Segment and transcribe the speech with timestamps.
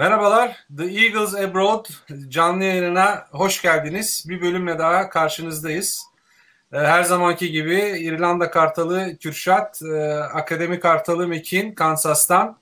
[0.00, 1.86] Merhabalar, The Eagles Abroad
[2.28, 4.24] canlı yayınına hoş geldiniz.
[4.28, 6.02] Bir bölümle daha karşınızdayız.
[6.72, 12.58] Ee, her zamanki gibi İrlanda Kartalı Kürşat, e, Akademi Kartalı Mekin Kansas'tan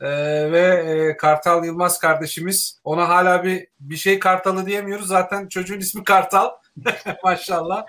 [0.00, 0.08] e,
[0.52, 2.78] ve e, Kartal Yılmaz kardeşimiz.
[2.84, 5.06] Ona hala bir bir şey Kartalı diyemiyoruz.
[5.06, 6.50] Zaten çocuğun ismi Kartal.
[7.24, 7.86] Maşallah.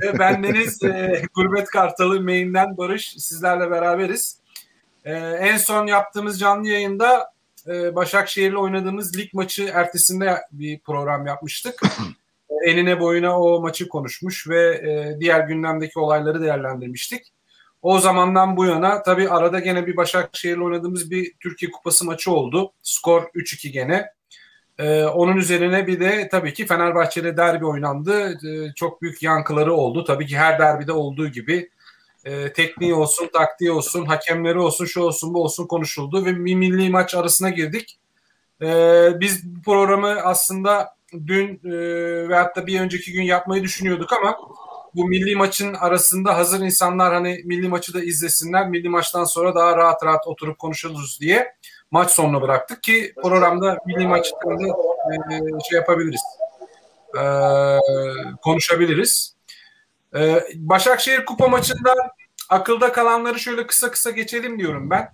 [0.00, 0.78] ve bendeniz
[1.34, 4.38] Gurbet Kartalı Main'den Barış sizlerle beraberiz.
[5.04, 7.31] En son yaptığımız canlı yayında
[7.68, 11.80] e, Başakşehir'le oynadığımız lig maçı ertesinde bir program yapmıştık.
[12.66, 17.32] Enine boyuna o maçı konuşmuş ve e, diğer gündemdeki olayları değerlendirmiştik.
[17.82, 22.72] O zamandan bu yana tabii arada gene bir Başakşehir'le oynadığımız bir Türkiye Kupası maçı oldu.
[22.82, 24.06] Skor 3-2 gene.
[24.78, 28.38] Ee, onun üzerine bir de tabii ki Fenerbahçe'de derbi oynandı.
[28.46, 30.04] Ee, çok büyük yankıları oldu.
[30.04, 31.70] Tabii ki her derbide olduğu gibi
[32.24, 36.90] e, tekniği olsun, taktiği olsun, hakemleri olsun, şu olsun, bu olsun konuşuldu ve bir milli
[36.90, 37.98] maç arasına girdik.
[38.62, 38.66] E,
[39.20, 41.72] biz bu programı aslında dün e,
[42.28, 44.36] ve hatta bir önceki gün yapmayı düşünüyorduk ama
[44.94, 49.76] bu milli maçın arasında hazır insanlar hani milli maçı da izlesinler, milli maçtan sonra daha
[49.76, 51.54] rahat rahat oturup konuşuruz diye
[51.90, 55.38] maç sonuna bıraktık ki programda milli maçlarında e,
[55.70, 56.22] şey yapabiliriz,
[57.18, 57.22] e,
[58.42, 59.31] konuşabiliriz.
[60.16, 61.96] Ee, Başakşehir kupa maçından
[62.48, 65.08] akılda kalanları şöyle kısa kısa geçelim diyorum ben.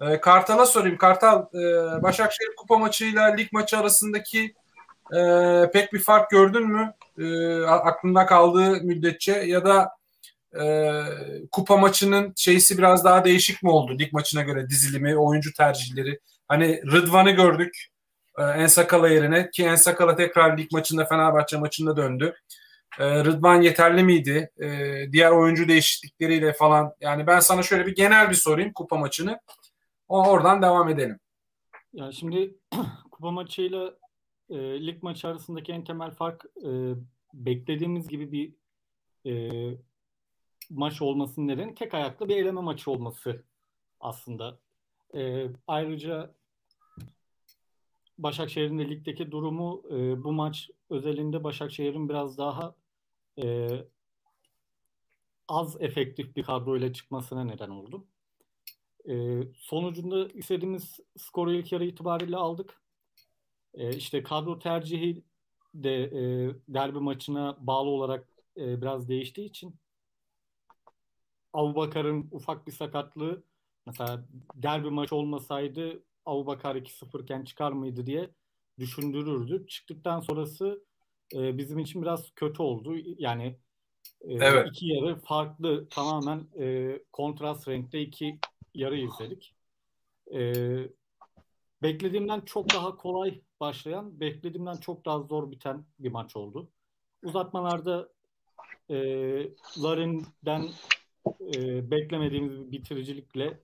[0.00, 0.98] Ee, Kartal'a sorayım.
[0.98, 4.54] Kartal e, Başakşehir kupa maçıyla lig maçı arasındaki
[5.16, 5.20] e,
[5.72, 6.92] pek bir fark gördün mü?
[7.18, 9.90] E, aklında kaldığı müddetçe ya da
[10.60, 11.02] e,
[11.52, 16.20] kupa maçının şeysi biraz daha değişik mi oldu lig maçına göre dizilimi, oyuncu tercihleri?
[16.48, 17.86] Hani Rıdvan'ı gördük
[18.38, 22.34] e, Ensakala yerine ki Ensakala tekrar lig maçında Fenerbahçe maçında döndü.
[22.98, 24.50] E, Rıdvan yeterli miydi?
[24.62, 24.68] E,
[25.12, 26.94] diğer oyuncu değişiklikleriyle falan.
[27.00, 29.40] Yani ben sana şöyle bir genel bir sorayım kupa maçını.
[30.08, 31.18] O, oradan devam edelim.
[31.92, 32.54] Ya şimdi
[33.10, 33.94] kupa maçıyla
[34.50, 36.70] e, lig maçı arasındaki en temel fark e,
[37.34, 38.52] beklediğimiz gibi bir
[39.30, 39.50] e,
[40.70, 43.44] maç olmasının nedeni tek ayaklı bir eleme maçı olması
[44.00, 44.58] aslında.
[45.14, 46.34] E, ayrıca
[48.18, 52.74] Başakşehir'in de ligdeki durumu e, bu maç özelinde Başakşehir'in biraz daha
[53.42, 53.68] e,
[55.48, 58.06] az efektif bir kadroyla çıkmasına neden oldu.
[59.08, 62.82] E, sonucunda istediğimiz skoru ilk yarı itibariyle aldık.
[63.74, 65.24] E, işte kadro tercihi
[65.74, 69.76] de e, derbi maçına bağlı olarak e, biraz değiştiği için
[71.52, 73.42] Abubakar'ın ufak bir sakatlığı
[73.86, 74.24] mesela
[74.54, 78.30] derbi maçı olmasaydı Abubakar 2-0 iken çıkar mıydı diye
[78.78, 79.66] düşündürürdü.
[79.66, 80.85] Çıktıktan sonrası
[81.34, 82.96] e, bizim için biraz kötü oldu.
[83.18, 83.58] Yani
[84.20, 84.68] e, evet.
[84.70, 88.38] iki yarı farklı tamamen e, kontrast renkte iki
[88.74, 89.54] yarı izledik.
[90.34, 90.52] E,
[91.82, 96.70] beklediğimden çok daha kolay başlayan, beklediğimden çok daha zor biten bir maç oldu.
[97.22, 98.08] Uzatmalarda
[98.90, 98.96] e,
[99.82, 100.68] Larin'den
[101.54, 103.60] e, beklemediğimiz bir bitiricilikle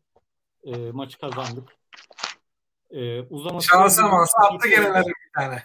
[0.65, 1.77] e, maçı kazandık.
[2.91, 5.63] E, uzaması Şansa mansa attı gene bir tane.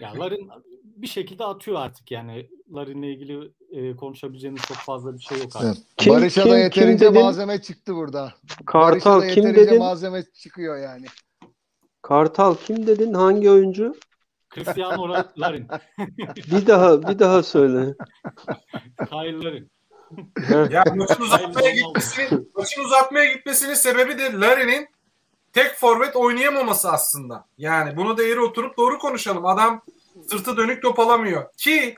[0.00, 0.50] ya Larin
[0.96, 2.50] bir şekilde atıyor artık yani.
[2.74, 5.84] Larin'le ilgili e, konuşabileceğimiz çok fazla bir şey yok artık.
[5.96, 8.34] Kim, Barış'a kim, da yeterince kim malzeme çıktı burada.
[8.66, 9.78] Kartal da kim dedin?
[9.78, 11.06] malzeme çıkıyor yani.
[12.02, 13.14] Kartal kim dedin?
[13.14, 13.94] Hangi oyuncu?
[14.54, 15.08] Cristiano
[15.38, 15.68] Larin.
[16.52, 17.94] bir daha bir daha söyle.
[19.08, 19.70] Kyle Larin.
[20.70, 24.88] ya maçın uzatmaya gitmesinin maçın uzatmaya gitmesinin sebebi de Larin'in
[25.52, 27.46] tek forvet oynayamaması aslında.
[27.58, 29.46] Yani bunu da eğri oturup doğru konuşalım.
[29.46, 29.82] Adam
[30.30, 31.52] sırtı dönük top alamıyor.
[31.56, 31.96] Ki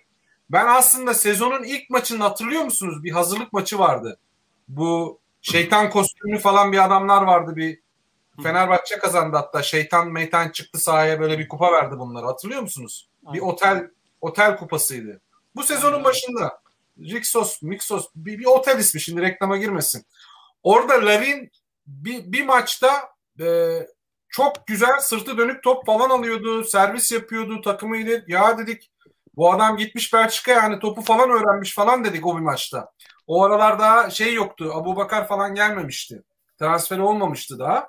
[0.51, 3.05] ben aslında sezonun ilk maçını hatırlıyor musunuz?
[3.05, 4.19] Bir hazırlık maçı vardı.
[4.69, 7.81] Bu şeytan kostümlü falan bir adamlar vardı bir
[8.43, 9.63] Fenerbahçe kazandı hatta.
[9.63, 12.27] Şeytan meytan çıktı sahaya böyle bir kupa verdi bunları.
[12.27, 13.09] Hatırlıyor musunuz?
[13.33, 13.91] Bir otel
[14.21, 15.21] otel kupasıydı.
[15.57, 16.61] Bu sezonun başında
[16.99, 20.05] Rixos, Mixos bir, bir otel ismi şimdi reklama girmesin.
[20.63, 21.51] Orada Larin
[21.87, 23.09] bir, bir maçta
[23.41, 23.79] e,
[24.29, 26.65] çok güzel sırtı dönük top falan alıyordu.
[26.65, 28.21] Servis yapıyordu takımıyla.
[28.27, 28.91] Ya dedik
[29.37, 32.93] bu adam gitmiş Belçika yani topu falan öğrenmiş falan dedik o bir maçta.
[33.27, 34.71] O aralarda şey yoktu.
[34.75, 36.23] Abu Bakar falan gelmemişti.
[36.59, 37.89] Transfer olmamıştı daha.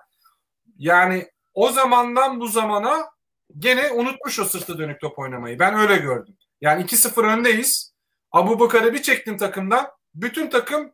[0.78, 3.10] Yani o zamandan bu zamana
[3.58, 5.60] gene unutmuş o sırtı dönük top oynamayı.
[5.60, 6.38] Ben öyle gördüm.
[6.62, 7.94] Yani 2-0 öndeyiz.
[8.32, 9.88] Abu Bakar'ı bir çektin takımdan.
[10.16, 10.92] Bütün takım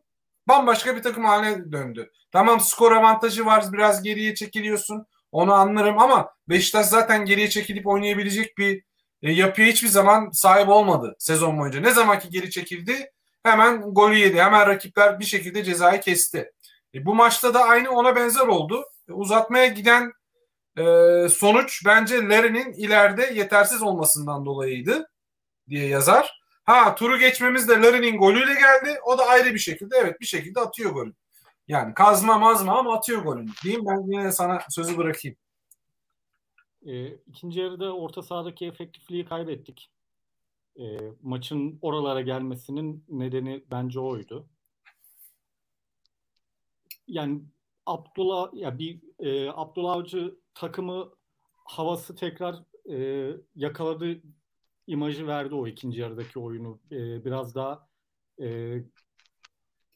[0.48, 2.10] bambaşka bir takım haline döndü.
[2.32, 5.06] Tamam skor avantajı var biraz geriye çekiliyorsun.
[5.36, 8.82] Onu anlarım ama Beşiktaş zaten geriye çekilip oynayabilecek bir
[9.22, 11.80] e, yapıya hiçbir zaman sahip olmadı sezon boyunca.
[11.80, 13.10] Ne zaman ki geri çekildi
[13.42, 14.40] hemen golü yedi.
[14.40, 16.52] Hemen rakipler bir şekilde cezayı kesti.
[16.94, 18.84] E, bu maçta da aynı ona benzer oldu.
[19.08, 20.12] E, uzatmaya giden
[20.78, 25.08] Ee, sonuç bence Larry'nin ileride yetersiz olmasından dolayıydı
[25.68, 26.40] diye yazar.
[26.64, 28.98] Ha turu geçmemiz de Larry'nin golüyle geldi.
[29.04, 31.12] O da ayrı bir şekilde evet bir şekilde atıyor golü.
[31.68, 33.50] Yani kazma mazma ama atıyor golünü.
[33.64, 35.36] Diyeyim ben yine sana sözü bırakayım.
[36.86, 39.90] E, ikinci yarıda orta sahadaki efektifliği kaybettik.
[40.78, 44.48] E, maçın oralara gelmesinin nedeni bence oydu.
[47.08, 47.42] Yani
[47.86, 51.12] Abdullah ya bir e, Abdullah Avcı takımı
[51.64, 54.22] havası tekrar e, yakaladı
[54.86, 56.78] imajı verdi o ikinci yarıdaki oyunu.
[56.90, 57.88] E, biraz daha
[58.40, 58.78] e,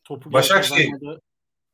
[0.04, 1.20] topu Başakşehir.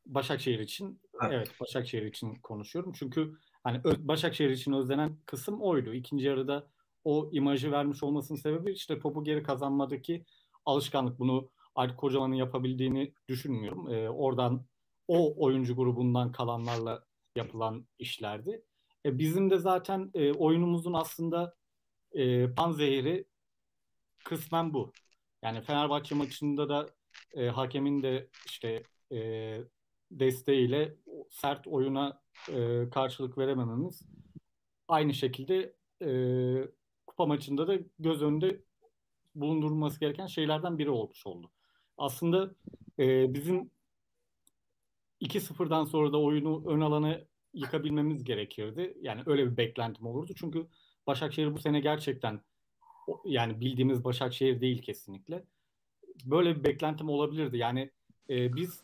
[0.07, 1.29] Başakşehir için ha.
[1.33, 2.93] evet Başakşehir için konuşuyorum.
[2.93, 3.33] Çünkü
[3.65, 5.95] hani Başakşehir için özlenen kısım oydu.
[5.95, 6.71] İkinci yarıda
[7.05, 10.25] o imajı vermiş olmasının sebebi işte topu geri kazanmadaki
[10.67, 11.19] alışkanlık.
[11.19, 13.95] Bunu Aykut Kocaman'ın yapabildiğini düşünmüyorum.
[13.95, 14.65] E, oradan
[15.09, 17.05] o oyuncu grubundan kalanlarla
[17.37, 18.63] yapılan işlerdi.
[19.05, 21.55] E, bizim de zaten e, oyunumuzun aslında
[22.13, 23.25] e, panzehiri
[24.25, 24.93] kısmen bu.
[25.43, 26.87] Yani Fenerbahçe maçında da
[27.35, 28.83] e, hakemin de işte
[29.13, 29.61] e,
[30.11, 30.97] desteğiyle
[31.31, 34.03] sert oyuna e, karşılık veremememiz
[34.89, 36.11] aynı şekilde e,
[37.07, 38.63] kupa maçında da göz önünde
[39.35, 41.51] bulundurulması gereken şeylerden biri olmuş oldu.
[41.99, 42.55] Aslında
[42.99, 43.71] e, bizim
[45.21, 48.97] 2-0'dan sonra da oyunu ön alanı yıkabilmemiz gerekirdi.
[49.01, 50.33] Yani öyle bir beklentim olurdu.
[50.37, 50.67] Çünkü
[51.07, 52.41] Başakşehir bu sene gerçekten
[53.25, 55.45] yani bildiğimiz Başakşehir değil kesinlikle.
[56.25, 57.57] Böyle bir beklentim olabilirdi.
[57.57, 57.91] Yani
[58.31, 58.83] e, biz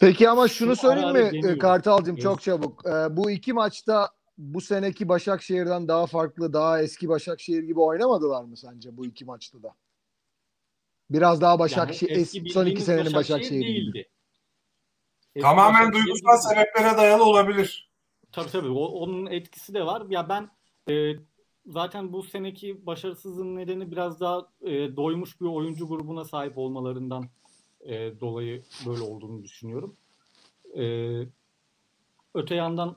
[0.00, 1.58] Peki ama şunu söyleyeyim mi deniyoruz.
[1.58, 2.86] Kartal'cığım çok çabuk.
[2.86, 4.08] Ee, bu iki maçta
[4.38, 9.62] bu seneki Başakşehir'den daha farklı, daha eski Başakşehir gibi oynamadılar mı sence bu iki maçta
[9.62, 9.74] da?
[11.10, 13.74] Biraz daha Başakşehir, yani es- eski son iki senenin Başakşehir Başakşehir'i gibi.
[13.74, 14.08] değildi.
[15.34, 16.64] Eski Tamamen Başakşehir duygusal değildi.
[16.74, 17.90] sebeplere dayalı olabilir.
[18.32, 18.68] Tabii tabii.
[18.68, 20.02] O, onun etkisi de var.
[20.08, 20.50] Ya ben
[20.94, 21.16] e,
[21.66, 27.24] zaten bu seneki başarısızlığın nedeni biraz daha e, doymuş bir oyuncu grubuna sahip olmalarından
[27.84, 29.96] e, dolayı böyle olduğunu düşünüyorum.
[30.78, 30.84] E,
[32.34, 32.96] öte yandan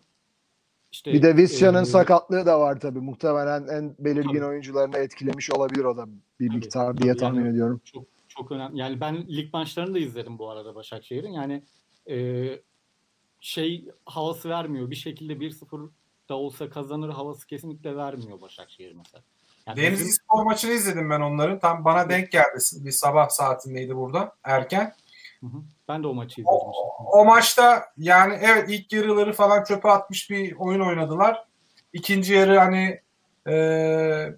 [0.92, 3.00] işte Bir de Visca'nın e, sakatlığı da var tabii.
[3.00, 4.46] Muhtemelen en belirgin Tabii.
[4.46, 6.06] oyuncularını etkilemiş olabilir o da
[6.40, 6.98] bir miktar tabii.
[6.98, 7.82] diye Yani- tahmin ediyorum.
[7.86, 8.80] çok çok önemli.
[8.80, 11.32] Yani ben lig maçlarını da izledim bu arada Başakşehir'in.
[11.32, 11.64] Yani
[12.10, 12.48] e,
[13.40, 14.90] şey havası vermiyor.
[14.92, 15.90] Bir şekilde 1-0
[16.30, 19.24] da olsa kazanır havası kesinlikle vermiyor Başakşehir mesela.
[19.68, 21.60] Yani Denizli bizim- Spor maçını izledim ben onların.
[21.60, 22.58] Tam bana denk geldi.
[22.74, 24.94] Bir sabah saatindeydi burada erken.
[25.42, 25.58] Hı hı.
[25.88, 26.58] Ben de o maçı izledim.
[26.72, 26.84] işte.
[27.12, 31.48] O maçta yani evet ilk yarıları falan çöpe atmış bir oyun oynadılar.
[31.94, 33.02] İkinci yarı hani
[33.48, 33.54] e,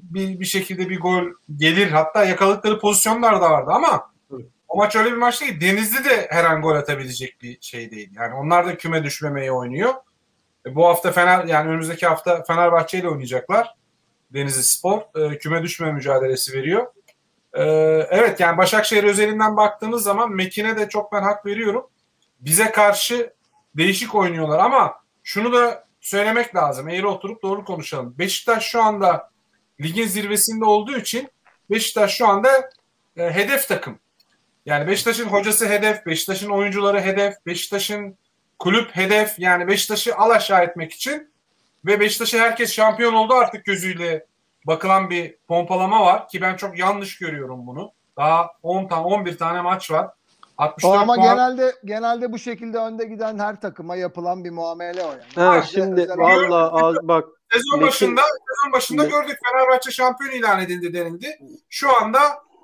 [0.01, 1.23] bir, bir şekilde bir gol
[1.57, 1.91] gelir.
[1.91, 4.45] Hatta yakaladıkları pozisyonlar da vardı ama Evet.
[4.67, 5.61] o maç öyle bir maç değil.
[5.61, 8.09] Denizli de her an gol atabilecek bir şey değil.
[8.15, 9.93] Yani onlar da küme düşmemeyi oynuyor.
[10.65, 13.75] E, bu hafta Fener yani önümüzdeki hafta Fenerbahçe ile oynayacaklar.
[14.33, 16.87] Denizli Spor e, küme düşme mücadelesi veriyor.
[17.53, 17.63] E,
[18.09, 21.87] evet yani Başakşehir özelinden baktığınız zaman Mekin'e de çok ben hak veriyorum.
[22.39, 23.33] Bize karşı
[23.77, 26.89] değişik oynuyorlar ama şunu da söylemek lazım.
[26.89, 28.15] Eğri oturup doğru konuşalım.
[28.19, 29.31] Beşiktaş şu anda
[29.81, 31.29] ligin zirvesinde olduğu için
[31.69, 32.69] Beşiktaş şu anda
[33.17, 33.99] e, hedef takım.
[34.65, 38.17] Yani Beşiktaş'ın hocası hedef, Beşiktaş'ın oyuncuları hedef, Beşiktaş'ın
[38.59, 39.39] kulüp hedef.
[39.39, 41.31] Yani Beşiktaş'ı al aşağı etmek için
[41.85, 44.25] ve Beşiktaş'a herkes şampiyon oldu artık gözüyle
[44.67, 47.91] bakılan bir pompalama var ki ben çok yanlış görüyorum bunu.
[48.17, 50.09] Daha 10 tane 11 tane maç var.
[50.57, 51.27] 64 O ama puan.
[51.35, 55.21] genelde genelde bu şekilde önde giden her takıma yapılan bir muamele o yani.
[55.35, 60.31] Ha Bence şimdi özel- vallahi az bak Sezon başında sezon başında Me- gördük Fenerbahçe şampiyon
[60.31, 61.39] ilan edildi denildi.
[61.69, 62.19] Şu anda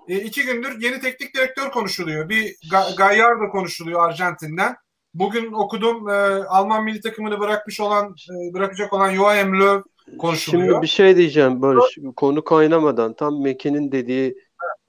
[0.07, 2.29] e, iki gündür yeni teknik direktör konuşuluyor.
[2.29, 4.75] Bir Ga- Gallardo konuşuluyor Arjantin'den.
[5.15, 6.13] Bugün okudum e,
[6.47, 10.69] Alman milli takımını bırakmış olan e, bırakacak olan Joachim Löw konuşuluyor.
[10.69, 11.97] Şimdi bir şey diyeceğim Barış.
[12.15, 14.35] Konu kaynamadan tam Mekin'in dediği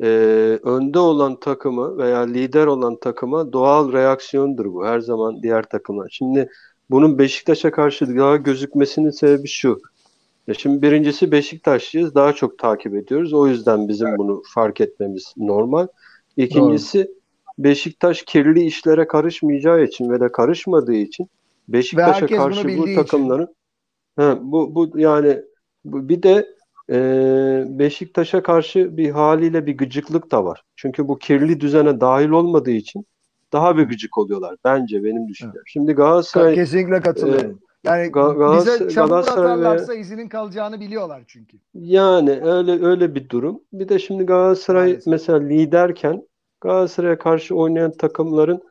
[0.02, 0.06] e,
[0.62, 4.87] önde olan takımı veya lider olan takıma doğal reaksiyondur bu.
[4.87, 6.06] Her zaman diğer takıma.
[6.11, 6.49] Şimdi
[6.90, 9.80] bunun Beşiktaş'a karşı daha gözükmesinin sebebi şu.
[10.47, 12.14] Ya şimdi birincisi Beşiktaşlıyız.
[12.14, 13.33] Daha çok takip ediyoruz.
[13.33, 15.87] O yüzden bizim bunu fark etmemiz normal.
[16.37, 17.15] İkincisi
[17.59, 21.31] Beşiktaş kirli işlere karışmayacağı için ve de karışmadığı için
[21.69, 23.57] Beşiktaş'a karşı bu takımların
[24.17, 25.39] Ha, bu bu yani
[25.85, 26.47] bu, bir de
[26.91, 26.99] e,
[27.79, 30.63] Beşiktaş'a karşı bir haliyle bir gıcıklık da var.
[30.77, 33.07] Çünkü bu kirli düzene dahil olmadığı için
[33.53, 35.63] daha bir gıcık oluyorlar bence benim düşüncem.
[35.67, 37.61] Şimdi Galatasaray Kesinlikle katılıyorum.
[37.85, 41.57] yani Ga- Galatasaray- bize çamur Galatasaray ve- atarlarsa izinin kalacağını biliyorlar çünkü.
[41.75, 43.61] yani öyle öyle bir durum.
[43.73, 45.07] Bir de şimdi Galatasaray Maalesef.
[45.07, 46.23] mesela liderken
[46.61, 48.63] Galatasaray'a karşı oynayan takımların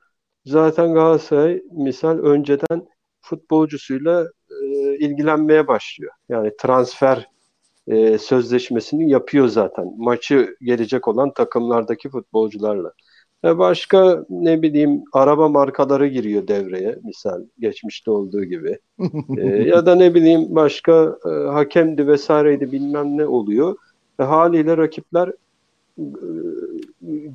[0.46, 2.88] zaten Galatasaray misal önceden
[3.22, 4.28] futbolcusuyla
[4.62, 6.12] e, ilgilenmeye başlıyor.
[6.30, 7.30] Yani transfer
[7.88, 9.94] e, sözleşmesini yapıyor zaten.
[9.98, 12.92] Maçı gelecek olan takımlardaki futbolcularla.
[13.46, 18.80] E başka ne bileyim araba markaları giriyor devreye misal geçmişte olduğu gibi.
[19.38, 23.76] e, ya da ne bileyim başka e, hakemdi vesaireydi bilmem ne oluyor.
[24.20, 25.32] E, haliyle rakipler
[25.98, 26.06] e,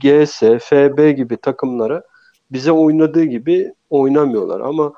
[0.00, 2.02] GS, FB gibi takımlara
[2.50, 4.60] bize oynadığı gibi oynamıyorlar.
[4.60, 4.92] Ama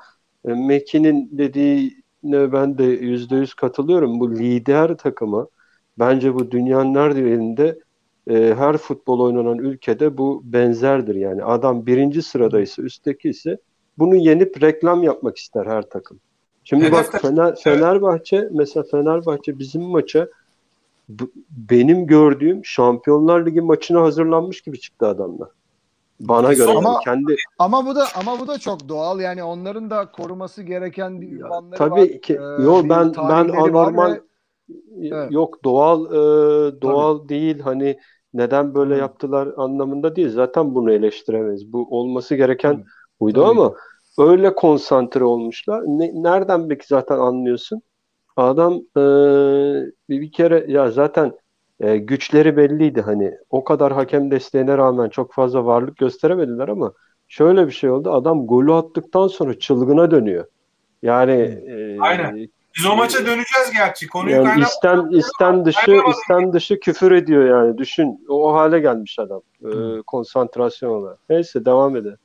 [0.47, 4.19] e, Meki'nin dediğine ben de yüzde yüz katılıyorum.
[4.19, 5.47] Bu lider takımı
[5.99, 7.79] bence bu dünyanın nerede elinde
[8.29, 11.15] e, her futbol oynanan ülkede bu benzerdir.
[11.15, 13.57] Yani adam birinci sıradaysa üstteki ise
[13.97, 16.19] bunu yenip reklam yapmak ister her takım.
[16.63, 20.27] Şimdi bak Fener, Fenerbahçe mesela Fenerbahçe bizim maça
[21.09, 25.49] b- benim gördüğüm Şampiyonlar Ligi maçına hazırlanmış gibi çıktı adamlar.
[26.19, 29.19] Bana göre Ama- yani kendi Ama bu da ama bu da çok doğal.
[29.19, 32.21] Yani onların da koruması gereken bir ünvanları tabii var.
[32.21, 32.33] ki.
[32.33, 34.21] Ee, Yo ben ben anormal ve-
[35.01, 35.31] Evet.
[35.31, 37.99] yok doğal e, doğal değil hani
[38.33, 38.99] neden böyle Hı.
[38.99, 40.29] yaptılar anlamında değil.
[40.29, 41.73] Zaten bunu eleştiremeyiz.
[41.73, 42.85] Bu olması gereken Tabii.
[43.19, 43.73] buydu Tabii ama
[44.17, 45.81] öyle konsantre olmuşlar.
[45.85, 47.81] Ne, nereden peki zaten anlıyorsun?
[48.37, 49.01] Adam e,
[50.09, 51.33] bir, bir kere ya zaten
[51.79, 56.93] e, güçleri belliydi hani o kadar hakem desteğine rağmen çok fazla varlık gösteremediler ama
[57.27, 58.11] şöyle bir şey oldu.
[58.11, 60.45] Adam golü attıktan sonra çılgına dönüyor.
[61.01, 62.49] Yani e, Aynen.
[62.77, 64.07] Biz o maça döneceğiz gerçi.
[64.07, 64.67] Konuyu yani kaynat.
[64.67, 66.11] istem istem dışı Kaynamadı.
[66.11, 67.77] istem dışı küfür ediyor yani.
[67.77, 69.41] Düşün o hale gelmiş adam.
[69.63, 70.01] Hı.
[70.07, 71.19] konsantrasyon olarak.
[71.29, 72.17] Neyse devam edelim.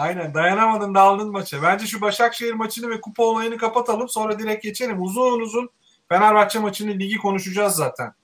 [0.00, 1.62] Aynen dayanamadın daldın maça.
[1.62, 5.02] Bence şu Başakşehir maçını ve kupa olayını kapatalım sonra direkt geçelim.
[5.02, 5.70] Uzun uzun
[6.08, 8.14] Fenerbahçe maçını ligi konuşacağız zaten.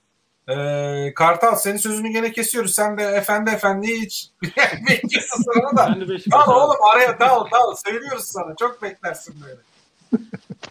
[0.49, 2.75] Ee, Kartal senin sözünü gene kesiyoruz.
[2.75, 4.29] Sen de efendi efendi hiç
[4.89, 6.07] bekliyorsun sana da.
[6.31, 7.75] Dal oğlum araya dal dal.
[7.85, 8.55] Söylüyoruz sana.
[8.55, 9.59] Çok beklersin böyle.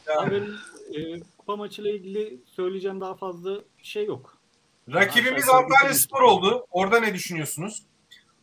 [0.19, 0.55] Abi benim
[0.95, 3.51] e, kupa maçıyla ilgili söyleyeceğim daha fazla
[3.83, 4.37] şey yok.
[4.95, 5.95] Rakibimiz Antalya.
[5.95, 6.67] Spor oldu.
[6.71, 7.83] Orada ne düşünüyorsunuz?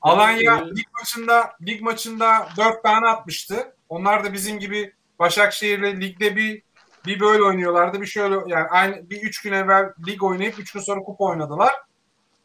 [0.03, 0.77] Alanya Evet.
[0.77, 3.75] lig maçında lig maçında 4 tane atmıştı.
[3.89, 6.61] Onlar da bizim gibi Başakşehir'le ligde bir
[7.05, 8.01] bir böyle oynuyorlardı.
[8.01, 11.73] Bir şöyle yani aynı bir 3 gün evvel lig oynayıp 3 gün sonra kupa oynadılar.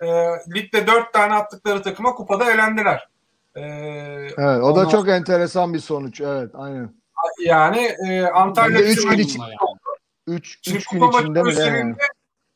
[0.02, 0.06] Ee,
[0.54, 3.08] ligde 4 tane attıkları takıma kupada elendiler.
[3.56, 3.60] Ee,
[4.38, 6.20] Evet, o da çok enteresan bir sonuç.
[6.20, 6.94] Evet, aynen.
[7.44, 9.54] yani e, Antalya Bir de üç bizim gün maçı- için- Yani.
[10.26, 11.54] 3 Şimdi 3 gün içinde mi?
[11.58, 11.94] Yani?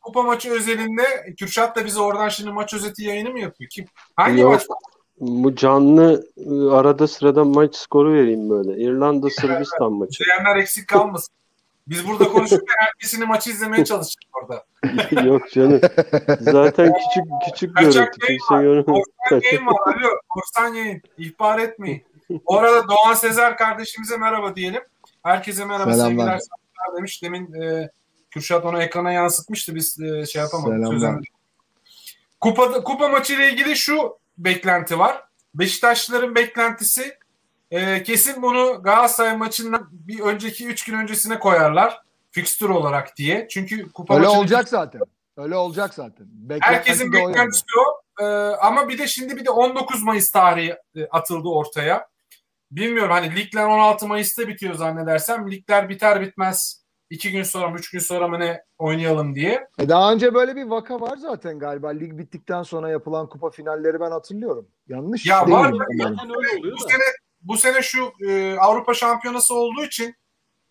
[0.01, 3.71] kupa maçı özelinde Kürşat da bize oradan şimdi maç özeti yayını mı yapıyor?
[3.71, 3.85] Kim?
[4.17, 4.53] Hangi Yok.
[4.53, 4.63] maç?
[5.23, 8.83] Bu canlı ıı, arada sırada maç skoru vereyim böyle.
[8.83, 10.23] İrlanda Sırbistan maçı.
[10.23, 11.35] İzleyenler eksik kalmasın.
[11.87, 14.65] Biz burada konuşurken herkesini maçı izlemeye çalışacak orada.
[15.29, 15.81] Yok canım.
[16.41, 18.11] Zaten küçük küçük görüntü.
[18.27, 18.85] Kimse görmüyor.
[18.85, 19.95] Korsan yayın var.
[19.95, 21.03] Alo, korsan yayın.
[21.19, 22.03] İhbar etmeyin.
[22.31, 24.83] Bu arada Doğan Sezer kardeşimize merhaba diyelim.
[25.23, 26.09] Herkese merhaba Selamlar.
[26.09, 27.23] sevgiler saygılar demiş.
[27.23, 27.91] Demin e,
[28.31, 29.75] Kürşat onu ekrana yansıtmıştı.
[29.75, 30.87] Biz e, şey yapamadık.
[30.87, 31.25] Selamlar.
[32.41, 35.25] Kupa, kupa maçı ile ilgili şu beklenti var.
[35.55, 37.19] Beşiktaşlıların beklentisi
[37.71, 42.03] e, kesin bunu Galatasaray maçından bir önceki 3 gün öncesine koyarlar.
[42.31, 43.49] Fikstür olarak diye.
[43.51, 45.01] Çünkü kupa Öyle olacak zaten.
[45.37, 46.27] Öyle olacak zaten.
[46.31, 48.03] Beklenti Herkesin beklentisi o.
[48.23, 48.25] Ee,
[48.57, 52.09] ama bir de şimdi bir de 19 Mayıs tarihi e, atıldı ortaya.
[52.71, 55.51] Bilmiyorum hani ligler 16 Mayıs'ta bitiyor zannedersem.
[55.51, 56.82] Ligler biter bitmez
[57.13, 59.69] 2 gün sonra mı 3 gün sonra mı ne oynayalım diye.
[59.79, 61.89] E daha önce böyle bir vaka var zaten galiba.
[61.89, 64.69] Lig bittikten sonra yapılan kupa finalleri ben hatırlıyorum.
[64.89, 65.79] Yanlış Ya değil var mi?
[65.99, 66.89] Zaten öyle oluyor Bu da.
[66.89, 67.03] sene
[67.43, 70.15] bu sene şu e, Avrupa Şampiyonası olduğu için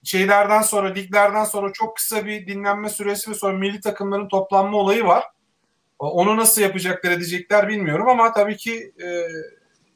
[0.03, 5.03] şeylerden sonra liglerden sonra çok kısa bir dinlenme süresi ve sonra milli takımların toplanma olayı
[5.03, 5.23] var.
[5.99, 9.07] Onu nasıl yapacaklar edecekler bilmiyorum ama tabii ki e,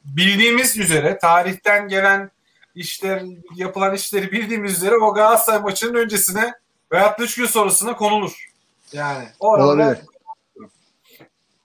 [0.05, 2.31] bildiğimiz üzere tarihten gelen
[2.75, 3.24] işler
[3.55, 6.53] yapılan işleri bildiğimiz üzere o Galatasaray maçının öncesine
[6.91, 8.51] veyahut da üç gün sonrasına konulur.
[8.94, 10.00] Yani o arada Olabilir.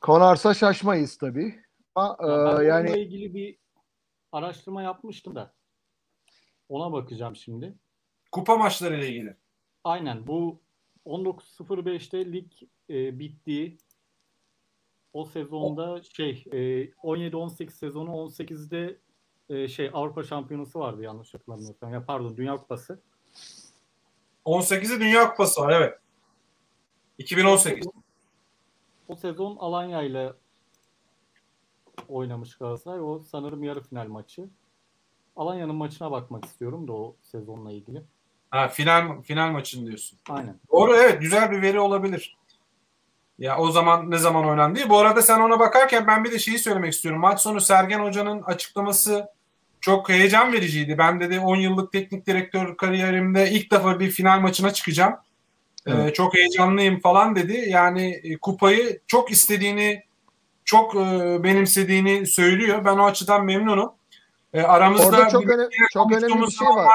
[0.00, 1.61] Konarsa şaşmayız tabii.
[1.95, 3.57] Ama Ya ben e, yani ilgili bir
[4.33, 5.52] araştırma yapmıştım da.
[6.69, 7.75] Ona bakacağım şimdi.
[8.33, 9.37] kupa maçları ile ilgili.
[9.85, 10.61] Aynen bu
[11.07, 12.52] 19.05'te lig
[12.90, 13.79] e, bittiği
[15.12, 18.99] o sezonda şey e, 17-18 sezonu 18'de
[19.50, 21.92] e, şey Avrupa Şampiyonası vardı yanlış hatırlamıyorsam.
[21.92, 23.00] Ya pardon Dünya Kupası.
[24.45, 25.99] 18'i Dünya Kupası var evet.
[27.19, 27.87] 2018.
[29.09, 30.33] O sezon Alanya ile
[32.09, 33.00] oynamış Galatasaray.
[33.00, 34.49] O sanırım yarı final maçı.
[35.37, 38.02] Alanya'nın maçına bakmak istiyorum da o sezonla ilgili.
[38.50, 40.19] Ha, final final maçını diyorsun.
[40.28, 40.61] Aynen.
[40.73, 42.37] Doğru evet güzel bir veri olabilir.
[43.38, 44.80] Ya o zaman ne zaman oynandı.
[44.88, 47.21] Bu arada sen ona bakarken ben bir de şeyi söylemek istiyorum.
[47.21, 49.28] Maç sonu Sergen Hoca'nın açıklaması
[49.80, 50.99] çok heyecan vericiydi.
[50.99, 55.14] Ben dedi 10 yıllık teknik direktör kariyerimde ilk defa bir final maçına çıkacağım.
[55.87, 56.14] Ee, Evet.
[56.14, 57.64] çok heyecanlıyım falan dedi.
[57.68, 60.02] Yani e, kupayı çok istediğini,
[60.64, 60.99] çok e,
[61.44, 62.84] benimsediğini söylüyor.
[62.84, 63.92] Ben o açıdan memnunum.
[64.52, 66.87] E, aramızda Orada çok, öne- çok önemli bir şey var.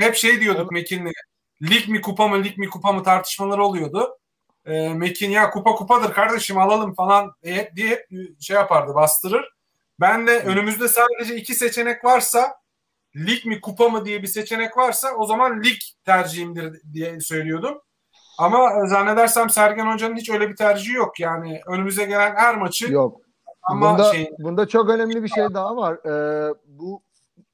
[0.00, 1.12] hep şey diyorduk Mekin'le.
[1.62, 4.18] Lig mi kupa mı lig mi kupa mı tartışmaları oluyordu.
[4.66, 8.08] E, Mekin ya kupa kupadır kardeşim alalım falan diye hep
[8.40, 9.44] şey yapardı bastırır.
[10.00, 12.54] Ben de önümüzde sadece iki seçenek varsa
[13.16, 17.80] lig mi kupa mı diye bir seçenek varsa o zaman lig tercihimdir diye söylüyordum.
[18.38, 21.20] Ama zannedersem Sergen Hoca'nın hiç öyle bir tercihi yok.
[21.20, 23.20] Yani önümüze gelen her maçı Yok.
[23.62, 25.94] ama bunda, şey bunda çok önemli bir şey daha var.
[25.94, 27.02] Ee, bu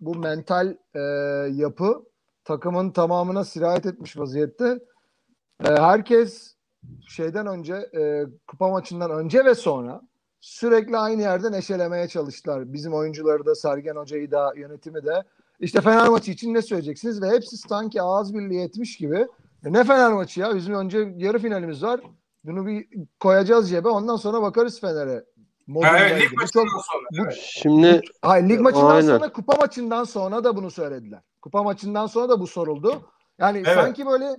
[0.01, 1.01] bu mental e,
[1.53, 2.05] yapı
[2.45, 4.79] takımın tamamına sirayet etmiş vaziyette.
[5.65, 6.55] Ee, herkes
[7.09, 10.01] şeyden önce e, kupa maçından önce ve sonra
[10.41, 12.73] sürekli aynı yerde neşelemeye çalıştılar.
[12.73, 15.23] Bizim oyuncuları da Sergen Hoca'yı da yönetimi de.
[15.61, 17.23] İşte Fener maçı için ne söyleyeceksiniz?
[17.23, 19.27] Ve hepsi sanki ağız birliği etmiş gibi.
[19.65, 20.55] E ne Fener maçı ya?
[20.57, 22.01] Bizim önce yarı finalimiz var.
[22.45, 22.87] Bunu bir
[23.21, 23.89] koyacağız cebe.
[23.89, 25.25] Ondan sonra bakarız Fener'e.
[25.85, 27.03] Evet, lig Bu çok maçından sonra.
[27.13, 27.39] bu- evet.
[27.43, 29.07] Şimdi Hayır lig maçından Aynen.
[29.19, 31.21] sonra kupa maçından sonra da bunu söylediler.
[31.43, 33.03] Kupa maçından sonra da bu soruldu.
[33.39, 33.75] Yani Evet.
[33.75, 34.37] sanki böyle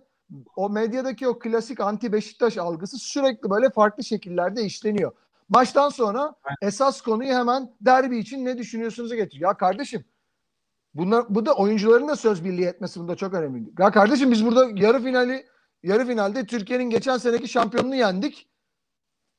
[0.55, 5.11] o medyadaki o klasik anti Beşiktaş algısı sürekli böyle farklı şekillerde işleniyor.
[5.51, 9.49] Maçtan sonra esas konuyu hemen derbi için ne düşünüyorsunuz'a getiriyor.
[9.49, 10.05] Ya kardeşim
[10.93, 13.69] bunlar bu da oyuncuların da söz birliği etmesi bunda çok önemli.
[13.79, 15.45] Ya kardeşim biz burada yarı finali
[15.83, 18.47] yarı finalde Türkiye'nin geçen seneki şampiyonunu yendik.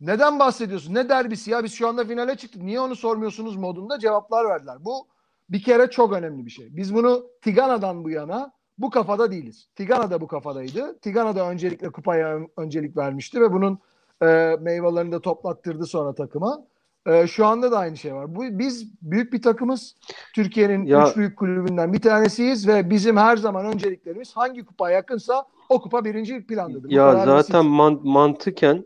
[0.01, 0.95] Neden bahsediyorsun?
[0.95, 1.65] Ne derbisi ya?
[1.65, 2.63] Biz şu anda finale çıktık.
[2.63, 4.85] Niye onu sormuyorsunuz modunda cevaplar verdiler.
[4.85, 5.09] Bu
[5.49, 6.77] bir kere çok önemli bir şey.
[6.77, 9.69] Biz bunu Tigana'dan bu yana bu kafada değiliz.
[9.75, 10.99] Tigana da bu kafadaydı.
[10.99, 13.79] Tigana da öncelikle kupaya ön- öncelik vermişti ve bunun
[14.23, 16.65] e, meyvelerini de toplattırdı sonra takıma.
[17.07, 18.35] E, şu anda da aynı şey var.
[18.35, 19.97] Bu, biz büyük bir takımız.
[20.35, 25.45] Türkiye'nin Ya- üç büyük kulübünden bir tanesiyiz ve bizim her zaman önceliklerimiz hangi kupa yakınsa
[25.69, 26.89] o kupa birinci plandadır.
[26.89, 28.85] Bu ya zaten man- mantıken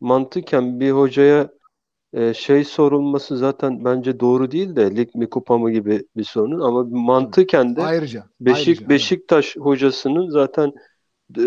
[0.00, 1.48] mantıken bir hocaya
[2.12, 6.60] e, şey sorulması zaten bence doğru değil de lig mi kupa mı gibi bir sorunun
[6.60, 10.72] ama mantıken de ayrıca Beşik ayrıca, Beşiktaş hocasının zaten
[11.38, 11.44] e,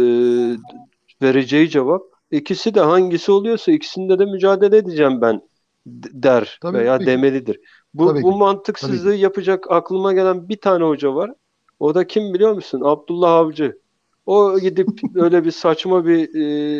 [1.21, 5.41] vereceği cevap ikisi de hangisi oluyorsa ikisinde de mücadele edeceğim ben
[5.85, 7.05] der Tabii veya ki.
[7.05, 7.59] demelidir.
[7.93, 8.37] Bu Tabii bu ki.
[8.37, 11.31] mantıksızlığı yapacak aklıma gelen bir tane hoca var.
[11.79, 12.81] O da kim biliyor musun?
[12.85, 13.79] Abdullah Avcı.
[14.25, 16.35] O gidip öyle bir saçma bir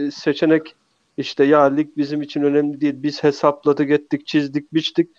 [0.07, 0.75] e, seçenek
[1.17, 2.93] işte ya lig bizim için önemli değil.
[2.97, 5.09] Biz hesapladık, ettik, çizdik, biçtik.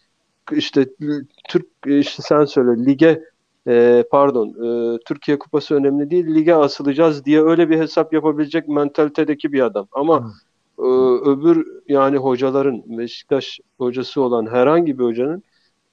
[0.53, 1.07] İşte e,
[1.49, 3.25] Türk e, işte sen söyle lige
[3.69, 9.53] e, pardon e, Türkiye Kupası önemli değil lige asılacağız diye öyle bir hesap yapabilecek mentalitedeki
[9.53, 9.89] bir adam.
[9.93, 10.33] Ama
[10.79, 10.89] e,
[11.31, 15.43] öbür yani hocaların Beşiktaş hocası olan herhangi bir hocanın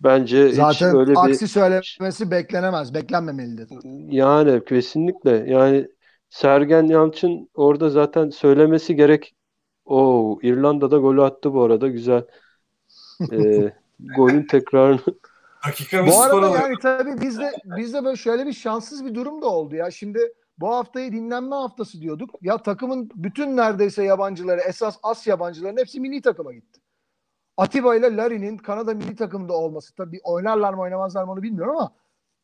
[0.01, 2.93] bence hiç Zaten öyle bir aksi söylemesi beklenemez.
[2.93, 3.67] Beklenmemelidir.
[4.11, 5.87] yani kesinlikle yani
[6.29, 9.35] Sergen Yalçın orada zaten söylemesi gerek.
[9.85, 12.23] O İrlanda'da golü attı bu arada güzel.
[13.31, 13.73] E,
[14.17, 14.99] golün tekrarını
[15.67, 19.75] Dakika Bu arada yani tabii bizde bizde böyle şöyle bir şanssız bir durum da oldu
[19.75, 19.91] ya.
[19.91, 22.29] Şimdi bu haftayı dinlenme haftası diyorduk.
[22.41, 26.81] Ya takımın bütün neredeyse yabancıları, esas as yabancıların hepsi milli takıma gitti.
[27.57, 31.95] Atiba ile Larin'in Kanada milli takımda olması tabii oynarlar mı oynamazlar mı onu bilmiyorum ama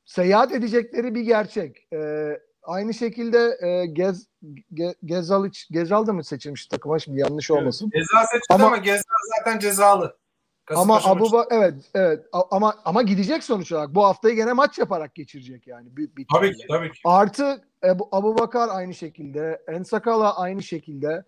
[0.05, 1.87] seyahat edecekleri bir gerçek.
[1.93, 4.27] Ee, aynı şekilde e, Gez,
[4.73, 7.89] Ge, Gezal, Gezal da mı seçilmiş takıma şimdi yanlış olmasın.
[7.93, 9.03] Ceza seçildi Ama- ama, Gezal
[9.37, 10.20] zaten cezalı.
[10.75, 11.35] Ama Kasımpaşa Abu maçı.
[11.35, 13.95] Ba- evet evet ama ama gidecek sonuç olarak.
[13.95, 15.97] Bu haftayı gene maç yaparak geçirecek yani.
[15.97, 16.99] Bir, bir Tabii ki tabii ki.
[17.05, 19.61] Artı Ebu, Abu Bakar aynı şekilde.
[19.67, 21.23] Ensakala aynı şekilde.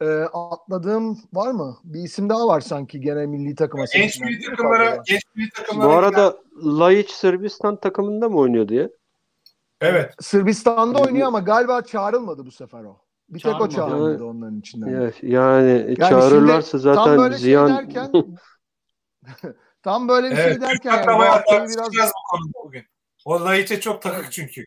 [0.00, 1.76] Ee, atladığım var mı?
[1.84, 5.92] Bir isim daha var sanki gene milli takıma Genç milli takımlara, genç milli bu takımlara
[5.96, 8.90] arada Laiç Sırbistan takımında mı oynuyor diye?
[9.80, 10.14] Evet.
[10.20, 12.96] Sırbistan'da oynuyor ama galiba çağrılmadı bu sefer o.
[13.28, 14.24] Bir tek o Çağrılmadı.
[14.24, 14.88] onların içinden.
[14.88, 17.88] Ya- Yani, Yani çağırırlarsa zaten tam böyle ziyan.
[19.40, 19.50] şey
[19.82, 20.60] tam böyle bir şey Evet.
[20.60, 22.82] derken yani Hatta bu biraz bu konuda bugün.
[23.24, 24.64] O Laiç'e çok takık çünkü.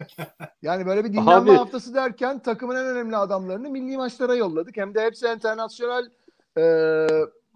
[0.62, 4.76] Yani böyle bir dinlenme Abi- haftası derken takımın en önemli adamlarını milli maçlara yolladık.
[4.76, 6.10] Hem de hepsi internasyonel
[6.58, 6.62] e,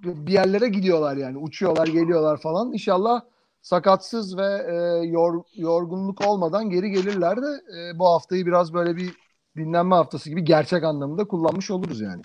[0.04, 1.38] bir yerlere gidiyorlar yani.
[1.38, 2.72] Uçuyorlar, geliyorlar falan.
[2.72, 3.20] İnşallah
[3.62, 7.46] sakatsız ve e, yor, yorgunluk olmadan geri gelirler de
[7.78, 9.14] e, bu haftayı biraz böyle bir
[9.56, 12.22] dinlenme haftası gibi gerçek anlamında kullanmış oluruz yani.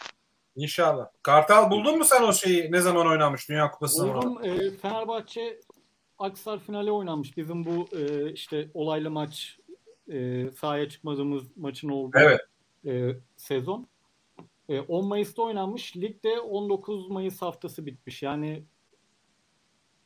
[0.55, 1.07] İnşallah.
[1.23, 4.21] Kartal buldun mu sen o şeyi ne zaman oynamış Dünya Kupası zamanı?
[4.21, 5.59] Buldum e, Fenerbahçe
[6.19, 7.37] Aksar finali oynanmış.
[7.37, 9.59] Bizim bu e, işte olaylı maç
[10.11, 12.39] e, sahaya çıkmadığımız maçın olduğu Evet.
[12.85, 13.87] e, sezon.
[14.69, 15.97] E, 10 Mayıs'ta oynanmış.
[15.97, 18.23] Ligde 19 Mayıs haftası bitmiş.
[18.23, 18.63] Yani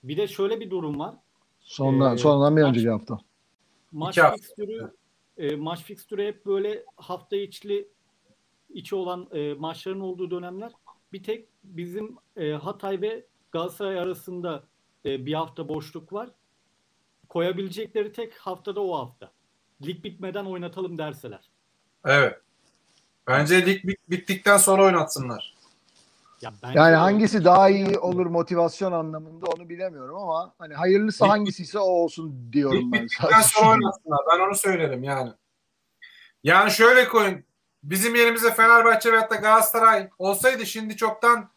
[0.04, 1.16] bir de şöyle bir durum var.
[1.62, 3.18] Sondan, Ee, sondan bir maç- önceki hafta.
[3.92, 4.38] Maç İki hafta.
[4.38, 4.92] fikstürü
[5.38, 7.88] e, maç fikstürü hep böyle hafta içli
[8.70, 10.72] içi olan e, maçların olduğu dönemler.
[11.14, 14.64] Bir tek bizim e, Hatay ve Galatasaray arasında
[15.06, 16.30] e, bir hafta boşluk var.
[17.30, 19.32] Koyabilecekleri tek haftada o hafta.
[19.86, 21.50] Lig bitmeden oynatalım derseler.
[22.06, 22.42] Evet.
[23.28, 25.56] Bence lig bit- bittikten sonra oynatsınlar.
[26.42, 31.28] Ya bence Yani hangisi daha iyi olur motivasyon anlamında onu bilemiyorum ama hani hayırlısı Lig-
[31.28, 34.20] hangisiyse o olsun diyorum Lig ben bittikten sonra oynatsınlar.
[34.34, 35.32] Ben onu söylerim yani.
[36.44, 37.44] Yani şöyle koyun.
[37.84, 41.50] Bizim yerimize Fenerbahçe veyahut da Galatasaray olsaydı şimdi çoktan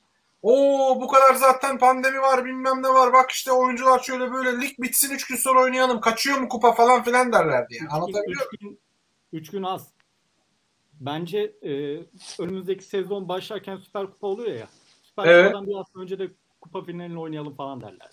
[0.42, 0.52] o
[1.00, 5.14] bu kadar zaten pandemi var bilmem ne var bak işte oyuncular şöyle böyle lig bitsin
[5.14, 7.84] 3 gün sonra oynayalım kaçıyor mu kupa falan filan derlerdi yani.
[7.84, 8.78] Üç gün- Anlatabiliyor gün,
[9.32, 9.88] üç gün az.
[11.00, 11.72] Bence e,
[12.42, 14.66] önümüzdeki sezon başlarken Süper Kupa oluyor ya.
[15.02, 15.46] Süper Evet.
[15.46, 16.28] Kupa'dan bir hafta önce de
[16.60, 18.10] kupa finalini oynayalım falan derler.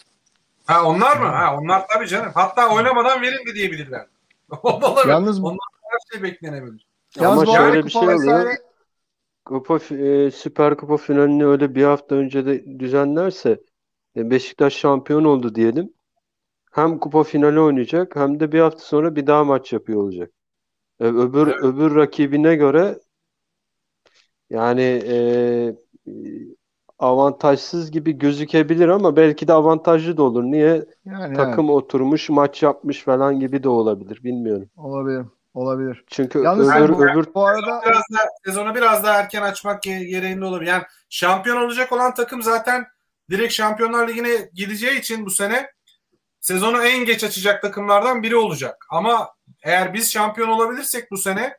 [0.66, 1.26] Ha onlar mı?
[1.26, 2.32] Ha onlar tabii canım.
[2.36, 4.06] Hatta oynamadan verin de diyebilirler.
[5.08, 6.89] Yalnız Onlar her şey beklenebilir.
[7.16, 8.40] Yalnız Ama şöyle bir kupa şey oluyor.
[8.40, 8.58] vesaire-
[9.46, 13.62] Kupa fi- e, Süper Kupa finalini öyle bir hafta önce de düzenlerse
[14.18, 15.94] e, Beşiktaş şampiyon oldu diyelim.
[16.74, 20.32] Hem kupa finali oynayacak hem de bir hafta sonra bir daha maç yapıyor olacak.
[21.00, 21.60] E, öbür Evet.
[21.62, 23.00] öbür rakibine göre
[24.50, 25.16] yani e,
[26.08, 26.12] e,
[27.00, 30.44] avantajsız gibi gözükebilir ama belki de avantajlı da olur.
[30.44, 30.86] Niye?
[31.06, 34.24] yani Takım oturmuş, maç yapmış falan gibi de olabilir.
[34.24, 34.70] Bilmiyorum.
[34.76, 35.26] olabilir.
[35.54, 36.04] Olabilir.
[36.08, 40.04] Çünkü Yalnız öbür bu- öbür Bu arada Biraz da sezonu biraz daha erken açmak ge-
[40.06, 40.70] gereğinde olabilir.
[40.70, 42.86] Yani şampiyon olacak olan takım zaten
[43.30, 45.72] direkt Şampiyonlar Ligi'ne gideceği için bu sene
[46.42, 48.86] sezonu en geç açacak takımlardan biri olacak.
[48.90, 49.30] Ama
[49.64, 51.58] eğer biz şampiyon olabilirsek bu sene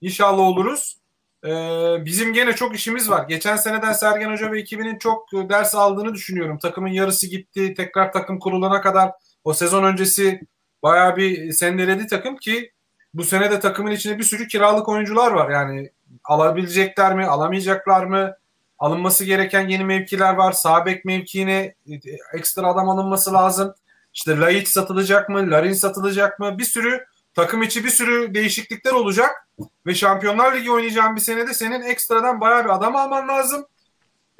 [0.00, 0.96] inşallah oluruz.
[1.44, 3.28] Ee, bizim gene çok işimiz var.
[3.28, 6.58] Geçen seneden Sergen Hoca ve ekibinin çok e, ders aldığını düşünüyorum.
[6.58, 7.74] Takımın yarısı gitti.
[7.74, 9.12] Tekrar takım kurulana kadar
[9.44, 10.40] o sezon öncesi
[10.82, 12.72] bayağı bir sendeledi takım ki
[13.14, 15.50] bu sene de takımın içinde bir sürü kiralık oyuncular var.
[15.50, 15.90] Yani
[16.24, 18.36] alabilecekler mi, alamayacaklar mı?
[18.78, 20.52] Alınması gereken yeni mevkiler var.
[20.52, 21.94] Sağ bek mevkiine e,
[22.34, 23.74] ekstra adam alınması lazım.
[24.14, 25.50] İşte Laiç satılacak mı?
[25.50, 26.58] Larin satılacak mı?
[26.58, 29.48] Bir sürü takım içi bir sürü değişiklikler olacak.
[29.86, 33.66] Ve Şampiyonlar Ligi oynayacağın bir senede senin ekstradan bayağı bir adam alman lazım.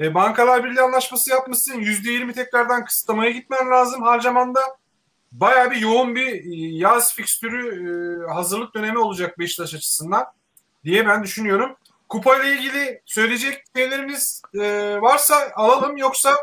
[0.01, 1.81] E, Bankalar Birliği anlaşması yapmışsın.
[1.81, 4.61] %20 tekrardan kısıtlamaya gitmen lazım harcamanda.
[5.33, 10.25] Bayağı bir yoğun bir e, yaz fikstürü e, hazırlık dönemi olacak Beşiktaş açısından
[10.85, 11.77] diye ben düşünüyorum.
[12.09, 14.61] Kupayla ilgili söyleyecek şeyleriniz e,
[15.01, 16.35] varsa alalım yoksa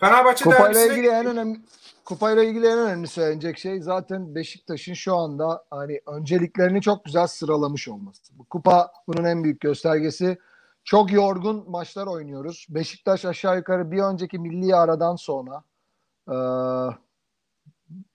[0.00, 1.58] Fenerbahçe kupayla derbisine ilgili en önemli
[2.04, 7.88] kupayla ilgili en önemli söylenecek şey zaten Beşiktaş'ın şu anda hani önceliklerini çok güzel sıralamış
[7.88, 8.38] olması.
[8.38, 10.38] Bu kupa bunun en büyük göstergesi.
[10.84, 12.66] Çok yorgun maçlar oynuyoruz.
[12.70, 15.62] Beşiktaş aşağı yukarı bir önceki milli aradan sonra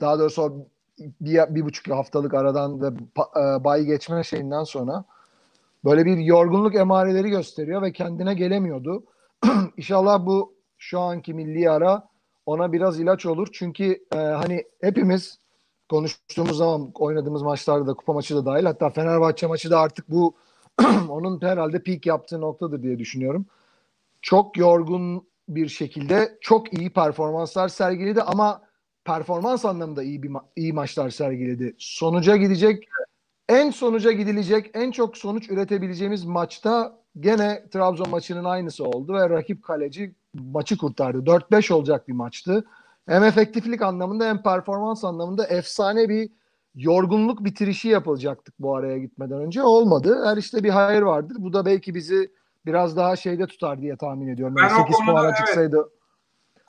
[0.02, 0.68] daha doğrusu o
[1.22, 5.06] bir, bir buçuk haftalık aradan ve e, bay geçme şeyinden sonra
[5.86, 9.04] böyle bir yorgunluk emareleri gösteriyor ve kendine gelemiyordu.
[9.78, 12.10] İnşallah bu şu anki milli ara
[12.46, 13.48] ona biraz ilaç olur.
[13.52, 15.40] Çünkü e, hani hepimiz
[15.90, 20.36] konuştuğumuz zaman oynadığımız maçlarda da kupa maçı da dahil hatta Fenerbahçe maçı da artık bu
[21.10, 23.46] onun herhalde peak yaptığı noktadır diye düşünüyorum.
[24.22, 28.62] Çok yorgun bir şekilde çok iyi performanslar sergiledi ama
[29.06, 31.76] performans anlamında iyi bir ma- iyi maçlar sergiledi.
[31.78, 32.88] Sonuca gidecek
[33.50, 39.64] en sonuca gidilecek en çok sonuç üretebileceğimiz maçta gene Trabzon maçının aynısı oldu ve rakip
[39.64, 41.18] kaleci maçı kurtardı.
[41.26, 42.66] 4-5 olacak bir maçtı.
[43.08, 46.30] Hem efektiflik anlamında hem performans anlamında efsane bir
[46.76, 49.64] yorgunluk bitirişi yapılacaktık bu araya gitmeden önce.
[49.64, 50.22] Olmadı.
[50.26, 51.38] Her işte bir hayır vardır.
[51.40, 52.32] Bu da belki bizi
[52.66, 54.56] biraz daha şeyde tutar diye tahmin ediyorum.
[54.58, 55.38] Ben Yani o 8 konuda puana evet.
[55.38, 55.90] çıksaydı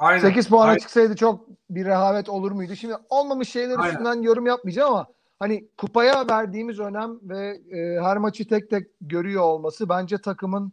[0.00, 0.20] aynen.
[0.20, 0.78] 8 puana Aynen.
[0.78, 2.76] çıksaydı çok bir rehavet olur muydu?
[2.76, 3.90] Şimdi olmamış şeyler Aynen.
[3.90, 5.06] üstünden yorum yapmayacağım ama
[5.38, 10.72] hani kupaya verdiğimiz önem ve e, her maçı tek tek görüyor olması bence takımın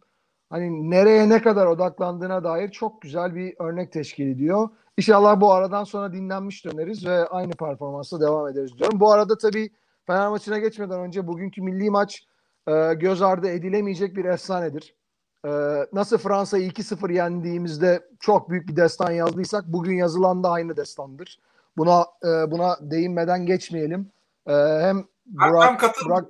[0.49, 4.69] hani nereye ne kadar odaklandığına dair çok güzel bir örnek teşkil ediyor.
[4.97, 8.99] İnşallah bu aradan sonra dinlenmiş döneriz ve aynı performansla devam ederiz diyorum.
[8.99, 9.69] Bu arada tabii
[10.07, 12.27] Fener maçına geçmeden önce bugünkü milli maç
[12.67, 14.95] e, göz ardı edilemeyecek bir efsanedir.
[15.45, 15.49] E,
[15.93, 21.39] nasıl Fransa'yı 2-0 yendiğimizde çok büyük bir destan yazdıysak bugün yazılan da aynı destandır.
[21.77, 24.11] Buna e, buna değinmeden geçmeyelim.
[24.47, 25.81] E, hem Burak.
[26.05, 26.25] Burak,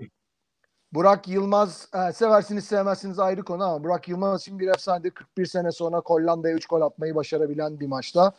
[0.93, 5.11] Burak Yılmaz e, seversiniz sevmezsiniz ayrı konu ama Burak Yılmaz için bir efsanedir.
[5.11, 8.33] 41 sene sonra Hollanda'ya 3 gol atmayı başarabilen bir maçta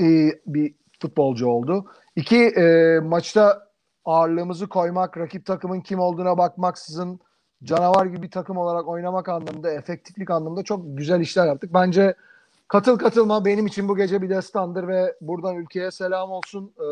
[0.00, 0.04] e,
[0.46, 1.86] bir futbolcu oldu.
[2.16, 3.70] İki e, maçta
[4.04, 7.20] ağırlığımızı koymak, rakip takımın kim olduğuna bakmaksızın
[7.64, 11.74] canavar gibi bir takım olarak oynamak anlamında, efektiflik anlamında çok güzel işler yaptık.
[11.74, 12.14] Bence
[12.70, 16.72] Katıl katılma benim için bu gece bir destandır ve buradan ülkeye selam olsun.
[16.80, 16.84] Ee,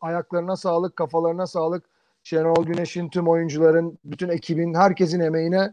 [0.00, 1.84] ayaklarına sağlık, kafalarına sağlık.
[2.22, 5.70] Şenol Güneş'in, tüm oyuncuların, bütün ekibin, herkesin emeğine,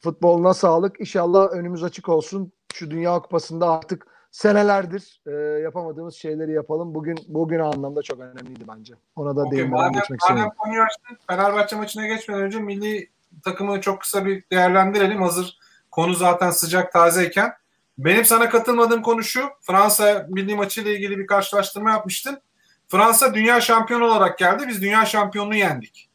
[0.00, 1.00] futboluna sağlık.
[1.00, 2.52] İnşallah önümüz açık olsun.
[2.72, 5.30] Şu Dünya Kupası'nda artık senelerdir e,
[5.60, 6.94] yapamadığımız şeyleri yapalım.
[6.94, 8.94] Bugün bugün anlamda çok önemliydi bence.
[9.16, 10.56] Ona da Okey, değinmeden madem, geçmek madem istedim.
[10.58, 10.82] konuyu
[11.26, 13.08] Fenerbahçe maçına geçmeden önce milli
[13.44, 15.22] takımı çok kısa bir değerlendirelim.
[15.22, 15.58] Hazır
[15.90, 17.52] konu zaten sıcak tazeyken.
[17.98, 19.48] Benim sana katılmadığım konu şu.
[19.60, 22.42] Fransa milli maçıyla ilgili bir karşılaştırma yapmıştın.
[22.88, 24.64] Fransa dünya şampiyonu olarak geldi.
[24.68, 26.10] Biz dünya şampiyonunu yendik.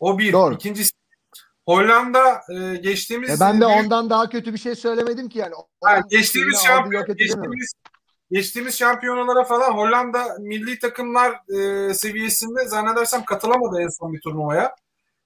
[0.00, 0.32] O bir.
[0.32, 0.54] Doğru.
[0.54, 0.90] İkincisi
[1.66, 5.54] Hollanda e, geçtiğimiz E ben de büyük- ondan daha kötü bir şey söylemedim ki yani.
[5.54, 7.72] Onun geçtiğimiz şampiyon, geçtiğimiz,
[8.30, 14.74] geçtiğimiz şampiyonalara falan Hollanda milli takımlar e, seviyesinde zannedersem katılamadı en son bir turnuvaya.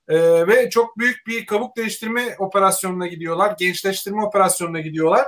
[0.08, 3.54] E, ve çok büyük bir kabuk değiştirme operasyonuna gidiyorlar.
[3.58, 5.26] Gençleştirme operasyonuna gidiyorlar.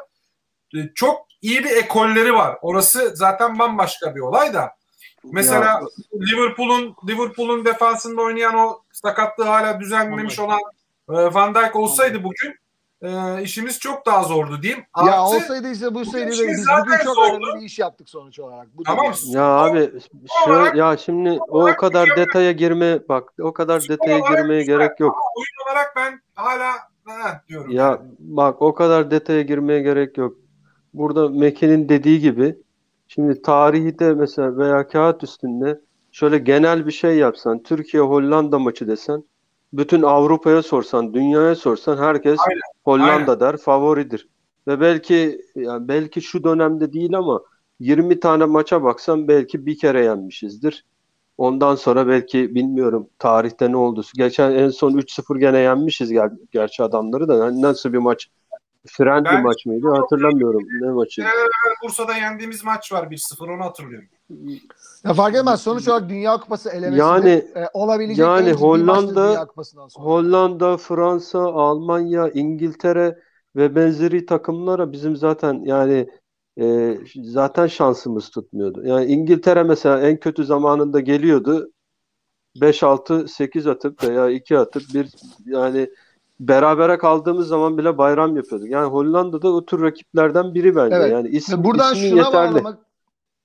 [0.75, 2.59] E, çok iyi bir ekolleri var.
[2.63, 4.71] Orası zaten bambaşka bir olay da.
[5.25, 5.81] Mesela
[6.15, 10.61] Liverpool'un Liverpool'un defansında oynayan o sakatlığı hala düzenlemiş olan
[11.09, 12.55] e, Van Dijk olsaydı bugün
[13.03, 14.85] e, işimiz çok daha zordu diyeyim.
[15.07, 17.29] Ya Artı- olsaydı işte bu işimiz biz zaten bugün çok zordu.
[17.29, 18.69] önemli bir iş yaptık sonuç olarak.
[18.77, 19.05] Bu Tamam.
[19.05, 19.37] yani.
[19.37, 19.91] Ya abi
[20.45, 22.27] şöyle ya şimdi o kadar mükemmel.
[22.27, 24.77] detaya girme bak o kadar detaya girmeye güzel.
[24.79, 25.15] gerek yok.
[25.15, 26.73] Ama oyun olarak ben hala
[27.05, 27.71] ha, diyorum.
[27.71, 30.37] Ya bak o kadar detaya girmeye gerek yok.
[30.95, 32.57] Burada Meke'nin dediği gibi
[33.09, 35.81] şimdi tarihi de mesela veya kağıt üstünde
[36.13, 39.25] şöyle genel bir şey yapsan Türkiye Hollanda maçı desen
[39.73, 44.29] bütün Avrupa'ya sorsan dünyaya sorsan herkes Aynen, Hollanda der favoridir.
[44.67, 47.43] Ve belki yani belki şu dönemde değil ama
[47.81, 50.85] 20 tane maça baksan belki bir kere yenmişizdir.
[51.39, 54.03] Ondan sonra belki bilmiyorum tarihte ne oldu.
[54.17, 57.45] Geçen en son 3-0 gene yenmişiz ger gerçi adamları da.
[57.45, 58.31] Hani nasıl bir maç?
[58.87, 59.89] Fren bir Ben- maç mıydı?
[59.89, 60.63] Hatırlamıyorum.
[60.81, 61.25] Ne maçı?
[61.85, 64.09] Bursa'da yendiğimiz maç var 1-0 onu hatırlıyorum.
[65.05, 65.61] Ya fark etmez.
[65.63, 69.47] Sonuç olarak Dünya Kupası elemesinde Yani- e, olabilecek yani Hollanda-.
[69.95, 73.19] Hollanda, Fransa, Almanya, İngiltere
[73.57, 76.09] ve benzeri takımlara bizim zaten yani
[76.61, 78.83] e, zaten şansımız tutmuyordu.
[78.85, 81.71] Yani İngiltere mesela en kötü zamanında geliyordu.
[82.61, 85.09] 5-6-8 atıp veya 2 atıp bir
[85.45, 85.91] yani
[86.41, 88.71] berabere kaldığımız zaman bile bayram yapıyorduk.
[88.71, 90.97] Yani Hollanda'da o tür rakiplerden biri bence.
[90.97, 91.13] Evet.
[91.13, 92.55] Yani isim, buradan ismi şuna yeterli.
[92.55, 92.79] bağlamak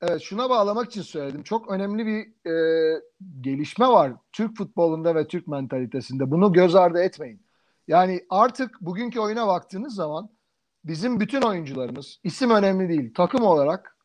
[0.01, 1.43] Evet, şuna bağlamak için söyledim.
[1.43, 3.01] Çok önemli bir e,
[3.41, 6.31] gelişme var Türk futbolunda ve Türk mentalitesinde.
[6.31, 7.41] Bunu göz ardı etmeyin.
[7.87, 10.29] Yani artık bugünkü oyuna baktığınız zaman
[10.85, 13.13] bizim bütün oyuncularımız isim önemli değil.
[13.13, 13.97] Takım olarak,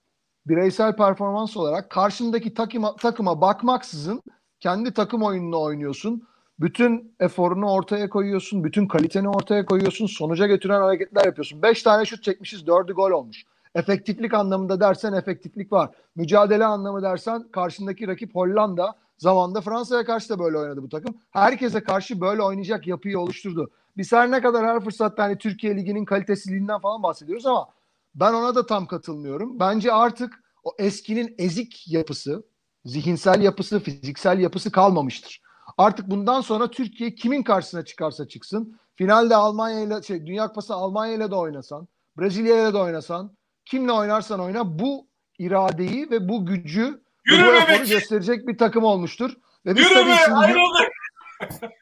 [0.47, 4.23] bireysel performans olarak karşındaki takıma, takıma bakmaksızın
[4.61, 6.29] kendi takım oyununu oynuyorsun.
[6.61, 8.65] Bütün eforunu ortaya koyuyorsun.
[8.65, 10.07] Bütün kaliteni ortaya koyuyorsun.
[10.07, 11.63] Sonuca götüren hareketler yapıyorsun.
[11.63, 12.63] 5 tane şut çekmişiz.
[12.63, 13.45] 4'ü gol olmuş.
[13.75, 15.91] Efektiflik anlamında dersen efektiflik var.
[16.17, 18.95] Mücadele anlamı dersen karşındaki rakip Hollanda.
[19.19, 21.15] Zamanında Fransa'ya karşı da böyle oynadı bu takım.
[21.31, 23.71] Herkese karşı böyle oynayacak yapıyı oluşturdu.
[23.97, 27.69] Biz her ne kadar her fırsatta hani Türkiye Ligi'nin kalitesizliğinden falan bahsediyoruz ama
[28.15, 29.61] ben ona da tam katılmıyorum.
[29.61, 32.43] Bence artık o eskinin ezik yapısı,
[32.85, 35.43] zihinsel yapısı, fiziksel yapısı kalmamıştır.
[35.81, 41.15] Artık bundan sonra Türkiye kimin karşısına çıkarsa çıksın, finalde Almanya ile şey Dünya Kupası Almanya
[41.15, 41.89] ile de oynasan,
[42.19, 47.55] Brezilya ile de oynasan, kimle oynarsan oyna bu iradeyi ve bu gücü ve Yürü bu
[47.55, 49.31] eforu gösterecek bir takım olmuştur.
[49.67, 50.93] Ve biz Yürü tabii be şimdi yurt, ayrıldık.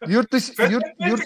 [0.06, 1.22] yurt dışı yurt, yurt.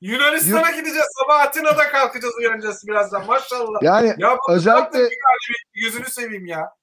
[0.00, 1.06] Yunanistan'a gideceğiz.
[1.20, 3.26] Sabah Atina'da kalkacağız uyanacağız birazdan.
[3.26, 3.82] Maşallah.
[3.82, 5.08] yani Ya özellikle
[5.74, 6.79] gözünü seveyim ya.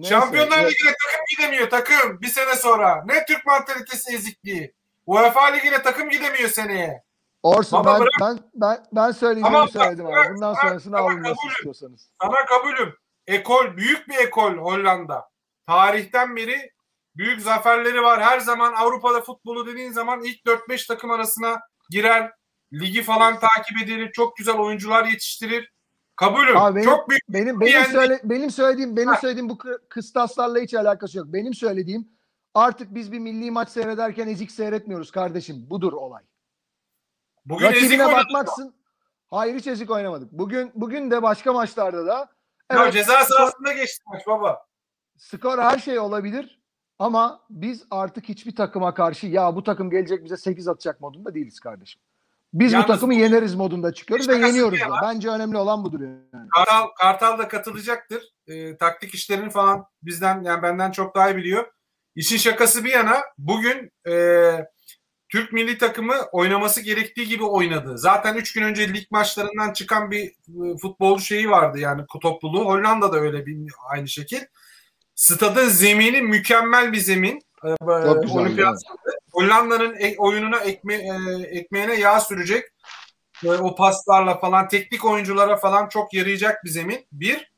[0.00, 3.02] Neyse, Şampiyonlar ya- Ligi'ne takım gidemiyor takım bir sene sonra.
[3.06, 4.74] Ne Türk mantalitesi ezikliği.
[5.06, 7.02] UEFA Ligi'ne takım gidemiyor seneye.
[7.42, 8.12] Orsun Baba ben, bırak.
[8.20, 10.34] ben ben ben söyleyeceğimi Tamam, söyledim bırak, abi.
[10.34, 12.08] Bundan bırak, sonrasını alın nasıl istiyorsanız.
[12.22, 12.94] Sana kabulüm.
[13.26, 15.28] Ekol, büyük bir ekol Hollanda.
[15.66, 16.70] Tarihten beri
[17.16, 18.22] büyük zaferleri var.
[18.22, 22.32] Her zaman Avrupa'da futbolu dediğin zaman ilk 4-5 takım arasına girer.
[22.72, 24.12] Ligi falan takip edilir.
[24.12, 25.72] Çok güzel oyuncular yetiştirir.
[26.16, 26.56] Kabulüm.
[26.56, 27.22] Abi benim- Çok büyük.
[27.28, 29.16] Benim benim Yani- söyle benim söylediğim benim Ha.
[29.20, 31.26] söylediğim bu kı- kıstaslarla hiç alakası yok.
[31.28, 32.08] Benim söylediğim
[32.54, 35.70] artık biz bir milli maç seyrederken ezik seyretmiyoruz kardeşim.
[35.70, 36.22] Budur olay.
[37.46, 38.24] Bugün ezik Rakibine oynadı.
[38.24, 38.74] bakmaksın.
[39.30, 40.32] Hayır hiç ezik oynamadık.
[40.32, 42.14] Bugün bugün de başka maçlarda da
[42.72, 44.66] Ya evet, ceza sahasında geçti maç baba.
[45.18, 46.60] skor her şey olabilir
[46.98, 51.60] ama biz artık hiçbir takıma karşı ya bu takım gelecek bize 8 atacak modunda değiliz
[51.60, 52.02] kardeşim.
[52.56, 55.00] Biz Yalnız bu takımı yeneriz modunda çıkıyoruz ve yeniyoruz da.
[55.02, 56.48] Bence önemli olan budur yani.
[56.54, 58.22] Kartal, Kartal da katılacaktır.
[58.46, 61.66] Ee, taktik işlerini falan bizden yani benden çok daha iyi biliyor.
[62.14, 64.14] İşin şakası bir yana bugün e,
[65.28, 67.98] Türk milli takımı oynaması gerektiği gibi oynadı.
[67.98, 72.64] Zaten 3 gün önce lig maçlarından çıkan bir e, futbolcu şeyi vardı yani topluluğu.
[72.64, 74.40] Hollanda'da öyle bir aynı şekil.
[75.14, 77.40] Stadın zemini mükemmel bir zemin.
[77.64, 78.38] Ee, Çok güzel.
[78.38, 78.82] Olimpiyat
[79.36, 82.64] Hollanda'nın e- oyununa ekme, e, ekmeğine yağ sürecek.
[83.60, 87.06] O paslarla falan teknik oyunculara falan çok yarayacak bir zemin.
[87.12, 87.52] Bir.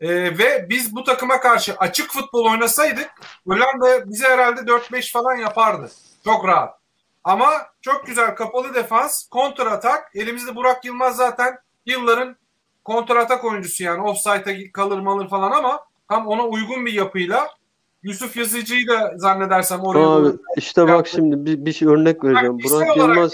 [0.00, 3.10] E, ve biz bu takıma karşı açık futbol oynasaydık
[3.46, 5.90] Hollanda bize herhalde 4-5 falan yapardı.
[6.24, 6.78] Çok rahat.
[7.24, 7.50] Ama
[7.80, 10.10] çok güzel kapalı defans, kontra atak.
[10.14, 12.36] Elimizde Burak Yılmaz zaten yılların
[12.84, 17.48] kontra atak oyuncusu yani offside'a kalır malır falan ama tam ona uygun bir yapıyla
[18.06, 22.58] Yusuf Yazıcı'yı da zannedersem oraya Abi doğru- işte bak şimdi bir, bir şey örnek vereceğim.
[22.70, 23.32] Burak Yılmaz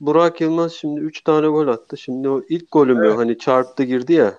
[0.00, 1.96] Burak Yılmaz şimdi 3 tane gol attı.
[1.96, 3.18] Şimdi o ilk golü mü Evet.
[3.18, 4.34] hani çarptı girdi ya.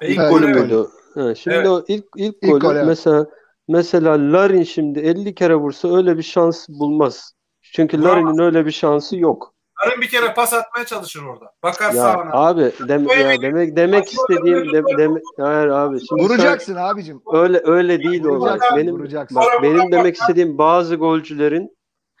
[0.00, 0.56] E, İlk Evet, golü evet.
[0.56, 0.86] müydü?
[1.14, 1.68] Ha, şimdi Evet.
[1.68, 2.86] o ilk ilk İlk golü gol, evet.
[2.86, 3.26] mesela
[3.68, 7.32] mesela Larin şimdi 50 kere vursa öyle bir şans bulmaz.
[7.62, 8.02] Çünkü.
[8.02, 9.54] Larin'in öyle bir şansı yok.
[9.84, 11.52] Yarın bir kere pas atmaya çalışır orada.
[11.62, 12.30] Bakar Ya sağına.
[12.32, 16.74] abi dem ya demek demek Maçı istediğim böyle dem, dem hayır abi şimdi sen- Vuracaksın
[16.76, 17.22] abicim.
[17.32, 18.28] öyle öyle değil o.
[18.36, 19.36] Vuracaksın, Benim vuracaksın.
[19.36, 21.76] bak benim demek istediğim bazı golcülerin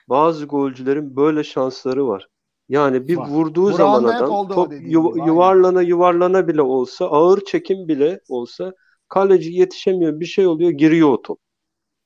[0.08, 2.28] bazı golcülerin böyle şansları var.
[2.68, 3.28] Yani bir Var.
[3.28, 5.26] vurduğu zaman adam top yu- gibi, aynen.
[5.26, 8.72] yuvarlana yuvarlana bile olsa ağır çekim bile olsa
[9.08, 11.38] kaleci yetişemiyor bir şey oluyor giriyor o top.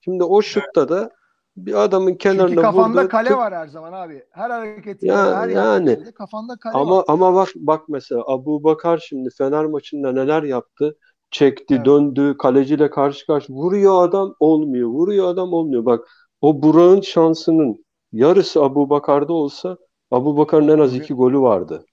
[0.05, 1.11] Şimdi o şutta da
[1.57, 3.09] bir adamın Çünkü kenarına kafanda vurdu.
[3.09, 4.23] kale tık- var her zaman abi.
[4.31, 5.99] Her hareketinde, Ya- her yani.
[6.15, 7.05] kafanda kale Ama var.
[7.09, 10.97] ama bak bak mesela Abu Bakar şimdi Fener maçında neler yaptı?
[11.31, 11.87] Çekti, Evet.
[11.87, 14.89] döndü, kaleciyle karşı karşı vuruyor adam olmuyor.
[14.89, 15.85] Vuruyor adam olmuyor.
[15.85, 16.09] Bak
[16.41, 19.77] o Burak'ın şansının yarısı Abu Bakar'da olsa
[20.11, 21.85] Abu Bakar'ın en az iki golü vardı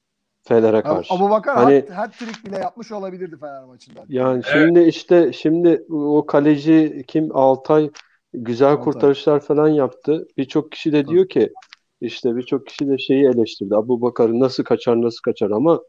[0.48, 1.14] Fener'e karşı.
[1.14, 4.00] Abu Bakar Hani- hat, hat-trick bile yapmış olabilirdi Fener maçında.
[4.10, 7.90] Yani şimdi işte şimdi o kaleci kim Altay
[8.34, 10.28] güzel kurtarışlar falan yaptı.
[10.38, 11.50] Birçok kişi de diyor ki
[12.02, 13.76] işte birçok kişi de şeyi eleştirdi.
[13.76, 15.82] Abu Bakar'ı nasıl kaçar nasıl kaçar ama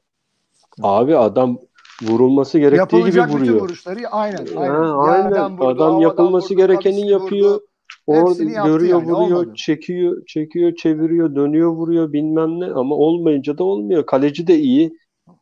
[0.82, 1.58] abi adam
[2.02, 3.60] vurulması gerektiği gibi Yapılacak bütün vuruyor.
[3.60, 4.46] vuruşları aynen.
[4.46, 4.74] Ha, aynen.
[4.74, 5.24] aynen.
[5.24, 7.50] Yerden vurdu, Adam yapılması vurdu, gerekeni kavisini yapıyor.
[7.50, 7.64] vurdu.
[8.06, 9.52] Orada görüyor, yani, vuruyor, olmadı.
[9.56, 14.06] çekiyor, çekiyor, çeviriyor, dönüyor, vuruyor bilmem ne ama olmayınca da olmuyor.
[14.06, 14.98] Kaleci de iyi.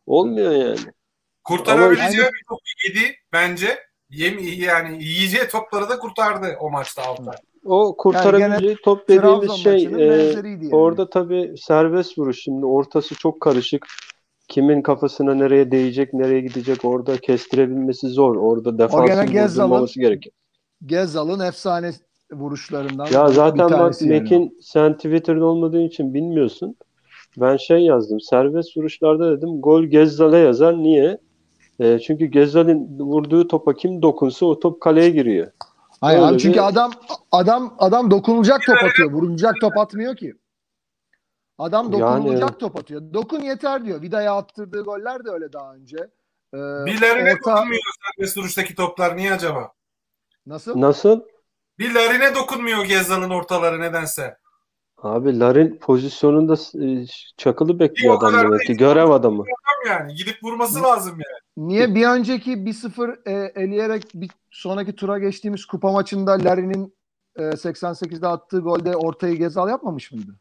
[0.07, 0.77] Olmuyor yani.
[1.45, 3.79] Kurtarabileceği Ama- bir top yedi bence.
[4.13, 7.37] Yem, yani yiyeceği topları da kurtardı o maçta Altay.
[7.65, 10.69] O kurtarabileceği top dediğimiz Trabzon şey e, yani.
[10.73, 13.87] orada tabii serbest vuruş şimdi ortası çok karışık.
[14.49, 18.37] Kimin kafasına nereye değecek, nereye gidecek orada kestirebilmesi zor.
[18.37, 20.35] Orada defansın Gezzal'ın- vurdurmaması gerekiyor.
[20.87, 21.93] Gezal'ın efsane
[22.33, 24.11] vuruşlarından Ya zaten bak yani.
[24.11, 26.77] Mekin sen Twitter'da olmadığın için bilmiyorsun.
[27.41, 28.21] Ben şey yazdım.
[28.21, 30.79] Serbest vuruşlarda dedim gol Gezzal'e yazar.
[30.79, 31.19] Niye?
[31.83, 35.53] E, çünkü Gezzal'in vurduğu topa kim dokunsa o top kaleye giriyor.
[36.01, 36.93] Hayır Öyle abi çünkü bir- adam
[37.33, 39.13] adam adam dokunulacak top atıyor.
[39.13, 40.35] Vurulacak top atmıyor ki.
[41.59, 43.03] Adam Yani- dokunulacak top atıyor.
[43.15, 44.03] Dokun yeter diyor.
[44.03, 45.97] Vida'ya attırdığı goller de öyle daha önce.
[46.55, 47.83] Ee, Birilerine orta dokunmuyor
[48.17, 49.17] serbest duruştaki toplar.
[49.17, 49.73] Niye acaba?
[50.47, 50.81] nasıl?
[50.81, 51.21] Nasıl?
[51.79, 54.37] Birilerine dokunmuyor Gezzal'ın ortaları nedense.
[55.03, 58.77] Abi Larin pozisyonunda e, çakılı bekliyor adam demek ki.
[58.77, 59.45] Görev adamı.
[59.89, 61.69] Yani gidip vurması lazım yani.
[61.69, 66.95] Niye bir önceki 1-0 e, eleyerek bir sonraki tura geçtiğimiz kupa maçında Larin'in
[67.37, 70.33] e, 88'de attığı golde ortayı Gezal yapmamış mıydı?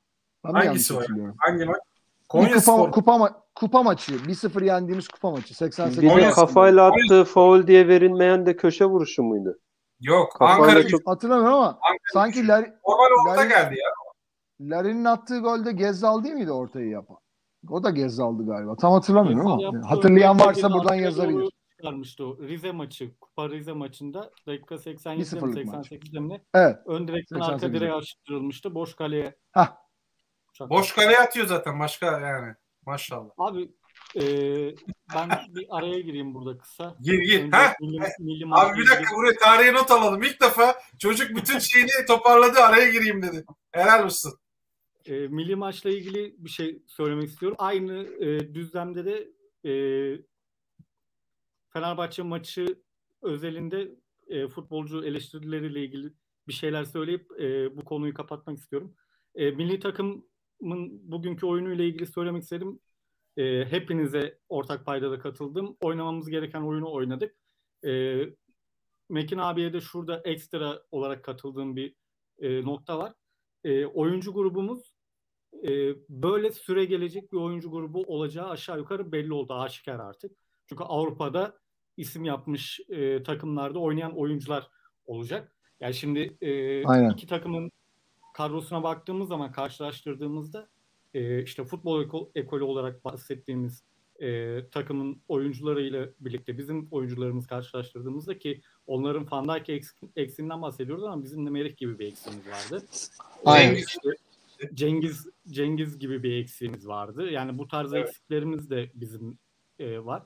[0.46, 1.02] Ben Hangisi o?
[1.38, 1.78] Hangi maç?
[2.24, 2.92] Bir Konya kupa, Spor.
[2.92, 4.12] kupa, ma- kupa maçı.
[4.16, 5.56] 1-0 yendiğimiz kupa maçı.
[5.56, 9.60] 88 Bir de kafayla attığı faul diye verilmeyen de köşe vuruşu muydu?
[10.02, 10.32] Yok.
[10.40, 13.90] Kafayla Ankara çok- Hatırlamıyorum ama Ankara sanki Lar- Normal orta Larin- geldi ya.
[14.62, 17.18] Larin'in attığı golde Gezzal değil miydi ortayı yapan?
[17.70, 18.76] O da Gezzal'dı galiba.
[18.76, 21.50] Tam hatırlamıyorum Gezzal ama hatırlayan varsa buradan yazabilir.
[21.78, 23.20] Çıkarmıştı o Rize maçı.
[23.22, 25.92] Kupa Rize maçında dakika 87'de mi 1-0'lık maç.
[25.92, 26.42] 88'de mi?
[26.54, 26.78] Evet.
[26.86, 27.74] Ön direkten arka 88'de.
[27.74, 28.76] direğe aşıttırılmıştı.
[28.76, 29.36] Boş kaleye.
[29.52, 29.78] Hah.
[30.60, 32.54] Boş kaleye atıyor zaten başka yani.
[32.86, 33.30] Maşallah.
[33.38, 33.72] Abi
[34.16, 34.24] e,
[35.16, 36.96] ben bir araya gireyim burada kısa.
[37.02, 37.52] Gir gir.
[37.52, 37.74] Ha?
[37.82, 40.24] milli, milli Abi bir dakika buraya tarihe not alalım.
[40.24, 43.46] İlk defa çocuk bütün şeyini toparladı araya gireyim dedi.
[43.72, 44.34] Helal olsun.
[45.06, 47.56] E, milli maçla ilgili bir şey söylemek istiyorum.
[47.60, 49.32] Aynı e, düzlemde de
[49.66, 49.74] e,
[51.74, 52.82] Fenerbahçe maçı
[53.22, 53.96] özelinde
[54.28, 56.14] e, futbolcu eleştirileriyle ilgili
[56.48, 58.96] bir şeyler söyleyip e, bu konuyu kapatmak istiyorum.
[59.36, 60.26] E, milli takımın
[61.12, 62.80] bugünkü oyunuyla ilgili söylemek istedim.
[63.38, 65.78] E, hepinize ortak paydada katıldım.
[65.82, 67.36] Oynamamız gereken oyunu oynadık.
[67.86, 68.22] E,
[69.10, 71.96] Mekin abiye de şurada ekstra olarak katıldığım bir
[72.40, 73.14] e, nokta var.
[73.64, 74.91] E, oyuncu grubumuz
[75.68, 80.32] e, böyle süre gelecek bir oyuncu grubu olacağı aşağı yukarı belli oldu aşikar artık.
[80.68, 81.58] Çünkü Avrupa'da
[81.98, 84.68] isim yapmış e, takımlarda oynayan oyuncular
[85.06, 85.56] olacak.
[85.80, 87.10] Yani şimdi e, Aynen.
[87.10, 87.72] iki takımın
[88.34, 90.70] kadrosuna baktığımız zaman karşılaştırdığımızda
[91.14, 93.84] e, işte futbol ekolü olarak bahsettiğimiz
[94.20, 99.84] e, takımın oyuncularıyla birlikte bizim oyuncularımız karşılaştırdığımızda ki onların Van Dijk
[100.16, 102.86] eksiğinden bahsediyoruz ama bizim de Merih gibi bir eksiğimiz vardı.
[103.46, 103.76] Aynen.
[103.76, 104.10] İşte
[104.74, 107.32] Cengiz Cengiz gibi bir eksiğimiz vardı.
[107.32, 108.10] Yani bu tarz evet.
[108.10, 109.38] eksiklerimiz de bizim
[109.80, 110.24] e, var.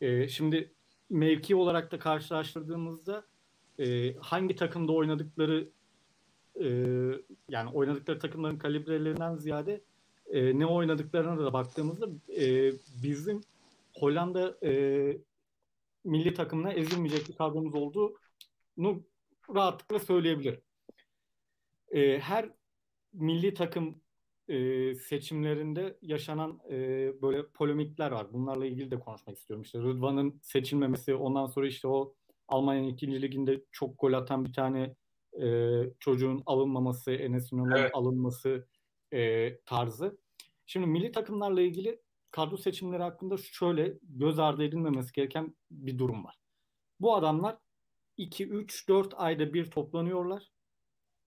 [0.00, 0.74] E, şimdi
[1.10, 3.24] mevki olarak da karşılaştırdığımızda
[3.78, 5.68] e, hangi takımda oynadıkları
[6.60, 6.66] e,
[7.48, 9.84] yani oynadıkları takımların kalibrelerinden ziyade
[10.30, 12.08] e, ne oynadıklarına da baktığımızda
[12.40, 12.72] e,
[13.02, 13.40] bizim
[13.94, 14.72] Hollanda e,
[16.04, 19.02] milli takımına ezilmeyecek bir kadromuz olduğunu
[19.54, 20.58] rahatlıkla söyleyebilir.
[21.90, 22.50] E, her
[23.12, 24.02] milli takım
[24.48, 26.76] e, seçimlerinde yaşanan e,
[27.22, 28.32] böyle polemikler var.
[28.32, 29.62] Bunlarla ilgili de konuşmak istiyorum.
[29.62, 32.14] İşte Rıdvan'ın seçilmemesi, ondan sonra işte o
[32.48, 34.94] Almanya'nın ikinci liginde çok gol atan bir tane
[35.40, 37.90] e, çocuğun alınmaması, Enes Ünal'ın evet.
[37.94, 38.68] alınması
[39.12, 40.18] e, tarzı.
[40.66, 42.00] Şimdi milli takımlarla ilgili
[42.30, 46.38] kadro seçimleri hakkında şöyle göz ardı edilmemesi gereken bir durum var.
[47.00, 47.58] Bu adamlar
[48.16, 50.52] 2, 3, 4 ayda bir toplanıyorlar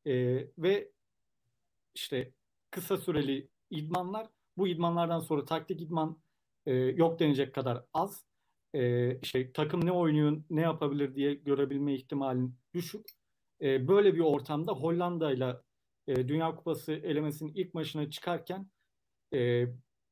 [0.05, 0.13] e,
[0.57, 0.91] ve
[1.95, 2.31] işte
[2.71, 4.27] kısa süreli idmanlar.
[4.57, 6.17] Bu idmanlardan sonra taktik idman
[6.65, 8.25] e, yok denecek kadar az.
[8.73, 13.05] E, işte takım ne oynuyor, ne yapabilir diye görebilme ihtimalin düşük.
[13.61, 15.55] E, böyle bir ortamda Hollanda ile
[16.07, 18.67] Dünya Kupası elemesinin ilk maçına çıkarken
[19.33, 19.67] e,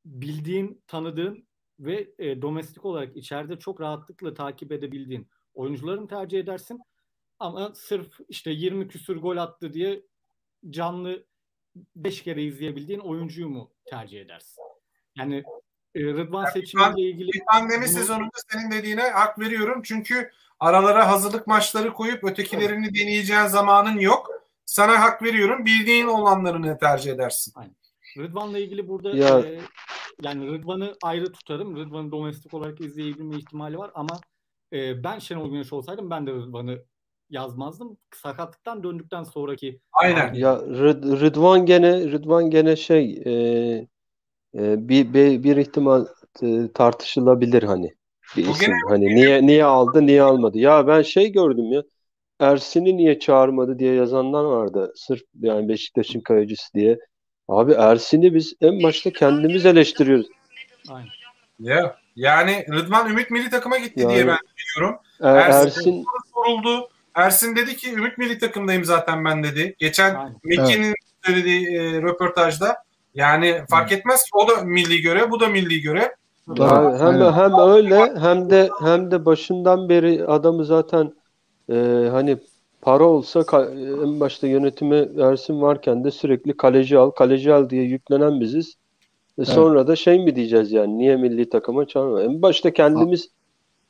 [0.06, 1.48] bildiğin, tanıdığın
[1.80, 6.80] ve e, domestik olarak içeride çok rahatlıkla takip edebildiğin oyuncuların tercih edersin.
[7.40, 10.04] Ama sırf işte 20 küsür gol attı diye
[10.70, 11.26] canlı
[11.96, 14.64] 5 kere izleyebildiğin oyuncuyu mu tercih edersin?
[15.16, 15.44] Yani
[15.96, 17.32] e, Rıdvan yani seçimiyle ilgili...
[17.52, 17.94] Pandemi bunu...
[17.94, 19.82] sezonunda senin dediğine hak veriyorum.
[19.84, 22.96] Çünkü aralara hazırlık maçları koyup ötekilerini evet.
[22.96, 24.30] deneyeceğin zamanın yok.
[24.66, 25.66] Sana hak veriyorum.
[25.66, 27.54] Bildiğin olanlarını tercih edersin.
[27.56, 27.76] Aynen.
[28.18, 29.40] Rıdvan'la ilgili burada ya.
[29.40, 29.60] e,
[30.22, 31.76] yani Rıdvan'ı ayrı tutarım.
[31.76, 34.20] Rıdvan'ı domestik olarak izleyebilme ihtimali var ama
[34.74, 36.84] e, ben Şenol Güneş olsaydım ben de Rıdvan'ı
[37.30, 37.98] yazmazdım.
[38.16, 40.34] Sakatlıktan döndükten sonraki Aynen.
[40.34, 43.32] Ya Rıd- Rıdvan gene Rıdvan gene şey e,
[44.56, 46.06] e, bir, bir bir ihtimal
[46.42, 47.94] e, tartışılabilir hani.
[48.38, 48.76] Bir isim gene...
[48.90, 50.58] hani niye niye aldı niye almadı.
[50.58, 51.84] Ya ben şey gördüm ya.
[52.40, 54.94] Ersin'i niye çağırmadı diye yazanlar vardı.
[54.96, 57.00] Sırf yani Beşiktaş'ın kayıcısı diye.
[57.48, 60.28] Abi Ersin'i biz en başta kendimiz eleştiriyoruz.
[60.90, 61.10] Aynen.
[61.60, 65.00] Ya yani Rıdvan Ümit Milli Takıma gitti yani, diye ben biliyorum.
[65.22, 66.90] E, Ersin, Ersin soruldu.
[67.16, 69.76] Ersin dedi ki Ümit Milli Takımdayım zaten ben dedi.
[69.80, 70.96] Geçen Meki'nin evet.
[71.26, 72.76] söylediği e, röportajda
[73.16, 76.16] yani fark etmez ki o da milli göre, bu da milli göre.
[76.56, 81.14] Ya, hem hem öyle hem de hem de başından beri adamı zaten
[81.70, 82.38] e, hani
[82.82, 83.46] para olsa
[84.04, 88.76] en başta yönetimi Ersin varken de sürekli kaleci al, kaleci al diye yüklenen biziz.
[89.38, 92.22] E sonra da şey mi diyeceğiz yani niye milli takıma çağırma?
[92.22, 93.30] En başta kendimiz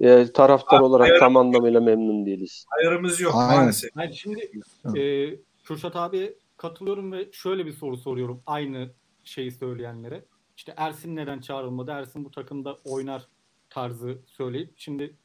[0.04, 2.66] e, taraftar Abi, olarak tam anlamıyla memnun değiliz.
[2.80, 3.60] Ayarımız yok Aynen.
[3.62, 3.90] maalesef.
[3.98, 4.52] Yani şimdi
[4.96, 8.92] e, Kürşat abi katılıyorum ve şöyle bir soru soruyorum aynı
[9.24, 10.26] şeyi söyleyenlere.
[10.58, 11.92] İşte Ersin neden çağrılmadı?
[11.92, 13.28] Ersin bu takımda oynar
[13.70, 15.18] tarzı söyleyip şimdi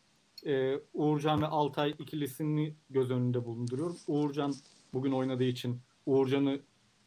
[0.46, 3.96] e, Uğurcan ve Altay ikilisini göz önünde bulunduruyorum.
[4.06, 4.54] Uğurcan
[4.92, 6.60] bugün oynadığı için Uğurcan'ı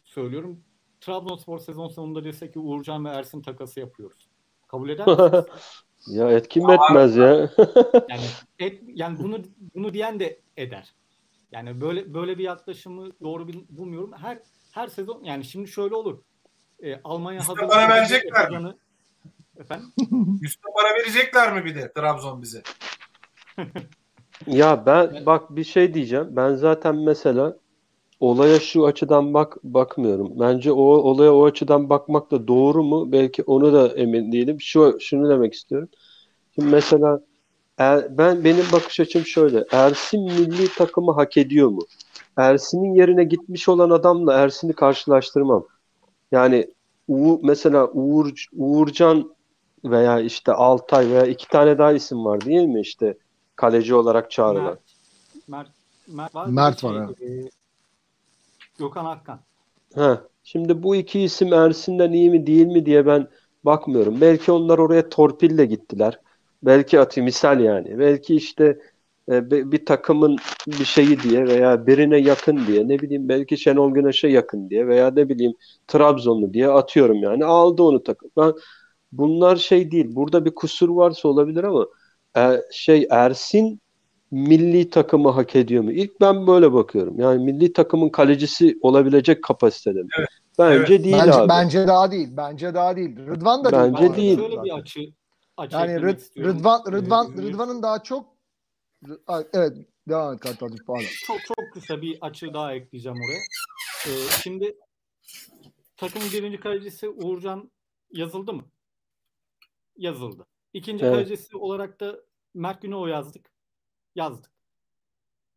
[0.04, 0.60] söylüyorum.
[1.02, 4.30] Trabzonspor sezon sonunda desek ki Uğurcan ve Ersin takası yapıyoruz.
[4.68, 5.46] Kabul eder misiniz?
[6.08, 7.28] ya etkin etmez ya.
[8.10, 8.24] yani
[8.60, 9.40] et, yani bunu
[9.76, 10.94] bunu diyen de eder.
[11.52, 14.12] Yani böyle böyle bir yaklaşımı doğru bulmuyorum.
[14.14, 14.40] Her
[14.72, 16.20] her sezon yani şimdi şöyle olur.
[16.84, 18.76] E, Almanya hazır para verecekler mi?
[19.60, 19.94] Efendim?
[20.42, 22.62] Üstüne para verecekler mi bir de Trabzon bize?
[24.48, 26.28] ya ben bak bir şey diyeceğim.
[26.30, 27.58] Ben zaten mesela
[28.22, 30.32] olaya şu açıdan bak bakmıyorum.
[30.40, 33.12] Bence o olaya o açıdan bakmak da doğru mu?
[33.12, 34.62] Belki onu da emin değilim.
[34.62, 35.90] Şu şunu demek istiyorum.
[36.56, 37.22] Şimdi mesela
[37.78, 39.66] er, ben benim bakış açım şöyle.
[39.72, 41.82] Ersin milli takımı hak ediyor mu?
[42.38, 45.66] Ersin'in yerine gitmiş olan adamla Ersin'i karşılaştırmam.
[46.32, 46.68] Yani
[47.08, 49.36] Uğur, mesela Uğur, Uğurcan
[49.86, 53.18] veya işte Altay veya iki tane daha isim var değil mi işte
[53.56, 54.78] kaleci olarak çağrılan.
[55.48, 55.70] Mert,
[56.08, 56.48] Mert, Mert var.
[56.48, 57.10] Mert şey, var.
[58.82, 59.40] Gökhan Akkan.
[59.96, 63.28] Ha, şimdi bu iki isim Ersin'den iyi mi değil mi diye ben
[63.66, 64.22] bakmıyorum.
[64.22, 66.20] Belki onlar oraya torpille gittiler.
[66.64, 68.00] Belki atı misal yani.
[68.00, 68.80] Belki işte
[69.32, 74.28] e, bir takımın bir şeyi diye veya birine yakın diye ne bileyim belki Şenol Güneş'e
[74.28, 75.54] yakın diye veya ne bileyim
[75.88, 77.46] Trabzonlu diye atıyorum yani.
[77.46, 78.30] Aldı onu takım.
[78.38, 78.54] Ben
[79.12, 80.06] bunlar şey değil.
[80.10, 81.88] Burada bir kusur varsa olabilir ama
[82.38, 83.82] e, şey Ersin
[84.32, 85.92] milli takımı hak ediyor mu?
[85.92, 87.20] İlk ben böyle bakıyorum.
[87.20, 90.10] Yani milli takımın kalecisi olabilecek kapasitede mi?
[90.20, 90.30] Evet.
[90.60, 91.04] Bence Evet.
[91.04, 91.50] değil bence, abi.
[91.50, 92.30] bence daha değil.
[92.38, 93.18] Bence daha değil.
[93.18, 94.16] Rıdvan da Bence değil.
[94.16, 94.38] değil.
[94.38, 95.00] Şöyle bir açı,
[95.58, 96.44] açı Yani Rıd-.
[96.44, 98.26] Rıdvan Rıdvan Ee, Rıdvan'ın daha çok
[99.54, 99.78] evet
[100.10, 101.04] devam et Kartalcığım pardon.
[101.28, 103.40] çok çok kısa bir açı daha ekleyeceğim oraya.
[104.08, 104.78] Ee, şimdi
[105.98, 107.72] takımın birinci kalecisi Uğurcan
[108.12, 108.64] yazıldı mı?
[109.98, 110.46] Yazıldı.
[110.74, 111.14] İkinci Evet.
[111.16, 112.16] kalecisi olarak da
[112.54, 113.51] Mert Günok'u yazdık.
[114.16, 114.52] Yazdık.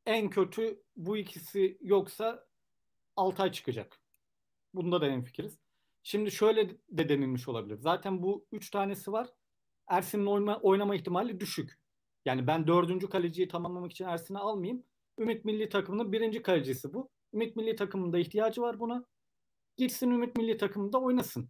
[0.06, 2.46] En kötü bu ikisi yoksa
[3.16, 4.00] Altay çıkacak.
[4.74, 5.58] Bunda da hemfikiriz.
[6.02, 7.76] Şimdi şöyle de denilmiş olabilir.
[7.76, 9.28] Zaten bu üç tanesi var.
[9.88, 11.78] Ersin'in oyna, oynama ihtimali düşük.
[12.24, 14.84] Yani ben dördüncü kaleciyi tamamlamak için Ersin'i almayayım.
[15.18, 17.10] Ümit Milli Takımı'nın birinci kalecisi bu.
[17.34, 19.04] Ümit Milli Takımı'nda ihtiyacı var buna.
[19.76, 21.48] Gitsin Ümit Milli Takımı'nda oynasın.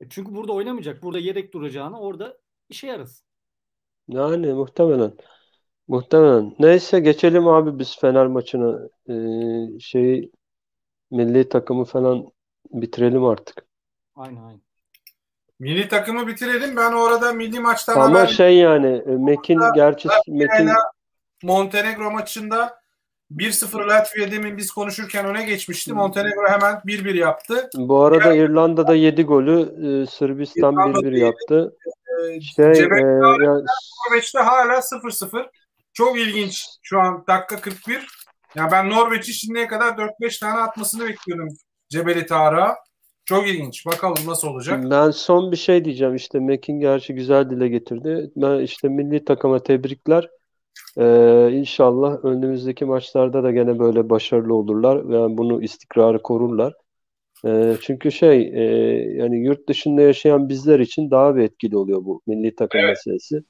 [0.00, 1.02] E Çünkü burada oynamayacak.
[1.02, 2.38] Burada yedek duracağına orada
[2.68, 3.26] işe yarasın.
[4.08, 5.16] Yani muhtemelen.
[5.90, 6.54] Muhtemelen.
[6.58, 8.78] Neyse geçelim abi biz Fener maçına.
[9.08, 10.30] Ee, şey
[11.10, 12.26] milli takımı falan
[12.70, 13.66] bitirelim artık.
[14.16, 14.60] Aynen aynen.
[15.58, 16.76] Milli takımı bitirelim.
[16.76, 20.68] Ben orada milli maçtan Ama haber şey yani e, Mekin gerçi Mekin
[21.42, 22.80] Montenegro maçında
[23.32, 25.92] 1-0 Latvia demin biz konuşurken öne geçmişti.
[25.92, 27.70] Montenegro hemen 1-1 yaptı.
[27.76, 31.18] bu arada İrlanda'da 7 golü e, Sırbistan İrlanda 1-1 yedi.
[31.18, 31.76] yaptı.
[32.34, 33.18] Ee, Şey Cebel e,
[34.10, 35.46] Norveç'te hala 0-0.
[36.00, 36.66] Çok ilginç.
[36.82, 38.06] Şu an dakika 41.
[38.56, 41.48] Yani ben Norveç'i şimdiye kadar 4-5 tane atmasını bekliyordum
[41.88, 42.76] Cebeli Tarık'a.
[43.24, 43.86] Çok ilginç.
[43.86, 44.84] Bakalım nasıl olacak.
[44.90, 48.30] Ben son bir şey diyeceğim işte Mekin gerçi güzel dile getirdi.
[48.36, 50.28] Ben işte milli takıma tebrikler.
[50.98, 56.74] Ee, inşallah önümüzdeki maçlarda da gene böyle başarılı olurlar ve bunu istikrarı korurlar.
[57.46, 58.62] Ee, çünkü şey e,
[59.16, 62.88] yani yurt dışında yaşayan bizler için daha bir etkili oluyor bu milli takım Evet.
[62.88, 63.42] meselesi.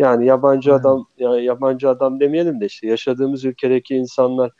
[0.00, 0.80] Yani yabancı Evet.
[0.80, 4.52] adam yani yabancı adam demeyelim de işte yaşadığımız ülkedeki insanlar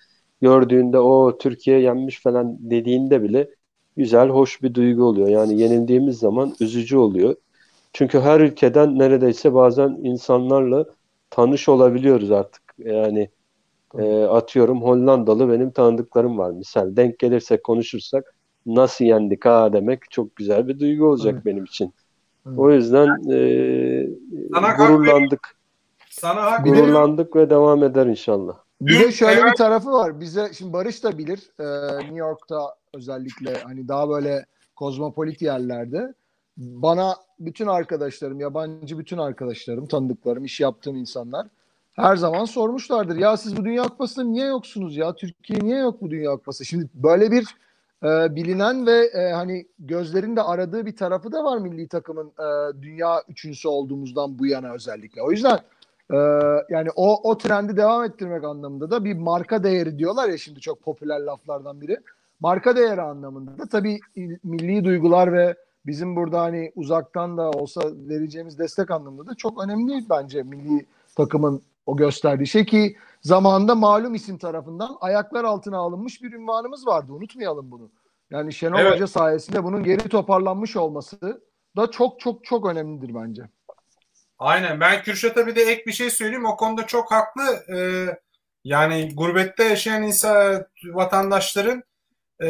[0.42, 3.50] gördüğünde o Türkiye yenmiş falan dediğinde bile
[3.96, 5.28] güzel, hoş bir duygu oluyor.
[5.28, 7.36] Yani yenildiğimiz zaman üzücü oluyor.
[7.94, 10.86] Çünkü her ülkeden neredeyse bazen insanlarla
[11.30, 12.62] tanış olabiliyoruz artık.
[12.78, 13.30] Yani
[13.98, 16.52] e, atıyorum Hollandalı benim tanıdıklarım var.
[16.52, 18.36] Misal denk gelirsek konuşursak
[18.66, 21.46] nasıl yendik ha demek çok güzel bir duygu olacak Evet.
[21.46, 21.94] benim için.
[22.56, 24.08] O yüzden e,
[24.54, 25.56] Sana hak gururlandık.
[26.10, 26.64] Sana hak.
[26.64, 28.54] Gururlandık ve devam eder inşallah.
[28.80, 30.20] Bir de şöyle bir tarafı var.
[30.20, 31.52] Bize şimdi Barış da bilir.
[31.58, 36.14] e, New York'ta özellikle hani daha böyle kozmopolit yerlerde
[36.56, 41.46] bana bütün arkadaşlarım, yabancı bütün arkadaşlarım, tanıdıklarım, iş yaptığım insanlar
[41.92, 43.16] her zaman sormuşlardır.
[43.16, 45.14] Ya siz bu Dünya Kupası'nda niye yoksunuz ya?
[45.14, 46.64] Türkiye niye yok bu Dünya Kupası?
[46.64, 47.46] Şimdi böyle bir
[48.04, 52.82] e, bilinen ve e, hani gözlerin de aradığı bir tarafı da var milli takımın e,
[52.82, 55.22] dünya üçüncüsü olduğumuzdan bu yana özellikle.
[55.22, 55.60] O yüzden
[56.12, 56.16] ee,
[56.68, 60.82] yani o o trendi devam ettirmek anlamında da bir marka değeri diyorlar ya şimdi çok
[60.82, 61.96] popüler laflardan biri.
[62.40, 65.54] Marka değeri anlamında da tabii il- milli duygular ve
[65.86, 70.86] bizim burada hani uzaktan da olsa vereceğimiz destek anlamında da çok önemli bence milli
[71.16, 77.12] takımın o gösterdiği şey ki zamanında malum isim tarafından ayaklar altına alınmış bir ünvanımız vardı.
[77.12, 77.90] Unutmayalım bunu.
[78.30, 78.92] Yani Şenol Evet.
[78.92, 81.42] Hoca sayesinde bunun geri toparlanmış olması
[81.76, 83.42] da çok çok çok önemlidir bence.
[84.38, 84.80] Aynen.
[84.80, 86.46] Ben Kürşat'a bir de ek bir şey söyleyeyim.
[86.46, 87.74] O konuda çok haklı.
[87.74, 88.06] Ee,
[88.64, 91.82] yani gurbette yaşayan insan vatandaşların
[92.42, 92.48] ee,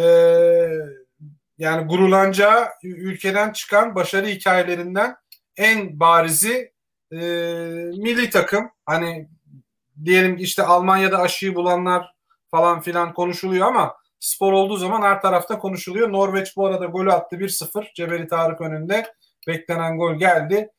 [1.58, 5.16] yani gururlanacağı ülkeden çıkan başarı hikayelerinden
[5.56, 6.72] en barizi
[7.12, 7.16] ee,
[7.96, 8.70] milli takım.
[8.86, 9.28] Hani
[10.04, 12.12] diyelim ki işte Almanya'da aşıyı bulanlar
[12.50, 16.12] falan filan konuşuluyor ama spor olduğu zaman her tarafta konuşuluyor.
[16.12, 17.94] Norveç bu arada golü attı 1-0.
[17.94, 19.06] Cebeli Tarık önünde.
[19.46, 20.70] Beklenen gol geldi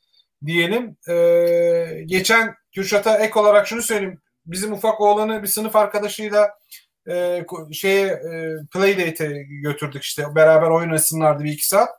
[0.45, 0.97] diyelim.
[1.09, 4.21] Ee, geçen Kürşat'a ek olarak şunu söyleyeyim.
[4.45, 6.49] Bizim ufak oğlanı bir sınıf arkadaşıyla
[7.09, 10.35] e, şeye e, Playdate'e götürdük işte.
[10.35, 11.89] Beraber oynasınlardı bir iki saat.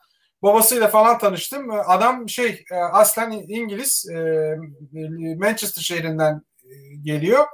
[0.42, 1.70] Babasıyla falan tanıştım.
[1.70, 4.16] Adam şey e, aslen İngiliz e,
[5.38, 6.42] Manchester şehrinden
[7.02, 7.46] geliyor.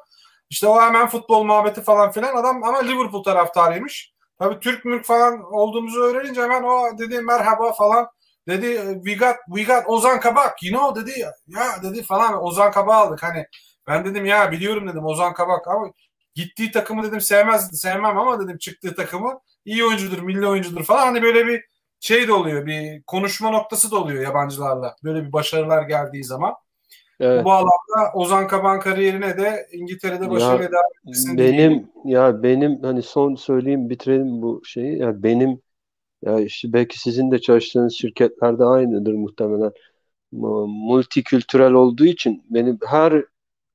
[0.51, 2.37] İşte o hemen futbol muhabbeti falan filan.
[2.37, 4.13] Adam ama Liverpool taraftarıymış.
[4.39, 8.07] Tabii Türk mülk falan olduğumuzu öğrenince hemen o dedi merhaba falan
[8.49, 9.01] dedi.
[9.05, 11.21] We got we got Ozan Kabak you know dedi.
[11.47, 12.45] Ya dedi falan.
[12.45, 13.23] Ozan Kabak aldık.
[13.23, 13.47] Hani
[13.87, 15.69] ben dedim ya biliyorum dedim Ozan Kabak.
[15.69, 15.93] Ama
[16.35, 21.07] gittiği takımı dedim sevmez sevmem ama dedim çıktığı takımı iyi oyuncudur milli oyuncudur falan.
[21.07, 21.65] Hani böyle bir
[22.01, 24.97] şey de oluyor bir konuşma noktası da oluyor yabancılarla.
[25.05, 26.55] Böyle bir başarılar geldiği zaman.
[27.21, 27.45] Evet.
[27.45, 30.25] Bu bağlamda Ozan Kabak'ın kariyerine de İngiltere'de
[31.01, 31.57] etmesini dileyim.
[31.59, 34.99] Benim ya benim hani son söyleyeyim bitirelim bu şeyi.
[34.99, 35.61] Ya benim
[36.23, 39.73] ya işte belki sizin de çalıştığınız şirketlerde aynıdır muhtemelen.
[40.33, 43.25] Mu- Multikültürel olduğu için benim her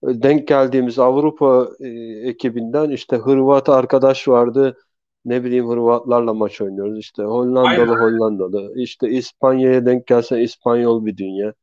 [0.03, 1.87] denk geldiğimiz Avrupa e,
[2.29, 4.77] ekibinden işte Hırvat arkadaş vardı.
[5.25, 6.99] Ne bileyim Hırvatlarla maç oynuyoruz.
[6.99, 8.01] İşte Hollandalı Aynen.
[8.01, 8.73] Hollandalı.
[8.75, 11.53] İşte İspanya'ya denk gelse İspanyol bir dünya.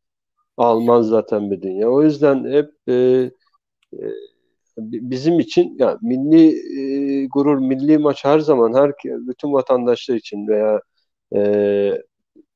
[0.60, 1.88] Alman zaten bir dünya.
[1.88, 2.94] O yüzden hep e,
[3.92, 4.04] e,
[4.78, 6.48] bizim için yani milli
[6.80, 10.80] e, gurur, milli maç her zaman her bütün vatandaşlar için veya
[11.34, 12.02] e,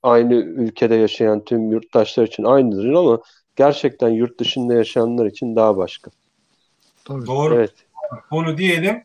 [0.02, 3.20] aynı ülkede yaşayan tüm yurttaşlar için aynıdır ama
[3.56, 6.10] gerçekten yurt dışında yaşayanlar için daha başka.
[7.04, 7.26] Tabii.
[7.26, 7.54] Doğru.
[7.54, 7.74] Evet.
[8.30, 9.02] Bunu diyelim.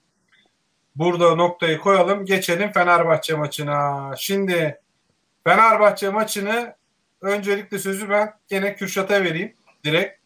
[0.95, 2.25] Burada noktayı koyalım.
[2.25, 4.11] Geçelim Fenerbahçe maçına.
[4.17, 4.81] Şimdi
[5.43, 6.78] Fenerbahçe maçını
[7.21, 9.53] öncelikle sözü ben gene Kürşat'a vereyim
[9.85, 10.19] direkt.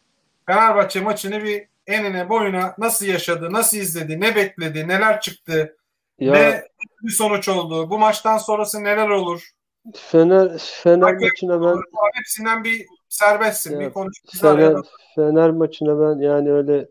[0.46, 5.76] Fenerbahçe maçını bir enine boyuna nasıl yaşadı, nasıl izledi, ne bekledi, neler çıktı,
[6.18, 6.64] Ya ne
[7.02, 9.50] bir sonuç oldu, bu maçtan sonrası neler olur?
[9.94, 11.82] Fener Fener Hakem maçına ben
[12.14, 14.16] Hepsinden bir serbestsin, Ya, bir konuş.
[14.40, 14.76] Fener,
[15.14, 16.88] Fener maçına ben yani öyle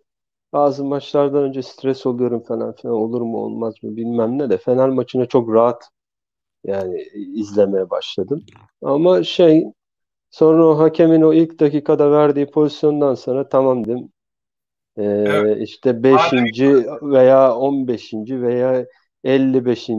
[0.53, 4.89] bazı maçlardan önce stres oluyorum falan filan olur mu olmaz mı bilmem ne de Fener
[4.89, 5.89] maçına çok rahat
[6.63, 8.43] yani izlemeye başladım.
[8.81, 9.63] Ama şey
[10.33, 14.13] sonra o hakemin o ilk dakikada verdiği pozisyondan sonra tamam dedim.
[14.97, 15.69] Ee, Evet.
[15.69, 16.87] işte 5.
[17.03, 18.41] veya 15.
[18.41, 18.85] veya
[19.23, 19.89] 55.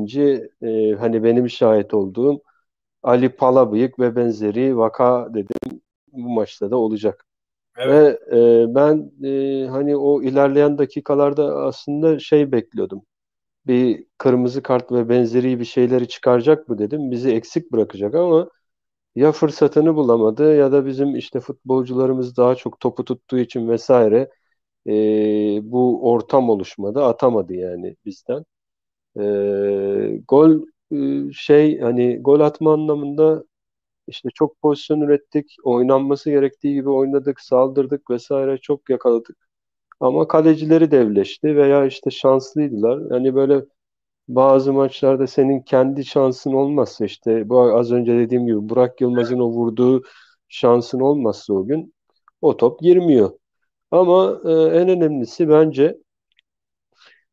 [0.62, 2.42] e, hani benim şahit olduğum
[3.02, 5.80] Ali Palabıyık ve benzeri vaka dedim
[6.12, 7.26] bu maçta da olacak.
[7.78, 8.20] Evet.
[8.32, 13.02] Ve e, ben e, hani o ilerleyen dakikalarda aslında şey bekliyordum.
[13.66, 17.10] Bir kırmızı kart ve benzeri bir şeyleri çıkaracak mı dedim.
[17.10, 18.50] Bizi eksik bırakacak ama
[19.14, 24.30] ya fırsatını bulamadı ya da bizim işte futbolcularımız daha çok topu tuttuğu için vesaire
[24.88, 24.92] e,
[25.72, 27.04] bu ortam oluşmadı.
[27.04, 28.44] Atamadı yani bizden.
[29.20, 29.22] E,
[30.28, 30.60] gol
[30.92, 33.44] e, şey hani gol atma anlamında
[34.08, 35.56] işte çok pozisyon ürettik.
[35.64, 39.38] Oynanması gerektiği gibi oynadık, saldırdık vesaire çok yakaladık.
[40.00, 43.10] Ama kalecileri devleşti veya işte şanslıydılar.
[43.10, 43.64] Hani böyle
[44.28, 49.48] bazı maçlarda senin kendi şansın olmazsa işte bu az önce dediğim gibi Burak Yılmaz'ın o
[49.48, 50.02] vurduğu
[50.48, 51.94] şansın olmazsa o gün
[52.40, 53.30] o top girmiyor.
[53.90, 55.96] Ama e, en önemlisi bence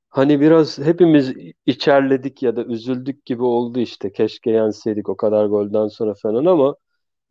[0.10, 1.34] hani biraz hepimiz
[1.66, 4.12] içerledik ya da üzüldük gibi oldu işte.
[4.12, 6.76] Keşke yenseydik o kadar golden sonra falan ama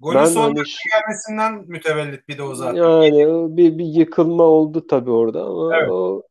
[0.01, 0.55] Golün ben son hani
[0.93, 2.77] gelmesinden mütevellit bir de o zaten.
[2.77, 5.91] Yani o bir bir yıkılma oldu tabii orada ama Evet.
[5.91, 6.23] o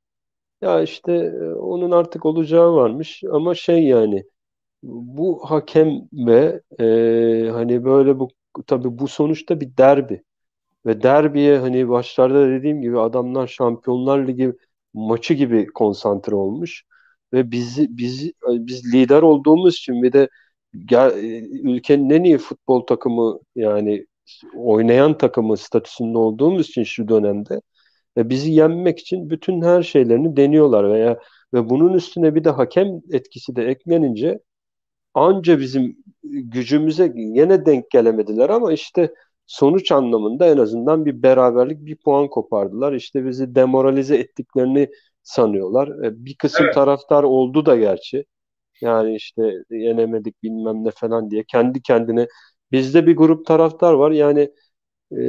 [0.62, 4.24] ya işte e, onun artık olacağı varmış ama şey yani
[4.84, 8.30] bu hakem ve e, hani böyle bu
[8.68, 10.24] tabii bu sonuçta bir derbi
[10.88, 14.54] ve derbiye hani başlarda da dediğim gibi adamlar Şampiyonlar Ligi
[14.94, 16.86] maçı gibi konsantre olmuş
[17.34, 20.30] ve bizi bizi biz lider olduğumuz için bir de
[20.86, 24.06] gel- e, ülkenin en iyi futbol takımı yani
[24.56, 27.62] oynayan takımı statüsünde olduğumuz için şu dönemde
[28.20, 31.20] ve bizi yenmek için bütün her şeylerini deniyorlar veya
[31.56, 34.40] ve bunun üstüne bir de hakem etkisi de eklenince
[35.14, 39.14] anca bizim gücümüze yine denk gelemediler ama işte
[39.48, 42.94] sonuç anlamında en azından bir beraberlik bir puan kopardılar.
[42.94, 44.90] İşte bizi demoralize ettiklerini
[45.24, 45.88] sanıyorlar.
[46.06, 46.76] E, Bir kısım Evet.
[46.76, 48.26] taraftar oldu da gerçi.
[48.82, 52.28] Yani işte yenemedik bilmem ne falan diye kendi kendine
[52.72, 54.12] bizde bir grup taraftar var.
[54.12, 54.52] Yani
[55.18, 55.22] e,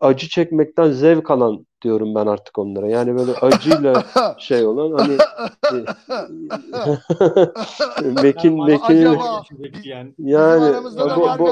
[0.00, 2.88] acı çekmekten zevk alan diyorum ben artık onlara.
[2.88, 4.04] Yani böyle acıyla
[4.38, 5.16] şey olan hani
[8.22, 9.42] Mekin Yani Mekin acaba-
[9.84, 10.78] yani, yani
[11.38, 11.48] bu, bu,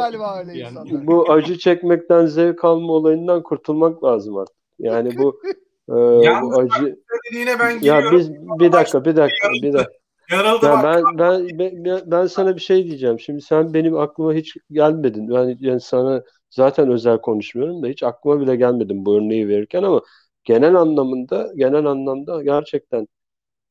[0.55, 1.07] insanlar.
[1.07, 4.57] bu acı çekmekten zevk alma olayından kurtulmak lazım artık.
[4.79, 5.41] Yani bu
[5.89, 5.95] e,
[6.25, 6.97] Yalnız bu acı
[7.31, 9.99] Dediğine ben ya biz bir dakika bir dakika bir dakika
[10.31, 10.85] Yarıldı ya bak.
[10.85, 13.21] ben ben ben, ben sana bir şey diyeceğim.
[13.21, 15.31] Şimdi sen benim aklıma hiç gelmedin.
[15.31, 20.03] Ben yani sana zaten özel konuşmuyorum da hiç aklıma bile gelmedin bu örneği verirken ama
[20.45, 23.09] genel anlamında genel anlamda gerçekten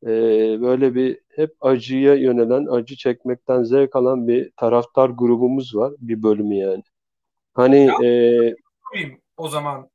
[0.04, 0.08] e,
[0.62, 5.94] böyle bir hep acıya yönelen, acı çekmekten zevk alan bir taraftar grubumuz var.
[6.00, 6.84] Bir bölümü yani.
[7.54, 9.90] Hani e, yapayım o zaman.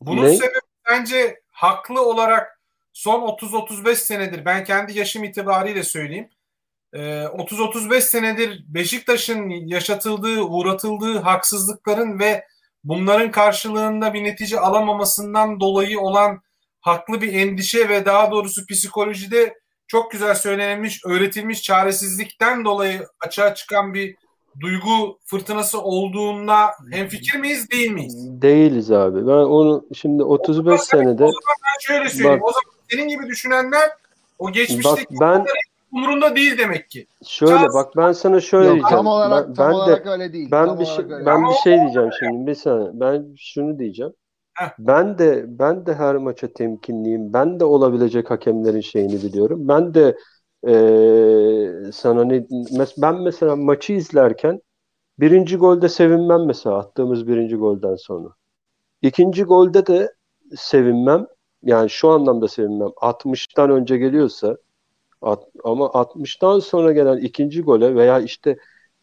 [0.00, 0.28] Bunun Ne?
[0.28, 0.58] sebebi
[0.90, 2.60] bence haklı olarak
[2.92, 6.30] son 30-35 senedir ben kendi yaşım itibariyle söyleyeyim.
[6.92, 12.44] Ee, 30-35 senedir Beşiktaş'ın yaşatıldığı, uğratıldığı haksızlıkların ve
[12.84, 16.42] bunların karşılığında bir netice alamamasından dolayı olan
[16.80, 19.54] haklı bir endişe ve daha doğrusu psikolojide
[19.86, 24.16] çok güzel söylenilmiş, öğretilmiş çaresizlikten dolayı açığa çıkan bir
[24.60, 28.14] duygu fırtınası olduğuna hemfikir miyiz, değil miyiz?
[28.42, 29.26] değiliz abi.
[29.26, 31.32] Ben onu şimdi 35 senede Ben
[31.80, 32.40] şöyle söyleyeyim.
[32.40, 33.90] Bak- o zaman senin gibi düşünenler
[34.38, 35.46] o geçmişteki bak ben
[35.92, 37.06] umurunda değil demek ki.
[37.26, 38.96] şöyle Çağ- bak ben sana şöyle Yok, diyeceğim.
[38.96, 40.48] tam olarak Ben, tam ben de olarak öyle değil.
[40.50, 42.90] ben tam bir şey öyle ben bir şey diyeceğim şimdi bir saniye.
[42.94, 44.12] Ben şunu diyeceğim.
[44.54, 44.68] Heh.
[44.78, 47.32] Ben de ben de her maça temkinliyim.
[47.32, 49.68] Ben de olabilecek hakemlerin şeyini biliyorum.
[49.68, 50.16] Ben de
[50.66, 52.36] eee, sana ne
[52.78, 54.60] mes- ben mesela maçı izlerken
[55.20, 58.28] birinci golde sevinmem mesela attığımız birinci golden sonra.
[59.02, 60.12] İkinci golde de
[60.56, 61.26] sevinmem.
[61.62, 62.88] Yani şu anlamda sevinmem.
[62.96, 64.56] 60'tan önce geliyorsa
[65.22, 68.56] at- ama 60'tan sonra gelen ikinci gole veya işte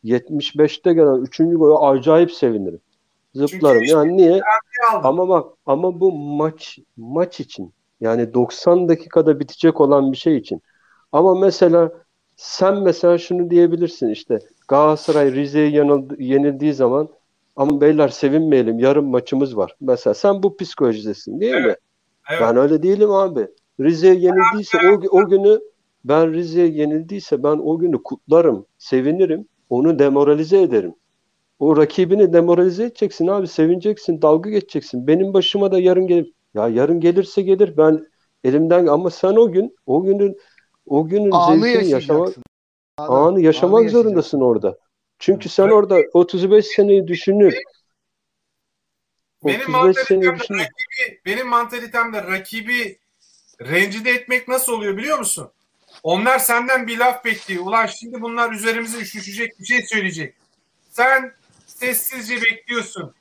[0.04, 2.80] 75'te gelen üçüncü gole acayip sevinirim.
[3.34, 3.82] Zıplarım.
[3.84, 4.42] işte Yani niye?
[4.94, 10.62] Ama bak ama bu maç maç için yani 90 dakikada bitecek olan bir şey için.
[11.12, 11.92] Ama mesela
[12.36, 15.70] sen mesela şunu diyebilirsin işte Galatasaray Rize'ye
[16.20, 17.10] yenildiği zaman
[17.56, 19.76] ama beyler sevinmeyelim yarın maçımız var.
[19.82, 21.62] Mesela sen bu psikolojidesin değil mi?
[21.66, 21.78] Evet.
[22.30, 22.42] Evet.
[22.42, 23.48] Ben öyle değilim abi.
[23.80, 25.60] Rize'ye yenildiyse o, o günü
[26.06, 30.96] ben Rize'ye yenildiyse ben o günü kutlarım, sevinirim, onu demoralize ederim.
[31.60, 35.08] O rakibini demoralize edeceksin abi, sevineceksin, dalga geçeceksin.
[35.08, 36.34] Benim başıma da yarın gelir.
[36.54, 37.78] Ya yarın gelirse gelir.
[37.78, 38.06] Ben
[38.44, 40.38] elimden ama sen o gün o günün
[40.86, 42.44] o günün Anı zevkini yaşamak yaşayacaksın.
[42.98, 44.78] anı yaşamak Anı zorundasın orada.
[45.20, 47.54] Çünkü sen orada 35 seneyi düşünüp
[49.46, 53.00] Benim 35 seneyi mantalitemde rakibi, benim mantalitemde rakibi
[53.62, 55.52] rencide etmek nasıl oluyor biliyor musun?
[56.06, 57.66] Onlar senden bir laf bekliyor.
[57.66, 60.34] Ulan şimdi bunlar üzerimize üşüşecek bir şey söyleyecek.
[60.90, 61.32] Sen
[61.66, 63.14] sessizce bekliyorsun.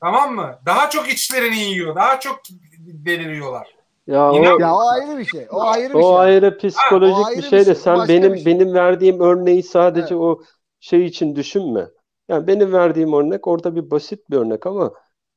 [0.00, 0.58] Tamam mı?
[0.66, 1.94] Daha çok içlerini yiyor.
[1.94, 2.40] Daha çok
[2.78, 3.74] deliriyorlar.
[4.06, 5.46] ya o, Ya o ayrı bir şey.
[5.50, 6.16] O ayrı bir O şey.
[6.16, 8.46] ayrı psikolojik o ayrı bir bir şey de şey, sen başka benim şey.
[8.46, 10.22] benim verdiğim örneği sadece Evet.
[10.22, 10.42] o
[10.80, 11.86] şey için düşünme.
[12.28, 14.92] Yani benim verdiğim örnek orada bir basit bir örnek ama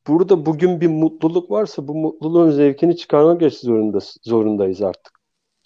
[0.08, 5.17] burada bugün bir mutluluk varsa bu mutluluğun zevkini çıkarmak geç zorunda, zorundayız artık.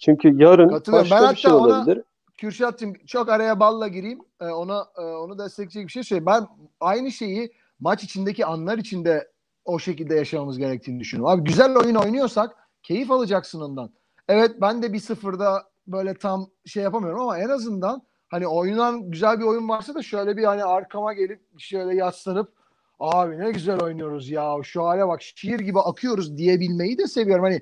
[0.04, 1.10] Çünkü yarın Katılıyorum.
[1.10, 2.02] başka Ben bir şey ona- olabilir.
[2.38, 4.18] Kürşat'cığım çok araya balla gireyim.
[4.40, 6.26] Ee, ona e, onu destekleyecek bir şey söyleyeyim.
[6.26, 6.46] Ben
[6.80, 9.28] aynı şeyi maç içindeki anlar içinde
[9.64, 11.32] o şekilde yaşamamız gerektiğini düşünüyorum.
[11.38, 13.90] Abi güzel oyun oynuyorsak keyif alacaksın ondan.
[14.28, 19.38] Evet ben de bir sıfırda böyle tam şey yapamıyorum ama en azından hani oynanan güzel
[19.40, 22.52] bir oyun varsa da şöyle bir hani arkama gelip şöyle yaslanıp
[23.00, 27.44] abi ne güzel oynuyoruz ya şu hale bak şiir gibi akıyoruz diyebilmeyi de seviyorum.
[27.44, 27.60] Hani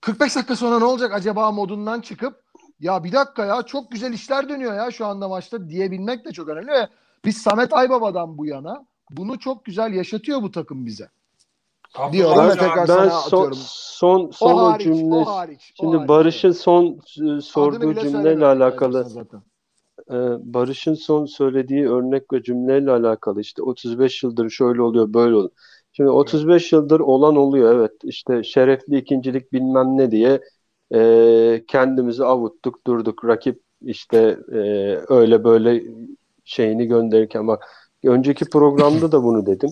[0.00, 2.42] 45 dakika sonra ne olacak acaba modundan çıkıp
[2.80, 6.48] ya bir dakika ya çok güzel işler dönüyor ya şu anda maçta diyebilmek de çok
[6.48, 6.88] önemli ve
[7.24, 11.08] biz Samet Aybaba'dan bu yana bunu çok güzel yaşatıyor bu takım bize.
[12.12, 13.58] Ve Hocam, tekrar Ben sana son atıyorum.
[13.60, 15.74] son son O o hariç, cümle o hariç.
[15.78, 17.00] o şimdi hariç, Barış'ın son
[17.38, 19.42] e, sorduğu cümleyle alakalı zaten.
[20.10, 20.14] Ee,
[20.54, 25.50] Barış'ın son söylediği örnek ve cümleyle alakalı işte 35 yıldır şöyle oluyor böyle oluyor.
[25.92, 30.40] Şimdi 35 yıldır olan oluyor evet işte şerefli ikincilik bilmem ne diye
[30.94, 34.58] e, kendimizi avuttuk durduk rakip işte e,
[35.08, 35.82] öyle böyle
[36.44, 37.68] şeyini gönderirken bak
[38.04, 39.70] önceki programda da bunu dedim.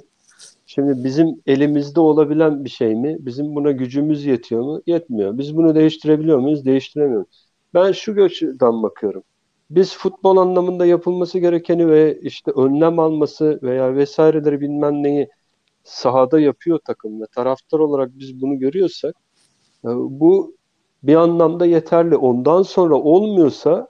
[0.67, 3.17] Şimdi bizim elimizde olabilen bir şey mi?
[3.21, 4.83] Bizim buna gücümüz yetiyor mu?
[4.87, 5.39] Yetmiyor.
[5.39, 6.65] Biz bunu değiştirebiliyor muyuz?
[6.65, 7.29] Değiştiremiyoruz.
[7.75, 9.23] Ben şu gözden bakıyorum
[9.71, 15.29] biz futbol anlamında yapılması gerekeni ve işte önlem alması veya vesaireleri bilmem neyi
[15.85, 19.17] sahada yapıyor takım ve taraftar olarak biz bunu görüyorsak
[19.85, 20.57] e, bu
[21.03, 22.17] bir anlamda yeterli.
[22.17, 23.89] Ondan sonra olmuyorsa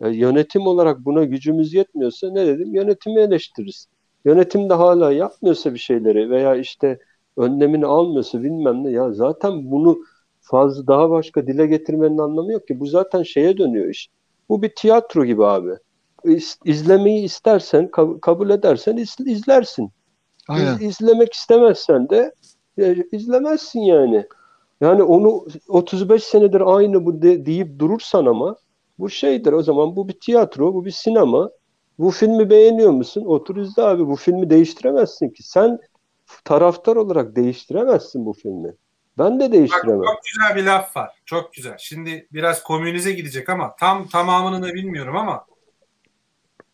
[0.00, 2.74] e, yönetim olarak buna gücümüz yetmiyorsa ne dedim?
[2.74, 3.86] Yönetimi eleştiririz.
[4.24, 6.98] Yönetim de hala yapmıyorsa bir şeyleri veya işte
[7.36, 9.98] önlemini almıyorsa bilmem ne ya zaten bunu
[10.40, 12.80] fazla daha başka dile getirmenin anlamı yok ki.
[12.80, 14.08] Bu zaten şeye dönüyor iş.
[14.48, 15.70] Bu bir tiyatro gibi abi.
[16.24, 19.90] İz- İzlemeyi istersen, kab- kabul edersen iz- izlersin.
[20.48, 20.74] Aynen.
[20.74, 22.34] İz- izlemek istemezsen de
[22.78, 24.26] e, izlemezsin yani.
[24.80, 28.56] Yani onu 35 senedir aynı bu de, deyip durursan ama
[28.98, 31.50] bu şeydir o zaman bu bir tiyatro, bu bir sinema.
[31.98, 33.24] Bu filmi beğeniyor musun?
[33.24, 34.06] Otur izle abi.
[34.06, 35.42] Bu filmi değiştiremezsin ki.
[35.42, 35.78] Sen
[36.44, 38.74] taraftar olarak değiştiremezsin bu filmi.
[39.18, 40.02] Ben de Bak, değiştiremem.
[40.02, 41.10] çok güzel bir laf var.
[41.24, 41.74] Çok güzel.
[41.78, 45.44] Şimdi biraz komünize gidecek ama tam tamamını da bilmiyorum ama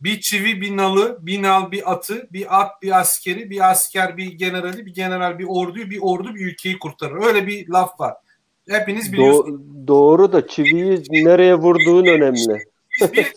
[0.04, 4.32] bir çivi, bir nalı, bir nal, bir atı, bir at, bir askeri, bir asker, bir
[4.32, 7.24] generali, bir general, bir orduyu, bir ordu bir ülkeyi kurtarır.
[7.26, 8.14] Öyle bir laf var.
[8.68, 9.60] Hepiniz biliyorsunuz.
[9.60, 12.64] Do- doğru da çiviyi nereye vurduğun önemli.
[13.00, 13.32] Biz bir,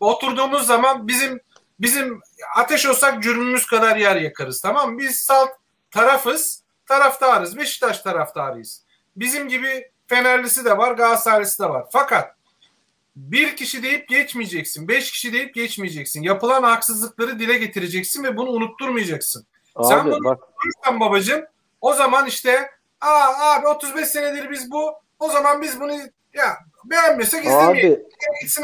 [0.00, 1.40] oturduğumuz zaman bizim
[1.80, 2.20] bizim
[2.56, 4.98] ateş olsak cürmümüz kadar yer yakarız tamam mı?
[4.98, 5.50] Biz salt
[5.90, 7.56] tarafız, taraftarız.
[7.56, 8.84] Beşiktaş taraftarıyız.
[9.16, 11.86] Bizim gibi Fenerlisi de var, Galatasaraylısı da var.
[11.92, 12.34] Fakat
[13.16, 14.88] bir kişi deyip geçmeyeceksin.
[14.88, 16.22] Beş kişi deyip geçmeyeceksin.
[16.22, 19.46] Yapılan haksızlıkları dile getireceksin ve bunu unutturmayacaksın.
[19.82, 20.38] Sen Abi bunu- bak
[20.84, 21.40] Sen babacığım
[21.80, 22.56] o zaman işte
[23.00, 25.92] aa abi 35 senedir biz bu o zaman biz bunu
[26.34, 26.44] Ya
[26.84, 28.00] beğenmiyorsak izlemeyelim.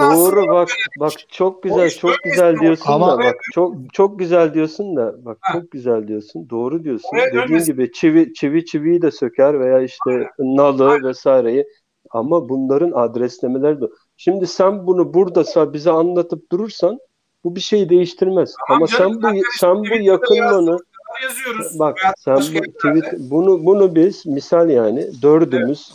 [0.01, 0.69] Abi doğru bak
[1.01, 5.39] bak çok güzel çok güzel diyorsun Ama- da bak çok çok güzel diyorsun da bak
[5.41, 5.53] Ha.
[5.53, 7.73] çok güzel diyorsun doğru diyorsun Oraya dediğin dönmesin.
[7.73, 11.67] gibi çivi çivi çiviyi de söker veya işte nalı vesaireyi
[12.11, 13.85] ama bunların adreslemeleri de
[14.19, 16.99] şimdi sen bunu burada bize anlatıp durursan
[17.45, 20.79] bu bir şey değiştirmez Tamam ama canım, sen bu sen bu yakınmanı
[21.23, 21.79] yazıyoruz.
[21.79, 25.93] Bak sen bu tweet bunu bunu biz misal yani dördümüz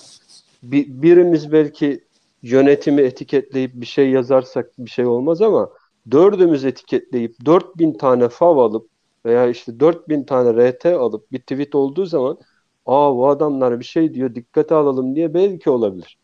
[0.64, 2.04] bi- birimiz belki
[2.42, 5.70] yönetimi etiketleyip bir şey yazarsak bir şey olmaz ama
[6.12, 8.88] dördümüz etiketleyip 4000 tane fav alıp
[9.26, 12.38] veya işte 4000 tane RT alıp bir tweet olduğu zaman
[12.86, 16.18] aa bu adamlar bir şey diyor dikkate alalım diye belki olabilir.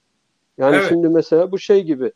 [0.60, 0.90] Yani Evet.
[0.90, 2.12] şimdi mesela bu şey gibi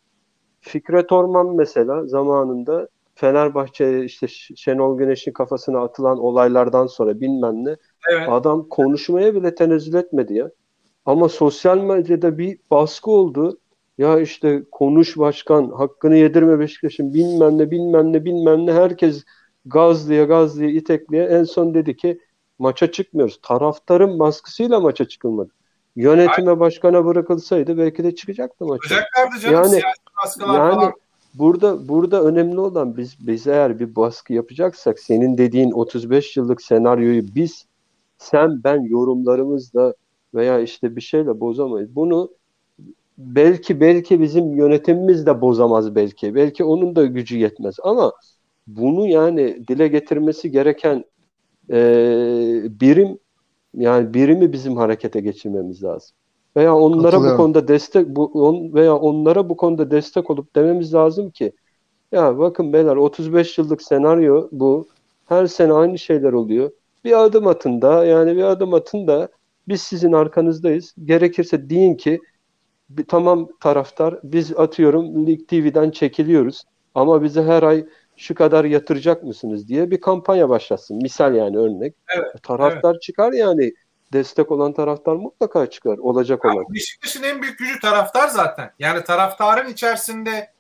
[0.62, 7.78] Fikret Orman mesela zamanında Fenerbahçe işte Şenol Güneş'in kafasına atılan olaylardan sonra bilmem ne
[8.12, 8.30] Evet.
[8.30, 10.52] adam konuşmaya bile tenezzül etmedi ya.
[11.06, 13.60] Ama sosyal medyada bir baskı oldu.
[13.98, 19.24] Ya işte konuş başkan, hakkını yedirme Beşiktaş'ın bilmem ne bilmem ne bilmem ne herkes
[19.66, 22.20] gazlıya gazlıya itekliye en son dedi ki
[22.60, 23.40] maça çıkmıyoruz.
[23.44, 25.52] Taraftarın baskısıyla maça çıkılmadı.
[25.96, 28.96] Yönetime başkana bırakılsaydı belki de çıkacaktı maça.
[28.96, 30.94] Yapacaklardı canım Yani- siyasi Yani falan.
[31.34, 37.24] burada burada önemli olan biz biz eğer bir baskı yapacaksak senin dediğin 35 yıllık senaryoyu
[37.36, 37.66] biz
[38.18, 39.94] sen ben yorumlarımızla
[40.34, 41.96] veya işte bir şeyle bozamayız.
[41.96, 42.30] Bunu
[43.18, 46.36] belki belki bizim yönetimimiz de bozamaz belki.
[46.36, 48.12] Belki onun da gücü yetmez ama
[48.68, 51.06] bunu yani dile getirmesi gereken
[51.70, 51.76] e,
[52.82, 53.18] birim
[53.74, 56.16] yani birimi bizim harekete geçirmemiz lazım.
[56.58, 61.30] Veya onlara bu konuda destek bu on, veya onlara bu konuda destek olup dememiz lazım
[61.30, 61.52] ki
[62.12, 64.88] ya bakın beyler 35 yıllık senaryo bu.
[65.26, 66.72] Her sene aynı şeyler oluyor.
[67.04, 69.30] Bir adım atın da yani bir adım atın da
[69.68, 70.96] biz sizin arkanızdayız.
[71.06, 72.20] Gerekirse deyin ki
[73.08, 76.64] tamam taraftar biz atıyorum Lig TV'den çekiliyoruz
[76.96, 77.86] ama bize her ay
[78.18, 80.98] şu kadar yatıracak mısınız diye bir kampanya başlatsın.
[80.98, 81.96] Misal yani örnek.
[82.18, 83.74] Evet, taraftar çıkar yani
[84.14, 85.98] destek olan taraftar mutlaka çıkar.
[85.98, 86.66] Olacak olan.
[86.74, 88.72] Beşiktaş'ın en büyük gücü taraftar zaten.
[88.80, 90.54] Yani taraftarın içerisinde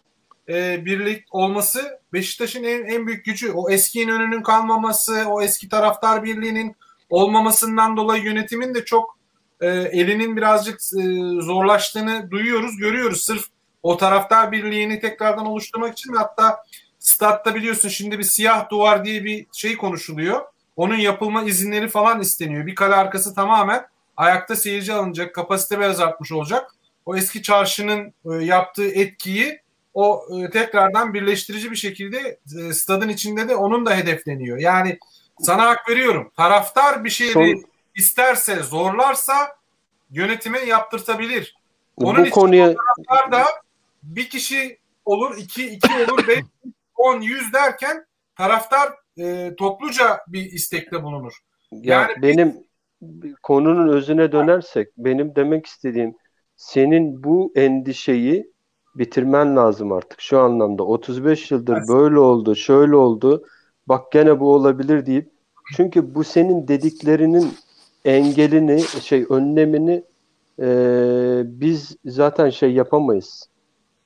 [0.49, 3.51] e, birlik olması Beşiktaş'ın en, en büyük gücü.
[3.51, 6.75] O eski İnönü'nün kalmaması, o eski taraftar birliğinin
[7.09, 9.17] olmamasından dolayı yönetimin de çok
[9.61, 11.03] e, elinin birazcık e,
[11.41, 13.21] zorlaştığını duyuyoruz, görüyoruz.
[13.21, 13.45] Sırf
[13.83, 16.63] o taraftar birliğini tekrardan oluşturmak için ve hatta
[17.03, 20.41] statta biliyorsun şimdi bir siyah duvar diye bir şey konuşuluyor.
[20.75, 22.65] Onun yapılma izinleri falan isteniyor.
[22.65, 23.85] Bir kale arkası tamamen
[24.17, 26.75] ayakta seyirci alınacak, kapasite biraz artmış olacak.
[27.05, 29.59] O eski çarşının e, yaptığı etkiyi
[29.93, 34.57] o e, tekrardan birleştirici bir şekilde e, stadın içinde de onun da hedefleniyor.
[34.57, 34.99] Yani
[35.39, 36.31] sana hak veriyorum.
[36.37, 37.63] Taraftar bir şeyi Son-
[37.95, 39.55] isterse, zorlarsa
[40.11, 41.57] yönetime yaptırtabilir.
[41.97, 43.45] Onun bu için konuya taraftar da
[44.03, 46.39] bir kişi olur, iki, iki olur, beş,
[46.97, 48.05] on, yüz derken
[48.37, 51.33] taraftar e, topluca bir istekte bulunur.
[51.71, 52.63] Ya Yani- benim
[53.43, 56.15] konunun özüne dönersek benim demek istediğim
[56.55, 58.53] senin bu endişeyi
[58.95, 60.83] bitirmen lazım artık şu anlamda.
[60.83, 63.47] 35 yıldır böyle oldu, şöyle oldu.
[63.87, 65.29] Bak gene bu olabilir deyip
[65.75, 67.53] çünkü bu senin dediklerinin
[68.05, 70.03] engelini, şey önlemini
[70.59, 70.67] e,
[71.45, 73.49] biz zaten şey yapamayız.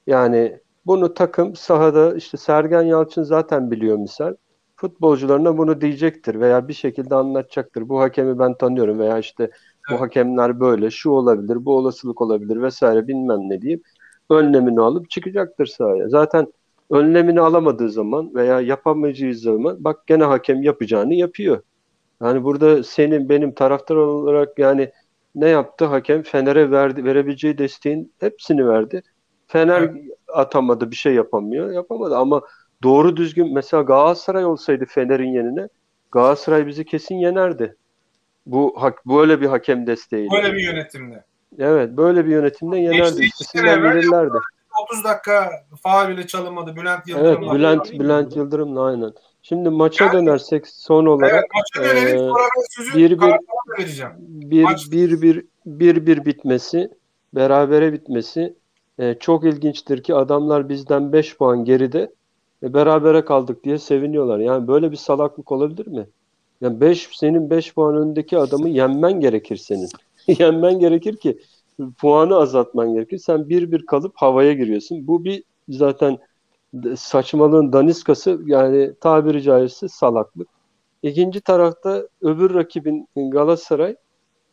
[0.07, 4.35] Yani bunu takım sahada işte Sergen Yalçın zaten biliyor misal
[4.75, 7.89] futbolcularına bunu diyecektir veya bir şekilde anlatacaktır.
[7.89, 9.51] Bu hakemi ben tanıyorum veya işte
[9.89, 10.01] bu Evet.
[10.01, 13.83] hakemler böyle, şu olabilir, bu olasılık olabilir vesaire bilmem ne deyip
[14.29, 16.09] önlemini alıp çıkacaktır sahaya.
[16.09, 16.47] Zaten
[16.89, 21.61] önlemini alamadığı zaman veya yapamayacağı zaman bak gene hakem yapacağını yapıyor.
[22.21, 24.91] Yani burada senin benim taraftar olarak yani
[25.35, 26.23] ne yaptı hakem?
[26.23, 29.01] Fener'e verdi, verebileceği desteğin hepsini verdi.
[29.47, 29.91] Fener
[30.33, 31.71] atamadı, bir şey yapamıyor.
[31.71, 32.41] Yapamadı ama
[32.83, 35.67] doğru düzgün mesela Galatasaray olsaydı Fener'in yerine
[36.11, 37.75] Galatasaray bizi kesin yenerdi.
[38.45, 40.29] Bu hak böyle bir hakem desteğiyle.
[40.31, 41.23] Böyle bir yönetimde.
[41.59, 42.97] Evet, böyle bir yönetimde yenerdi.
[43.01, 44.37] Geçti iki Üstesinden sene evvel gelirlerdi.
[44.83, 45.51] 30 dakika
[45.83, 46.75] faal bile çalınmadı.
[46.75, 47.53] Bülent Evet, Yıldırım'la.
[47.55, 49.13] Bülent Bülent Yıldırım'la aynen.
[49.41, 52.31] Şimdi maça Yani- dönersek son Evet, olarak maça dönelim.
[52.69, 53.33] sözü bir- bir-
[53.79, 54.11] vereceğim.
[54.19, 56.89] bir Maç- bir bir bir bir bitmesi,
[57.35, 58.53] berabere bitmesi
[58.99, 62.11] e, çok ilginçtir ki adamlar bizden 5 puan geride
[62.63, 64.39] e, berabere kaldık diye seviniyorlar.
[64.39, 66.07] Yani böyle bir salaklık olabilir mi?
[66.61, 69.89] Yani 5 senin 5 puan önündeki adamı yenmen gerekir senin.
[70.39, 71.39] Yenmen gerekir ki
[71.97, 73.17] puanı azaltman gerekir.
[73.17, 75.07] Sen bir bir kalıp havaya giriyorsun.
[75.07, 76.17] Bu bir zaten
[76.95, 80.47] saçmalığın daniskası yani tabiri caizse salaklık.
[81.03, 83.95] İkinci tarafta öbür rakibin Galatasaray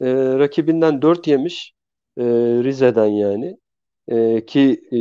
[0.01, 0.07] e,
[0.39, 1.75] rakibinden 4 yemiş
[2.19, 2.25] e,
[2.65, 3.57] Rize'den yani.
[4.09, 4.99] E, ki e,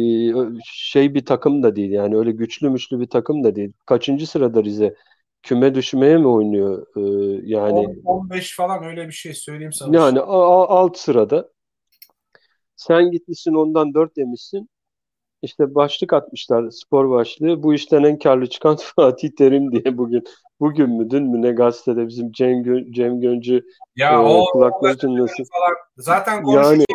[0.66, 3.74] şey bir takım da değil yani öyle güçlü müçlü bir takım da değil.
[3.86, 4.95] Kaçıncı sırada Rize?
[5.43, 6.88] Küme düşmeye mi oynuyor?
[6.95, 7.01] E,
[7.45, 9.97] yani 10, 15 falan öyle bir şey söyleyeyim sana.
[9.97, 11.49] yani alt sırada.
[12.76, 14.70] Sen gitmişsin ondan 4 yemişsin.
[15.41, 17.64] İşte başlık atmışlar spor başlığı.
[17.64, 20.24] Bu işten en karlı çıkan Fatih Terim diye bugün.
[20.60, 23.64] Bugün mü dün mü ne gazetede bizim Cem, Gö- Cem Göncü
[23.95, 25.43] Ya e, o kulakları çınlasın.
[25.54, 26.86] falan zaten Yani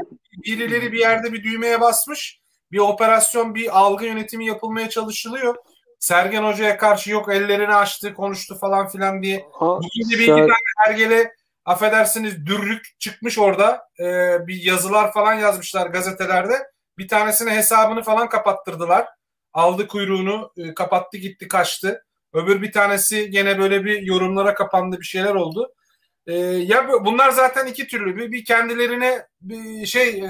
[0.46, 2.40] birileri bir yerde bir düğmeye basmış.
[2.72, 5.54] Bir operasyon, bir algı yönetimi yapılmaya çalışılıyor.
[5.98, 9.44] Sergen Hoca'ya karşı yok ellerini açtı, konuştu falan filan diye.
[9.52, 11.32] ha, Bugün bir iki sen, tane hergele
[11.64, 13.88] affedersiniz dürrük çıkmış orada.
[14.00, 16.54] Ee, bir yazılar falan yazmışlar gazetelerde.
[16.98, 19.06] Bir tanesine hesabını falan kapattırdılar.
[19.52, 22.04] Aldı kuyruğunu, e, kapattı gitti kaçtı.
[22.32, 25.72] Öbür bir tanesi gene böyle bir yorumlara kapandı bir şeyler oldu.
[26.26, 28.16] Ee, ya bu- bunlar zaten iki türlü.
[28.16, 30.28] Bir, bir kendilerine bir şey e,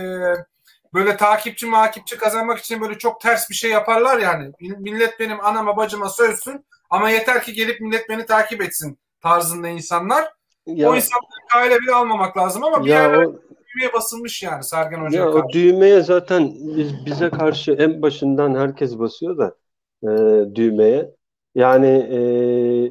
[0.94, 4.52] böyle takipçi makipçi kazanmak için böyle çok ters bir şey yaparlar yani.
[4.60, 10.24] Millet benim anama bacıma sözsün ama yeter ki gelip millet beni takip etsin tarzında insanlar.
[10.66, 13.32] O ya insanları kayla bile almamak lazım ama bir yerlere o
[13.74, 15.48] düğmeye basılmış yani Sergen Hoca'ya Ya o karşı.
[15.52, 19.54] düğmeye zaten biz, bize karşı en başından herkes basıyor da
[20.02, 20.08] e,
[20.54, 21.10] düğmeye.
[21.58, 22.20] Yani e,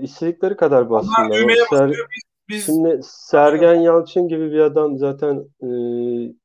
[0.02, 1.58] istedikleri kadar bassınlar.
[1.70, 5.70] Ser, biz, biz şimdi Sergen Yalçın gibi bir adam zaten e,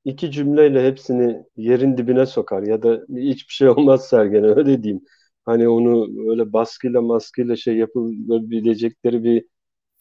[0.05, 5.05] iki cümleyle hepsini yerin dibine sokar ya da hiçbir şey olmaz Sergen'e öyle diyeyim.
[5.45, 9.45] Hani onu öyle baskıyla maskıyla şey yapılabilecekleri bir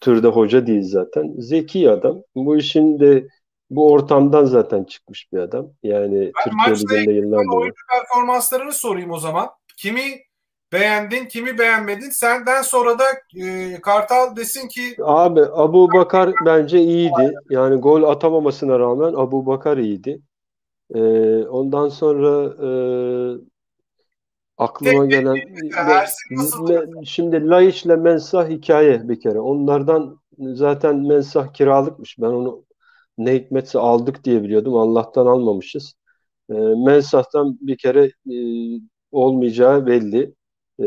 [0.00, 1.34] türde hoca değil zaten.
[1.38, 2.22] Zeki adam.
[2.34, 3.28] Bu işin de
[3.70, 5.72] bu ortamdan zaten çıkmış bir adam.
[5.82, 7.56] Yani ben Türkiye Ligi'nde yıllardır.
[7.56, 9.48] oyuncu performanslarını sorayım o zaman.
[9.76, 10.02] Kimi
[10.72, 12.10] beğendin, kimi beğenmedin?
[12.10, 13.04] Senden sonra da
[13.36, 17.34] e, Kartal desin ki Abi Abu Bakar bence iyiydi.
[17.50, 20.22] Yani gol atamamasına rağmen Abu Bakar iyiydi.
[20.94, 22.70] Ee, ondan sonra e,
[24.58, 29.40] aklıma tek gelen me- şimdi Laiç'le Mensah hikaye bir kere.
[29.40, 32.18] Onlardan zaten Mensah kiralıkmış.
[32.18, 32.64] Ben onu
[33.18, 34.76] ne hikmetse aldık diye biliyordum.
[34.76, 35.94] Allah'tan almamışız.
[36.50, 36.54] E,
[36.86, 38.36] Mensah'tan bir kere e,
[39.12, 40.34] olmayacağı belli.
[40.78, 40.86] E,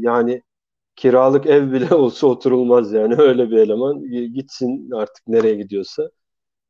[0.00, 0.42] yani
[0.96, 4.02] kiralık ev bile olsa oturulmaz yani öyle bir eleman.
[4.34, 6.10] Gitsin artık nereye gidiyorsa.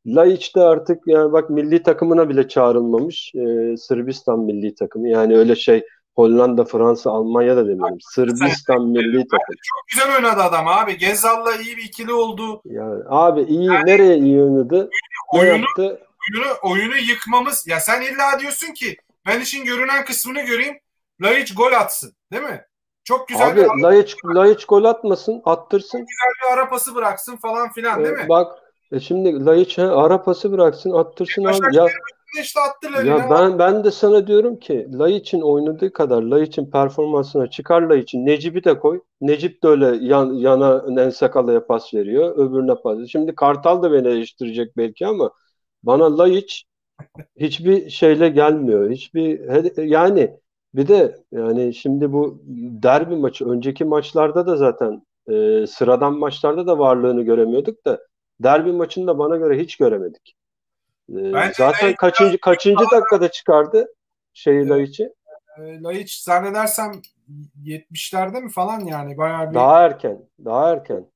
[0.07, 3.32] Laiç de artık yani bak milli takımına bile çağrılmamış.
[3.34, 5.09] E, Sırbistan milli takımı.
[5.09, 5.82] Yani öyle şey
[6.16, 7.98] Hollanda, Fransa, Almanya da demiyorum.
[8.01, 9.55] Sırbistan milli takım.
[9.62, 10.98] çok güzel oynadı adam abi.
[10.98, 12.62] Gezal'la iyi bir ikili oldu.
[12.64, 14.90] Yani abi iyi nereye iyi oynadı?
[15.32, 16.01] Oyunu yaptı?
[16.34, 17.66] oyunu oyunu yıkmamız.
[17.66, 18.96] Ya sen illa diyorsun ki
[19.26, 20.74] ben işin görünen kısmını göreyim.
[21.23, 22.12] Laiç gol atsın.
[22.33, 22.64] Değil mi?
[23.05, 26.01] Çok güzel Abi bir, Laiç, Laiç gol atmasın, attırsın.
[26.01, 28.29] bir ara pası bıraksın falan filan değil Ee, mi?
[28.29, 28.59] bak
[28.93, 31.77] e şimdi Laiç he, ara pası bıraksın, attırsın abi.
[31.77, 31.87] Ya
[32.41, 33.31] işte attı ya Laiç'e.
[33.31, 38.79] ben ben de sana diyorum ki Laiç'in oynadığı kadar Laiç'in performansına çıkar Laiç'in Necip'i de
[38.79, 39.01] koy.
[39.21, 42.99] Necip de öyle yan, yana Nensakala'ya pas veriyor, öbürüne pas.
[43.09, 45.31] Şimdi Kartal da beni eleştirecek belki ama
[45.83, 46.64] bana Laiç
[47.37, 48.91] hiçbir şeyle gelmiyor.
[48.91, 49.41] Hiçbir
[49.85, 50.37] yani
[50.75, 52.43] bir de yani şimdi bu
[52.83, 58.07] derbi maçı önceki maçlarda da zaten e, sıradan maçlarda da varlığını göremiyorduk da
[58.41, 60.37] derbi maçında bana göre hiç göremedik.
[61.11, 63.87] E, Bence zaten Laiç kaçıncı kaçıncı dakikada çıkardı
[64.33, 65.12] şeyi Laiç'i?
[65.59, 66.93] E, Laiç zannedersem
[67.64, 71.07] 70'lerde mi falan yani bayağı bir Daha erken, daha erken.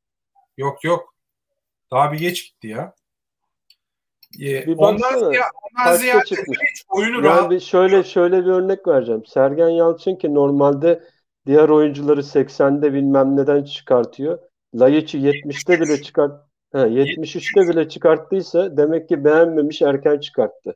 [0.56, 1.14] yok yok.
[1.90, 2.94] Daha bir geç gitti ya.
[4.40, 6.58] E, Bir ondan ziyade, ondan ziyade çıkmış?
[6.58, 9.26] Laiç oyunu Yani rahat bir şöyle şöyle bir örnek vereceğim.
[9.26, 11.02] Sergen Yalçın ki normalde
[11.46, 14.38] diğer oyuncuları 80'de bilmem neden çıkartıyor.
[14.74, 16.32] Laiç'i 70'te bile çıkart
[16.72, 20.74] he, 73'te bile çıkarttıysa demek ki beğenmemiş erken çıkarttı.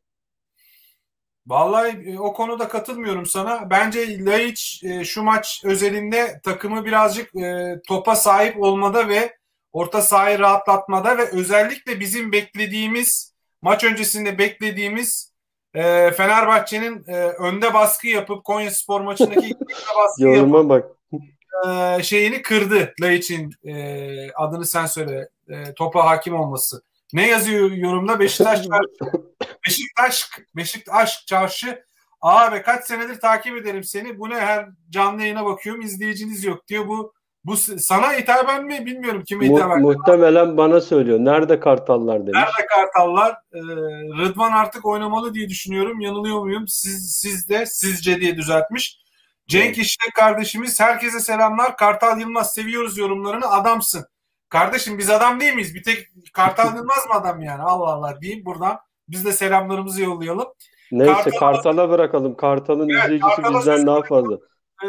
[1.47, 3.71] Vallahi e, o konuda katılmıyorum sana.
[3.71, 9.37] Bence Laiç e, şu maç özelinde takımı birazcık e, topa sahip olmada ve
[9.73, 15.33] orta sahayı rahatlatmada ve özellikle bizim beklediğimiz maç öncesinde beklediğimiz
[15.75, 19.61] e, Fenerbahçe'nin e, önde baskı yapıp Konyaspor maçındaki ilk
[19.97, 20.87] baskı yapıp Yoruma bak.
[21.69, 26.83] e, şeyini kırdı Laiç'in e, adını sen söyle e, topa hakim olması.
[27.13, 28.21] Ne yazıyor yorumda?
[28.21, 28.61] Beşiktaş
[29.67, 31.85] Beşiktaş Beşiktaş çarşı
[32.21, 34.19] abi kaç senedir takip ederim seni.
[34.19, 36.89] Bu ne her canlı yayına bakıyorum izleyiciniz yok diyor.
[36.89, 37.13] Bu
[37.49, 39.83] bu sana hitaben mi bilmiyorum kime Mu- hitaben.
[39.83, 41.19] muhtemelen bana söylüyor.
[41.19, 42.33] Nerede Kartallar demiş.
[42.41, 43.33] Nerede Kartallar?
[43.53, 43.59] Ee,
[44.19, 46.01] Rıdvan artık oynamalı diye düşünüyorum.
[46.01, 46.65] Yanılıyor muyum?
[46.69, 48.99] Siz, siz de sizce diye düzeltmiş.
[49.47, 51.77] Cenk İşlek kardeşimiz herkese selamlar.
[51.77, 53.47] Kartal Yılmaz seviyoruz yorumlarını.
[53.51, 54.07] Adamsın.
[54.49, 55.75] Kardeşim biz adam değil miyiz?
[55.75, 57.63] Bir tek Kartal Yılmaz mı adam yani?
[57.63, 58.79] Allah Allah diyeyim buradan.
[59.09, 60.47] Biz de selamlarımızı yollayalım.
[60.93, 62.37] Neyse Kartal- Kartal'a bırakalım.
[62.37, 64.39] Kartal'ın Evet, izleyicisi Kartal'a bizden daha fazla.
[64.85, 64.89] E,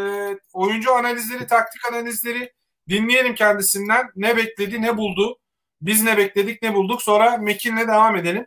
[0.53, 2.53] oyuncu analizleri, taktik analizleri
[2.89, 4.09] dinleyelim kendisinden.
[4.15, 5.39] Ne bekledi, ne buldu?
[5.81, 7.01] Biz ne bekledik, ne bulduk?
[7.01, 8.45] Sonra Mekin'le devam edelim.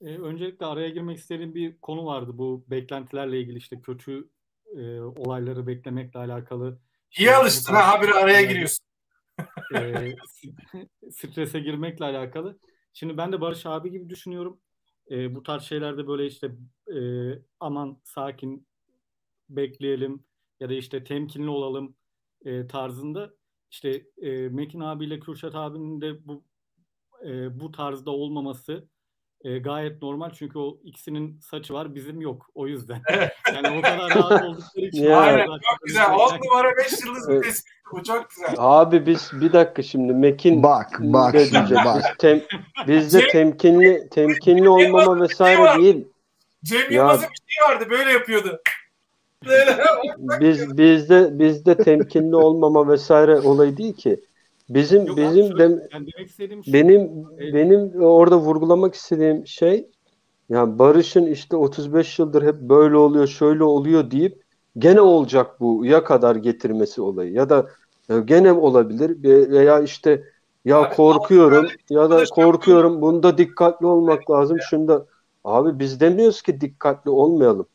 [0.00, 2.30] E, öncelikle araya girmek istediğim bir konu vardı.
[2.34, 4.28] Bu beklentilerle ilgili işte kötü
[4.76, 6.78] e, olayları beklemekle alakalı.
[7.18, 8.84] İyi alıştın ha, habire araya giriyorsun.
[9.74, 10.12] e,
[11.10, 12.58] strese girmekle alakalı.
[12.92, 14.60] Şimdi ben de Barış abi gibi düşünüyorum.
[15.10, 16.50] E, bu tarz şeylerde böyle işte
[16.96, 16.98] e,
[17.60, 18.66] aman sakin
[19.48, 20.24] bekleyelim
[20.60, 21.94] ya da işte temkinli olalım
[22.44, 23.30] e, tarzında.
[23.70, 26.44] İşte e, Mekin abiyle Kürşat abinin de bu
[27.24, 28.88] e, bu tarzda olmaması
[29.44, 33.02] e, gayet normal çünkü o ikisinin saçı var bizim yok o yüzden.
[33.54, 35.10] Yani o kadar rahat oldukları için.
[35.10, 36.10] Aynen, Zaten çok güzel.
[36.10, 37.72] 10 numara 5 yıldız bir tespit.
[37.92, 38.54] Bu çok güzel.
[38.58, 41.96] Abi biz bir dakika şimdi Mekin Bak bak şimdi bak.
[41.96, 42.42] Biz tem,
[42.86, 46.08] bizde temkinli temkinli olmama vesaire değil.
[46.64, 48.62] Cem Ya- Yılmaz'ın bir şey vardı böyle yapıyordu.
[50.18, 54.20] Biz bizde bizde temkinli olmama vesaire olayı değil ki.
[54.68, 57.54] Bizim Yok abi, bizim dem, yani demek istediğim benim Evet.
[57.54, 59.88] benim orada vurgulamak istediğim şey
[60.48, 64.42] yani Barış'ın işte 35 yıldır hep böyle oluyor, şöyle oluyor deyip
[64.78, 67.66] gene olacak bu ya kadar getirmesi olayı ya da
[68.10, 70.24] e, gene olabilir Ve- veya işte
[70.64, 74.58] ya Abi, korkuyorum ya da korkuyorum bunda dikkatli olmak lazım.
[74.70, 75.06] Şunda
[75.44, 77.66] abi biz demiyoruz ki dikkatli olmayalım.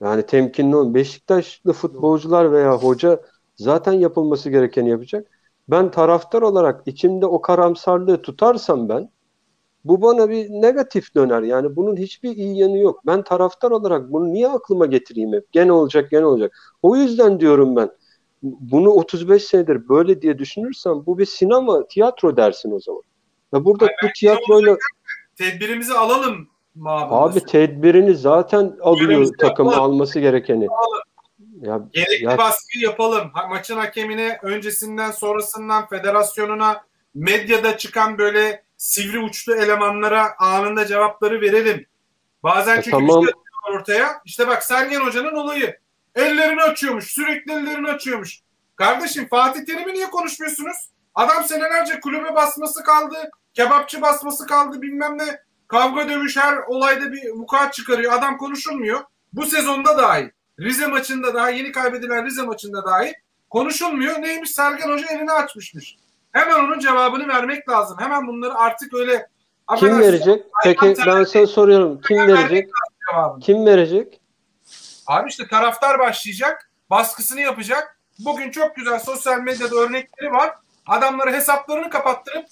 [0.00, 0.94] Yani temkinli olun.
[0.94, 3.20] Beşiktaşlı futbolcular veya hoca
[3.56, 5.26] zaten yapılması gerekeni yapacak.
[5.68, 9.10] Ben taraftar olarak içimde o karamsarlığı tutarsam ben
[9.84, 11.42] bu bana bir negatif döner.
[11.42, 13.00] Yani bunun hiçbir iyi yanı yok.
[13.06, 15.52] Ben taraftar olarak bunu niye aklıma getireyim hep?
[15.52, 16.56] Gene olacak, gene olacak.
[16.82, 17.90] O yüzden diyorum ben
[18.42, 23.02] bunu 35 senedir böyle diye düşünürsem bu bir sinema, tiyatro dersin o zaman.
[23.52, 24.76] Ya burada Hayır, bu belki tiyatroyla
[25.36, 26.48] Tedbirimizi alalım
[26.82, 27.16] mabında.
[27.20, 29.84] abi tedbirini zaten alıyor Görevimizi takım yapalım.
[29.92, 30.68] alması gerekeni.
[31.62, 33.30] Ya, Gerekli ya baskıyı yapalım.
[33.32, 36.82] Ha- Maçın hakemine öncesinden sonrasından federasyonuna
[37.14, 41.86] medyada çıkan böyle sivri uçlu elemanlara anında cevapları verelim.
[42.42, 43.24] Bazen Ya çünkü tamam.
[43.24, 43.32] şey
[43.74, 44.20] ortaya.
[44.24, 45.78] İşte bak Sergen Hoca'nın olayı.
[46.14, 47.04] Ellerini açıyormuş.
[47.04, 48.40] Sürekli ellerini açıyormuş.
[48.76, 50.76] Kardeşim Fatih Terim'i niye konuşmuyorsunuz?
[51.14, 53.30] Adam senelerce kulübe basması kaldı.
[53.54, 55.40] Kebapçı basması kaldı bilmem ne.
[55.68, 58.12] Kavga dövüş her olayda bir vukuat çıkarıyor.
[58.12, 59.00] Adam konuşulmuyor.
[59.32, 60.32] Bu sezonda dahi.
[60.60, 63.12] Rize maçında daha yeni kaybedilen Rize maçında dahi
[63.50, 64.22] konuşulmuyor.
[64.22, 65.96] Neymiş Sergen Hoca elini açmışmış.
[66.32, 67.96] Hemen onun cevabını vermek lazım.
[68.00, 69.28] Hemen bunları artık öyle
[69.78, 70.44] kim verecek?
[70.64, 72.00] Peki ben sana soruyorum.
[72.00, 72.68] Kim verecek?
[73.40, 74.20] Kim verecek?
[75.06, 76.70] Abi işte taraftar başlayacak.
[76.90, 78.00] Baskısını yapacak.
[78.18, 80.54] Bugün çok güzel sosyal medyada örnekleri var.
[80.86, 82.46] Adamları hesaplarını kapattırıp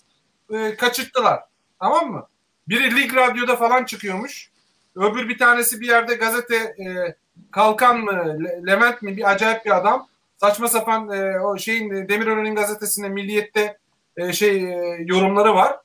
[0.51, 1.41] e, kaçırttılar.
[1.81, 2.27] Tamam mı?
[2.69, 4.51] Biri Lig Radyo'da falan çıkıyormuş.
[4.97, 7.15] Öbür bir tanesi bir yerde gazete e,
[7.51, 10.09] Kalkan mı Le- Levent mi bir acayip bir adam.
[10.41, 13.79] Saçma sapan e, o şeyin e, Demirören'in gazetesinde Milliyet'te
[14.17, 15.77] e, şey e, yorumları var.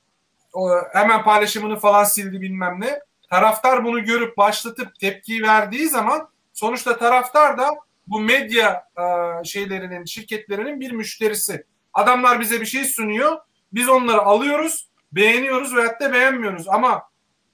[0.52, 3.00] O, hemen paylaşımını falan sildi bilmem ne.
[3.30, 7.70] Taraftar bunu görüp başlatıp tepki verdiği zaman sonuçta taraftar da
[8.06, 9.04] bu medya e,
[9.44, 11.64] şeylerinin, şirketlerinin bir müşterisi.
[11.94, 13.38] Adamlar bize bir şey sunuyor.
[13.72, 16.68] Biz onları alıyoruz, beğeniyoruz veyahut da beğenmiyoruz.
[16.68, 17.02] Ama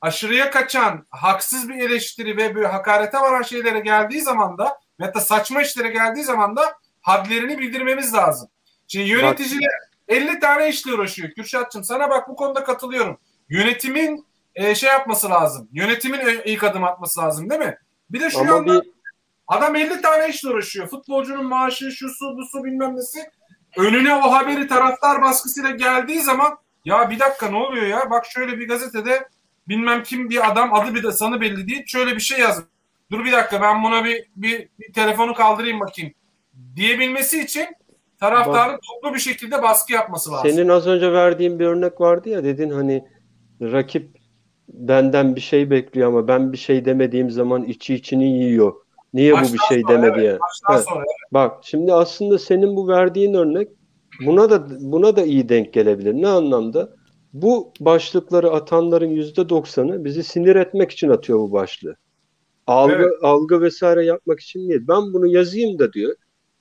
[0.00, 5.20] aşırıya kaçan, haksız bir eleştiri ve böyle hakarete varan şeylere geldiği zaman da veyahut da
[5.20, 8.48] saçma işlere geldiği zaman da hadlerini bildirmemiz lazım.
[8.88, 9.70] Şimdi yöneticiler
[10.08, 11.30] 50 tane işle uğraşıyor.
[11.30, 13.18] Kürşatçım sana bak bu konuda katılıyorum.
[13.48, 15.68] Yönetimin e, şey yapması lazım.
[15.72, 17.78] Yönetimin e, ilk adım atması lazım değil mi?
[18.10, 18.90] Bir de şu Ama anda bir
[19.46, 20.88] adam 50 tane işle uğraşıyor.
[20.88, 23.30] Futbolcunun maaşı, şu su, bu su bilmem nesi.
[23.76, 26.58] Önüne o haberi taraftar baskısıyla geldiği zaman
[26.88, 28.10] ya bir dakika ne oluyor ya?
[28.10, 29.28] Bak şöyle bir gazetede
[29.68, 31.82] bilmem kim bir adam adı bir de sanı belli değil.
[31.86, 32.66] Şöyle bir şey yazmış.
[33.10, 36.12] Dur bir dakika ben buna bir, bir, bir telefonu kaldırayım bakayım.
[36.76, 37.66] Diyebilmesi için
[38.20, 40.50] taraftarın toplu bir şekilde baskı yapması lazım.
[40.50, 43.04] senin az önce verdiğin bir örnek vardı ya dedin hani
[43.62, 44.18] rakip
[44.68, 48.74] benden bir şey bekliyor ama ben bir şey demediğim zaman içi içini yiyor.
[49.14, 50.38] Niye bu bir Baştan şey sonra, demedi ya?
[50.40, 50.84] Baştan Evet.
[50.88, 53.68] sonra Bak şimdi aslında senin bu verdiğin örnek
[54.26, 56.14] buna da buna da iyi denk gelebilir.
[56.14, 56.96] Ne anlamda?
[57.32, 61.96] Bu başlıkları atanların yüzde doksanı bizi sinir etmek için atıyor bu başlığı.
[62.66, 63.12] Algı, Evet.
[63.22, 64.80] algı vesaire yapmak için değil.
[64.88, 66.14] Ben bunu yazayım da diyor.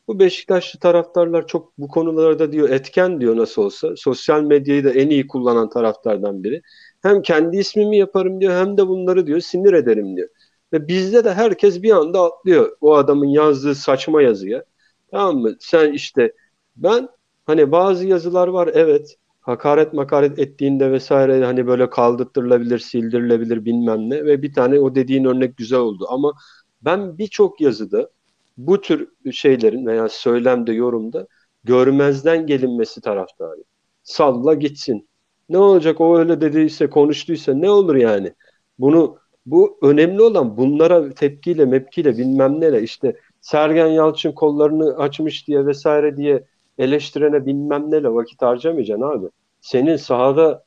[0.07, 3.95] Bu Beşiktaşlı taraftarlar çok bu konularda diyor etken diyor nasıl olsa.
[3.95, 6.61] Sosyal medyayı da en iyi kullanan taraftardan biri.
[7.01, 10.29] Hem kendi ismimi yaparım diyor hem de bunları diyor sinir ederim diyor.
[10.73, 14.63] Ve bizde de herkes bir anda atlıyor o adamın yazdığı saçma yazıya.
[15.11, 15.55] Tamam mı?
[15.59, 16.33] Sen işte
[16.75, 17.09] ben
[17.47, 24.25] hani bazı yazılar var evet hakaret makaret ettiğinde vesaire hani böyle kaldırtırılabilir, sildirilebilir bilmem ne
[24.25, 26.33] ve bir tane o dediğin örnek güzel oldu ama
[26.81, 28.09] ben birçok yazıda
[28.57, 31.27] bu tür şeylerin veya söylemde, yorumda
[31.63, 33.63] görmezden gelinmesi taraftarı.
[34.03, 35.09] Salla gitsin.
[35.49, 38.33] Ne olacak o öyle dediyse, konuştuysa ne olur yani?
[38.79, 45.65] Bunu bu önemli olan bunlara tepkiyle, mepkiyle bilmem neyle işte Sergen Yalçın kollarını açmış diye
[45.65, 46.43] vesaire diye
[46.77, 49.27] eleştirene bilmem neyle vakit harcamayacaksın abi.
[49.61, 50.63] Senin sahada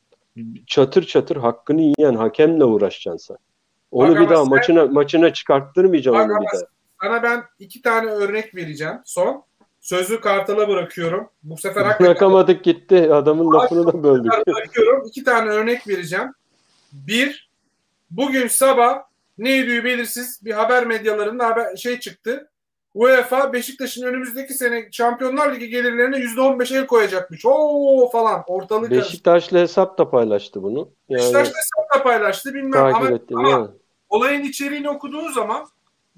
[0.66, 3.36] çatır çatır hakkını yiyen hakemle uğraşacaksın sen.
[3.90, 6.62] Onu Bak bir daha sen, maçına maçına çıkarttırmayacaksın onu bir daha.
[7.02, 8.96] Sana ben iki tane örnek vereceğim.
[9.04, 9.44] Son.
[9.80, 11.30] Sözü Kartal'a bırakıyorum.
[11.42, 12.06] Bu sefer hakikaten...
[12.06, 13.14] Bırakamadık gitti.
[13.14, 14.32] Adamın lafını da böldük.
[14.46, 15.06] Bırakıyorum.
[15.06, 16.32] İki tane örnek vereceğim.
[16.92, 17.50] Bir,
[18.10, 19.02] bugün sabah
[19.38, 22.49] neydi belirsiz bir haber medyalarında haber, şey çıktı.
[22.94, 27.46] UEFA Beşiktaş'ın önümüzdeki sene Şampiyonlar Ligi gelirlerine %15 el koyacakmış.
[27.46, 30.88] Oo falan ortalık Beşiktaş'la hesap da paylaştı bunu.
[31.08, 33.68] Yani, Beşiktaş'la hesap da paylaştı bilmem ama, ettim, ama yani.
[34.08, 35.66] olayın içeriğini okuduğun zaman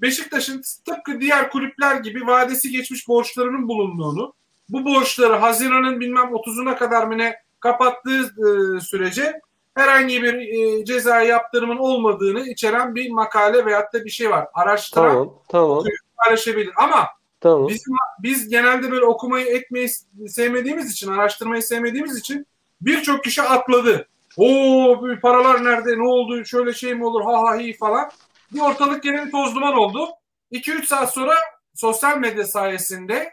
[0.01, 4.33] Beşiktaş'ın tıpkı diğer kulüpler gibi vadesi geçmiş borçlarının bulunduğunu,
[4.69, 9.41] bu borçları Haziran'ın bilmem 30'una kadar mı ne kapattığı e, sürece
[9.75, 14.47] herhangi bir e, cezai yaptırımın olmadığını içeren bir makale veyahut da bir şey var.
[14.53, 15.83] Araştıran tamam, tamam.
[16.17, 16.73] Paylaşabilir.
[16.75, 17.07] Ama
[17.39, 17.67] tamam.
[17.67, 17.83] biz,
[18.19, 19.89] biz genelde böyle okumayı etmeyi
[20.27, 22.47] sevmediğimiz için, araştırmayı sevmediğimiz için
[22.81, 24.07] birçok kişi atladı.
[24.37, 28.09] Oo paralar nerede, ne oldu, şöyle şey mi olur, ha ha hi falan.
[28.53, 30.07] Bir ortalık genel toz duman oldu.
[30.51, 31.33] 2-3 saat sonra
[31.75, 33.29] sosyal medya sayesinde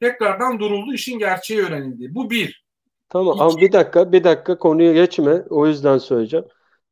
[0.00, 2.14] tekrardan duruldu, işin gerçeği öğrenildi.
[2.14, 2.64] Bu bir.
[3.08, 3.42] Tamam İki.
[3.42, 5.42] ama bir dakika, bir dakika konuya geçme.
[5.50, 6.46] O yüzden söyleyeceğim.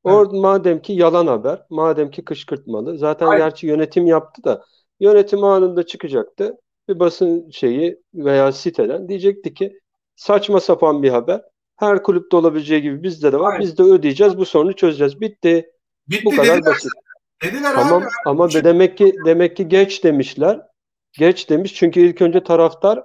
[0.07, 0.33] Evet.
[0.33, 2.99] madem ki yalan haber, madem ki kışkırtmalı.
[2.99, 3.41] Zaten Hayır.
[3.41, 4.65] gerçi yönetim yaptı da
[5.01, 6.57] yönetim anında çıkacaktı.
[6.89, 9.79] Bir basın şeyi veya siteden diyecekti ki
[10.17, 11.43] saçma sapan bir haber.
[11.77, 13.51] Her kulüpte olabileceği gibi bizde de var.
[13.51, 13.63] Hayır.
[13.63, 14.39] Biz de ödeyeceğiz.
[14.39, 15.21] Bu sorunu çözeceğiz.
[15.21, 15.71] Bitti.
[16.09, 16.93] Bitti bu kadar basit.
[17.43, 18.09] Dediler tamam abi.
[18.27, 18.65] ama şey...
[18.65, 20.61] demek ki demek ki geç demişler.
[21.13, 23.05] Geç demiş çünkü ilk önce taraftar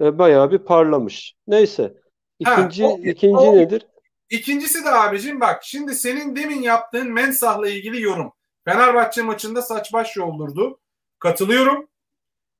[0.00, 1.34] e, bayağı bir parlamış.
[1.46, 1.94] Neyse.
[2.38, 3.86] İkinci ha, o, ikinci o, nedir?
[4.30, 8.32] İkincisi de abicim bak şimdi senin demin yaptığın Mensah'la ilgili yorum.
[8.64, 10.80] Fenerbahçe maçında saç baş yoldurdu.
[11.20, 11.88] Katılıyorum.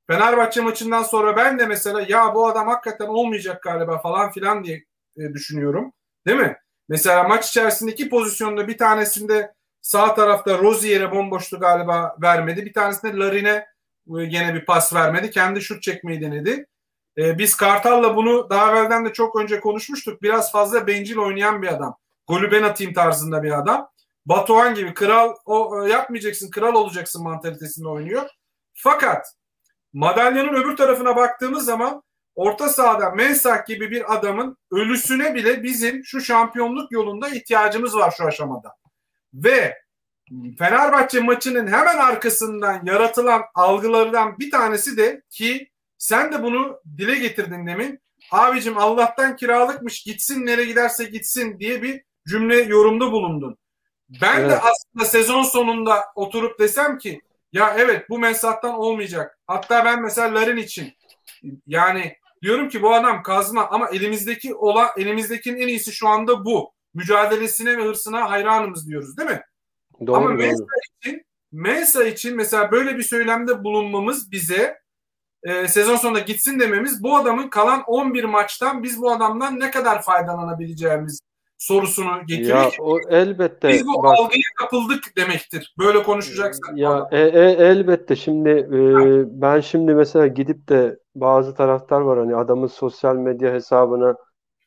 [0.07, 4.85] Fenerbahçe maçından sonra ben de mesela ya bu adam hakikaten olmayacak galiba falan filan diye
[5.17, 5.93] e, düşünüyorum.
[6.27, 6.57] Değil mi?
[6.89, 12.67] Mesela maç içerisindeki pozisyonda bir tanesinde sağ tarafta Rozier'e bomboştu galiba vermedi.
[12.67, 13.67] Bir tanesinde Larine
[14.19, 15.31] e, gene bir pas vermedi.
[15.31, 16.67] Kendi şut çekmeyi denedi.
[17.19, 20.23] E, biz Kartal'la bunu daha evvelden de çok önce konuşmuştuk.
[20.23, 21.97] Biraz fazla bencil oynayan bir adam.
[22.27, 23.91] Golü ben atayım tarzında bir adam.
[24.27, 28.29] Batuhan gibi kral o e, yapmayacaksın, kral olacaksın mantalitesinde oynuyor.
[28.83, 29.27] Fakat
[29.93, 32.03] madalyonun öbür tarafına baktığımız zaman
[32.35, 38.25] orta sahada Mensah gibi bir adamın ölüsüne bile bizim şu şampiyonluk yolunda ihtiyacımız var şu
[38.25, 38.77] aşamada.
[39.35, 39.79] Ve
[40.59, 47.67] Fenerbahçe maçının hemen arkasından yaratılan algılardan bir tanesi de ki sen de bunu dile getirdin
[47.67, 48.01] demin.
[48.31, 53.59] Abicim Allah'tan kiralıkmış gitsin nereye giderse gitsin diye bir cümle yorumda bulundun.
[54.23, 54.51] Ben evet.
[54.51, 57.21] de aslında sezon sonunda oturup desem ki
[57.53, 59.39] ya evet bu mensahtan olmayacak.
[59.47, 60.93] Hatta ben mesela Larin için
[61.67, 66.73] yani diyorum ki bu adam kazma ama elimizdeki ola elimizdekinin en iyisi şu anda bu.
[66.95, 69.43] Mücadelesine ve hırsına hayranımız diyoruz değil mi?
[70.07, 70.37] Doğru, ama doğru.
[70.37, 70.65] Mensa
[71.01, 74.79] için Mensa için mesela böyle bir söylemde bulunmamız bize
[75.43, 80.03] e, sezon sonunda gitsin dememiz bu adamın kalan 11 maçtan biz bu adamdan ne kadar
[80.03, 81.21] faydalanabileceğimiz
[81.61, 82.59] sorusunu getiriyor.
[82.59, 83.69] Ya o elbette.
[83.69, 85.75] Biz bu bak, algıya kapıldık demektir.
[85.79, 86.79] Böyle konuşacaksak.
[86.79, 88.81] Ya e, e, elbette şimdi e,
[89.43, 94.15] ben şimdi mesela gidip de bazı taraftar var hani adamın sosyal medya hesabına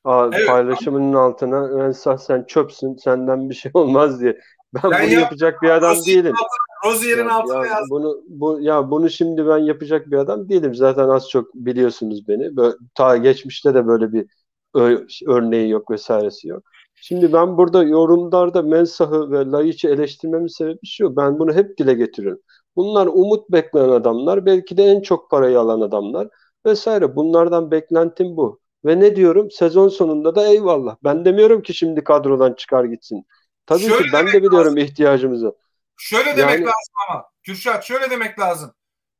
[0.03, 1.25] a, evet, paylaşımının ama...
[1.25, 4.39] altına Mensah sen çöpsün senden bir şey olmaz diye.
[4.73, 6.35] Ben, ben bunu yap, yapacak bir adam Rozier'in değilim.
[6.85, 10.75] Rozier'in altına ya, Bunu bu ya bunu şimdi ben yapacak bir adam değilim.
[10.75, 12.57] Zaten az çok biliyorsunuz beni.
[12.57, 14.25] Böyle, ta geçmişte de böyle bir
[15.27, 16.63] örneği yok vesairesi yok.
[17.05, 21.15] Şimdi ben burada yorumlarda Mensah'ı ve Laiç'i eleştirmemin sebebi şu.
[21.15, 22.41] Ben bunu hep dile getiriyorum.
[22.75, 24.45] Bunlar umut bekleyen adamlar.
[24.45, 26.27] Belki de en çok parayı alan adamlar
[26.65, 27.15] vesaire.
[27.15, 28.59] Bunlardan beklentim bu.
[28.85, 29.51] Ve ne diyorum?
[29.51, 30.95] Sezon sonunda da eyvallah.
[31.03, 33.25] Ben demiyorum ki şimdi kadrodan çıkar gitsin.
[33.65, 34.77] Tabii şöyle ki ben de biliyorum lazım.
[34.77, 35.55] ihtiyacımızı.
[35.97, 36.65] Şöyle demek yani...
[36.65, 37.25] lazım ama.
[37.43, 38.73] Kürşat şöyle demek lazım.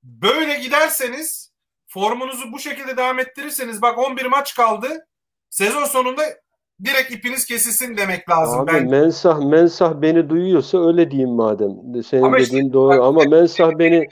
[0.03, 1.51] Böyle giderseniz
[1.87, 5.07] formunuzu bu şekilde devam ettirirseniz bak 11 maç kaldı.
[5.49, 6.23] Sezon sonunda
[6.83, 8.59] direkt ipiniz kesilsin demek lazım.
[8.59, 8.89] Abi ben...
[8.89, 12.03] Mensah Mensah beni duyuyorsa öyle diyeyim madem.
[12.03, 14.07] Senin ama dediğin işte, doğru bak, ama Mensah beni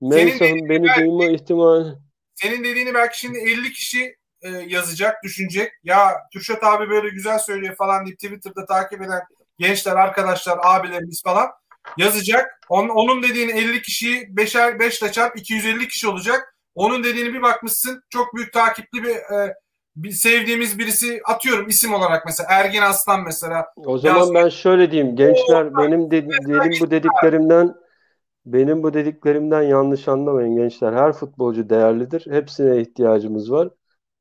[0.00, 2.06] Mensah'ın beni belki, duyma ihtimali
[2.36, 5.72] senin dediğini belki şimdi 50 kişi e, yazacak, düşünecek.
[5.84, 9.20] Ya Kürşat abi böyle güzel söylüyor falan diye Twitter'da takip eden
[9.58, 11.48] gençler, arkadaşlar, abilerimiz falan
[11.96, 12.60] yazacak.
[12.68, 16.56] Onun, onun dediğini 50 kişiyi 5'er 5 ile çarp 250 kişi olacak.
[16.74, 19.54] Onun dediğini bir bakmışsın çok büyük takipli bir, e,
[19.96, 23.66] bir sevdiğimiz birisi atıyorum isim olarak mesela Ergin Aslan mesela.
[23.86, 27.74] O zaman ben şöyle diyeyim gençler benim de, benim bu dediklerimden
[28.46, 30.92] benim bu dediklerimden yanlış anlamayın gençler.
[30.92, 32.26] Her futbolcu değerlidir.
[32.30, 33.68] Hepsine ihtiyacımız var.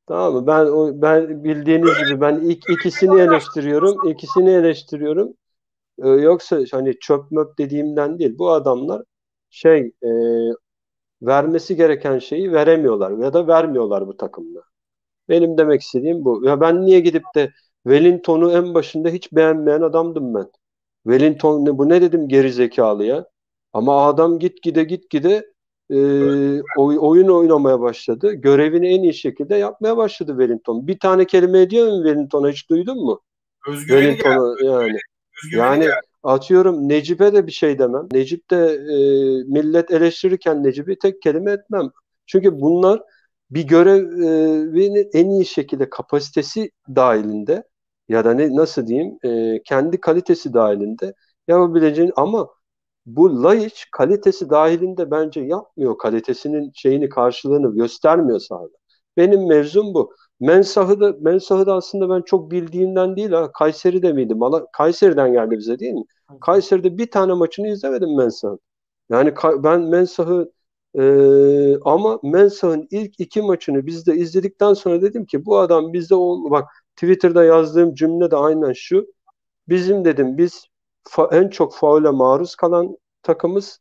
[0.08, 0.48] Tamam mı?
[0.48, 4.10] Ben ben bildiğiniz gibi ben ilk ikisini eleştiriyorum.
[4.10, 5.34] ikisini eleştiriyorum.
[6.04, 8.38] Ee, yoksa hani çöp möp dediğimden değil.
[8.38, 9.04] Bu adamlar
[9.50, 10.10] şey e,
[11.22, 14.64] vermesi gereken şeyi veremiyorlar ya da vermiyorlar bu takımda.
[15.30, 16.46] Benim demek istediğim bu.
[16.46, 17.52] Ya ben niye gidip de
[17.84, 20.48] Wellington'u en başında hiç beğenmeyen adamdım ben.
[21.04, 23.26] Wellington ne bu ne dedim geri zekalı ya.
[23.74, 25.46] Ama adam git gide git gide
[25.90, 25.98] e,
[26.78, 28.34] oy, oyun oynamaya başladı.
[28.34, 30.88] Görevini en iyi şekilde yapmaya başladı Wellington.
[30.88, 33.22] Bir tane kelime ediyor mu Wellington'a hiç duydun mu?
[33.68, 34.98] Özgüveni Wellington'a yani.
[35.44, 35.96] Özgüveni yani geldi.
[36.24, 38.08] atıyorum Necip'e de bir şey demem.
[38.12, 38.98] Necip de e,
[39.48, 41.92] millet eleştirirken Necip'i tek kelime etmem.
[42.26, 43.02] Çünkü bunlar
[43.52, 47.64] bir görevini en iyi şekilde kapasitesi dahilinde
[48.10, 51.14] ya da ne nasıl diyeyim e, kendi kalitesi dahilinde
[51.48, 52.50] yapabileceğin ama
[53.06, 55.98] bu Laiç kalitesi dahilinde bence yapmıyor.
[55.98, 58.74] Kalitesinin şeyini karşılığını göstermiyor sahada.
[59.18, 60.14] Benim mevzum bu.
[60.40, 63.52] Mensah'ı da, Mensah'ı da aslında ben çok bildiğimden değil ha.
[63.52, 64.36] Kayseri'de miydi?
[64.36, 66.04] Mala, Kayseri'den geldi bize değil mi?
[66.42, 68.60] Kayseri'de bir tane maçını izlemedim Mensah'ın.
[69.10, 70.52] Yani ben Mensah'ı
[71.00, 76.16] e, ama Mensah'ın ilk iki maçını biz de izledikten sonra dedim ki bu adam bizde
[76.16, 79.08] ol bak Twitter'da yazdığım cümle de aynen şu.
[79.70, 80.66] Bizim dedim biz
[81.32, 83.80] en çok faule maruz kalan takımız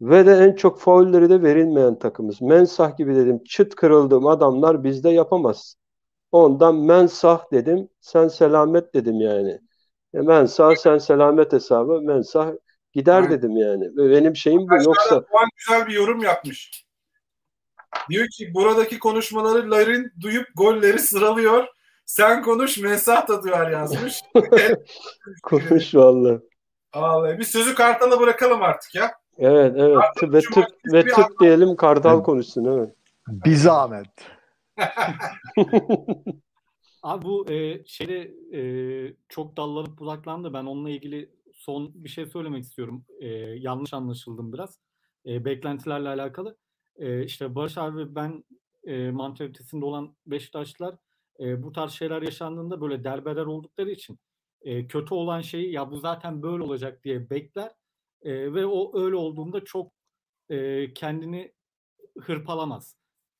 [0.00, 2.42] ve de en çok faulleri de verilmeyen takımız.
[2.42, 5.76] Mensah gibi dedim çıt kırıldığım adamlar bizde yapamaz.
[6.32, 9.60] Ondan mensah dedim sen selamet dedim yani.
[10.14, 12.52] E, mensah sen selamet hesabı mensah
[12.94, 13.30] gider evet.
[13.30, 13.96] dedim yani.
[13.96, 15.24] Benim şeyim bu yoksa.
[15.24, 16.84] Puan güzel bir yorum yapmış.
[18.10, 21.66] Diyor ki buradaki konuşmaları Larin duyup golleri sıralıyor.
[22.04, 24.20] Sen konuş Mesah da duyar yazmış.
[25.42, 26.40] konuş valla.
[26.94, 29.12] Vallahi bir sözü Kartal'a bırakalım artık ya.
[29.38, 32.26] Evet evet Kartal ve tıp ve tıp diyelim Kartal evet.
[32.26, 32.94] konuşsun evet.
[33.28, 34.08] Bir zahmet.
[37.02, 38.62] Abi bu e, şeyde e,
[39.28, 40.52] çok dallanıp budaklandı.
[40.52, 41.30] Ben onunla ilgili
[41.64, 43.04] son bir şey söylemek istiyorum.
[43.20, 44.80] E, yanlış anlaşıldım biraz.
[45.26, 46.56] E, beklentilerle alakalı.
[46.96, 48.44] E, işte Barış abi ben
[48.84, 50.96] e, mantalitesinde olan Beşiktaşlılar
[51.40, 54.18] e, bu tarz şeyler yaşandığında böyle derbeder oldukları için
[54.62, 57.72] e, kötü olan şeyi ya bu zaten böyle olacak diye bekler
[58.22, 59.92] e, ve o öyle olduğunda çok
[60.48, 61.52] e, kendini
[62.18, 62.96] hırpalamaz.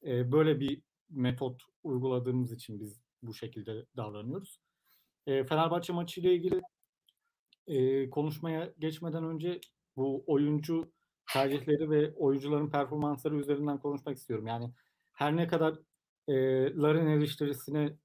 [0.07, 4.61] E, böyle bir metot uyguladığımız için biz bu şekilde davranıyoruz.
[5.27, 6.61] E, Fenerbahçe maçı ile ilgili
[7.67, 9.61] e, konuşmaya geçmeden önce
[9.97, 10.93] bu oyuncu
[11.33, 14.47] tercihleri ve oyuncuların performansları üzerinden konuşmak istiyorum.
[14.47, 14.71] Yani
[15.13, 15.79] her ne kadar
[16.29, 16.35] e,
[16.77, 17.97] Larin eleştirisine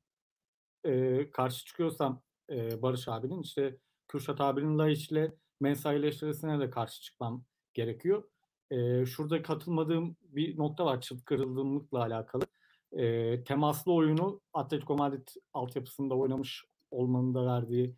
[0.84, 3.78] e, karşı çıkıyorsam e, Barış abinin işte
[4.08, 8.24] Kürşat abinin Laiç ile Mensa eleştirisine de karşı çıkmam gerekiyor.
[8.72, 12.44] E, şurada katılmadığım bir nokta var çıt kırıldığımlıkla alakalı.
[12.92, 17.96] E, temaslı oyunu Atletico Madrid altyapısında oynamış olmanın da verdiği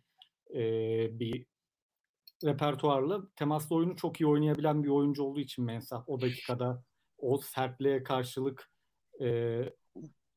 [0.54, 0.60] e,
[1.18, 1.46] bir
[2.44, 6.82] repertuarla temaslı oyunu çok iyi oynayabilen bir oyuncu olduğu için Mensah o dakikada
[7.18, 8.70] o sertliğe karşılık
[9.20, 9.58] e,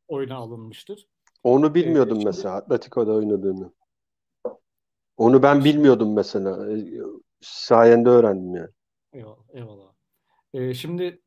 [0.08, 1.08] oyuna alınmıştır.
[1.44, 3.72] Onu bilmiyordum ee, mesela Atletico'da oynadığını.
[5.18, 6.72] Onu ben bilmiyordum mesela.
[6.78, 6.84] E,
[7.42, 8.70] sayende öğrendim yani.
[9.14, 9.44] Eyvallah.
[9.54, 9.94] eyvallah.
[10.54, 11.22] Ee, şimdi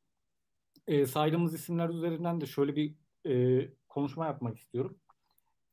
[0.87, 2.95] e, saydığımız isimler üzerinden de şöyle bir
[3.27, 4.99] e, konuşma yapmak istiyorum.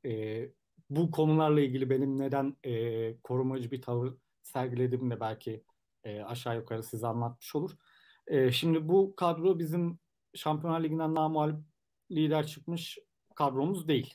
[0.06, 0.41] E,
[0.90, 4.14] bu konularla ilgili benim neden e, korumacı bir tavır
[4.45, 5.63] sergilediğimi de belki
[6.03, 7.72] e, aşağı yukarı size anlatmış olur.
[8.27, 9.99] E, şimdi bu kadro bizim
[10.35, 11.55] Şampiyonlar Ligi'nden namuhalif
[12.11, 12.99] lider çıkmış
[13.35, 14.13] kadromuz değil.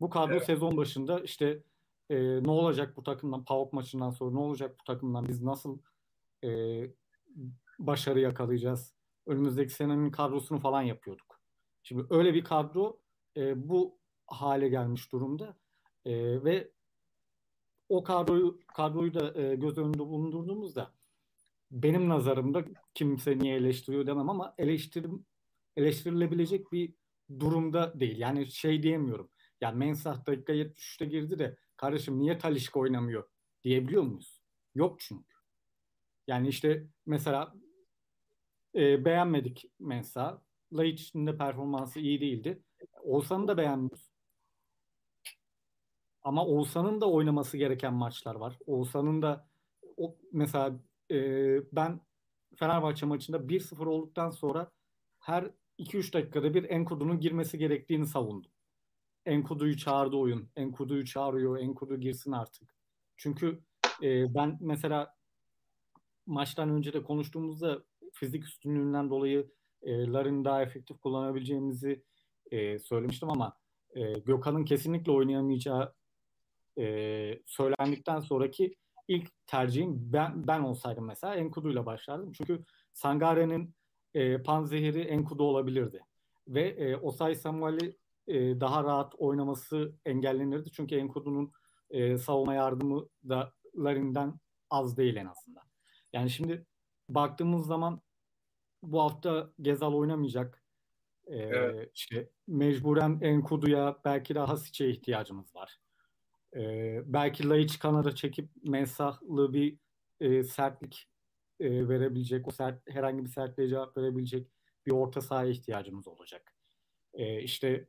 [0.00, 0.46] Bu kadro evet.
[0.46, 1.62] sezon başında işte
[2.10, 5.78] e, ne olacak bu takımdan PAOK maçından sonra ne olacak bu takımdan biz nasıl
[6.44, 6.80] e,
[7.78, 8.94] başarı yakalayacağız
[9.26, 11.40] önümüzdeki senenin kadrosunu falan yapıyorduk.
[11.82, 12.98] Şimdi öyle bir kadro
[13.36, 15.56] e, bu hale gelmiş durumda
[16.04, 16.70] e, ve
[17.88, 20.94] o kadroyu kadroyu da e, göz önünde bulundurduğumuzda
[21.70, 22.64] benim nazarımda
[22.94, 25.26] kimse niye eleştiriyor demem ama eleştirim
[25.76, 26.94] eleştirilebilecek bir
[27.40, 28.18] durumda değil.
[28.18, 29.30] Yani şey diyemiyorum.
[29.60, 33.28] Yani Mensah dakika 73'te girdi de kardeşim niye Talişka oynamıyor
[33.64, 34.42] diyebiliyor muyuz?
[34.74, 35.36] Yok çünkü.
[36.26, 37.54] Yani işte mesela
[38.74, 40.38] e, beğenmedik Mensah.
[40.72, 42.62] Laiç'in de performansı iyi değildi.
[43.02, 44.05] Oğuzhan'ı da beğenmiyoruz.
[46.26, 48.58] Ama Oğuzhan'ın da oynaması gereken maçlar var.
[48.66, 49.48] Oğuzhan'ın da
[49.96, 50.80] o, mesela
[51.10, 51.16] e,
[51.72, 52.00] ben
[52.56, 54.70] Fenerbahçe maçında 1-0 olduktan sonra
[55.18, 58.50] her 2-3 dakikada bir Enkudu'nun girmesi gerektiğini savundum.
[59.26, 60.48] Enkudu'yu çağırdı oyun.
[60.56, 61.58] Enkudu'yu çağırıyor.
[61.58, 62.74] Enkudu girsin artık.
[63.16, 63.60] Çünkü
[64.02, 65.14] e, ben mesela
[66.26, 67.82] maçtan önce de konuştuğumuzda
[68.12, 69.50] fizik üstünlüğünden dolayı
[69.82, 72.04] e, Larin'i daha efektif kullanabileceğimizi
[72.50, 73.56] e, söylemiştim ama
[73.94, 75.94] e, Gökhan'ın kesinlikle oynayamayacağı
[76.78, 78.76] e, söylendikten sonraki
[79.08, 82.32] ilk tercihim ben ben olsaydım mesela Enkudu ile başlardım.
[82.32, 83.74] Çünkü Sangare'nin
[84.14, 86.00] e, panzehiri Enkudu olabilirdi.
[86.48, 87.96] Ve e, Osay Samuel'i
[88.28, 90.70] e, daha rahat oynaması engellenirdi.
[90.70, 91.52] Çünkü Enkudu'nun
[91.90, 94.40] e, savunma yardımı da Larin'den
[94.70, 95.64] az değil en azından.
[96.12, 96.66] Yani şimdi
[97.08, 98.00] baktığımız zaman
[98.82, 100.62] bu hafta Gezal oynamayacak.
[101.26, 101.90] Ee, evet.
[101.94, 105.78] işte mecburen Enkudu'ya belki de Hasic'e ihtiyacımız var.
[106.56, 109.78] Ee, belki Laiç kanada çekip mensahlı bir
[110.20, 111.08] e, sertlik
[111.60, 114.48] e, verebilecek, o sert, herhangi bir sertliğe cevap verebilecek
[114.86, 116.54] bir orta sahaya ihtiyacımız olacak.
[117.14, 117.88] Ee, işte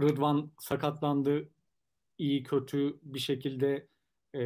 [0.00, 1.50] Rıdvan sakatlandı,
[2.18, 3.88] iyi kötü bir şekilde
[4.34, 4.42] e,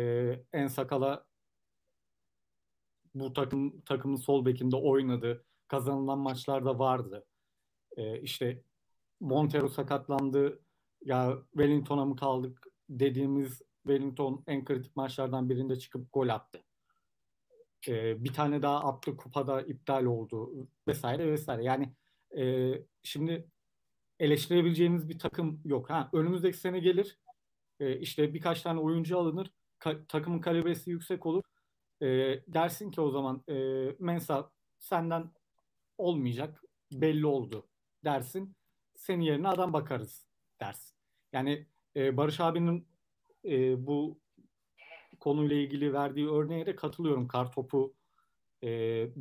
[0.52, 1.26] en sakala
[3.14, 5.44] bu takım takımın sol bekinde oynadı.
[5.68, 7.26] Kazanılan maçlarda vardı.
[7.96, 8.62] E, işte
[9.20, 10.60] Montero sakatlandı.
[11.04, 16.62] Ya Wellington'a mı kaldık dediğimiz Wellington en kritik maçlardan birinde çıkıp gol attı.
[17.88, 21.64] E, bir tane daha attı kupada iptal oldu vesaire vesaire.
[21.64, 21.92] Yani
[22.36, 23.48] e, şimdi
[24.18, 25.90] eleştirebileceğimiz bir takım yok.
[25.90, 27.18] Ha önümüzdeki sene gelir.
[27.80, 29.50] E, işte birkaç tane oyuncu alınır.
[29.80, 31.42] Ka- takımın kalibresi yüksek olur.
[32.02, 32.06] E,
[32.48, 33.54] dersin ki o zaman e,
[33.98, 35.30] Mensa senden
[35.98, 36.62] olmayacak
[36.92, 37.68] belli oldu
[38.04, 38.56] dersin.
[38.96, 40.26] Senin yerine adam bakarız
[40.60, 40.96] dersin.
[41.32, 41.66] Yani
[41.96, 42.88] e, Barış abinin
[43.44, 44.18] e, bu
[45.20, 47.28] konuyla ilgili verdiği örneğe de katılıyorum.
[47.28, 47.94] Kartopu
[48.62, 48.68] e,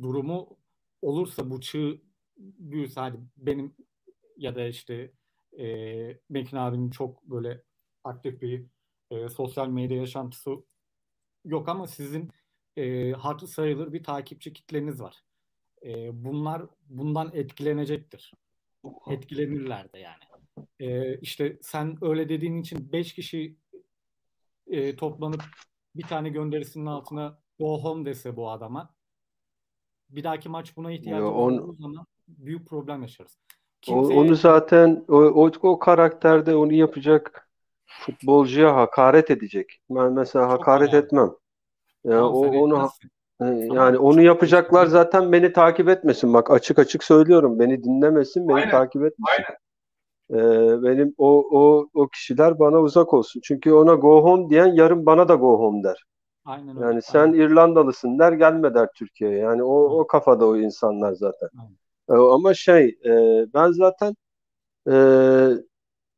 [0.02, 0.58] durumu
[1.02, 2.00] olursa bu çığ
[2.36, 3.74] büyürse hadi benim
[4.36, 5.12] ya da işte
[5.58, 5.66] e,
[6.28, 7.62] Mekin abinin çok böyle
[8.04, 8.66] aktif bir
[9.10, 10.50] e, sosyal medya yaşantısı
[11.44, 12.30] yok ama sizin
[12.76, 15.24] e, hatı sayılır bir takipçi kitleniz var.
[15.84, 18.32] E, bunlar bundan etkilenecektir.
[19.10, 20.22] Etkilenirler de yani.
[20.80, 23.56] E, işte sen öyle dediğin için 5 kişi
[24.66, 25.42] e, toplanıp
[25.96, 28.94] bir tane gönderisinin altına go home dese bu adama
[30.10, 33.38] bir dahaki maç buna ihtiyacı olduğu zaman büyük problem yaşarız.
[33.80, 34.18] Kimseye...
[34.18, 37.48] Onu zaten o, o, o karakterde onu yapacak
[37.86, 39.80] futbolcuya hakaret edecek.
[39.90, 41.04] Ben mesela Çok hakaret önemli.
[41.04, 41.30] etmem.
[42.04, 42.90] Ya o onu
[43.48, 46.34] yani onu yapacaklar zaten beni takip etmesin.
[46.34, 47.58] Bak açık açık söylüyorum.
[47.58, 48.70] Beni dinlemesin, beni Aynen.
[48.70, 49.24] takip etmesin.
[49.38, 49.58] Aynen.
[50.30, 50.36] Ee,
[50.82, 53.40] benim o o o kişiler bana uzak olsun.
[53.44, 56.04] Çünkü ona go home diyen yarın bana da go home der.
[56.44, 56.86] Aynen öyle.
[56.86, 57.38] Yani sen Aynen.
[57.38, 59.38] İrlandalısın der gelme der Türkiye'ye.
[59.38, 60.00] Yani o Aynen.
[60.00, 61.48] o kafada o insanlar zaten.
[61.58, 61.76] Aynen.
[62.10, 63.10] Ee, ama şey e,
[63.54, 64.14] ben zaten
[64.90, 64.94] e,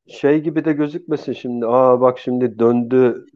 [0.09, 1.67] şey gibi de gözükmesin şimdi.
[1.67, 3.27] Aa bak şimdi döndü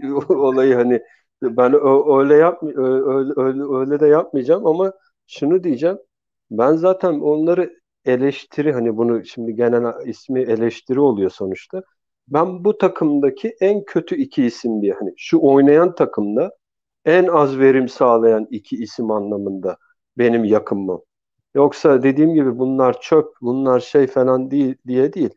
[0.00, 1.02] e, olayı hani
[1.42, 1.74] ben
[2.18, 4.92] öyle yap öyle, öyle, öyle de yapmayacağım ama
[5.26, 5.98] şunu diyeceğim.
[6.50, 7.70] Ben zaten onları
[8.04, 11.82] eleştiri hani bunu şimdi genel ismi eleştiri oluyor sonuçta.
[12.28, 16.50] Ben bu takımdaki en kötü iki isim diye hani şu oynayan takımda
[17.04, 19.76] en az verim sağlayan iki isim anlamında
[20.18, 21.00] benim yakınmam.
[21.54, 25.30] Yoksa dediğim gibi bunlar çöp, bunlar şey falan değil diye değil.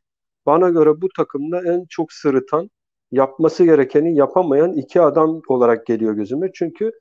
[0.45, 2.69] Bana göre bu takımda en çok sırıtan
[3.11, 6.51] yapması gerekeni yapamayan iki adam olarak geliyor gözüme.
[6.53, 6.91] Çünkü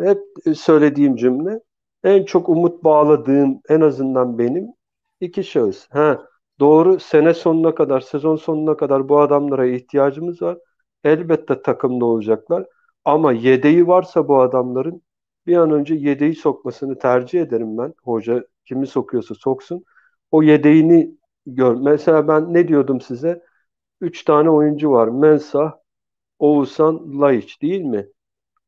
[0.00, 0.18] hep
[0.56, 1.60] söylediğim cümle
[2.04, 4.66] en çok umut bağladığım en azından benim
[5.24, 5.86] iki şahıs.
[5.90, 6.26] Ha,
[6.60, 10.58] doğru sene sonuna kadar, sezon sonuna kadar bu adamlara ihtiyacımız var.
[11.04, 12.66] Elbette takımda olacaklar.
[13.04, 15.02] Ama yedeği varsa bu adamların
[15.46, 17.94] bir an önce yedeği sokmasını tercih ederim ben.
[18.04, 19.84] Hoca kimi sokuyorsa soksun.
[20.30, 21.10] O yedeğini
[21.46, 21.74] gör.
[21.74, 23.42] Mesela ben ne diyordum size?
[24.00, 25.08] Üç tane oyuncu var.
[25.08, 25.72] Mensah,
[26.38, 28.08] Oğuzhan, Laiç değil mi?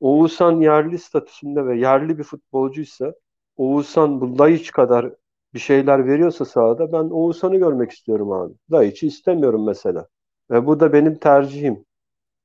[0.00, 3.14] Oğuzhan yerli statüsünde ve yerli bir futbolcuysa
[3.56, 5.12] Oğuzhan bu Laiç kadar
[5.56, 8.54] bir şeyler veriyorsa sahada ben Oğuzhan'ı görmek istiyorum abi.
[8.72, 10.08] Laiç'i istemiyorum mesela.
[10.50, 11.84] Ve bu da benim tercihim.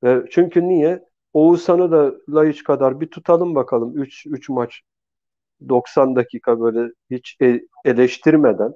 [0.03, 1.05] Ve çünkü niye?
[1.33, 4.81] Oğuzhan'ı da Laiç kadar bir tutalım bakalım 3 3 maç
[5.69, 8.73] 90 dakika böyle hiç e, eleştirmeden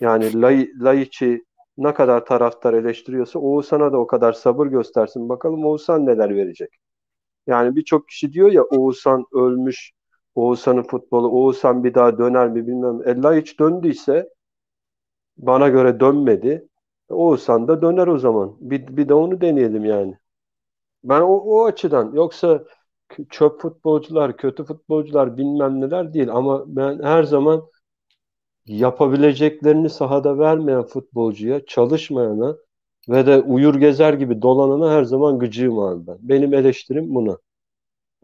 [0.00, 1.44] yani Lay, Laiç'i
[1.78, 5.28] ne kadar taraftar eleştiriyorsa Oğuzhan'a da o kadar sabır göstersin.
[5.28, 6.70] Bakalım Oğuzhan neler verecek.
[7.46, 9.92] Yani birçok kişi diyor ya Oğuzhan ölmüş,
[10.38, 13.00] Oğuzhan'ın futbolu, Oğuzhan bir daha döner mi bilmem.
[13.08, 14.28] Ella hiç döndüyse
[15.36, 16.68] bana göre dönmedi.
[17.08, 18.56] Oğuzhan da döner o zaman.
[18.60, 20.14] Bir, bir de onu deneyelim yani.
[21.04, 22.64] Ben o, o açıdan yoksa
[23.30, 27.62] çöp futbolcular, kötü futbolcular bilmem neler değil ama ben her zaman
[28.66, 32.56] yapabileceklerini sahada vermeyen futbolcuya, çalışmayana
[33.08, 36.18] ve de uyur gezer gibi dolanana her zaman gıcığım abi ben.
[36.20, 37.38] Benim eleştirim buna.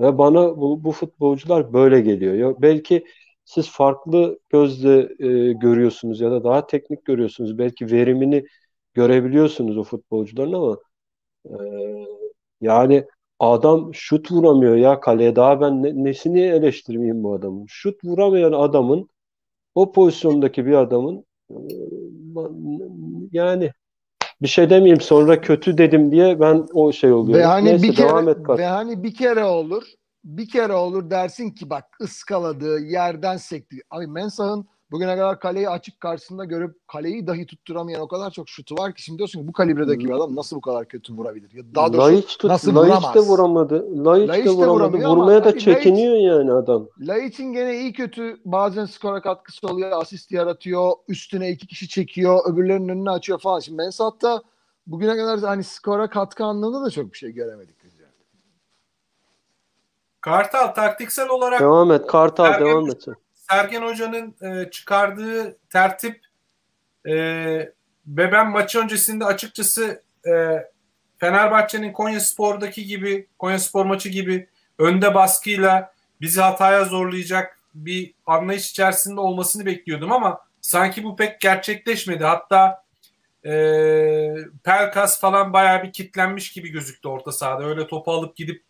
[0.00, 2.34] Ve bana bu, bu futbolcular böyle geliyor.
[2.34, 3.04] Ya belki
[3.44, 7.58] siz farklı gözle e, görüyorsunuz ya da daha teknik görüyorsunuz.
[7.58, 8.44] Belki verimini
[8.94, 10.78] görebiliyorsunuz o futbolcuların ama
[11.46, 11.54] e,
[12.60, 13.04] yani
[13.38, 15.36] adam şut vuramıyor ya kaleye.
[15.36, 17.66] Daha ben ne, nesini eleştirmeyeyim bu adamın?
[17.68, 19.08] Şut vuramayan adamın
[19.76, 21.54] o pozisyondaki bir adamın e,
[23.32, 23.72] yani
[24.44, 27.38] bir şey demeyeyim sonra kötü dedim diye ben o şey oluyor.
[27.38, 29.82] Ve hani Neyse, bir kere devam et ve hani bir kere olur
[30.24, 33.76] bir kere olur dersin ki bak ıskaladı, yerden sekti.
[33.90, 38.74] Abi Mensah'ın bugüne kadar kaleyi açık karşısında görüp kaleyi dahi tutturamayan o kadar çok şutu
[38.74, 41.50] var ki şimdi diyorsun ki bu kalibredeki bir adam nasıl bu kadar kötü vurabilir?
[41.52, 43.14] Ya daha doğrusu Laiç tut, nasıl Laiç vuramaz?
[43.14, 44.04] de vuramadı.
[44.04, 45.08] Laiç, Laiç de vuramadı.
[45.08, 46.88] Vurmaya da çekiniyor Laiç, yani adam.
[47.00, 52.88] Laiç'in gene iyi kötü bazen skora katkısı oluyor, asist yaratıyor, üstüne iki kişi çekiyor, öbürlerinin
[52.88, 53.60] önünü açıyor falan.
[53.60, 54.42] Şimdi Mensah'ta
[54.86, 57.74] bugüne kadar hani skora katkı anlamında da çok bir şey göremedik.
[60.20, 63.06] Kartal taktiksel olarak devam et Kartal devam et.
[63.50, 66.20] Sergen Hoca'nın e, çıkardığı tertip
[67.06, 67.14] e,
[68.06, 70.64] ve ben maçı öncesinde açıkçası e,
[71.18, 74.48] Fenerbahçe'nin Konya Spor'daki gibi Konya Spor maçı gibi
[74.78, 82.24] önde baskıyla bizi hataya zorlayacak bir anlayış içerisinde olmasını bekliyordum ama sanki bu pek gerçekleşmedi.
[82.24, 82.84] Hatta
[83.44, 83.52] e,
[84.64, 87.64] Pelkas falan bayağı bir kitlenmiş gibi gözüktü orta sahada.
[87.64, 88.62] Öyle topu alıp gidip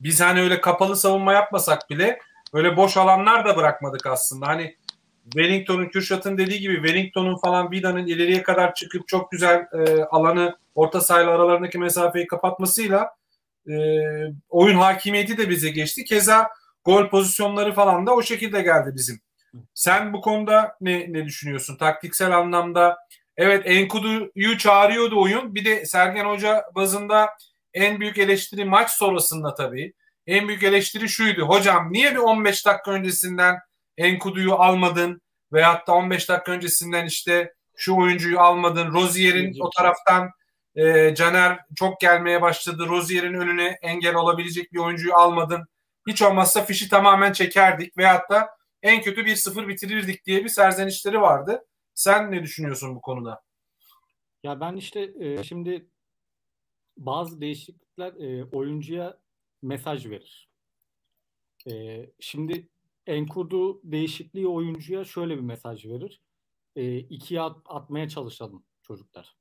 [0.00, 2.18] biz hani öyle kapalı savunma yapmasak bile
[2.52, 4.46] öyle boş alanlar da bırakmadık aslında.
[4.46, 4.76] Hani
[5.24, 11.00] Wellington'un, Kürşat'ın dediği gibi Wellington'un falan Vida'nın ileriye kadar çıkıp çok güzel e, alanı orta
[11.00, 13.10] sahayla aralarındaki mesafeyi kapatmasıyla
[13.68, 13.74] e,
[14.48, 16.04] oyun hakimiyeti de bize geçti.
[16.04, 16.48] Keza
[16.84, 19.20] gol pozisyonları falan da o şekilde geldi bizim.
[19.74, 21.76] Sen bu konuda ne, ne düşünüyorsun?
[21.76, 22.98] Taktiksel anlamda
[23.36, 25.54] evet Enkudu'yu çağırıyordu oyun.
[25.54, 27.28] Bir de Sergen Hoca bazında
[27.74, 29.92] en büyük eleştiri maç sonrasında tabii.
[30.30, 31.42] En büyük eleştiri şuydu.
[31.42, 33.58] Hocam niye bir 15 dakika öncesinden
[33.96, 35.22] Enkudu'yu almadın?
[35.52, 38.92] Veyahut da 15 dakika öncesinden işte şu oyuncuyu almadın.
[38.92, 40.30] Rozier'in o taraftan
[40.74, 42.86] e, Caner çok gelmeye başladı.
[42.88, 45.66] Rozier'in önüne engel olabilecek bir oyuncuyu almadın.
[46.08, 47.98] Hiç olmazsa fişi tamamen çekerdik.
[47.98, 48.50] Veyahut da
[48.82, 51.64] en kötü 1-0 bitirirdik diye bir serzenişleri vardı.
[51.94, 53.42] Sen ne düşünüyorsun bu konuda?
[54.42, 55.86] Ya ben işte e, şimdi
[56.96, 59.20] bazı değişiklikler e, oyuncuya
[59.62, 60.50] mesaj verir.
[61.68, 62.68] E, şimdi
[63.06, 66.22] Enkudu değişikliği oyuncuya şöyle bir mesaj verir.
[66.76, 69.36] E, ikiye at, atmaya çalışalım çocuklar.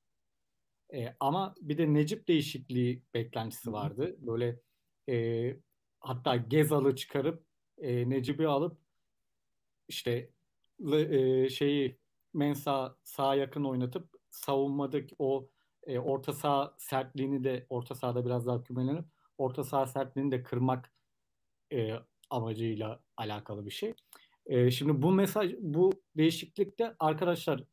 [0.94, 4.16] E, ama bir de Necip değişikliği beklentisi vardı.
[4.20, 4.60] Böyle
[5.10, 5.56] e,
[6.00, 7.46] hatta Gezal'ı çıkarıp
[7.78, 8.78] e, Necip'i alıp
[9.88, 10.30] işte
[10.94, 12.00] e, şeyi
[12.34, 15.50] Mensa sağ yakın oynatıp savunmadaki o
[15.84, 19.06] e, orta saha sertliğini de orta sahada biraz daha kümelenip
[19.40, 20.94] orta saha sertliğini de kırmak
[21.74, 21.94] e,
[22.30, 23.94] amacıyla alakalı bir şey.
[24.46, 27.64] E, şimdi bu mesaj bu değişiklikte arkadaşlar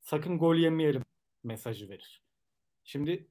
[0.00, 1.02] sakın gol yemeyelim
[1.44, 2.22] mesajı verir.
[2.84, 3.28] Şimdi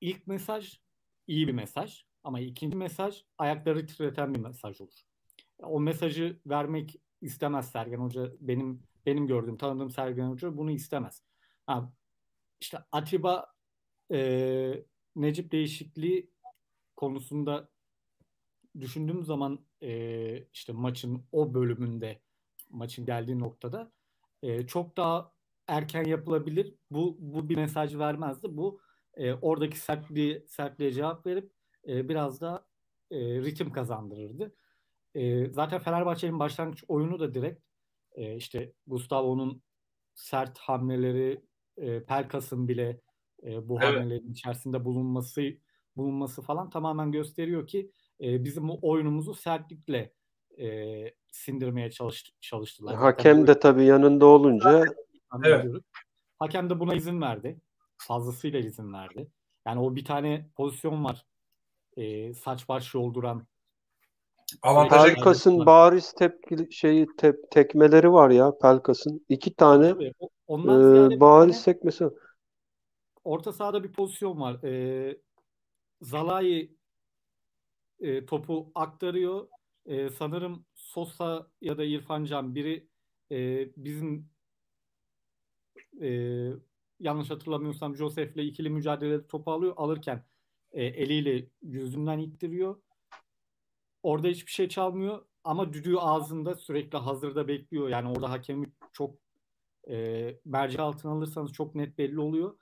[0.00, 0.80] ilk mesaj
[1.26, 5.02] iyi bir mesaj ama ikinci mesaj ayakları titreten bir mesaj olur.
[5.58, 8.32] O mesajı vermek istemez Sergen Hoca.
[8.40, 11.22] Benim benim gördüğüm, tanıdığım Sergen Hoca bunu istemez.
[11.66, 11.92] Ha,
[12.60, 13.52] işte Atiba
[14.12, 14.84] e,
[15.16, 16.30] Necip değişikliği
[17.00, 17.68] konusunda
[18.80, 22.20] düşündüğüm zaman e, işte maçın o bölümünde
[22.70, 23.92] maçın geldiği noktada
[24.42, 25.32] e, çok daha
[25.66, 26.74] erken yapılabilir.
[26.90, 28.56] Bu bu bir mesaj vermezdi.
[28.56, 28.80] Bu
[29.14, 31.52] e, oradaki sertliği sertliğe cevap verip
[31.88, 32.66] e, biraz da
[33.10, 34.54] e, ritim kazandırırdı.
[35.14, 37.62] E, zaten Fenerbahçe'nin başlangıç oyunu da direkt
[38.12, 39.62] e, işte Gustavo'nun
[40.14, 41.44] sert hamleleri,
[41.76, 43.00] e, Pelkas'ın bile
[43.42, 43.96] e, bu evet.
[43.96, 45.42] hamlelerin içerisinde bulunması
[45.96, 47.90] bulunması falan tamamen gösteriyor ki
[48.20, 50.12] e, bizim bu oyunumuzu sertlikle
[50.58, 52.96] e, sindirmeye çalış, çalıştılar.
[52.96, 54.84] Hakem tabii, de tabii yanında olunca
[55.44, 55.66] evet.
[56.38, 57.60] Hakem de buna izin verdi.
[57.96, 59.28] Fazlasıyla izin verdi.
[59.66, 61.26] Yani o bir tane pozisyon var.
[61.96, 63.46] E, saç baş yolduran
[64.62, 69.24] Pelkas'ın bariz tepki şeyi tep, tekmeleri var ya Pelkas'ın.
[69.28, 70.12] iki tane Tabii,
[70.48, 72.04] e, bariz tekmesi
[73.24, 74.62] orta sahada bir pozisyon var.
[74.64, 75.18] E,
[76.00, 76.76] Zalai
[78.00, 79.48] e, topu aktarıyor.
[79.86, 82.88] E, sanırım Sosa ya da İrfan Can biri
[83.32, 84.30] e, bizim
[86.00, 86.08] e,
[87.00, 89.74] yanlış hatırlamıyorsam Josef'le ikili mücadelede topu alıyor.
[89.76, 90.24] Alırken
[90.72, 92.82] e, eliyle yüzünden ittiriyor.
[94.02, 97.88] Orada hiçbir şey çalmıyor ama düdüğü ağzında sürekli hazırda bekliyor.
[97.88, 99.14] Yani orada hakemi çok
[99.90, 102.58] e, merci altına alırsanız çok net belli oluyor.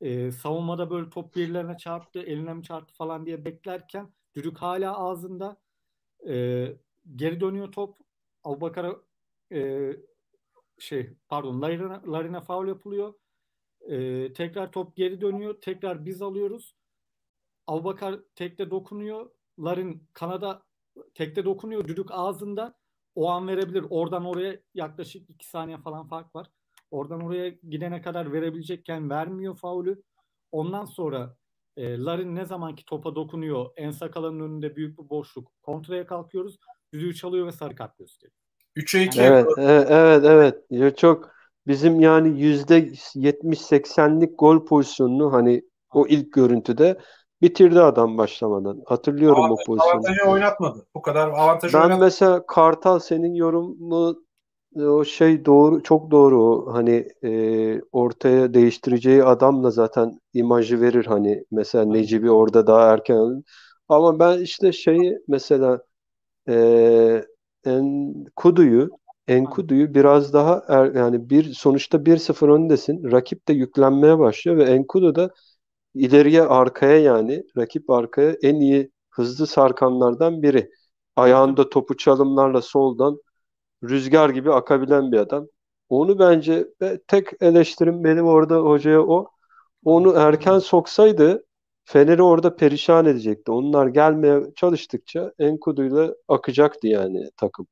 [0.00, 5.56] E, savunmada böyle top birilerine çarptı, eline mi çarptı falan diye beklerken düdük hala ağzında.
[6.28, 6.66] E,
[7.16, 7.98] geri dönüyor top.
[8.44, 8.96] Abubakar'a
[9.52, 9.92] e,
[10.78, 13.14] şey pardon Larina, Larina faul yapılıyor.
[13.80, 15.60] E, tekrar top geri dönüyor.
[15.60, 16.76] Tekrar biz alıyoruz.
[17.66, 19.30] Abubakar tekte dokunuyor.
[19.58, 20.62] Larin kanada
[21.14, 21.88] tekte dokunuyor.
[21.88, 22.78] Düdük ağzında.
[23.14, 23.86] O an verebilir.
[23.90, 26.50] Oradan oraya yaklaşık 2 saniye falan fark var.
[26.90, 30.02] Oradan oraya gidene kadar verebilecekken vermiyor faulü.
[30.52, 31.36] Ondan sonra
[31.76, 33.66] e, Larin ne zamanki topa dokunuyor.
[33.76, 35.52] En sakalının önünde büyük bir boşluk.
[35.62, 36.58] Kontraya kalkıyoruz.
[36.92, 38.36] Düdüğü çalıyor ve sarı kart gösteriyor.
[38.76, 39.20] 3'e 2.
[39.20, 40.64] Evet, e- evet, evet.
[40.70, 41.30] Ya çok
[41.66, 42.78] bizim yani yüzde
[43.14, 46.98] 70-80'lik gol pozisyonunu hani o ilk görüntüde
[47.42, 48.82] bitirdi adam başlamadan.
[48.86, 49.92] Hatırlıyorum o pozisyonu.
[49.92, 50.86] Avantajı oynatmadı.
[50.94, 52.04] Bu kadar avantajı Ben oynatmadı.
[52.04, 54.25] mesela Kartal senin yorumu
[54.76, 61.06] o şey doğru çok doğru hani e, ortaya değiştireceği adamla zaten imajı verir.
[61.06, 63.44] Hani mesela Necip'i orada daha erken
[63.88, 65.80] ama ben işte şeyi mesela
[66.48, 67.24] e,
[67.66, 68.90] Enkudu'yu
[69.28, 73.12] Enkudu'yu biraz daha er, yani bir sonuçta 1-0 öndesin.
[73.12, 75.30] Rakip de yüklenmeye başlıyor ve Enkudu da
[75.94, 80.70] ileriye arkaya yani rakip arkaya en iyi hızlı sarkanlardan biri.
[81.16, 83.18] Ayağında topu çalımlarla soldan
[83.84, 85.46] rüzgar gibi akabilen bir adam.
[85.88, 89.30] Onu bence ve tek eleştirim benim orada hocaya o.
[89.84, 91.46] Onu erken soksaydı
[91.84, 93.50] Fener'i orada perişan edecekti.
[93.50, 97.66] Onlar gelmeye çalıştıkça Enkudu'yla akacaktı yani takım.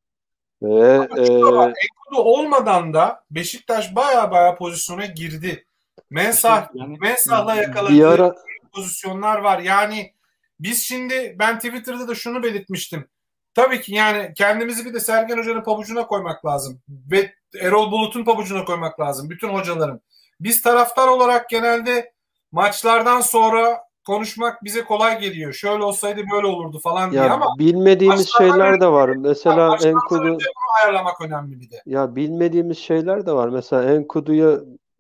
[0.63, 5.67] Ve Ama var, e, Enkudu olmadan da Beşiktaş baya baya pozisyona girdi.
[6.11, 8.35] Mensah, Yani Mensah'la bir yakaladığı ara
[8.73, 9.59] pozisyonlar var.
[9.59, 10.15] Yani
[10.61, 13.09] biz şimdi ben Twitter'da da şunu belirtmiştim.
[13.55, 16.81] Tabii ki yani kendimizi bir de Sergen Hoca'nın pabucuna koymak lazım.
[16.89, 19.31] Ve Erol Bulut'un pabucuna koymak lazım.
[19.31, 20.01] Bütün hocaların.
[20.41, 22.13] Biz taraftar olarak genelde
[22.53, 25.53] maçlardan sonra konuşmak bize kolay geliyor.
[25.53, 29.09] Şöyle olsaydı böyle olurdu falan diye ya ama bilmediğimiz şeyler de var.
[29.09, 30.39] Mesela maçtan Enkudu
[30.83, 31.83] ayarlamak önemli bir de.
[31.87, 33.49] Ya bilmediğimiz şeyler de var.
[33.49, 34.51] Mesela Enkudu'ya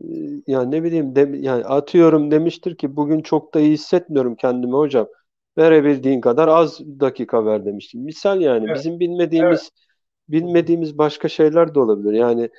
[0.00, 0.08] e,
[0.46, 5.06] ya ne bileyim de, yani atıyorum demiştir ki bugün çok da iyi hissetmiyorum kendimi hocam.
[5.58, 8.00] Verebildiğin kadar az dakika ver demiştim.
[8.00, 9.70] Misal yani Evet, bizim bilmediğimiz
[10.28, 12.12] bilmediğimiz başka şeyler de olabilir.
[12.12, 12.50] Yani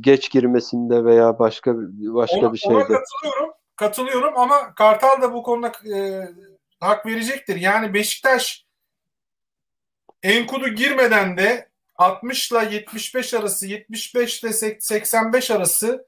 [0.00, 2.92] geç girmesinde veya başka başka Ona, bir ona şeyde.
[2.92, 3.54] katılıyorum.
[3.76, 6.28] Katılıyorum ama Kartal da bu konuda e,
[6.80, 7.56] hak verecektir.
[7.56, 8.64] Yani Beşiktaş
[10.22, 16.06] Enkudu girmeden de 60 ile 75 arası, 75 ile 85 arası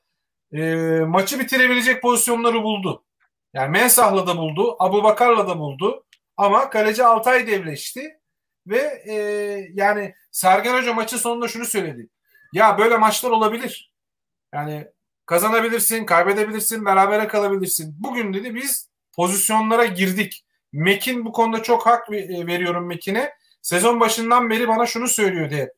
[0.53, 0.75] e,
[1.07, 3.05] maçı bitirebilecek pozisyonları buldu.
[3.55, 6.06] Yani Mensah'la da buldu, Abubakar'la da buldu.
[6.37, 8.21] Ama kaleci Altay devleşti
[8.67, 9.15] ve e,
[9.75, 12.09] yani Sergen Hoca maçın sonunda şunu söyledi.
[12.53, 13.93] Ya böyle maçlar olabilir.
[14.55, 14.87] Yani
[15.27, 17.95] kazanabilirsin, kaybedebilirsin, berabere kalabilirsin.
[17.99, 20.45] Bugün dedi biz pozisyonlara girdik.
[20.73, 23.35] Mekin bu konuda çok hak ve- veriyorum Mekin'e.
[23.63, 25.73] Sezon başından beri bana şunu söylüyordu hep.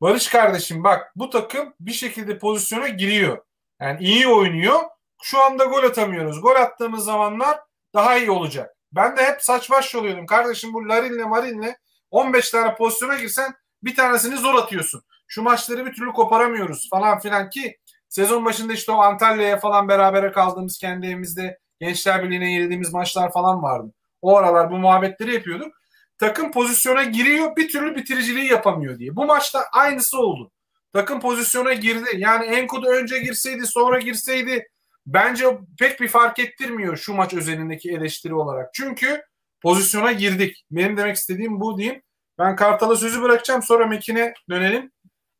[0.00, 3.44] Barış kardeşim bak bu takım bir şekilde pozisyona giriyor.
[3.80, 4.80] Yani iyi oynuyor.
[5.22, 6.40] Şu anda gol atamıyoruz.
[6.40, 7.60] Gol attığımız zamanlar
[7.94, 8.76] daha iyi olacak.
[8.92, 10.26] Ben de hep saç baş oluyordum.
[10.26, 11.74] Kardeşim bu Larin'le Marin'le
[12.10, 15.02] 15 tane pozisyona girsen bir tanesini zor atıyorsun.
[15.26, 17.78] Şu maçları bir türlü koparamıyoruz falan filan ki
[18.08, 23.62] sezon başında işte o Antalya'ya falan berabere kaldığımız kendi evimizde Gençler Birliği'ne yenildiğimiz maçlar falan
[23.62, 23.92] vardı.
[24.22, 25.74] O aralar bu muhabbetleri yapıyorduk.
[26.18, 29.16] Takım pozisyona giriyor bir türlü bitiriciliği yapamıyor diye.
[29.16, 30.50] Bu maçta aynısı oldu.
[30.92, 32.08] Takım pozisyona girdi.
[32.16, 34.68] Yani Enkudu önce girseydi sonra girseydi
[35.06, 38.74] bence pek bir fark ettirmiyor şu maç özelindeki eleştiri olarak.
[38.74, 39.22] Çünkü
[39.60, 40.64] pozisyona girdik.
[40.70, 42.02] Benim demek istediğim bu diyeyim.
[42.38, 44.92] Ben Kartal'a sözü bırakacağım sonra Mekin'e dönelim.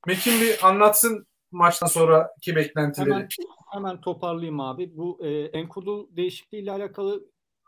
[0.07, 3.11] Mekin bir anlatsın maçtan sonraki beklentileri.
[3.11, 3.29] Hemen,
[3.73, 4.97] hemen toparlayayım abi.
[4.97, 7.25] Bu e, Enkudu değişikliği ile alakalı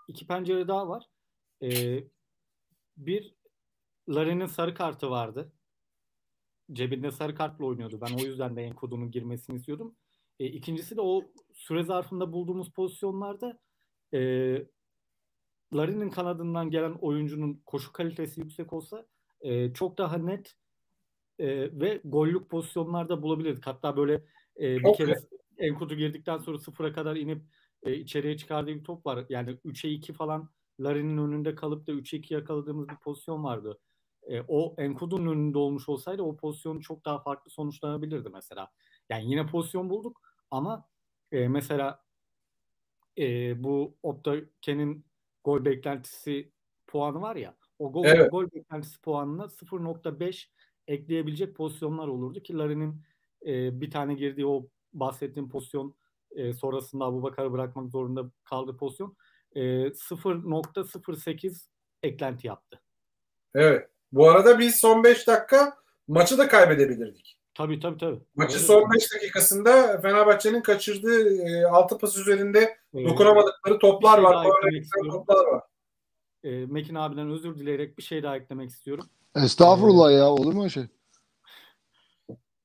[0.09, 1.05] iki pencere daha var.
[1.62, 1.69] E,
[2.97, 3.35] bir
[4.09, 5.53] Larin'in sarı kartı vardı.
[6.73, 8.01] Cebinde sarı kartla oynuyordu.
[8.01, 9.97] Ben o yüzden de Enkudu'nun girmesini istiyordum.
[10.41, 11.23] E, ikincisi de o
[11.65, 13.59] süre zarfında bulduğumuz pozisyonlarda
[14.15, 14.19] e,
[15.74, 19.07] Larin'in kanadından gelen oyuncunun koşu kalitesi yüksek olsa
[19.41, 20.57] e, çok daha net
[21.39, 21.47] e,
[21.81, 23.66] ve gollük pozisyonlarda bulabilirdik.
[23.66, 24.15] Hatta böyle
[24.57, 25.15] e, bir Çok kere
[25.59, 27.43] Enkudu girdikten sonra sıfıra kadar inip
[27.82, 29.27] e, içeriye çıkardığı bir top var.
[29.28, 30.51] Yani 3'e 2 falan
[30.81, 33.78] Larin'in önünde kalıp da 3'e 2 yakaladığımız bir pozisyon vardı.
[34.23, 38.70] E, o Enkudu'nun önünde olmuş olsaydı o pozisyon çok daha farklı sonuçlanabilirdi mesela.
[39.09, 40.20] Yani yine pozisyon bulduk
[40.51, 40.89] ama
[41.35, 42.05] e, mesela
[43.19, 45.05] e, bu Optaken'in
[45.44, 46.52] gol beklentisi
[46.86, 48.31] puanı var ya o gol, Evet.
[48.31, 50.51] gol beklentisi puanına 0.5
[50.86, 53.02] ekleyebilecek pozisyonlar olurdu ki Larin'in
[53.47, 55.94] e, bir tane girdiği o bahsettiğim pozisyon
[56.31, 59.16] e, sonrasında Abubakar'ı bırakmak zorunda kaldığı pozisyon
[59.52, 59.61] e,
[59.93, 61.69] 0.08
[62.02, 62.81] eklenti yaptı.
[63.55, 63.90] Evet.
[64.12, 65.74] Bu arada biz son 5 dakika
[66.09, 67.39] maçı da kaybedebilirdik.
[67.55, 68.20] Tabii tabii tabii.
[68.36, 68.94] Maçı son mi?
[68.94, 74.47] 5 dakikasında Fenerbahçe'nin kaçırdığı e, 6 pas üzerinde Ee, dokunamadıkları toplar şey var.
[75.10, 75.62] toplar var.
[76.44, 79.05] e, Mekin abiden özür dileyerek bir şey daha eklemek istiyorum.
[79.36, 80.85] Estağfurullah ya olur mu şey?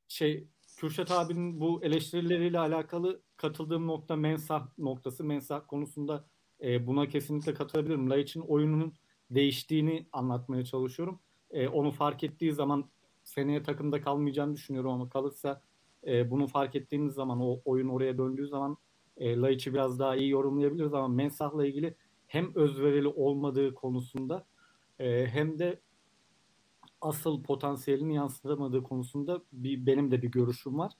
[0.07, 0.47] şey
[0.77, 5.23] Kürşat abinin bu eleştirileriyle alakalı katıldığım nokta mensah noktası.
[5.23, 6.25] Mensah konusunda
[6.63, 8.09] e, buna kesinlikle katılabilirim.
[8.09, 8.93] Laiç'in oyununun
[9.31, 11.19] değiştiğini anlatmaya çalışıyorum.
[11.51, 12.89] E, onu fark ettiği zaman
[13.29, 15.61] seneye takımda kalmayacağını düşünüyorum ama kalırsa
[16.07, 18.77] e, bunu fark ettiğimiz zaman o oyun oraya döndüğü zaman
[19.17, 21.95] e, Laiç'i biraz daha iyi yorumlayabiliriz ama Mensah'la ilgili
[22.27, 24.45] hem özverili olmadığı konusunda
[24.99, 25.79] e, hem de
[27.01, 30.91] asıl potansiyelini yansıtamadığı konusunda bir benim de bir görüşüm var.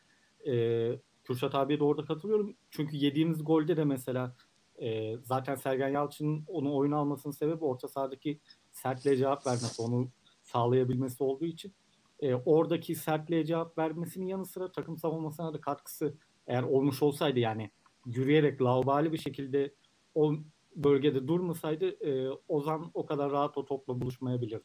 [0.47, 2.55] Ee, Kürşat abiye de orada katılıyorum.
[2.69, 4.35] Çünkü yediğimiz golde de mesela
[4.81, 8.39] e, zaten Sergen Yalçın'ın onu oyuna almasının sebebi orta sahadaki
[8.71, 10.09] sertliğe cevap vermesi, onu
[10.43, 11.73] sağlayabilmesi olduğu için
[12.21, 16.13] e, oradaki sertliğe cevap vermesinin yanı sıra takım savunmasına da katkısı
[16.47, 17.71] eğer olmuş olsaydı yani
[18.05, 19.73] yürüyerek laubali bir şekilde
[20.15, 20.33] o
[20.75, 24.63] bölgede durmasaydı e, Ozan o kadar rahat o topla buluşmayabilirdi.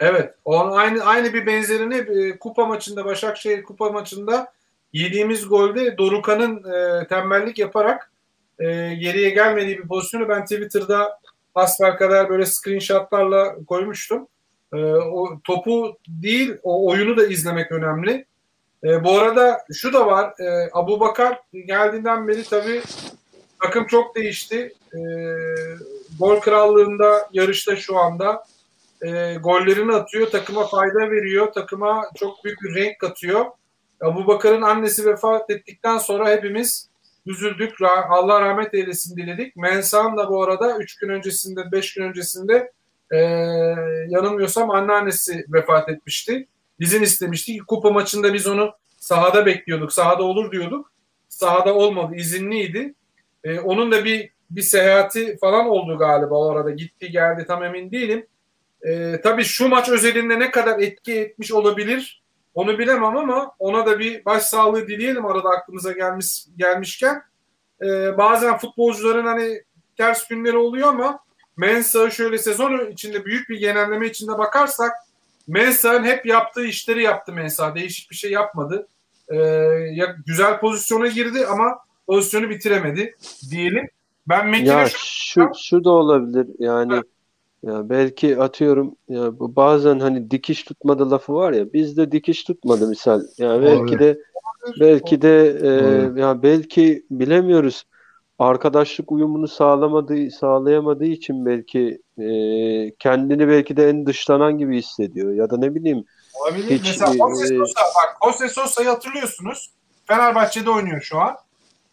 [0.00, 0.34] Evet.
[0.44, 4.52] Onun aynı aynı bir benzerini e, kupa maçında Başakşehir kupa maçında
[4.92, 8.12] yediğimiz golde Dorukan'ın e, tembellik yaparak
[8.58, 11.20] e, geriye gelmediği bir pozisyonu ben Twitter'da
[11.98, 14.28] kadar böyle screenshotlarla koymuştum.
[14.72, 18.26] E, o topu değil o oyunu da izlemek önemli.
[18.84, 20.34] E, bu arada şu da var.
[20.40, 22.82] E, Abu Bakar geldiğinden beri tabii
[23.62, 24.72] takım çok değişti.
[24.94, 25.00] E,
[26.18, 28.44] gol krallığında yarışta şu anda
[29.02, 33.44] e, gollerini atıyor, takıma fayda veriyor, takıma çok büyük bir renk katıyor.
[34.00, 36.88] Abu Bakar'ın annesi vefat ettikten sonra hepimiz
[37.26, 37.74] üzüldük.
[38.08, 39.56] Allah rahmet eylesin diledik.
[39.56, 42.72] Mensah'ın da bu arada 3 gün öncesinde, 5 gün öncesinde
[43.12, 43.18] e,
[44.08, 46.48] yanılmıyorsam anneannesi vefat etmişti.
[46.78, 47.58] İzin istemişti.
[47.58, 49.92] Kupa maçında biz onu sahada bekliyorduk.
[49.92, 50.92] Sahada olur diyorduk.
[51.28, 52.14] Sahada olmadı.
[52.16, 52.94] izinliydi.
[53.44, 56.70] E, onun da bir bir seyahati falan oldu galiba o arada.
[56.70, 58.26] Gitti geldi tam emin değilim.
[58.82, 62.22] E, tabii şu maç özelinde ne kadar etki etmiş olabilir
[62.54, 67.22] onu bilemem ama ona da bir başsağlığı dileyelim arada aklımıza gelmiş gelmişken.
[67.82, 69.62] E, bazen futbolcuların hani
[69.96, 71.18] ters günleri oluyor ama
[71.56, 74.92] Mensah'ı şöyle sezon içinde büyük bir genelleme içinde bakarsak
[75.48, 77.74] Mensah'ın hep yaptığı işleri yaptı Mensah.
[77.74, 78.86] Değişik bir şey yapmadı.
[79.28, 79.36] E,
[79.92, 83.16] ya, güzel pozisyona girdi ama pozisyonu bitiremedi
[83.50, 83.88] diyelim.
[84.28, 87.02] Ben Metin'e Ya şu- şu da olabilir yani
[87.62, 92.88] ya belki atıyorum ya bu bazen hani dikiş tutmadı lafı var ya bizde dikiş tutmadı
[92.88, 93.22] misal.
[93.38, 94.18] Ya belki de
[94.80, 97.84] belki de e, ya belki bilemiyoruz.
[98.42, 102.26] Arkadaşlık uyumunu sağlamadığı sağlayamadığı için belki e,
[102.98, 106.04] kendini belki de en dışlanan gibi hissediyor ya da ne bileyim
[106.34, 106.70] Olabilir.
[106.70, 109.70] Hiç, Mesela Jose e, Sosa bak Jose Sosa'yı hatırlıyorsunuz.
[110.06, 111.36] Fenerbahçe'de oynuyor şu an.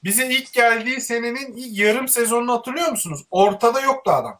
[0.03, 3.25] Bize ilk geldiği senenin ilk yarım sezonunu hatırlıyor musunuz?
[3.31, 4.39] Ortada yoktu adam.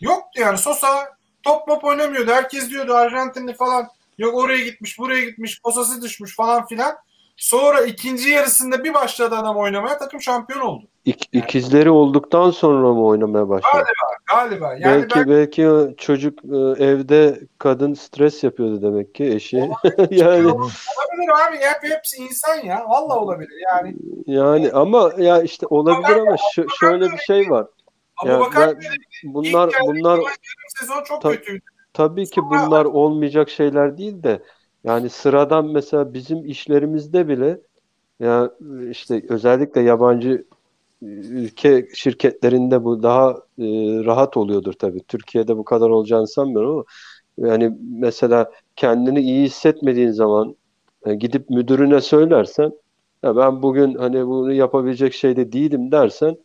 [0.00, 2.30] Yoktu yani Sosa top mop oynamıyordu.
[2.30, 3.88] Herkes diyordu Arjantinli falan.
[4.18, 6.96] Yok oraya gitmiş buraya gitmiş posası düşmüş falan filan.
[7.36, 10.84] Sonra ikinci yarısında bir başladı adam oynamaya takım şampiyon oldu.
[11.06, 13.84] ik- ikizleri olduktan sonra mı oynamaya başladı?
[14.30, 14.74] Galiba.
[14.74, 19.56] Yani Belki ben belki çocuk e, evde kadın stres yapıyordu demek ki eşi.
[20.10, 21.56] yani olabilir abi.
[21.56, 22.84] Hep, hepsi insan ya.
[22.88, 23.50] Vallahi olabilir.
[23.72, 23.94] Yani
[24.26, 27.66] yani ama ya işte olabilir ama şu- şöyle bir şey var.
[28.26, 30.20] Bakar ben- Bunlar bunlar
[30.80, 31.64] sezon çok Ta- kötüydü.
[31.92, 34.42] tabii ki bunlar olmayacak şeyler değil de
[34.84, 37.60] yani sıradan mesela bizim işlerimizde bile
[38.20, 38.50] ya
[38.90, 40.44] işte özellikle yabancı
[41.02, 43.64] ülke şirketlerinde bu daha e,
[44.04, 45.02] rahat oluyordur tabii.
[45.02, 46.84] Türkiye'de bu kadar olacağını sanmıyorum ama
[47.38, 50.56] yani mesela kendini iyi hissetmediğin zaman
[51.06, 52.72] e, gidip müdürüne söylersen
[53.22, 56.36] ya ben bugün hani bunu yapabilecek şeyde değilim dersen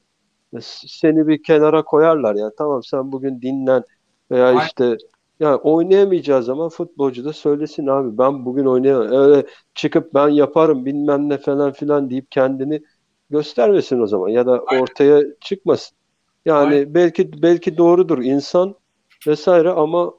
[0.53, 0.57] e,
[0.87, 3.83] seni bir kenara koyarlar ya tamam sen bugün dinlen
[4.31, 4.65] veya Aynen.
[4.65, 4.97] işte
[5.39, 9.11] ya oynayamayacağı zaman futbolcu da söylesin abi ben bugün oynayamam.
[9.11, 12.81] Öyle çıkıp ben yaparım bilmem ne falan filan deyip kendini
[13.29, 14.81] göstermesin o zaman ya da Aynen.
[14.81, 15.97] ortaya çıkmasın.
[16.45, 16.93] Yani Aynen.
[16.93, 18.75] belki belki doğrudur insan
[19.27, 20.13] vesaire ama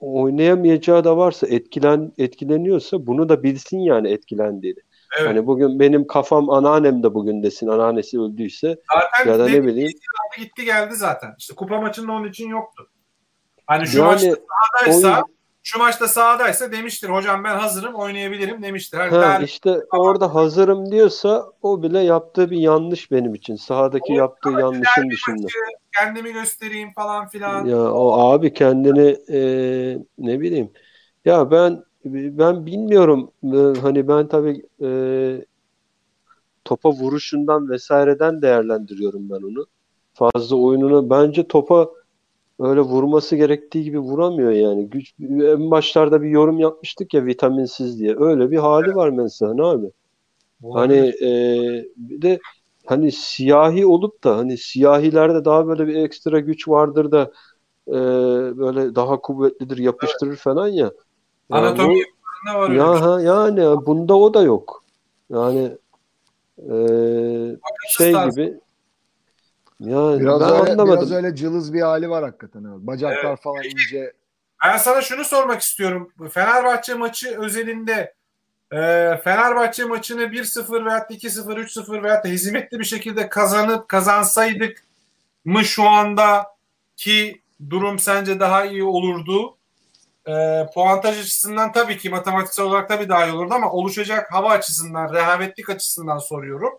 [0.00, 4.78] oynayamayacağı da varsa etkilen etkileniyorsa bunu da bilsin yani etkilendiğini.
[5.18, 5.28] Evet.
[5.28, 9.92] Hani bugün benim kafam anneannem de bugün desin anneannesi öldüyse Zaten ya da ne bileyim
[10.38, 11.34] gitti geldi zaten.
[11.38, 12.88] İşte kupa maçında onun için yoktu.
[13.72, 14.36] Hani şu yani maçta
[14.74, 15.24] sahadaysa, oyun-
[15.62, 18.98] şu maçta sahadaysa demiştir hocam ben hazırım oynayabilirim demiştir.
[18.98, 23.56] Hani Ha, daha- işte orada hazırım diyorsa o bile yaptığı bir yanlış benim için.
[23.56, 25.46] Sahadaki O- yaptığı yanlışın dışında.
[25.98, 27.64] kendimi göstereyim falan filan.
[27.66, 29.40] Ya o abi kendini e,
[30.18, 30.70] ne bileyim.
[31.24, 33.30] Ya ben ben bilmiyorum.
[33.44, 34.88] E, Hani ben tabii e,
[36.64, 39.66] topa vuruşundan vesaireden değerlendiriyorum ben onu.
[40.14, 41.88] Fazla oyununu bence topa
[42.62, 44.90] öyle vurması gerektiği gibi vuramıyor yani.
[44.90, 48.16] Güç en başlarda bir yorum yapmıştık ya vitaminsiz diye.
[48.18, 49.86] Öyle bir hali var Mensah'ın abi.
[50.72, 51.28] Hani e,
[51.96, 52.38] bir de
[52.86, 57.32] hani siyahi olup da hani siyahilerde daha böyle bir ekstra güç vardır da
[57.88, 57.92] e,
[58.58, 60.92] böyle daha kuvvetlidir yapıştırır falan ya.
[61.50, 63.08] Ya Anatomi bu- yapılarında var ya şey.
[63.08, 64.84] ha, yani bunda o da yok.
[65.30, 65.78] Yani
[66.58, 66.76] e,
[67.88, 68.60] şey gibi
[69.90, 70.96] yani Biraz ben öyle, anlamadım.
[70.96, 72.64] biraz öyle cılız bir hali var hakikaten.
[72.64, 72.78] evet.
[72.78, 74.12] Bacaklar falan ince.
[74.64, 76.12] Ben sana şunu sormak istiyorum.
[76.30, 78.14] Fenerbahçe maçı özelinde
[78.72, 78.76] e,
[79.24, 84.84] Fenerbahçe maçını 1-0 veya 2-0, 3-0 veya hezimetli bir şekilde kazanıp kazansaydık
[85.44, 86.46] mı şu anda
[86.96, 87.40] ki
[87.70, 89.56] durum sence daha iyi olurdu?
[90.26, 95.14] E, puantaj açısından tabii ki matematiksel olarak tabii daha iyi olurdu ama oluşacak hava açısından,
[95.14, 96.78] rehavetlik açısından soruyorum.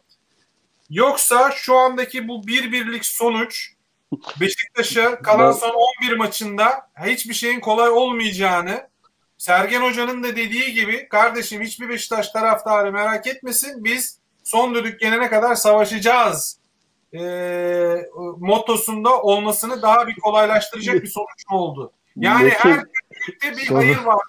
[0.93, 3.73] Yoksa şu andaki bu bir birlik sonuç
[4.39, 8.87] Beşiktaş'a kalan son 11 maçında hiçbir şeyin kolay olmayacağını
[9.37, 15.29] Sergen Hoca'nın da dediği gibi kardeşim hiçbir Beşiktaş taraftarı merak etmesin biz son düdük gelene
[15.29, 16.59] kadar savaşacağız
[17.13, 17.21] e,
[18.37, 21.91] mottosunda olmasını daha bir kolaylaştıracak bir sonuç mu oldu?
[22.15, 22.79] Yani Mekin- her
[23.11, 24.23] düdükte bir hayır var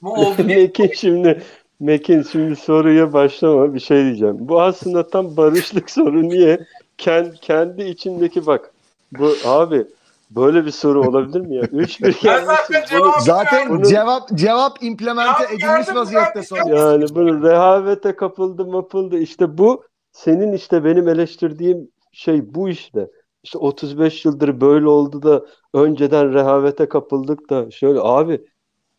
[0.00, 0.42] mı oldu?
[0.44, 1.42] Mekin şimdi
[1.80, 4.36] Mekin şimdi soruya başlama bir şey diyeceğim.
[4.40, 6.66] Bu aslında tam barışlık soru niye?
[6.98, 8.70] Kendi, kendi içindeki bak.
[9.18, 9.86] Bu abi
[10.30, 11.62] böyle bir soru olabilir mi ya?
[11.62, 12.98] 3-1 Ben zaten gelmişsin.
[13.00, 16.76] Bunu, Zaten Bunu- cevap cevap implemente Ya, edilmiş vaziyette sonra.
[16.78, 19.18] yani bunu rehavete kapıldı mapıldı.
[19.18, 23.08] İşte bu senin işte benim eleştirdiğim şey bu işte.
[23.42, 25.42] İşte 35 yıldır böyle oldu da
[25.74, 28.40] önceden rehavete kapıldık da şöyle abi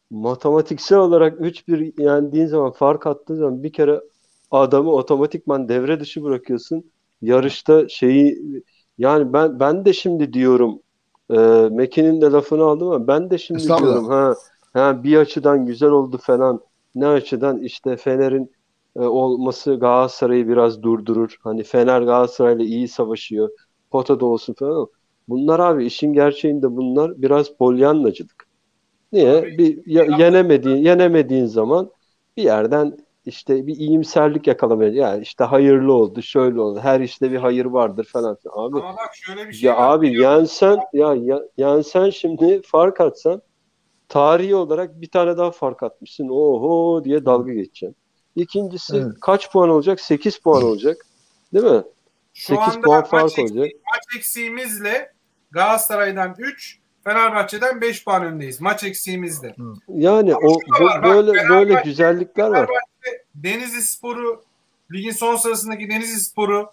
[0.10, 4.02] matematiksel olarak 3-1 yendiğin zaman fark attığın zaman bir kere
[4.52, 6.91] adamı otomatikman devre dışı bırakıyorsun.
[7.22, 8.40] Yarışta şeyi
[8.98, 10.80] yani ben ben de şimdi diyorum
[11.31, 11.36] e,
[11.72, 14.36] Mekin'in de lafını aldım ama ben de şimdi diyorum ha,
[14.73, 16.61] ha bir açıdan güzel oldu falan.
[16.95, 18.52] Ne açıdan işte Fener'in
[18.95, 21.36] e, olması Galatasaray'ı biraz durdurur.
[21.44, 23.49] Hani Fener Galatasaray'la iyi savaşıyor.
[23.91, 24.72] Potada olsun falan.
[24.76, 24.88] ama
[25.27, 28.49] Bunlar abi işin gerçeğinde bunlar biraz polyanlacılık.
[29.11, 29.31] Niye?
[29.38, 31.91] Abi, Bir ya- yenemediğin yenemediğin zaman
[32.38, 36.80] bir yerden işte bir iyimserlik yakalamaya yani işte hayırlı oldu, şöyle oldu.
[36.84, 38.38] Her işte bir hayır vardır falan.
[38.52, 39.94] Abi Ama bak şöyle bir şey ya var.
[39.94, 43.41] abi yensen ya, ya yensen şimdi fark atsan
[44.10, 46.27] tarihi olarak bir tane daha fark atmışsın.
[46.30, 47.95] Oho diye dalga geçeceksin.
[48.36, 49.14] İkincisi Evet.
[49.22, 49.99] kaç puan olacak?
[50.02, 50.98] 8 puan olacak.
[51.53, 51.84] Değil mi?
[52.34, 53.72] Şu 8 anda puan maç, fark eksiği- olacak.
[53.94, 55.14] maç eksiğimizle
[55.52, 58.62] Galatasaray'dan 3, Fenerbahçe'den 5 puan öndeyiz.
[58.62, 59.56] Maç eksiğimizle.
[59.88, 62.70] Yani o bu- bak, böyle böyle Fenerbahçe- güzellikler var.
[63.36, 64.44] Denizli Sporu
[64.92, 66.72] ligin son sırasındaki Denizli Sporu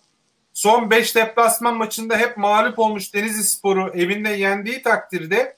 [0.53, 5.57] son 5 deplasman maçında hep mağlup olmuş Denizli Sporu evinde yendiği takdirde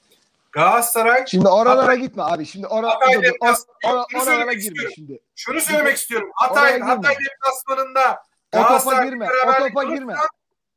[0.51, 2.45] Galatasaray Şimdi oralara gitme abi.
[2.45, 4.91] Şimdi ora, Hatay dur, or- şunu oralara girme istiyorum.
[4.95, 5.19] şimdi.
[5.35, 6.29] şunu söylemek istiyorum.
[6.35, 6.79] Hatay.
[6.79, 8.23] Hatay deplasmanında
[8.55, 9.27] O topa girme.
[9.47, 10.13] O topa girme.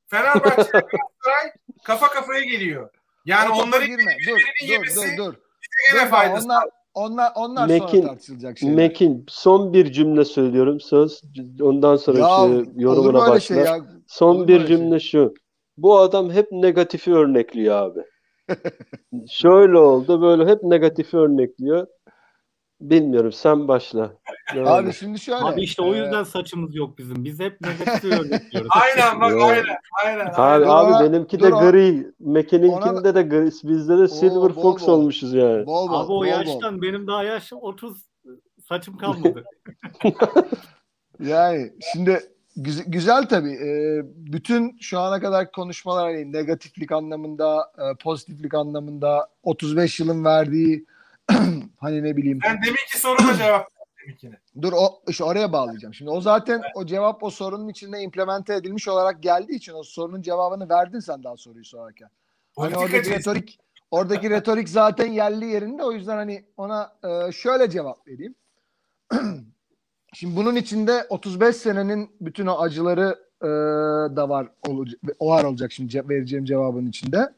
[0.09, 1.53] Fenerbahçe Galatasaray
[1.85, 2.91] kafa kafaya geliyor.
[3.27, 4.17] Yani o topa onların girme.
[4.29, 4.39] Dur,
[4.69, 5.35] dur, dur, dur.
[5.95, 6.49] Dur, faydası.
[6.49, 8.75] Onlar onlar onlar Mekin- sonra tartışılacak şeyler.
[8.77, 11.23] Mekin son bir cümle söylüyorum söz
[11.61, 13.41] ondan sonra ya şey, olur yorumuna başla.
[13.41, 13.79] şey ya?
[14.07, 14.77] Son Olur mu bir öyle şey?
[14.77, 15.35] cümle şu.
[15.77, 18.01] Bu adam hep negatifi örnekliyor abi.
[19.31, 21.87] Şöyle oldu böyle hep negatifi örnekliyor.
[22.91, 24.13] Bilmiyorum sen başla.
[24.65, 24.97] Abi et.
[24.99, 25.45] şimdi şöyle.
[25.45, 27.25] Abi işte o e, yüzden saçımız yok bizim.
[27.25, 28.71] Biz hep negatif öğretiyoruz.
[28.83, 29.65] Aynen bak aynen.
[30.05, 30.33] Aynen.
[30.35, 30.65] Abi.
[30.65, 32.07] Dur abi benimki dur de o- gri.
[32.21, 33.45] Mekin'inkinde de gri.
[33.45, 34.93] Bizde de Silver bol Fox bol.
[34.93, 35.67] olmuşuz yani.
[35.67, 36.27] bol bol, Abi o bol bol.
[36.27, 38.03] yaştan benim daha yaş 30
[38.69, 39.45] saçım kalmadı.
[41.21, 42.21] Yani şimdi
[42.57, 43.53] güzel, güzel tabii.
[43.53, 50.87] Ee, bütün şu ana kadar konuşmalar hani negatiflik anlamında, e, pozitiflik anlamında 35 yılın verdiği
[51.81, 52.39] hani ne bileyim.
[52.45, 53.67] Ben deminki soruma cevap
[54.03, 54.39] deminkine.
[54.63, 55.95] Dur o işte oraya bağlayacağım.
[55.95, 60.23] Şimdi o zaten o cevap o sorunun içinde implemente edilmiş olarak geldiği için o sorunun
[60.23, 62.09] cevabını verdin sen daha soruyu sorarken.
[62.57, 63.19] Hani oradaki Politikacıyız.
[63.19, 63.59] retorik
[63.91, 68.35] oradaki retorik zaten yerli yerinde o yüzden hani ona e, şöyle cevap vereyim.
[70.15, 73.47] Şimdi bunun içinde 35 senenin bütün o acıları e,
[74.17, 77.33] da var olacak, var olacak şimdi ce- vereceğim cevabın içinde.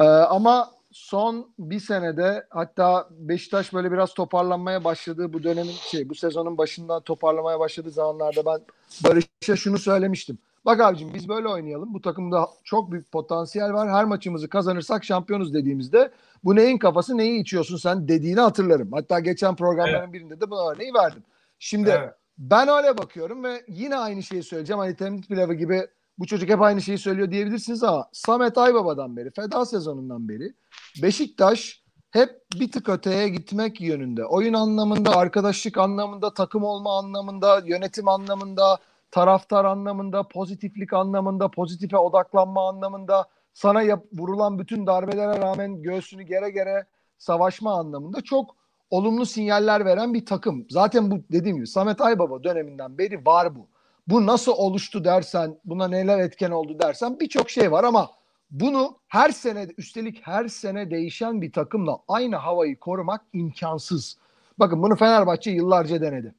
[0.00, 6.14] E, ama son bir senede hatta Beşiktaş böyle biraz toparlanmaya başladığı bu dönemin şey bu
[6.14, 8.60] sezonun başından toparlamaya başladığı zamanlarda ben
[9.04, 10.38] Barış'a şunu söylemiştim.
[10.64, 11.94] Bak abicim biz böyle oynayalım.
[11.94, 13.90] Bu takımda çok büyük potansiyel var.
[13.90, 16.10] Her maçımızı kazanırsak şampiyonuz dediğimizde
[16.44, 18.92] bu neyin kafası neyi içiyorsun sen dediğini hatırlarım.
[18.92, 21.22] Hatta geçen programların birinde de bu örneği verdim.
[21.58, 22.14] Şimdi Evet.
[22.38, 24.80] ben öyle bakıyorum ve yine aynı şeyi söyleyeceğim.
[24.80, 25.86] Hani temizlik pilavı gibi
[26.18, 30.54] bu çocuk hep aynı şeyi söylüyor diyebilirsiniz ama Samet Aybaba'dan beri, feda sezonundan beri
[31.02, 32.30] Beşiktaş hep
[32.60, 34.24] bir tık öteye gitmek yönünde.
[34.24, 38.78] Oyun anlamında, arkadaşlık anlamında, takım olma anlamında, yönetim anlamında,
[39.10, 46.50] taraftar anlamında, pozitiflik anlamında, pozitife odaklanma anlamında, sana yap, vurulan bütün darbelere rağmen göğsünü gere
[46.50, 46.86] gere
[47.18, 48.56] savaşma anlamında çok
[48.90, 50.66] olumlu sinyaller veren bir takım.
[50.70, 53.68] Zaten bu dediğim gibi Samet Aybaba döneminden beri var bu.
[54.06, 58.10] Bu nasıl oluştu dersen, buna neler etken oldu dersen birçok şey var ama
[58.50, 64.16] bunu her sene üstelik her sene değişen bir takımla aynı havayı korumak imkansız.
[64.58, 66.34] Bakın bunu Fenerbahçe yıllarca denedi.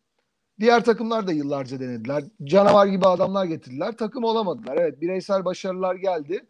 [0.59, 2.23] Diğer takımlar da yıllarca denediler.
[2.43, 3.97] Canavar gibi adamlar getirdiler.
[3.97, 4.77] Takım olamadılar.
[4.77, 6.45] Evet bireysel başarılar geldi.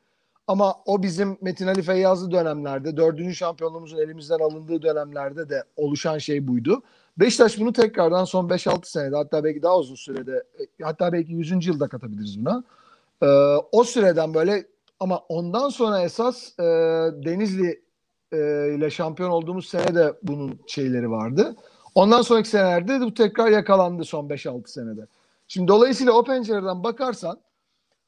[0.48, 6.48] Ama o bizim Metin Ali Feyyazlı dönemlerde, dördüncü şampiyonluğumuzun elimizden alındığı dönemlerde de oluşan şey
[6.48, 6.84] buydu.
[7.18, 11.68] Beşiktaş bunu tekrardan son 5-6 senede hatta belki daha uzun sürede e, hatta belki 100.
[11.68, 12.64] yılda katabiliriz buna.
[13.22, 13.26] Ee,
[13.72, 14.68] o süreden böyle
[15.00, 16.64] ama ondan sonra esas e,
[17.26, 17.82] Denizli
[18.32, 18.38] e,
[18.76, 21.56] ile şampiyon olduğumuz sene de bunun şeyleri vardı.
[21.96, 25.08] Ondan sonraki senelerde de bu tekrar yakalandı son 5-6 senede.
[25.48, 27.40] Şimdi dolayısıyla o pencereden bakarsan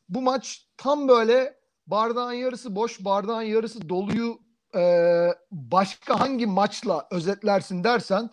[0.10, 1.58] bu maç tam böyle
[1.88, 4.40] bardağın yarısı boş, bardağın yarısı doluyu
[4.76, 8.30] e, başka hangi maçla özetlersin dersen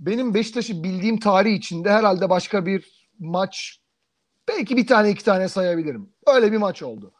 [0.00, 3.80] benim Beşiktaş'ı bildiğim tarih içinde herhalde başka bir maç
[4.48, 6.14] belki bir tane iki tane sayabilirim.
[6.26, 7.12] Öyle bir maç oldu.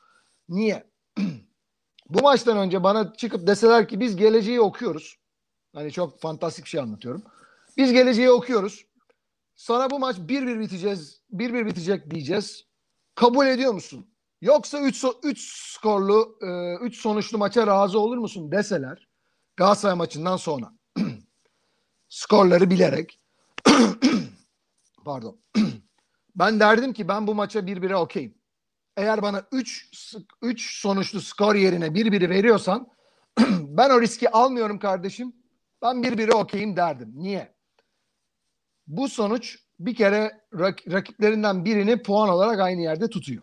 [0.49, 0.91] Niye?
[2.11, 5.17] Bu maçtan önce bana çıkıp deseler ki biz geleceği okuyoruz.
[5.75, 7.23] Hani çok fantastik bir şey anlatıyorum.
[7.77, 8.87] Biz geleceği okuyoruz.
[9.57, 12.67] Sana bu maç 1-1 biteceğiz, 1-1 bitecek diyeceğiz.
[13.15, 14.07] Kabul ediyor musun?
[14.41, 16.39] Yoksa 3 3 skorlu,
[16.81, 19.09] 3 sonuçlu maça razı olur musun deseler
[19.57, 20.73] Galatasaray maçından sonra.
[22.11, 23.21] Skorları bilerek
[25.05, 25.41] pardon.
[26.37, 28.35] ben derdim ki ben bu maça 1-1'e okeyim.
[28.97, 29.89] Eğer bana 3
[30.43, 32.89] 3 sonuçlu skor yerine 1-1'i veriyorsan
[33.51, 35.33] ben o riski almıyorum kardeşim.
[35.83, 37.13] Ben 1-1'e okeyim derdim.
[37.15, 37.55] Niye?
[38.87, 43.43] Bu sonuç bir kere rak- rakiplerinden birini puan olarak aynı yerde tutuyor.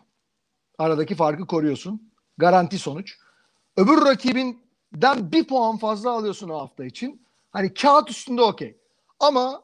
[0.78, 2.12] Aradaki farkı koruyorsun.
[2.38, 3.18] Garanti sonuç.
[3.76, 7.27] Öbür rakibinden bir puan fazla alıyorsun o hafta için.
[7.50, 8.78] Hani kağıt üstünde okey.
[9.20, 9.62] Ama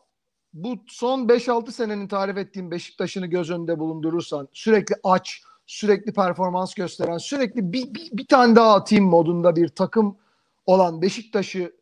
[0.52, 7.18] bu son 5-6 senenin tarif ettiğim Beşiktaş'ını göz önünde bulundurursan sürekli aç, sürekli performans gösteren,
[7.18, 10.18] sürekli bir, bir, bir tane daha atayım modunda bir takım
[10.66, 11.72] olan Beşiktaş'ı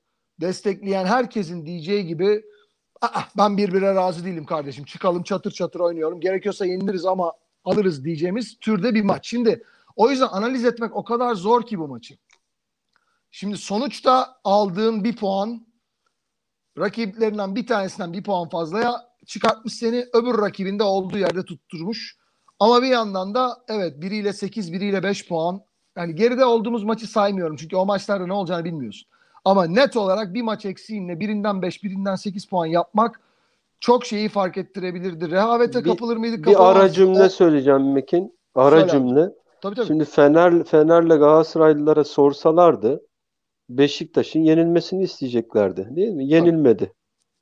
[0.40, 2.42] destekleyen herkesin diyeceği gibi
[3.02, 4.84] Aa, ben birbirine razı değilim kardeşim.
[4.84, 6.20] Çıkalım çatır çatır oynuyorum.
[6.20, 7.32] Gerekiyorsa yeniliriz ama
[7.64, 9.28] alırız diyeceğimiz türde bir maç.
[9.28, 9.64] Şimdi
[9.96, 12.18] o yüzden analiz etmek o kadar zor ki bu maçı.
[13.30, 15.66] Şimdi sonuçta aldığın bir puan
[16.78, 18.92] rakiplerinden bir tanesinden bir puan fazlaya
[19.26, 22.16] çıkartmış seni öbür rakibinde olduğu yerde tutturmuş.
[22.60, 25.60] Ama bir yandan da evet biriyle 8 biriyle 5 puan
[25.96, 29.08] yani geride olduğumuz maçı saymıyorum çünkü o maçlarda ne olacağını bilmiyorsun.
[29.44, 33.20] Ama net olarak bir maç eksiğinle birinden 5 birinden 8 puan yapmak
[33.80, 35.30] çok şeyi fark ettirebilirdi.
[35.30, 36.46] Rehavete Bir- kapılır mıydık?
[36.46, 38.38] Bir ara cümle söyleyeceğim Mekin.
[38.54, 39.30] Ara Söyle cümle.
[39.60, 39.86] Tabii tabii.
[39.86, 43.02] Şimdi Fener Fener'le Galatasaraylılara sorsalardı
[43.68, 46.26] Beşiktaş'ın yenilmesini isteyeceklerdi, değil mi?
[46.28, 46.92] Yenilmedi.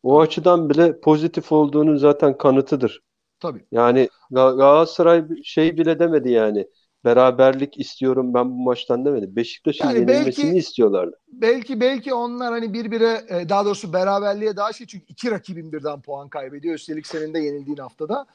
[0.02, 3.00] O açıdan bile pozitif olduğunun zaten kanıtıdır.
[3.40, 3.64] tabii.
[3.72, 6.66] Yani Ga- Galatasaray şey bile demedi yani.
[7.04, 9.36] Beraberlik istiyorum ben bu maçtan demedi.
[9.36, 11.16] Beşiktaş'ın Yani yenilmesini belki- istiyorlardı.
[11.32, 16.02] Belki belki onlar hani birbirine e, daha doğrusu beraberliğe daha şey çünkü iki rakibin birden
[16.02, 16.74] puan kaybediyor.
[16.74, 18.26] Üstelik senin de yenildiğin haftada.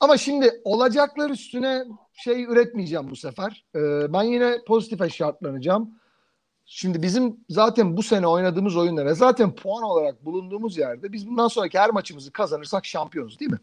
[0.00, 3.64] Ama şimdi olacaklar üstüne şey üretmeyeceğim bu sefer.
[3.74, 3.80] E,
[4.12, 5.90] ben yine pozitife şartlanacağım.
[6.66, 11.48] Şimdi bizim zaten bu sene oynadığımız oyunla ve zaten puan olarak bulunduğumuz yerde biz bundan
[11.48, 13.58] sonraki her maçımızı kazanırsak şampiyonuz değil mi?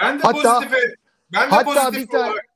[0.00, 0.76] Ben de Hatta- pozitife
[1.32, 2.46] ben de hatta pozitif bir tane- olarak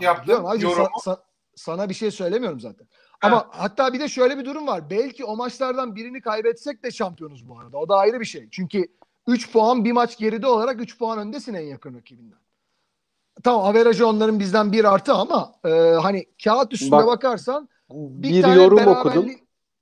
[0.00, 0.84] yaptım Diyorum, hacı, yorumu.
[0.86, 1.20] sa- sa-
[1.54, 2.86] sana bir şey söylemiyorum zaten.
[3.22, 4.90] Ama hatta bir de şöyle bir durum var.
[4.90, 7.78] Belki o maçlardan birini kaybetsek de şampiyonuz bu arada.
[7.78, 8.48] O da ayrı bir şey.
[8.50, 8.84] Çünkü
[9.26, 12.38] 3 puan bir maç geride olarak 3 puan öndesin en yakın rakibinden.
[13.44, 15.68] Tamam averajı onların bizden bir artı ama e,
[16.02, 19.26] hani kağıt üstünde Bak, bakarsan bir, Bir tane yorum okudum.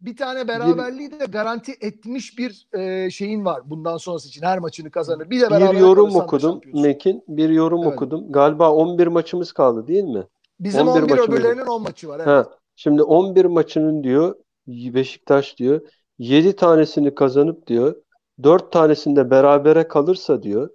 [0.00, 4.42] bir tane beraberliği de garanti etmiş bir e, şeyin var bundan sonrası için.
[4.42, 5.30] Her maçını kazanır.
[5.30, 6.60] Bir de beraber Bir yorum okudum.
[6.74, 7.24] Mekin.
[7.28, 7.92] Bir yorum Evet.
[7.92, 8.32] okudum.
[8.32, 10.24] Galiba 11 maçımız kaldı değil mi?
[10.60, 11.32] Bizim 11 11, maçı mıydı?
[11.42, 12.16] öbürlerinin 10 maçı var.
[12.16, 12.26] Evet.
[12.28, 14.34] Ha, şimdi 11 maçının diyor
[14.66, 15.80] Beşiktaş diyor
[16.18, 17.96] 7 tanesini kazanıp diyor
[18.42, 20.70] 4 tanesinde berabere kalırsa diyor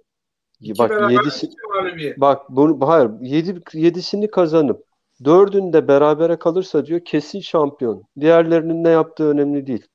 [0.60, 2.20] İki bak beraber, 7'si iki mağlubiyet.
[2.20, 4.84] bak bunu hayır 7 7'sini kazanıp
[5.22, 8.04] 4'ünde berabere kalırsa diyor kesin şampiyon.
[8.20, 9.86] Diğerlerinin ne yaptığı önemli değil.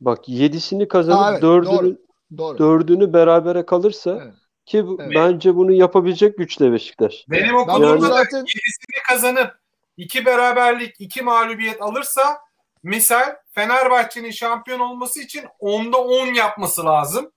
[0.00, 1.96] Bak 7'sini kazanıp evet, 4'ünü
[2.38, 2.58] Doğru.
[2.58, 4.34] 4'ünü berabere kalırsa Evet.
[4.66, 5.12] ki bu- Evet.
[5.14, 7.24] bence bunu yapabilecek güçte Beşiktaş.
[7.28, 9.58] Benim Ben okuduğumda bunu da zaten yedisini kazanıp
[9.96, 12.38] iki beraberlik, iki mağlubiyet alırsa
[12.82, 17.32] misal Fenerbahçe'nin şampiyon olması için onda 10 yapması lazım.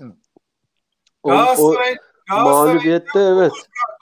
[0.00, 0.04] O,
[1.22, 1.98] o Galatasaray'ın
[2.28, 3.52] Galatasaray'ın mağlubiyette evet.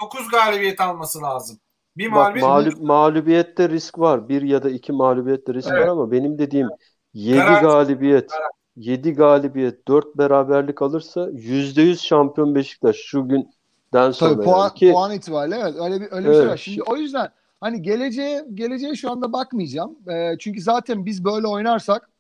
[0.03, 1.61] 9 galibiyet alması lazım.
[1.97, 4.29] Bir Bak mağlubiyet mağlup, mağlubiyette risk var.
[4.29, 5.83] Bir ya da iki mağlubiyette risk Evet.
[5.83, 6.69] var ama benim dediğim
[7.15, 7.67] 7 Garanti.
[7.67, 8.31] galibiyet,
[8.77, 14.35] 7 galibiyet, 4 beraberlik alırsa %100 şampiyon Beşiktaş şu günden sonra.
[14.35, 14.75] Tabii puan, yani.
[14.75, 16.51] Ki puan itibariyle evet öyle bir öyle bir şey Evet.
[16.51, 16.57] var.
[16.57, 17.29] Şimdi o yüzden
[17.61, 19.97] hani geleceğe geleceğe şu anda bakmayacağım.
[20.09, 22.11] Ee, çünkü zaten biz böyle oynarsak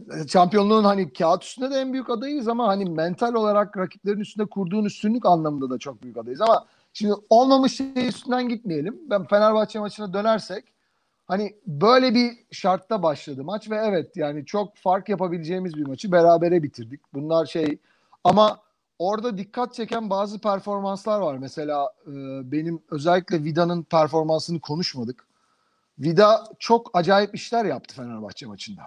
[0.00, 4.46] e, şampiyonluğun hani kağıt üstünde de en büyük adayız ama hani mental olarak rakiplerin üstünde
[4.46, 6.64] kurduğun üstünlük anlamında da çok büyük adayız ama
[6.94, 9.00] şimdi olmamış şey üstünden gitmeyelim.
[9.10, 10.64] Ben Fenerbahçe maçına dönersek
[11.26, 16.62] hani böyle bir şartta başladı maç ve evet yani çok fark yapabileceğimiz bir maçı berabere
[16.62, 17.00] bitirdik.
[17.14, 17.78] Bunlar şey
[18.24, 18.60] ama
[18.98, 21.36] orada dikkat çeken bazı performanslar var.
[21.36, 22.12] Mesela e,
[22.52, 25.26] benim özellikle Vida'nın performansını konuşmadık.
[25.98, 28.82] Vida çok acayip işler yaptı Fenerbahçe maçında.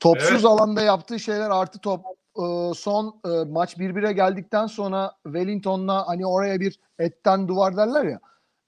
[0.00, 0.44] Topsuz Evet.
[0.44, 2.00] alanda yaptığı şeyler artı top
[2.38, 8.20] e, son e, maç birbire geldikten sonra Wellington'la hani oraya bir etten duvar derler ya.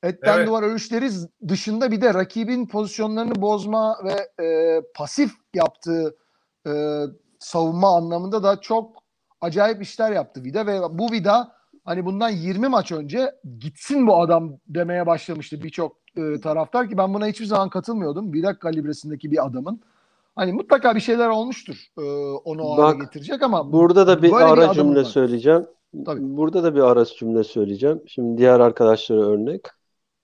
[0.02, 0.48] Etten Evet.
[0.48, 1.10] duvar örüşleri
[1.48, 6.16] dışında bir de rakibin pozisyonlarını bozma ve e, pasif yaptığı
[6.66, 7.02] e,
[7.38, 9.02] savunma anlamında da çok
[9.40, 11.52] acayip işler yaptı Vida ve bu Vida
[11.84, 17.14] hani bundan 20 maç önce gitsin bu adam demeye başlamıştı birçok e, taraftar ki ben
[17.14, 18.32] buna hiçbir zaman katılmıyordum.
[18.32, 19.80] Vida kalibresindeki bir adamın.
[20.38, 22.02] Hani mutlaka bir şeyler olmuştur e,
[22.44, 25.04] onu o Bak, getirecek ama burada da bir böyle bir ara adamı cümle var.
[25.04, 25.66] söyleyeceğim.
[26.06, 26.20] Tabii.
[26.36, 28.02] Burada da bir ara cümle söyleyeceğim.
[28.06, 29.62] Şimdi diğer arkadaşlara örnek.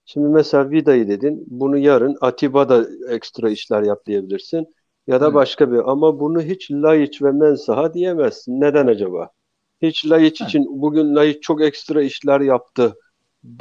[0.05, 1.43] Şimdi mesela Vida'yı dedin.
[1.47, 4.67] Bunu yarın Atiba da ekstra işler yap diyebilirsin.
[5.07, 5.35] Ya da Evet.
[5.35, 8.61] başka bir ama bunu hiç Laiç ve Mensah'a diyemezsin.
[8.61, 9.29] Neden acaba?
[9.81, 10.49] Hiç Laiç Evet.
[10.49, 12.95] için bugün Laiç çok ekstra işler yaptı.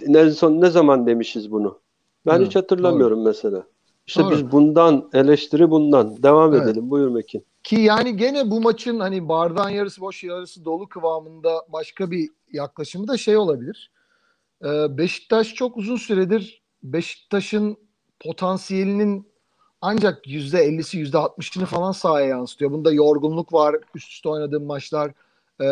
[0.08, 1.82] En son ne zaman demişiz bunu?
[2.26, 3.66] Ben Evet, hiç hatırlamıyorum mesela.
[4.06, 4.32] İşte Doğru.
[4.32, 6.22] biz bundan eleştiri bundan.
[6.22, 6.66] Devam Evet.
[6.66, 6.90] edelim.
[6.90, 7.44] Buyur Mekin.
[7.62, 13.08] Ki yani gene bu maçın hani bardağın yarısı boş yarısı dolu kıvamında başka bir yaklaşımı
[13.08, 13.90] da şey olabilir.
[14.64, 17.76] Ee, Beşiktaş çok uzun süredir Beşiktaş'ın
[18.20, 19.28] potansiyelinin
[19.80, 22.70] ancak %50'si %60'ını falan sahaya yansıtıyor.
[22.70, 25.12] Bunda yorgunluk var, üst üste oynadığım maçlar,
[25.62, 25.66] e,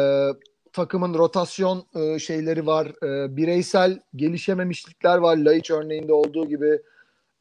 [0.72, 5.36] takımın rotasyon e, şeyleri var, e, bireysel gelişememişlikler var.
[5.36, 6.82] Laiç örneğinde olduğu gibi.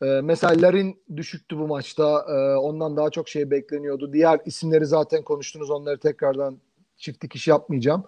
[0.01, 0.71] E, mesela
[1.15, 2.25] düşüktü bu maçta.
[2.29, 4.13] E, ondan daha çok şey bekleniyordu.
[4.13, 5.69] Diğer isimleri zaten konuştunuz.
[5.69, 6.57] Onları tekrardan
[6.97, 8.03] çift dikiş yapmayacağım.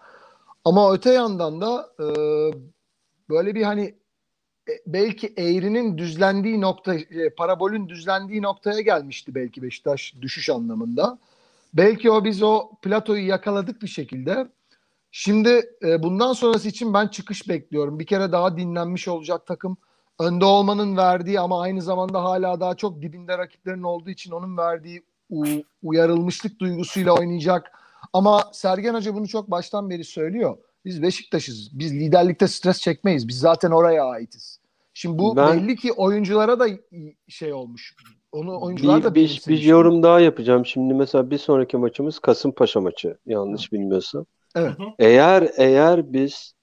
[0.66, 2.06] Ama öte yandan da e,
[3.30, 3.96] böyle bir hani
[4.70, 11.20] e, belki eğrinin düzlendiği nokta, e, parabolün düzlendiği noktaya gelmişti belki Beşiktaş düşüş anlamında.
[11.74, 14.48] Belki o biz o platoyu yakaladık bir şekilde.
[15.12, 18.00] Şimdi bundan sonrası için ben çıkış bekliyorum.
[18.00, 19.78] Bir kere daha dinlenmiş olacak takım.
[20.20, 25.04] Önde olmanın verdiği ama aynı zamanda hala daha çok dibinde rakiplerin olduğu için onun verdiği
[25.30, 27.72] u- uyarılmışlık duygusuyla oynayacak.
[28.14, 30.58] Ama Sergen Hoca bunu çok baştan beri söylüyor.
[30.86, 31.80] Biz Beşiktaş'ız.
[31.80, 33.28] Biz liderlikte stres çekmeyiz.
[33.28, 34.60] Biz zaten oraya aitiz.
[34.94, 36.68] Şimdi bu Ben- belli ki oyunculara da
[37.28, 37.96] şey olmuş.
[38.32, 40.66] Onu oyuncular Bir, da bir, bir yorum daha yapacağım.
[40.66, 43.18] Şimdi mesela bir sonraki maçımız Kasımpaşa maçı.
[43.26, 44.26] Yanlış bilmiyorsam.
[44.56, 44.74] Evet.
[45.00, 46.54] Eğer eğer biz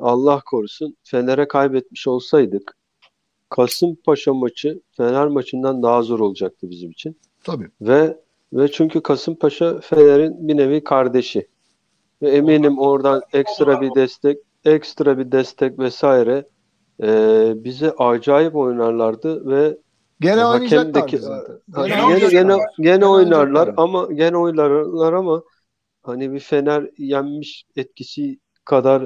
[0.00, 2.76] Allah korusun Fener'e kaybetmiş olsaydık
[3.48, 7.18] Kasımpaşa maçı Fener maçından daha zor olacaktı bizim için.
[7.44, 7.70] Tabii.
[7.80, 8.16] Ve
[8.52, 11.48] ve çünkü Kasımpaşa Fener'in bir nevi kardeşi.
[12.22, 16.48] Ve eminim oradan ekstra bir destek, ekstra bir destek vesaire
[17.02, 17.08] e,
[17.56, 19.78] bize acayip oynarlardı ve
[20.20, 21.60] Gene hakemdeki zaten.
[21.72, 25.42] Ha, Gene gene gene oynarlar ama gene oynarlar ama
[26.02, 29.02] hani bir Fener yenmiş etkisi kadar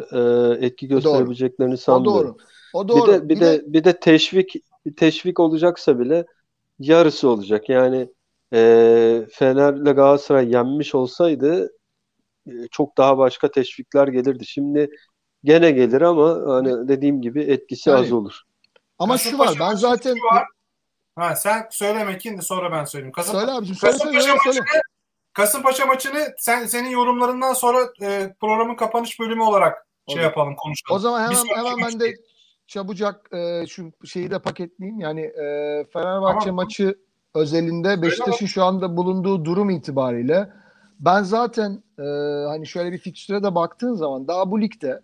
[0.60, 2.26] e, etki gösterebileceklerini O sanmıyorum.
[2.28, 2.36] doğru.
[2.74, 3.12] O Bir doğru.
[3.12, 4.54] de bir de bir de teşvik
[4.86, 6.26] bir teşvik olacaksa bile
[6.78, 7.68] yarısı olacak.
[7.68, 8.08] Yani
[8.54, 11.72] e, Fener'le Galatasaray yenmiş olsaydı
[12.46, 14.46] e, çok daha başka teşvikler gelirdi.
[14.46, 14.90] Şimdi
[15.44, 18.40] gene gelir ama hani dediğim gibi etkisi Yani az olur.
[18.98, 19.54] ama şu var.
[19.60, 20.44] Ben zaten var.
[21.16, 23.12] Ha, sen söyle Mekin de sonra ben söyleyeyim.
[23.12, 24.18] Kasım, Söyle abicim söyle söyle.
[24.18, 24.66] Kasımpaşa söyle.
[25.38, 30.24] Kasımpaşa maçını sen senin yorumlarından sonra e, programın kapanış bölümü olarak şey Olur.
[30.24, 30.96] yapalım konuşalım.
[30.96, 32.14] O zaman hemen hemen ben de
[32.66, 35.00] çabucak e, şu şeyi de paketleyeyim.
[35.00, 35.44] Yani e,
[35.92, 36.54] Fenerbahçe Tamam.
[36.54, 36.98] maçı
[37.34, 40.52] özelinde Beşiktaş'ın şu anda bulunduğu durum itibariyle
[41.00, 42.02] ben zaten e,
[42.48, 45.00] hani şöyle bir fikstüre de baktığın zaman daha bu ligde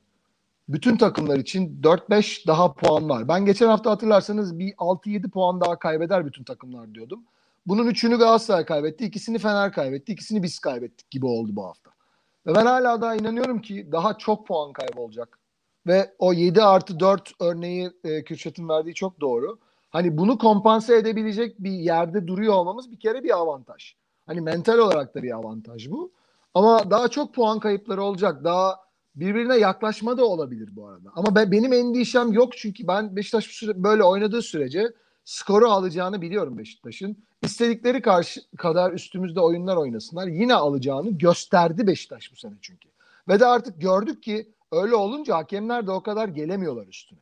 [0.69, 3.29] bütün takımlar için 4-5 daha puan var.
[3.29, 7.21] Ben geçen hafta hatırlarsanız bir 6-7 puan daha kaybeder bütün takımlar diyordum.
[7.67, 11.91] Bunun üçünü Galatasaray kaybetti, ikisini Fener kaybetti, ikisini biz kaybettik gibi oldu bu hafta.
[12.47, 15.39] Ve ben hala daha inanıyorum ki daha çok puan kaybolacak.
[15.87, 19.59] Ve o 7 artı 4 örneği e, Kürşat'ın verdiği çok doğru.
[19.91, 23.95] Hani bunu kompanse edebilecek bir yerde duruyor olmamız bir kere bir avantaj.
[24.27, 26.13] Hani mental olarak da bir avantaj bu.
[26.55, 28.45] Ama daha çok puan kayıpları olacak.
[28.45, 28.77] Daha
[29.17, 31.09] birbirine yaklaşma da olabilir bu arada.
[31.17, 34.93] Ama ben, benim endişem yok çünkü ben Beşiktaş süre- böyle oynadığı sürece
[35.25, 37.17] skoru alacağını biliyorum Beşiktaş'ın.
[37.43, 40.27] İstedikleri karşı kadar üstümüzde oyunlar oynasınlar.
[40.27, 42.89] Yine alacağını gösterdi Beşiktaş bu sene çünkü.
[43.29, 47.19] Ve de artık gördük ki öyle olunca hakemler de o kadar gelemiyorlar üstüne.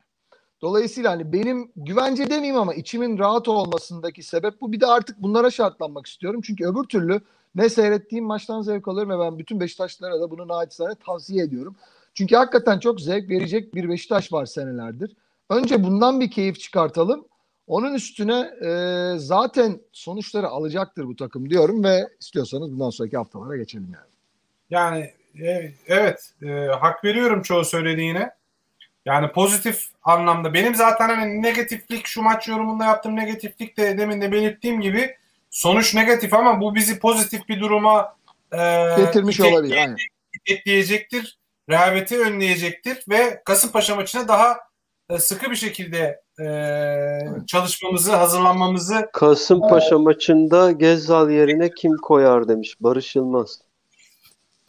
[0.61, 4.71] Dolayısıyla hani benim güvence demeyeyim ama içimin rahat olmasındaki sebep bu.
[4.71, 6.41] Bir de artık bunlara şartlanmak istiyorum.
[6.43, 7.21] Çünkü öbür türlü
[7.55, 11.75] ne seyrettiğim maçtan zevk alıyorum ve ben bütün Beşiktaşlılara da bunu naçizane tavsiye ediyorum.
[12.13, 15.15] Çünkü hakikaten çok zevk verecek bir Beşiktaş var senelerdir.
[15.49, 17.25] Önce bundan bir keyif çıkartalım.
[17.67, 18.69] Onun üstüne e,
[19.17, 24.13] zaten sonuçları alacaktır bu takım diyorum ve istiyorsanız bundan sonraki haftalara geçelim yani.
[24.69, 25.13] Yani
[25.47, 26.49] e, evet e,
[26.79, 28.31] hak veriyorum çoğu söylediğine.
[29.05, 30.53] Yani pozitif anlamda.
[30.53, 35.17] Benim zaten hani negatiflik şu maç yorumunda yaptığım negatiflik de demin de belirttiğim gibi
[35.49, 38.15] sonuç negatif ama bu bizi pozitif bir duruma
[38.51, 39.77] e, Getirmiş olabilir.
[39.77, 39.97] Aynen.
[40.33, 41.37] itekleyecektir.
[41.69, 44.57] Rehaveti önleyecektir ve Kasımpaşa maçına daha
[45.09, 46.45] e, sıkı bir şekilde e,
[47.47, 53.61] çalışmamızı, hazırlanmamızı Kasımpaşa maçında Gezzal yerine kim koyar demiş Barış Yılmaz.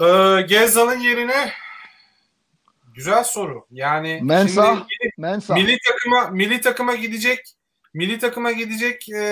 [0.01, 1.51] e, Gezzal'ın yerine
[2.95, 3.67] güzel soru.
[3.71, 4.77] Yani Mensah.
[4.77, 5.55] şimdi Mensah.
[5.55, 7.39] Milli takıma milli takıma gidecek
[7.95, 9.23] milli takıma gidecek e,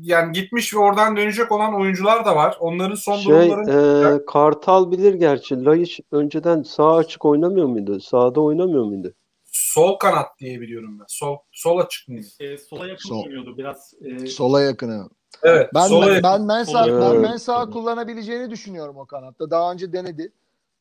[0.00, 2.56] yani gitmiş ve oradan dönecek olan oyuncular da var.
[2.60, 5.64] Onların son Şey, durumları e, Kartal bilir gerçi.
[5.64, 8.00] Laiç önceden sağ açık oynamıyor muydu?
[8.00, 9.14] Sağda oynamıyor muydu?
[9.50, 11.04] Sol kanat diye biliyorum ben.
[11.08, 12.26] Sol sol açık mıydı?
[12.40, 13.24] E, sola yakın Sol.
[13.24, 13.94] oynuyordu biraz.
[14.04, 15.08] E, Sola yakını.
[15.42, 15.70] Evet.
[15.74, 16.22] Ben sola ben, yakın.
[16.22, 17.20] ben Mensah Sola ben yakın.
[17.20, 19.50] Mensah'ı kullanabileceğini düşünüyorum o kanatta.
[19.50, 20.32] Daha önce denedi.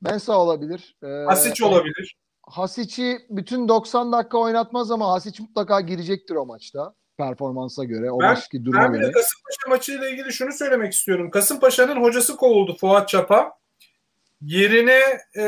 [0.01, 0.95] Mensah olabilir.
[1.03, 2.15] Ee, Hasic olabilir.
[2.43, 8.29] Hasic'i bütün 90 dakika oynatmaz ama Hasic mutlaka girecektir o maçta performansa göre, o Ben-
[8.29, 9.11] maçki duruma Ben bir de göre.
[9.11, 11.31] Kasımpaşa maçıyla ilgili şunu söylemek istiyorum.
[11.31, 13.51] Kasımpaşa'nın hocası kovuldu Fuat Çapa.
[14.41, 14.99] Yerine
[15.35, 15.43] e,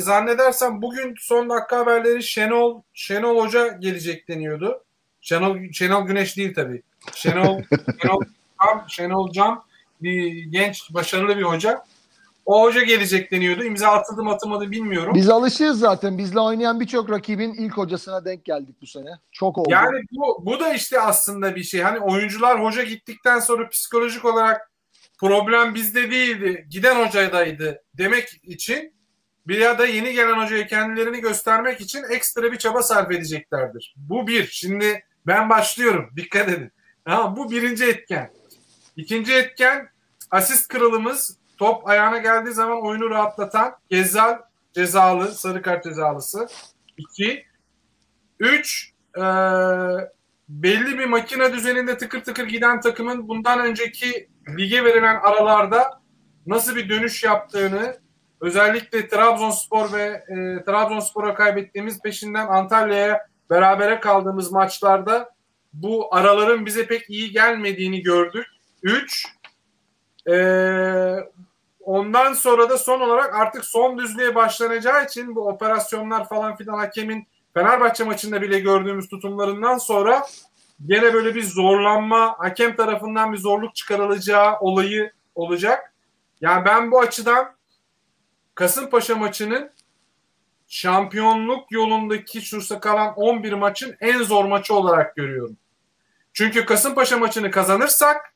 [0.00, 4.84] zannedersem bugün son dakika haberleri Şenol Şenol Hoca gelecek deniyordu.
[5.20, 6.82] Şenol Şenol Güneş değil tabii.
[7.14, 7.62] Şenol
[8.02, 8.20] Şenol
[8.62, 9.62] Can, Şenol Can
[10.02, 11.84] bir genç başarılı bir hoca.
[12.46, 13.64] O hoca gelecek deniyordu.
[13.64, 15.14] İmza atıldı mı atılmadı bilmiyorum.
[15.14, 16.18] Biz alışığız zaten.
[16.18, 19.10] Bizle oynayan birçok rakibin ilk hocasına denk geldik bu sene.
[19.32, 19.68] Çok oldu.
[19.70, 21.80] Yani bu, bu da işte aslında bir şey.
[21.80, 24.71] Hani oyuncular hoca gittikten sonra psikolojik olarak
[25.22, 26.66] problem bizde değildi.
[26.70, 28.94] Giden hocadaydı demek için
[29.46, 33.94] bir ya da yeni gelen hocaya kendilerini göstermek için ekstra bir çaba sarf edeceklerdir.
[33.96, 34.46] Bu bir.
[34.46, 36.10] Şimdi ben başlıyorum.
[36.16, 36.72] Dikkat edin.
[37.04, 38.30] Tamam, bu birinci etken.
[38.96, 39.88] İkinci etken
[40.30, 44.38] asist kralımız top ayağına geldiği zaman oyunu rahatlatan Gezzal
[44.72, 46.48] cezalı, sarı kart cezalısı.
[46.96, 47.46] İki.
[48.40, 49.22] Üç, e,
[50.48, 56.00] belli bir makine düzeninde tıkır tıkır giden takımın bundan önceki lige verilen aralarda
[56.46, 57.96] nasıl bir dönüş yaptığını
[58.40, 65.30] özellikle Trabzonspor ve e, Trabzonspor'a kaybettiğimiz peşinden Antalya'ya berabere kaldığımız maçlarda
[65.72, 68.46] bu araların bize pek iyi gelmediğini gördük.
[68.82, 69.26] 3
[71.80, 77.26] ondan sonra da son olarak artık son düzlüğe başlanacağı için bu operasyonlar falan filan hakemin
[77.54, 80.26] Fenerbahçe maçında bile gördüğümüz tutumlarından sonra
[80.86, 85.94] gene böyle bir zorlanma, hakem tarafından bir zorluk çıkarılacağı olayı olacak.
[86.40, 87.54] Yani ben bu açıdan
[88.54, 89.70] Kasımpaşa maçının
[90.68, 95.56] şampiyonluk yolundaki şu kalan 11 maçın en zor maçı olarak görüyorum.
[96.32, 98.34] Çünkü Kasımpaşa maçını kazanırsak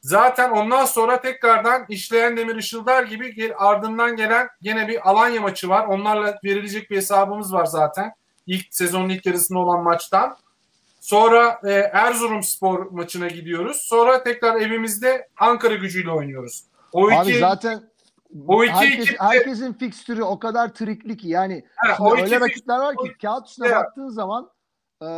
[0.00, 5.86] zaten ondan sonra tekrardan işleyen demir ışıldar gibi ardından gelen gene bir Alanya maçı var.
[5.86, 8.12] Onlarla verilecek bir hesabımız var zaten.
[8.46, 10.36] İlk sezonun ilk yarısında olan maçtan.
[11.06, 13.76] Sonra e, Erzurum Spor maçına gidiyoruz.
[13.76, 16.64] Sonra tekrar evimizde Ankara gücüyle oynuyoruz.
[16.92, 17.82] O Abi iki, zaten
[18.46, 22.40] o iki herkes, ekip de- herkesin fikstürü o kadar trikli ki yani Ha, o öyle
[22.40, 23.76] rakipler var ki kağıt üstüne Ya.
[23.80, 24.50] baktığın zaman
[25.02, 25.08] eee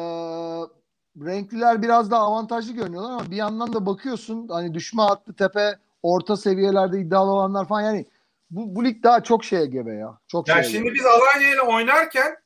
[1.21, 6.37] renkliler biraz daha avantajlı görünüyorlar ama bir yandan da bakıyorsun hani düşme hattı tepe orta
[6.37, 8.07] seviyelerde iddialı olanlar falan yani
[8.51, 10.19] bu, bu lig daha çok şeye gebe ya.
[10.29, 10.95] Çok Yani şeye şimdi gebe.
[10.95, 12.37] biz Alanya ile oynarken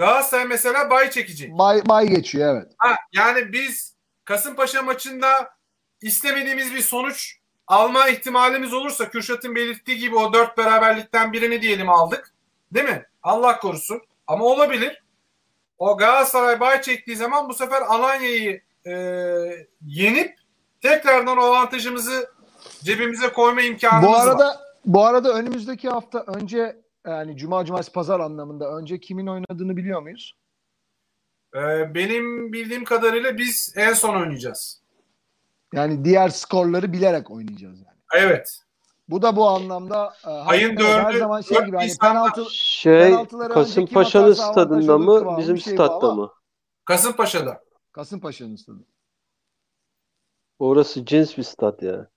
[0.00, 1.58] Galatasaray mesela bay çekecek.
[1.58, 2.72] bay, bay geçiyor evet.
[2.78, 3.94] Ha, yani biz
[4.24, 5.50] Kasımpaşa maçında
[6.02, 7.36] istemediğimiz bir sonuç
[7.66, 12.34] alma ihtimalimiz olursa Kürşat'ın belirttiği gibi o dört beraberlikten birini diyelim aldık.
[12.74, 13.06] Değil mi?
[13.22, 14.02] Allah korusun.
[14.26, 15.02] Ama olabilir.
[15.78, 18.92] O Galatasaray bay çektiği zaman bu sefer Alanya'yı e,
[19.86, 20.34] yenip
[20.80, 22.30] tekrardan o avantajımızı
[22.84, 24.26] cebimize koyma imkanımız Bu var.
[24.26, 30.02] arada bu arada önümüzdeki hafta önce yani cuma cumartesi pazar anlamında önce kimin oynadığını biliyor
[30.02, 30.36] muyuz?
[31.54, 34.82] E, benim bildiğim kadarıyla biz en son oynayacağız.
[35.72, 37.98] Yani diğer skorları bilerek oynayacağız yani.
[38.14, 38.60] Evet.
[39.08, 43.14] Bu da bu anlamda e, Ayın evet, her dördü- zaman şey gibi hani penaltı Şey
[43.50, 46.32] Kasımpaşa'nın stadında mı bizim şey statta mı?
[46.84, 47.64] Kasımpaşa'da.
[47.92, 48.84] Kasımpaşa'nın stadı.
[50.58, 52.08] Orası cins bir stat ya.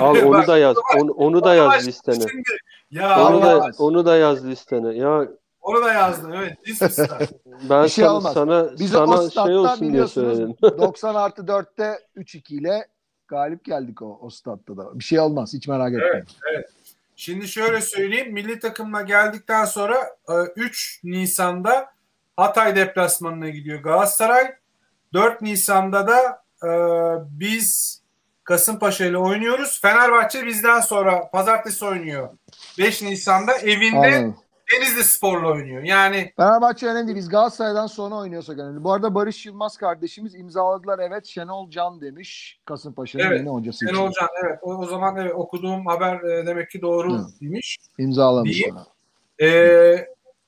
[0.00, 0.76] Al onu Bak, da yaz.
[1.00, 2.28] Onu, onu da yaz listene.
[2.30, 2.42] Şimdi,
[2.90, 4.94] ya Onu Allah, da onu da yaz listene.
[4.96, 5.28] Ya
[5.60, 6.32] onu da yazdım.
[6.32, 6.58] Evet.
[7.70, 8.34] Ben Bir şey sana olmaz.
[8.34, 10.56] sana, Biz sana şey olsun diye söyledim.
[10.62, 12.86] 90 artı 4'te 3-2 ile
[13.28, 14.98] galip geldik o, o statta da.
[14.98, 16.24] Bir şey olmaz hiç merak etmeyin.
[17.16, 18.32] Şimdi şöyle söyleyeyim.
[18.32, 19.96] Milli takımla geldikten sonra
[20.28, 21.90] e, 3 Nisan'da
[22.36, 24.54] Hatay deplasmanına gidiyor Galatasaray.
[25.12, 26.70] 4 Nisan'da da e,
[27.30, 28.00] biz
[28.48, 29.80] Kasımpaşa ile oynuyoruz.
[29.80, 32.28] Fenerbahçe bizden sonra pazartesi oynuyor.
[32.78, 34.36] 5 Nisan'da evinde Anladım.
[34.72, 35.82] Denizli Spor'la oynuyor.
[35.82, 37.16] Yani Fenerbahçe önemli değil.
[37.16, 38.84] Biz Galatasaray'dan sonra oynuyorsak önemli.
[38.84, 40.98] Bu arada Barış Yılmaz kardeşimiz imzaladılar.
[40.98, 42.60] Evet Şenol Can demiş.
[42.64, 43.94] Kasımpaşa'nın Evet, yeni hocası için.
[43.94, 47.78] Şenol Can evet o, o zaman evet, okuduğum haber e, demek ki doğru demiş.
[47.98, 48.86] İmzalamış ona.
[49.40, 50.06] Ee,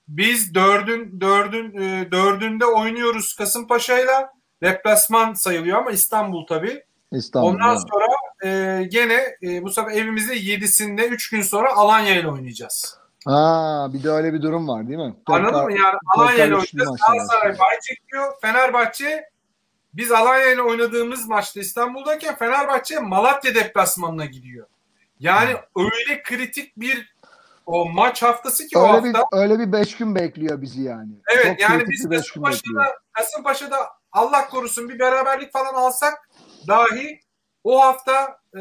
[0.08, 4.32] biz dördün dördün e, dördünde oynuyoruz Kasımpaşa'yla.
[4.62, 6.89] Deplasman sayılıyor ama İstanbul tabii.
[7.12, 7.50] İstanbul'da.
[7.52, 8.06] Ondan sonra
[8.44, 12.98] e, gene e, bu sefer evimizde yedisinde üç gün sonra Alanya ile oynayacağız.
[13.26, 15.14] Ha, bir de öyle bir durum var değil mi?
[15.26, 15.72] Anladın mı?
[15.72, 16.98] Yani Alanya ile oynayacağız.
[17.08, 18.32] Galatasaray bay çekiyor.
[18.40, 19.30] Fenerbahçe
[19.94, 24.66] biz Alanya ile oynadığımız maçta İstanbul'dayken Fenerbahçe Malatya deplasmanına gidiyor.
[25.20, 27.14] Yani öyle kritik bir
[27.66, 29.36] o maç haftası ki o Öyle hafta.
[29.36, 31.12] bir öyle bir 5 gün bekliyor bizi yani.
[31.34, 32.08] Evet Çok yani biz.
[32.08, 33.76] Kasımpaşa'da, Kasımpaşa'da
[34.12, 36.28] Allah korusun bir beraberlik falan alsak
[36.68, 37.20] dahi
[37.64, 38.60] o hafta e,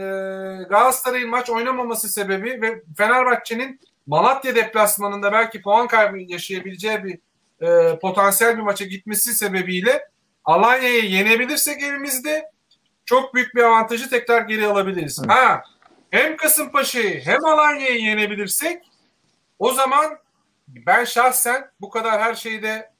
[0.70, 7.20] Galatasaray'ın maç oynamaması sebebi ve Fenerbahçe'nin Malatya deplasmanında belki puan kaybı yaşayabileceği bir
[7.68, 10.08] e, potansiyel bir maça gitmesi sebebiyle
[10.46, 12.52] Alanya'yı yenebilirsek evimizde
[13.06, 15.20] çok büyük bir avantajı tekrar geri alabiliriz.
[15.20, 15.32] Evet.
[15.32, 15.64] Ha
[16.10, 18.84] hem Kasımpaşa'yı hem Alanya'yı yenebilirsek
[19.60, 20.18] o zaman
[20.68, 22.92] ben şahsen bu kadar her şeyde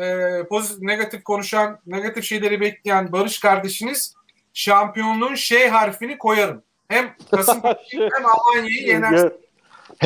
[0.00, 4.14] e, pozitif, negatif konuşan, negatif şeyleri bekleyen Barış kardeşiniz
[4.54, 6.62] şampiyonluğun şey harfini koyarım.
[6.88, 9.12] Hem Kasımpaşa'yı hem Alanya'yı yener.
[9.12, 9.32] Ya,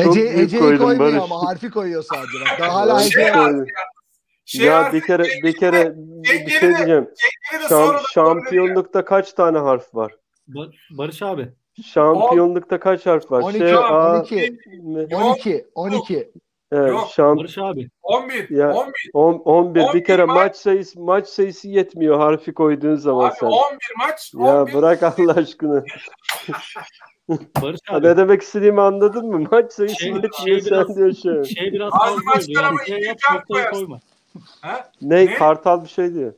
[0.03, 1.23] Çok Hece, heceyi koydun koymuyor Barış.
[1.23, 2.45] ama harfi koyuyor sadece.
[2.51, 3.65] Bak, daha hala Şey hece Şey harfi
[4.45, 5.93] Şey ya bir kere bir kere
[6.23, 7.09] bir şey diyeceğim.
[7.69, 10.11] Şam- şampiyonlukta kaç tane harf var?
[10.49, 11.49] Ba- Barış abi.
[11.93, 13.41] Şampiyonlukta kaç harf var?
[13.41, 16.31] 12, Şey, A, 12, M- 12, 12.
[16.71, 17.09] evet, Yok.
[17.15, 17.89] şamp Barış abi.
[18.01, 19.09] 11, Ya, 11.
[19.13, 23.35] on- 11 11 bir kere maç- maç sayısı maç sayısı yetmiyor harfi koyduğun zaman Abi
[23.39, 23.47] sen.
[23.47, 24.73] 11 maç, Ya 11.
[24.73, 25.83] bırak Allah aşkına.
[27.61, 28.07] Barış abi.
[28.07, 29.47] Ne demek istediğimi anladın mı?
[29.51, 31.55] Maç sayısı Şey- yetmiyor şey sen biraz- diyor şey.
[31.55, 33.17] Şey biraz oldu maçlara Şey yap
[33.73, 33.99] koyma.
[34.61, 34.91] Ha?
[35.01, 35.25] Ne?
[35.25, 35.33] Ne?
[35.33, 36.33] Kartal bir şey diyor.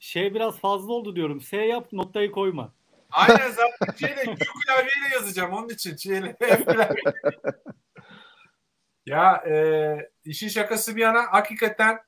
[0.00, 1.40] Şey biraz fazla oldu diyorum.
[1.40, 2.72] S yap noktayı koyma.
[3.12, 4.34] Aynen zaten şeyle Q
[4.66, 5.96] klavyeyle yazacağım onun için.
[5.96, 6.94] Şeyle, F klavyeyle.
[9.10, 9.54] ya e,
[10.24, 12.00] işin şakası bir yana hakikaten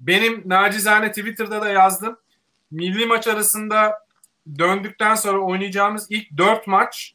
[0.00, 2.18] benim nacizane Twitter'da da yazdım.
[2.70, 4.06] Milli maç arasında
[4.58, 7.14] döndükten sonra oynayacağımız ilk dört maç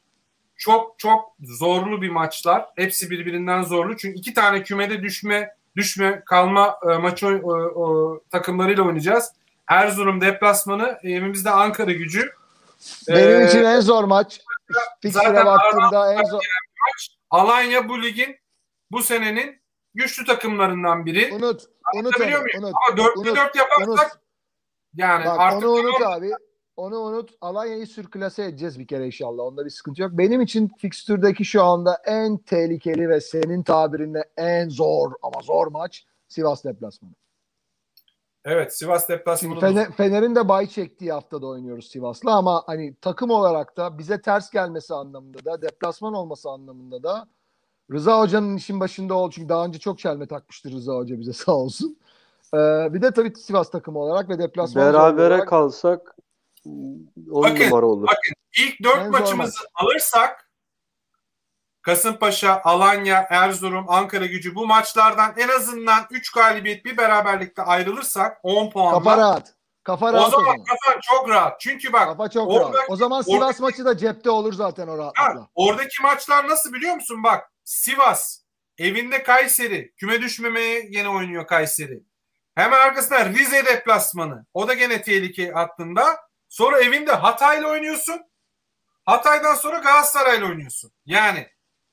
[0.57, 2.65] çok çok zorlu bir maçlar.
[2.75, 3.97] Hepsi birbirinden zorlu.
[3.97, 9.31] Çünkü iki tane kümede düşme düşme kalma e, maçı o, o, takımlarıyla oynayacağız.
[9.67, 12.31] Erzurum deplasmanı, evimizde Ankara gücü.
[13.07, 14.41] Benim Ee, için en zor maç.
[15.05, 16.39] Zaten baktığımda en zor.
[16.81, 17.09] maç.
[17.29, 18.35] Alanya bu ligin
[18.91, 19.61] bu senenin
[19.93, 21.33] güçlü takımlarından biri.
[21.33, 21.61] Unut.
[21.95, 22.25] Unut onu.
[22.25, 22.41] muyum?
[22.59, 22.73] Unut.
[22.89, 23.99] Ama 4'te unut, 4 yaparsak unut.
[24.95, 26.31] yani Bak artık onu unut abi.
[26.75, 27.29] Onu unut.
[27.41, 29.43] Alanya'yı sürklase edeceğiz bir kere inşallah.
[29.43, 30.11] Onda bir sıkıntı yok.
[30.13, 36.05] Benim için fikstürdeki şu anda en tehlikeli ve senin tabirinle en zor ama zor maç
[36.27, 37.13] Sivas deplasmanı.
[38.45, 39.59] Evet Sivas deplasmanı.
[39.59, 44.49] Fener- Fener'in de bay çektiği haftada oynuyoruz Sivas'la ama hani takım olarak da bize ters
[44.51, 47.27] gelmesi anlamında da deplasman olması anlamında da
[47.91, 51.51] Rıza Hoca'nın işin başında ol çünkü daha önce çok çelme takmıştır Rıza Hoca bize sağ
[51.51, 51.97] olsun.
[52.53, 52.57] Ee,
[52.93, 56.15] bir de tabii Sivas takımı olarak ve deplasman Berabere olarak kalsak
[57.31, 58.07] on Bakın, numara olur.
[58.07, 58.33] bakın.
[58.59, 60.47] İlk dört En zor maçımızı alırsak
[61.81, 68.69] Kasımpaşa, Alanya, Erzurum, Ankara gücü bu maçlardan en azından 3 galibiyet bir beraberlikte ayrılırsak 10
[68.69, 68.97] puanla.
[68.97, 69.53] kafa rahat.
[69.83, 70.63] Kafa rahat o zaman zaman.
[70.63, 71.59] kafan çok rahat.
[71.59, 72.89] Çünkü bak Kafa çok orada- rahat.
[72.89, 75.47] O zaman Sivas maçı da cepte olur zaten o ha, rahatlıkla.
[75.55, 77.23] oradaki maçlar nasıl biliyor musun?
[77.23, 78.41] Bak Sivas,
[78.77, 82.03] evinde Kayseri, küme düşmemeye yine oynuyor Kayseri.
[82.55, 84.45] Hemen arkasında Rize deplasmanı.
[84.53, 86.19] O da gene tehlike hattında.
[86.49, 88.21] Sonra evinde Hatay'la oynuyorsun.
[89.05, 90.91] Hatay'dan sonra Galatasaray'la oynuyorsun.
[91.05, 91.47] Yani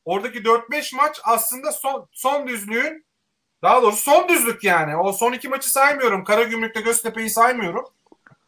[0.05, 3.07] oradaki 4-5 maç aslında son, son düzlüğün
[3.63, 4.97] daha doğrusu son düzlük yani.
[4.97, 6.25] O son iki maçı saymıyorum.
[6.25, 7.85] Karagümrük'te Göztepe'yi saymıyorum.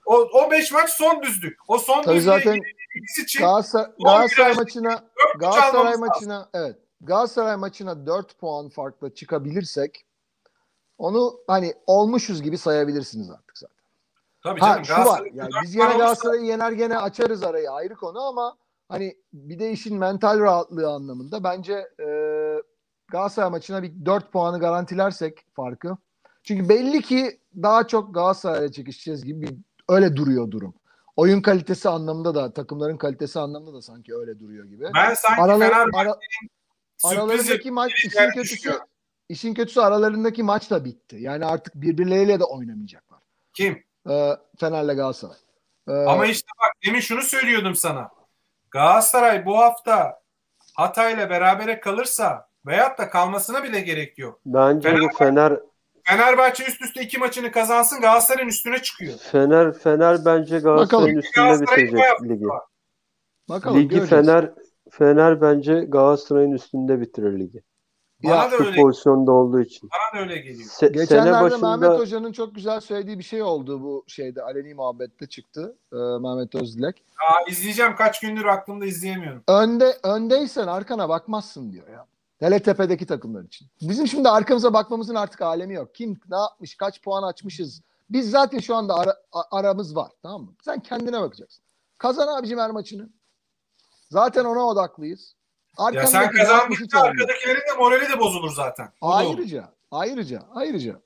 [0.07, 1.59] O, o 5 maç son düzlük.
[1.69, 2.61] O son Tabii düzlüğe zaten
[3.23, 5.05] için Galatasaray, Galatasaray maçına
[5.39, 6.77] Galatasaray maçına evet.
[7.01, 10.05] Galatasaray maçına 4 puan farkla çıkabilirsek
[10.99, 13.77] onu hani olmuşuz gibi sayabilirsiniz artık zaten.
[14.43, 15.23] Tabii Ha canım, şu var.
[15.35, 18.57] Yani biz olursa- Galatasaray'ı yener gene açarız arayı ayrı konu ama
[18.89, 22.07] hani bir de işin mental rahatlığı anlamında bence e,
[23.09, 25.97] Galatasaray maçına bir 4 puanı garantilersek farkı.
[26.43, 29.57] Çünkü belli ki daha çok Galatasaray'la çekişeceğiz gibi bir,
[29.89, 30.75] öyle duruyor durum.
[31.17, 34.91] Oyun kalitesi anlamında da takımların kalitesi anlamında da sanki öyle duruyor gibi.
[34.95, 36.60] Ben sanki Aralar, Fenerbahçe ara, sürpriz
[37.05, 38.79] aralarındaki maç işin kötüsü
[39.29, 41.17] işin kötüsü aralarındaki maç da bitti.
[41.21, 43.19] Yani artık birbirleriyle de oynamayacaklar.
[43.55, 43.85] Kim?
[44.11, 45.37] Ee, Fener'le Galatasaray.
[45.89, 48.11] Ee, Ama işte bak demin şunu söylüyordum sana.
[48.71, 50.21] Galatasaray bu hafta
[50.75, 54.41] Hatay'la berabere kalırsa veyahut da kalmasına bile gerek yok.
[54.47, 55.61] Bence bu Fenerbahçe- Fener
[56.05, 59.19] Fenerbahçe üst üste iki maçını kazansın Galatasaray'ın üstüne çıkıyor.
[59.19, 62.45] Fener Fener bence Galatasaray'ın üstünde Galatasaray'ın bitirecek ligi.
[63.49, 64.27] bakalım Ligi göreceğiz.
[64.27, 64.51] Fener
[64.91, 67.63] Fener bence Galatasaray'ın üstünde bitirir ligi.
[68.25, 69.91] Bana Ya, da öyle, pozisyonda olduğu için.
[69.93, 70.69] bana da öyle geliyor.
[70.69, 74.75] Se- sene Geçenlerde başında Mehmet Hoca'nın çok güzel söylediği bir şey oldu bu şeyde aleni
[74.75, 75.77] muhabbette çıktı.
[75.93, 77.05] Ee, Mehmet Özdilek.
[77.31, 79.43] Aa, izleyeceğim kaç gündür aklımda izleyemiyorum.
[79.49, 82.07] Önde öndeysen arkana bakmazsın diyor ya.
[82.39, 83.69] Hele tepedeki takımlar için.
[83.81, 85.95] Bizim şimdi arkamıza bakmamızın artık alemi yok.
[85.95, 87.83] Kim ne yapmış, kaç puan açmışız.
[88.11, 89.17] Biz zaten şu anda ara-
[89.51, 90.53] aramız var tamam mı?
[90.65, 91.65] Sen kendine bakacaksın.
[91.99, 93.09] Kazan abicim her maçını.
[94.11, 95.35] Zaten ona odaklıyız.
[95.79, 97.05] Ya Arkandaki sen kazandıkça değil.
[97.05, 98.89] arkadakilerin de morali de bozulur zaten.
[99.01, 101.01] Ayrıca, ayrıca, ayrıca.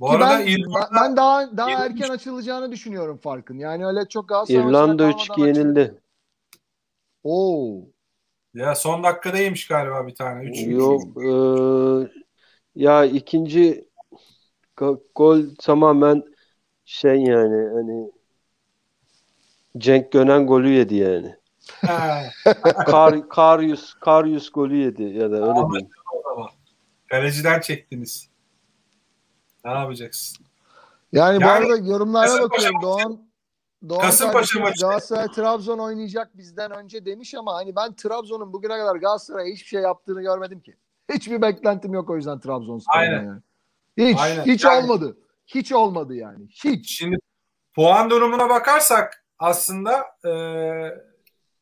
[0.00, 3.58] Bu Ki arada ben, İrlanda, ben daha daha İrlanda- erken açılacağını düşünüyorum farkın.
[3.58, 6.00] Yani öyle çok Galatasaray İrlanda maçına 3-2 kalmadan yenildi.
[7.24, 7.78] Oo.
[8.54, 10.44] ya son dakikada yemiş galiba bir tane.
[10.44, 10.66] Üç, üç.
[10.66, 12.12] Yok eee,
[12.74, 13.88] ya ikinci
[14.76, 16.22] go- gol tamamen
[16.84, 18.10] şey yani hani
[19.78, 21.36] Cenk Gönen golü yedi yani.
[22.86, 25.70] Kar Karyus Karyus golü yedi ya da öyle Anladım.
[25.72, 25.90] diyeyim.
[27.10, 28.28] Kaleciden çektiniz.
[29.64, 30.46] Ne yapacaksın?
[31.12, 32.74] Yani, bu Yani arada yorumlara Kasımpaşa bakıyorum.
[32.74, 33.20] maçı- Doğan
[33.88, 38.96] Doğan Kasımpaşa maçı- Galatasaray Trabzon oynayacak bizden önce demiş ama hani ben Trabzon'un bugüne kadar
[38.96, 40.76] Galatasaray'a hiçbir şey yaptığını görmedim ki.
[41.12, 43.24] Hiçbir beklentim yok o yüzden Trabzonspor'dan Aynen.
[43.24, 43.40] yani.
[44.10, 44.44] Hiç Aynen.
[44.44, 45.16] hiç Yani- olmadı.
[45.46, 46.46] Hiç olmadı yani.
[46.64, 46.98] Hiç.
[46.98, 47.16] Şimdi
[47.74, 50.30] puan durumuna bakarsak aslında e,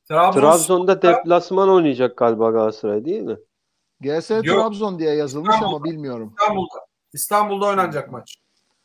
[0.08, 3.36] Trabzon, Trabzon'da deplasman oynayacak galiba Galatasaray değil mi?
[4.00, 4.44] GS Yok.
[4.44, 5.84] Trabzon diye yazılmış ama İstanbul'da.
[5.84, 6.34] bilmiyorum.
[6.40, 6.86] İstanbul'da.
[7.12, 8.36] İstanbul'da oynanacak maç.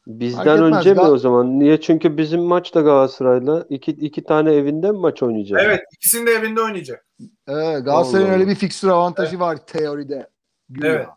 [0.08, 0.78] Bizden Fark etmez.
[0.80, 1.60] önce mi Gal- o zaman?
[1.60, 1.82] Niye?
[1.82, 5.62] Çünkü bizim maç da Galatasaray'la iki, iki tane evinde mi maç oynayacak?
[5.64, 7.06] Evet, ikisini de evinde oynayacak.
[7.48, 10.30] Evet, Galatasaray'ın Allah öyle bir fikstür avantajı var teoride.
[10.70, 10.94] Güya.
[10.94, 11.08] Evet.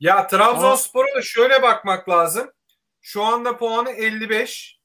[0.00, 2.50] Ya Trabzonspor'a da şöyle bakmak lazım.
[3.00, 4.78] Şu anda puanı 55.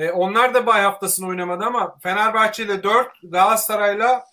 [0.00, 4.24] E, onlar da bay haftasını oynamadı ama Fenerbahçe ile 4, Galatasaray'la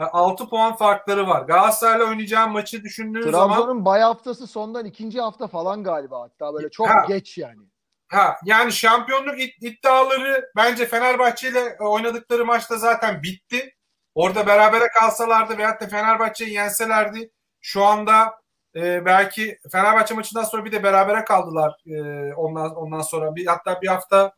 [0.00, 1.42] e, 6 puan farkları var.
[1.42, 6.70] Galatasaray'la oynayacağım maçı düşündüğün zaman Trabzon'un bay haftası sondan ikinci hafta falan galiba hatta böyle
[6.70, 7.04] çok Ha.
[7.08, 7.60] geç yani.
[8.08, 13.74] ha yani şampiyonluk id- iddiaları bence Fenerbahçe ile oynadıkları maçta zaten bitti.
[14.14, 17.30] Orada berabere kalsalardı veyahut da Fenerbahçe'yi yenselerdi
[17.60, 18.34] şu anda
[18.76, 21.74] e, belki Fenerbahçe maçından sonra bir de berabere kaldılar.
[21.86, 24.32] E, ondan ondan sonra bir hatta bir hafta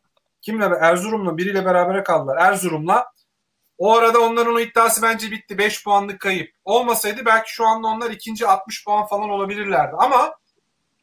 [0.45, 2.37] kimle Erzurum'la biriyle berabere kaldılar.
[2.37, 3.05] Erzurum'la.
[3.77, 5.57] O arada onların o iddiası bence bitti.
[5.57, 6.51] 5 puanlık kayıp.
[6.65, 9.95] Olmasaydı belki şu anda onlar ikinci 60 puan falan olabilirlerdi.
[9.97, 10.35] Ama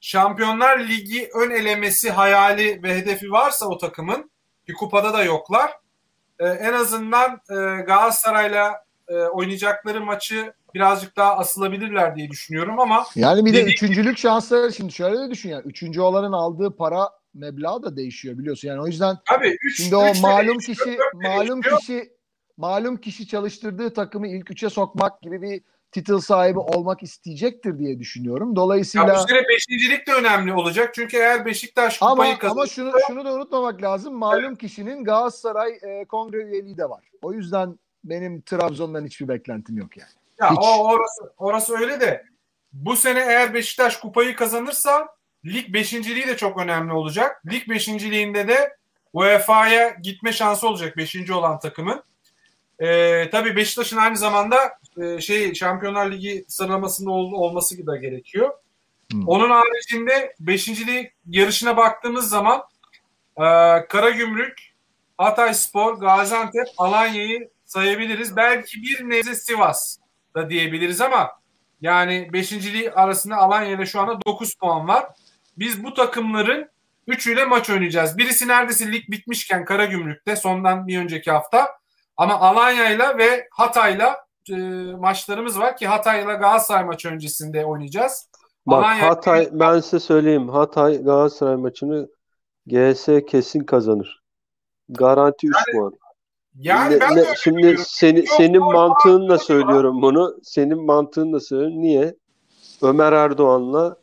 [0.01, 4.31] Şampiyonlar Ligi ön elemesi hayali ve hedefi varsa o takımın
[4.67, 5.71] ki kupada da yoklar.
[6.39, 13.45] e, en azından e, Galatasaray'la e, oynayacakları maçı birazcık daha asılabilirler diye düşünüyorum ama Yani
[13.45, 15.63] bir de Dediğim- üçüncülük şansları şimdi şöyle de düşün yani.
[15.65, 18.69] Üçüncü olanın aldığı para meblağı da değişiyor biliyorsun.
[18.69, 22.13] Yani o yüzden tabii 3 şimdi o malum kişi malum kişi
[22.57, 28.57] malum kişi çalıştırdığı takımı ilk üçe sokmak gibi bir title sahibi olmak isteyecektir diye düşünüyorum.
[28.57, 30.95] Dolayısıyla Ya bu sene beşincilik de önemli olacak.
[30.95, 34.15] Çünkü eğer Beşiktaş kupayı kazanırsa ama şunu şunu da unutmamak lazım.
[34.15, 37.05] Malum kişinin Galatasaray e, kongre üyeliği de var.
[37.23, 40.11] O yüzden benim Trabzon'dan hiçbir beklentim yok yani.
[40.41, 40.59] Ya Hiç.
[40.61, 42.25] o orası orası öyle de
[42.73, 45.09] bu sene eğer Beşiktaş kupayı kazanırsa
[45.45, 47.43] lig beşinciliği de çok önemli olacak.
[47.53, 48.77] Lig beşinciliğinde de
[49.13, 52.03] UEFA'ya gitme şansı olacak beşinci olan takımın.
[52.79, 58.51] Ee, tabii Beşiktaş'ın aynı zamanda e, şey Şampiyonlar Ligi sıralamasında ol, olması da gerekiyor.
[59.13, 59.29] Hmm.
[59.29, 62.63] Onun haricinde beşincilik yarışına baktığımız zaman
[63.37, 63.45] e,
[63.89, 64.73] Karagümrük,
[65.19, 68.37] Hatayspor, Gaziantep, Alanya'yı sayabiliriz.
[68.37, 69.99] Belki bir nebze Sivas
[70.35, 71.31] da diyebiliriz ama
[71.81, 75.07] yani beşinciliği arasında Alanya ile şu anda 9 puan var.
[75.59, 76.69] Biz bu takımların
[77.07, 78.19] üçüyle maç oynayacağız.
[78.19, 81.69] Birisi neredeyse lig bitmişken Karagümrük'te sondan bir önceki hafta.
[82.17, 84.17] Ama Alanya'yla ve Hatay'la
[84.51, 84.55] e,
[84.99, 88.29] maçlarımız var ki Hatay'la Galatasaray maçı öncesinde oynayacağız.
[88.67, 90.49] Bak Alanya- Hatay ben size söyleyeyim.
[90.49, 92.09] Hatay Galatasaray maçını
[92.67, 94.23] GS kesin kazanır.
[94.89, 95.93] Garanti 3 puan.
[96.55, 100.37] Yani Ne- ben ne- şimdi seni, Yok, senin mantığınla söylüyorum bunu.
[100.43, 101.83] Senin mantığınla söylüyorum.
[101.83, 102.15] Niye?
[102.83, 103.97] Ömer Erdoğan'la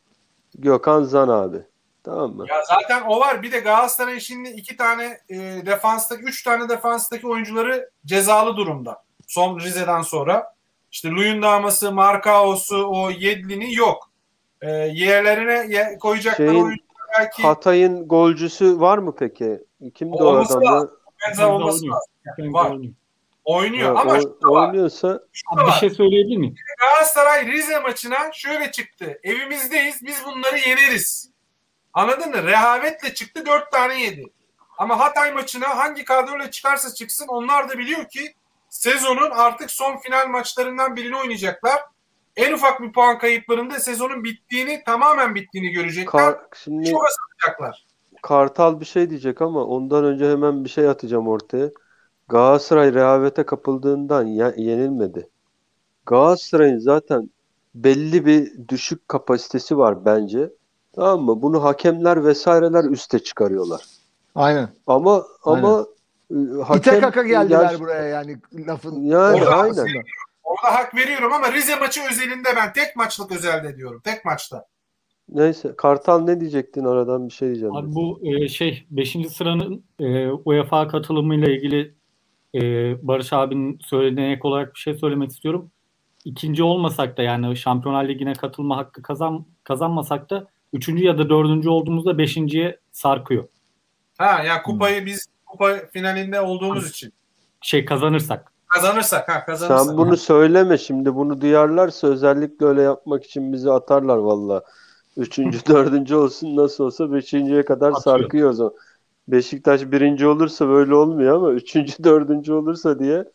[0.61, 1.57] Gökhan Zan abi.
[2.03, 2.45] Tamam mı?
[2.49, 3.44] Ya zaten o var.
[3.44, 9.03] Bir de Galatasaray şimdi iki tane e, defanstaki, üç tane defanstaki oyuncuları cezalı durumda.
[9.27, 10.53] Son Rize'den sonra.
[10.91, 14.10] İşte Luyendama'sı, Markaos'u, o Yedlin'i yok.
[14.61, 19.60] E, yerlerine ye- koyacakları Şeyin- oyuncular belki Hatay'ın golcüsü var mı peki?
[19.95, 20.64] Kimdi o Olması adam?
[20.64, 20.72] ya?
[20.73, 20.91] lazım.
[21.27, 22.11] benzer olması lazım.
[22.40, 22.77] Yani var.
[23.58, 23.96] Oynuyor.
[23.96, 24.68] Ha, ama o- şu da var.
[24.68, 25.78] oynuyorsa Şu da Abi bir var.
[25.80, 26.56] şey söyleyebilir miyim?
[26.80, 29.20] Galatasaray Rize maçına şöyle çıktı.
[29.24, 31.30] Evimizdeyiz biz bunları yeneriz.
[31.94, 32.44] Anladın mı?
[32.44, 34.24] Rehavetle çıktı dört tane yedi.
[34.78, 38.34] Ama Hatay maçına hangi kadroyla çıkarsa çıksın onlar da biliyor ki
[38.70, 41.82] sezonun artık son final maçlarından birini oynayacaklar.
[42.36, 46.12] En ufak bir puan kayıplarında sezonun bittiğini tamamen bittiğini görecekler.
[46.26, 47.86] Kar- şimdi Çok asılacaklar.
[48.22, 51.70] Kartal bir şey diyecek ama ondan önce hemen bir şey atacağım ortaya.
[52.30, 55.30] Galatasaray rehavete kapıldığından ye- yenilmedi.
[56.06, 57.30] Galatasaray'ın zaten
[57.76, 60.50] belli bir düşük kapasitesi var bence.
[60.96, 61.42] Tamam mı?
[61.42, 63.82] Bunu hakemler vesaireler üste çıkarıyorlar.
[64.36, 64.70] Aynen.
[64.88, 65.86] Ama ama
[66.32, 68.38] e, İte hakem kaka geldiler Ger- buraya yani
[68.68, 69.02] lafın.
[69.02, 69.82] Yani ortasında.
[69.82, 70.04] aynen.
[70.44, 74.02] Orada hak veriyorum ama Rize maçı özelinde ben tek maçlık özelde diyorum.
[74.04, 74.66] Tek maçta.
[75.30, 77.76] Neyse Kartal ne diyecektin aradan bir şey diyeceğim.
[77.76, 79.18] Abi bu e, şey 5.
[79.38, 81.96] sıranın e, UEFA katılımıyla ilgili
[82.56, 82.62] e,
[83.08, 85.72] Barış abinin söylediğine ek olarak bir şey söylemek istiyorum.
[86.26, 91.70] İkinci olmasak da yani Şampiyonlar Ligi'ne katılma hakkı kazan kazanmasak da üçüncü ya da dördüncü
[91.70, 93.48] olduğumuzda beşinciye sarkıyor.
[94.18, 97.14] Ha ya kupayı biz kupa finalinde olduğumuz için
[97.62, 98.54] Şey kazanırsak.
[98.68, 99.86] kazanırsak ha kazanırsak.
[99.88, 101.16] Sen bunu söyleme şimdi.
[101.16, 104.64] Bunu duyarlarsa özellikle öyle yapmak için bizi atarlar valla.
[105.18, 108.02] Üçüncü, dördüncü olsun nasıl olsa beşinciye kadar Atıyor.
[108.02, 108.74] sarkıyor o zaman.
[109.32, 113.26] Beşiktaş birinci olursa böyle olmuyor ama üçüncü, dördüncü olursa diye e,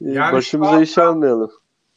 [0.00, 1.50] Yani başımıza iş almayalım.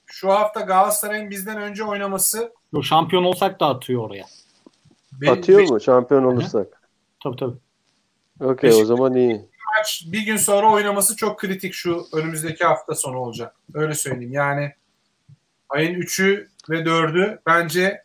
[0.05, 4.25] Şu hafta Galatasaray'ın bizden önce oynaması Yo, şampiyon olsak da atıyor oraya.
[5.11, 6.81] be- Atıyor beş mu şampiyon olursak?
[7.23, 7.57] Tabii tabii.
[8.39, 9.49] Okey o zaman iyi.
[9.77, 13.55] maç bir gün sonra oynaması çok kritik şu önümüzdeki hafta sonu olacak.
[13.73, 14.33] Öyle söyleyeyim.
[14.33, 14.71] Yani
[15.69, 18.01] ayın 3'ü ve 4'ü bence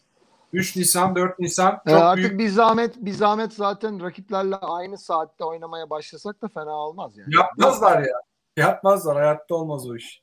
[0.52, 4.98] 3 Nisan, 4 Nisan Ee, çok artık büyük bir zahmet bir zahmet zaten rakiplerle aynı
[4.98, 7.34] saatte oynamaya başlasak da fena olmaz yani.
[7.34, 8.14] yapmazlar ya.
[8.56, 9.16] Yapmazlar.
[9.16, 10.22] Hayatta olmaz o iş.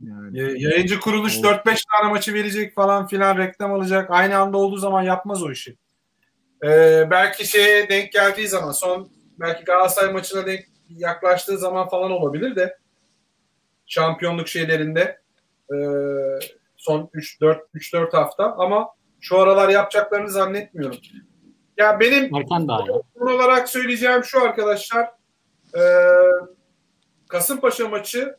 [0.00, 0.38] Yani.
[0.38, 1.44] Ya- Yayıncı kuruluş Evet.
[1.66, 4.10] 4-5 tane maçı verecek falan filan reklam alacak.
[4.10, 5.76] Aynı anda olduğu zaman yapmaz o işi.
[6.64, 9.08] Ee, belki şeye denk geldiği zaman son
[9.40, 12.78] belki Galatasaray maçına denk yaklaştığı zaman falan olabilir de
[13.86, 15.20] şampiyonluk şeylerinde
[15.72, 15.76] e,
[16.76, 18.88] son 3-4 3-4 hafta ama
[19.24, 20.98] şu aralar yapacaklarını zannetmiyorum.
[21.76, 23.02] Ya benim Erken daha ya.
[23.18, 25.04] son olarak söyleyeceğim şu arkadaşlar
[25.76, 25.82] e,
[27.28, 28.36] Kasımpaşa maçı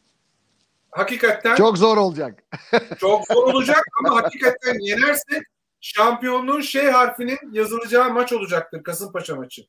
[0.92, 2.44] hakikaten Çok zor olacak.
[2.98, 5.44] çok zor olacak ama hakikaten yenersek
[5.82, 9.62] şampiyonluğun şey harfinin yazılacağı maç olacaktır Kasımpaşa maçı.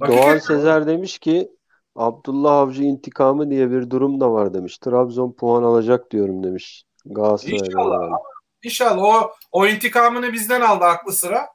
[0.00, 1.50] Doğan Hakikaten Sezer demiş ki
[1.96, 4.78] Abdullah Avcı intikamı diye bir durum da var demiş.
[4.78, 6.84] Trabzon puan alacak diyorum demiş.
[7.06, 8.00] Galatasaray'la İnşallah.
[8.00, 8.33] beraber.
[8.64, 11.48] İnşallah o o intikamını bizden aldı aklı sıra.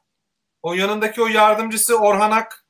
[0.62, 2.64] O yanındaki o yardımcısı Orhan Ak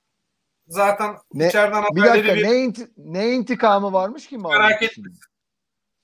[0.68, 4.82] zaten Ne- içeriden Bir dakika bir ne, inti- ne intikamı varmış ki Merak?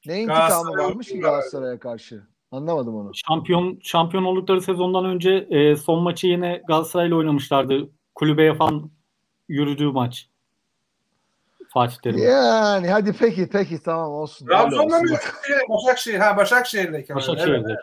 [0.07, 1.21] Ne intikamı varmış ki.
[1.21, 2.23] Galatasaray'a karşı?
[2.51, 3.13] Anlamadım onu.
[3.15, 7.91] Şampiyon şampiyon oldukları sezondan önce e, son maçı yine Galatasaray'la oynamışlardı.
[8.15, 8.91] Kulübeye falan
[9.49, 10.29] yürüdüğü maç.
[11.73, 12.19] Fatih Terim.
[12.19, 14.47] Yani hadi peki peki tamam olsun.
[14.47, 16.19] Trabzon'da mı şey, Başakşehir?
[16.19, 17.17] Ha Başakşehir'deyken.
[17.17, 17.67] Başakşehir'de.
[17.69, 17.79] Evet,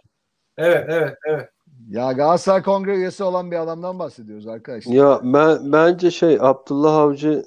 [0.57, 1.49] evet, evet.
[1.89, 4.93] Ya Galatasaray Kongre üyesi olan bir adamdan bahsediyoruz arkadaşlar.
[4.93, 7.45] Ya ben bence şey Abdullah Avcı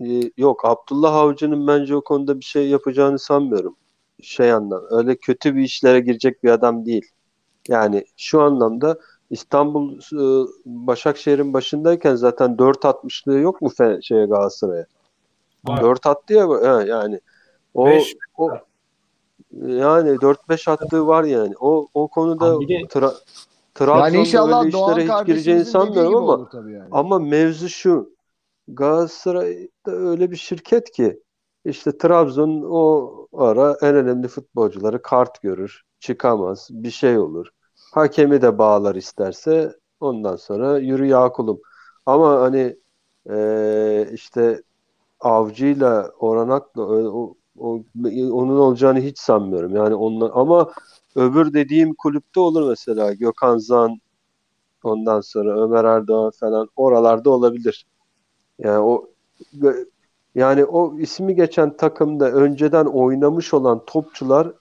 [0.00, 3.76] e, yok Abdullah Avcı'nın bence o konuda bir şey yapacağını sanmıyorum.
[4.22, 7.10] Şey anlamda öyle kötü bir işlere girecek bir adam değil.
[7.68, 8.98] Yani şu anlamda
[9.30, 13.70] İstanbul e, Başakşehir'in başındayken zaten 4 atmışlığı yok mu
[14.02, 14.86] şeye Galatasaray'a?
[15.64, 15.82] Var.
[15.82, 17.20] 4 attı ya yani.
[17.74, 18.16] O, Beş.
[18.38, 18.50] o
[19.62, 21.54] yani 4-5 attığı var yani.
[21.60, 23.12] O o konuda de- tra,
[23.92, 26.90] Yani Trabzon'da inşallah öyle Doğan işlere hiç gireceğini sanmıyorum ama yani.
[26.90, 28.16] ama mevzu şu.
[28.68, 31.22] Galatasaray'da öyle bir şirket ki
[31.64, 37.48] işte Trabzon o ara en önemli futbolcuları kart görür, çıkamaz, bir şey olur.
[37.94, 41.60] Hakemi de bağlar isterse ondan sonra yürü ya kulum.
[42.06, 42.76] Ama hani
[43.30, 44.62] eee, işte
[45.20, 47.82] Avcı'yla Oranak'la o, o-
[48.32, 49.76] onun olacağını hiç sanmıyorum.
[49.76, 50.72] Yani onlar ama
[51.16, 54.00] öbür dediğim kulüpte olur mesela Gökhan Zan
[54.82, 57.86] ondan sonra Ömer Erdoğan falan oralarda olabilir.
[58.58, 59.10] Yani o
[60.34, 64.52] yani o ismi geçen takımda önceden oynamış olan topçular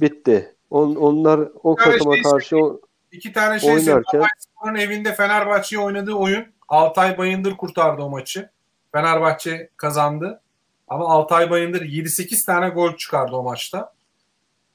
[0.00, 0.56] bitti.
[0.70, 2.80] On, onlar o Yani takıma şey karşı o-
[3.12, 4.20] İki tane şey Oynarken-.
[4.20, 6.44] Hatayspor'un evinde Fenerbahçe'ye oynadığı oyun.
[6.68, 8.50] Altay Bayındır kurtardı o maçı.
[8.92, 10.40] Fenerbahçe kazandı.
[10.90, 13.92] Ama Altay Bayındır 7-8 tane gol çıkardı o maçta.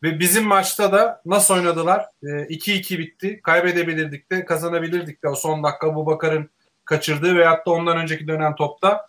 [0.03, 2.05] Ve bizim maçta da nasıl oynadılar?
[2.23, 3.41] Ee, 2-2 bitti.
[3.43, 6.49] Kaybedebilirdik de kazanabilirdik de o son dakika bu Bakar'ın
[6.85, 9.07] kaçırdığı veyahut da ondan önceki dönem topta.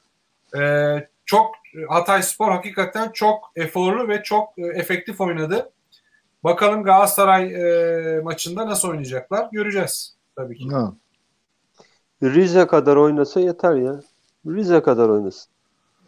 [0.58, 1.54] Ee, çok
[1.88, 5.70] Hatay Spor hakikaten çok eforlu ve çok e, efektif oynadı.
[6.44, 10.68] Bakalım Galatasaray e, maçında nasıl oynayacaklar göreceğiz tabii ki.
[10.70, 10.92] Ha.
[12.22, 14.00] Rize kadar oynasa yeter ya.
[14.46, 15.55] Rize kadar oynasın.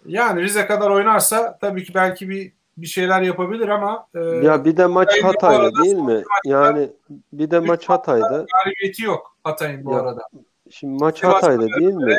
[0.09, 4.77] Yani Rize kadar oynarsa tabii ki belki bir bir şeyler yapabilir ama e, Ya bir
[4.77, 6.23] de maç Hatay'da değil mi?
[6.45, 6.91] Yani
[7.33, 8.47] bir de maç Hatay'da.
[8.65, 10.23] galibiyeti yok Hatay'ın bu Ya, arada.
[10.71, 12.17] Şimdi maç Sivas Hatay'da değil mi?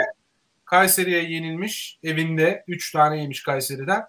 [0.66, 4.04] Kayseri'ye yenilmiş evinde 3 tane yemiş Kayseri'den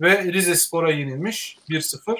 [0.00, 2.12] ve Rize Spor'a yenilmiş 1-0.
[2.12, 2.18] E,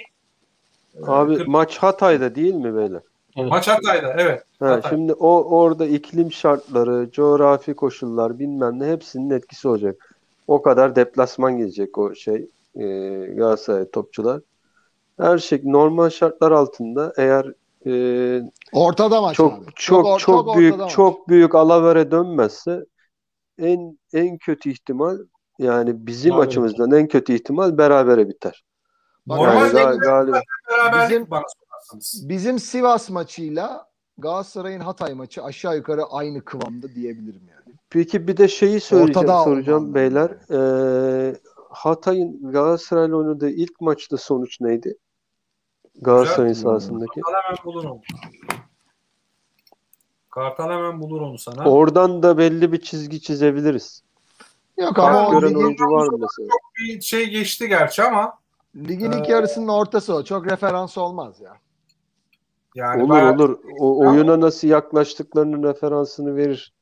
[1.06, 3.00] Abi kırk- maç Hatay'da değil mi böyle?
[3.36, 3.50] Evet.
[3.50, 4.44] maç Hatay'da evet.
[4.60, 4.90] Ha, Hatay.
[4.90, 10.13] şimdi o orada iklim şartları, coğrafi koşullar bilmem ne hepsinin etkisi olacak.
[10.46, 12.86] O kadar deplasman gidecek o şey e,
[13.26, 14.40] Galatasaray topçular.
[15.20, 17.52] Her şey normal şartlar altında eğer
[17.86, 18.42] e,
[18.72, 19.64] Ortada maç çok abi.
[19.74, 20.92] çok or- çok, büyük maç.
[20.92, 22.84] çok büyük alavere dönmezse
[23.58, 25.18] en en kötü ihtimal
[25.58, 28.64] yani bizim Berabere açımızdan en kötü ihtimal berabere biter.
[29.26, 30.34] Bak, Yani Normalde ga- galip
[30.70, 32.28] beraberlik Bizim-.
[32.28, 33.86] Bizim Sivas maçıyla
[34.18, 37.63] Galatasaray'ın Hatay maçı aşağı yukarı aynı kıvamda diyebilirim yani.
[37.94, 39.94] Peki bir de şeyi söyleyeceğim, Ortada soracağım olmalı.
[39.94, 40.30] beyler.
[40.50, 41.36] Ee,
[41.70, 44.96] Hatay'ın Galatasaray'la oynadığı ilk maçta sonuç neydi?
[46.02, 47.20] Galatasaray'ın sahasındaki.
[47.20, 48.00] Kartal hemen bulur onu.
[50.30, 51.64] Kartal hemen bulur onu sana.
[51.70, 54.02] Oradan da belli bir çizgi çizebiliriz.
[54.78, 56.48] Yok ama o gören ligin, oyuncu var mı mesela?
[56.78, 58.38] bir şey geçti gerçi ama
[58.76, 60.24] ligin ilk yarısının ortası o.
[60.24, 61.56] Çok referans olmaz ya.
[62.74, 63.58] yani Olur bayağı- olur.
[63.78, 66.74] O oyuna nasıl yaklaştıklarının referansını verir.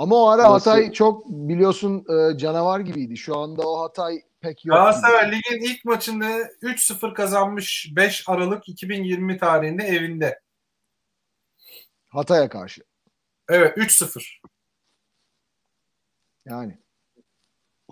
[0.00, 0.70] Ama o ara Nasıl?
[0.70, 3.16] Hatay çok biliyorsun e, canavar gibiydi.
[3.16, 4.76] Şu anda o Hatay pek yok.
[4.76, 6.26] Galatasaray ligin ilk maçında
[6.62, 10.40] 3-0 kazanmış 5 Aralık 2020 tarihinde evinde.
[12.08, 12.82] Hatay'a karşı.
[13.48, 14.40] Evet 3-0.
[16.46, 16.78] Yani.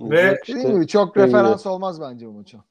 [0.01, 1.27] Ve- işte, gibi çok Evet.
[1.27, 2.65] referans olmaz bence bu maça.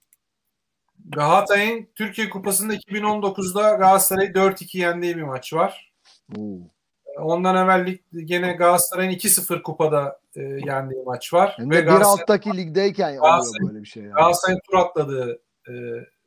[1.16, 5.94] Hatay'ın Türkiye Kupası'nda 2019'da Galatasaray'ı 4-2 yendiği bir maç var.
[6.38, 6.77] Oo.
[7.22, 11.54] Ondan evvel gene Galatasaray'ın 2-0 kupada e, yendiği maç var.
[11.58, 14.14] Hem Ve bir alttaki ligdeyken oluyor böyle bir şey yani.
[14.14, 15.74] Galatasaray'ın tur atladığı e,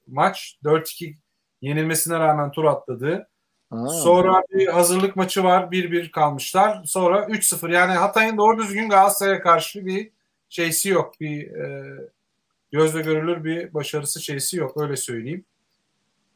[0.06, 0.58] maç.
[0.64, 1.14] 4-2
[1.60, 3.28] yenilmesine rağmen tur atladığı.
[3.70, 3.88] Ha.
[3.88, 5.62] Sonra bir hazırlık maçı var.
[5.62, 6.84] 1-1 kalmışlar.
[6.84, 7.72] Sonra 3-0.
[7.72, 10.10] Yani Hatay'ın doğru düzgün Galatasaray'a karşı bir
[10.48, 11.20] şeysi yok.
[11.20, 11.96] Bir e,
[12.72, 14.76] gözle görülür bir başarısı şeysi yok.
[14.76, 15.44] Öyle söyleyeyim.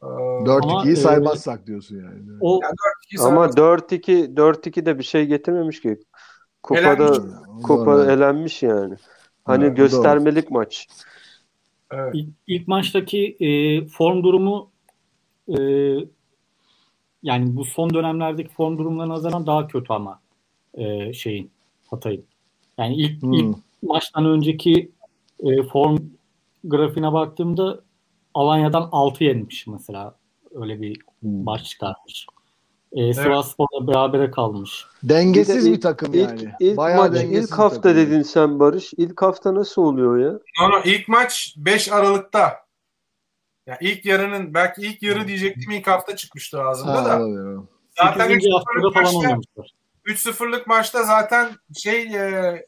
[0.05, 2.23] Ee, 4-2'yi Ama, saymazsak diyorsun yani.
[2.41, 2.61] O
[3.13, 6.01] iki Ama saat- 4-2 4-2 de bir şey getirmemiş ki.
[6.63, 7.19] Kupada Elenmiş.
[7.63, 8.11] kupa Doğru.
[8.11, 8.95] elenmiş yani.
[9.45, 10.89] Hani Evet, göstermelik maç.
[11.91, 12.15] evet.
[12.15, 13.49] ilk, ilk maçtaki e,
[13.87, 14.71] form durumu
[15.49, 15.59] e,
[17.23, 20.21] yani bu son dönemlerdeki form durumlarına nazaran daha kötü ama
[20.75, 21.51] e, şeyin
[21.87, 22.25] Hatay'ın.
[22.79, 23.33] Yani ilk, Hmm.
[23.33, 24.91] ilk maçtan önceki
[25.41, 25.99] e, form
[26.65, 27.81] grafiğine baktığımda
[28.35, 30.15] Alanya'dan 6 yenmiş mesela.
[30.55, 31.45] Öyle bir Hmm.
[31.45, 32.27] maç çıkarmış.
[32.93, 34.87] E, Sivasspor'la berabere kalmış.
[35.03, 36.53] Dengesiz Bir bir, de takım İlk, yani.
[36.61, 37.97] ilk Bayağı maç dengesiz ilk bir hafta takım.
[37.97, 38.93] dedin sen Barış.
[38.97, 40.31] İlk hafta nasıl oluyor ya?
[40.61, 42.65] No, no, ilk maç 5 Aralık'ta.
[43.67, 47.19] Ya ilk yarının belki ilk yarı diyecektim ilk hafta çıkmıştır ağzımda da.
[47.19, 47.61] olabilir.
[47.99, 48.53] Zaten 8.
[48.53, 49.71] haftada 3-0'lık falan maçta, oynamışlar.
[50.07, 52.67] 3-0'lık maçta zaten şey e,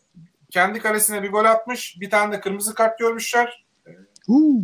[0.50, 1.96] kendi kalesine bir gol atmış.
[2.00, 3.66] Bir tane de kırmızı kart görmüşler.
[4.26, 4.62] Huu.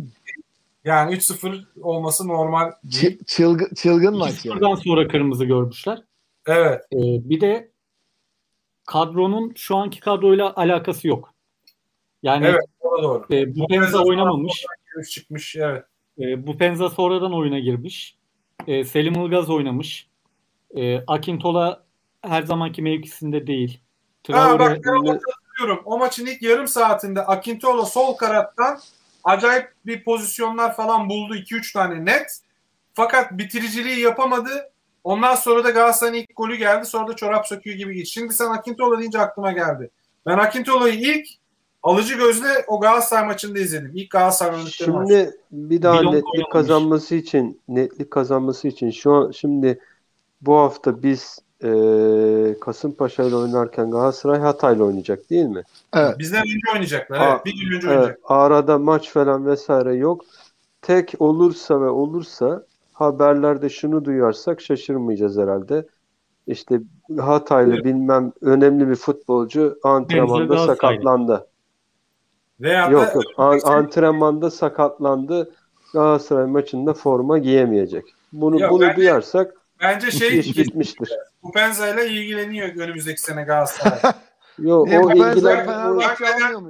[0.85, 3.19] Yani 3-0 olması normal değil.
[3.19, 4.59] Çı- çılgın, çılgın maç yani.
[4.59, 6.01] 2-0'dan sonra kırmızı görmüşler.
[6.47, 6.81] Evet.
[6.93, 6.97] E,
[7.29, 7.71] bir de
[8.85, 11.33] kadronun şu anki kadroyla alakası yok.
[12.23, 12.61] Yani Evet.
[12.83, 13.25] Doğru.
[13.31, 14.65] e, bu Penza oynamamış.
[15.11, 15.55] Çıkmış.
[15.55, 15.83] Evet.
[16.19, 18.17] E, bu Penza sonradan oyuna girmiş.
[18.67, 20.07] E, Selim Ilgaz oynamış.
[20.75, 21.83] E, Akintola
[22.21, 23.79] her zamanki mevkisinde değil.
[24.27, 25.81] Ha, Traore bak ben katılıyorum.
[25.85, 28.79] O maçın ilk yarım saatinde Akintola sol kanattan
[29.23, 31.35] acayip bir pozisyonlar falan buldu.
[31.35, 32.39] 2-3 tane net.
[32.93, 34.49] Fakat bitiriciliği yapamadı.
[35.03, 36.85] Ondan sonra da Galatasaray'ın ilk golü geldi.
[36.85, 38.13] Sonra da çorap söküğü gibi geçti.
[38.13, 39.89] Şimdi sen Akintola deyince aklıma geldi.
[40.25, 41.27] Ben Akintola'yı ilk
[41.83, 43.91] alıcı gözle o Galatasaray maçında izledim.
[43.95, 45.09] İlk Galatasaray oynadıkları maç.
[45.09, 49.79] Şimdi bir daha Milon netlik kazanması için netlik kazanması için şu an şimdi
[50.41, 55.63] bu hafta biz eee Kasımpaşa ile oynarken Galatasaray Hatay'la oynayacak değil mi?
[55.95, 56.19] Evet.
[56.19, 57.19] Bizden önce oynayacaklar.
[57.19, 57.45] Aa, Evet.
[57.45, 58.19] Bir gün önce Evet, oynayacak.
[58.25, 60.21] arada maç falan vesaire yok.
[60.81, 65.87] Tek olursa ve olursa haberlerde şunu duyarsak şaşırmayacağız herhalde.
[66.47, 66.79] İşte
[67.19, 71.47] Hataylı bilmem önemli bir futbolcu antrenmanda sakatlandı.
[72.61, 75.51] Veya Yok da yok An- antrenmanda sakatlandı.
[75.93, 78.03] Galatasaray maçında forma giyemeyecek.
[78.33, 81.09] Bunu Ya bunu bence- duyarsak bence şey iş bitmiştir.
[81.43, 84.13] Kupenza ile ilgileniyor önümüzdeki sene Galatasaray.
[84.59, 85.35] Yok Niye o almıyor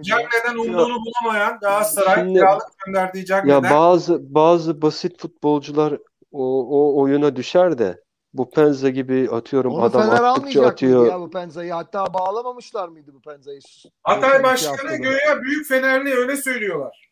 [0.04, 0.62] Cagney'den, ya?
[0.62, 5.94] Umduğunu bulamayan Galatasaray Şimdi- kiralık gönderdiği ya Cagney'den bazı bazı basit futbolcular
[6.32, 8.04] o, o oyuna düşer de
[8.34, 11.06] bu Penza gibi atıyorum Onu adam Fener attıkça atıyor.
[11.08, 11.74] ya bu Penza'yı?
[11.74, 13.60] Hatta bağlamamışlar mıydı bu Penza'yı?
[14.04, 17.10] Hatay Başkanı göğe büyük Fenerli öyle söylüyorlar.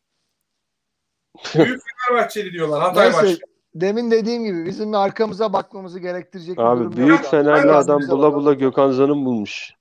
[1.56, 3.51] büyük Fenerbahçeli diyorlar Hatay Neyse, Başkanı.
[3.76, 6.98] Demin dediğim gibi bizim arkamıza bakmamızı gerektirecek bir durum Abi yok.
[6.98, 8.34] büyük Fenerli adam bula bakalım.
[8.34, 9.74] bula Gökhan Zan'ı bulmuş.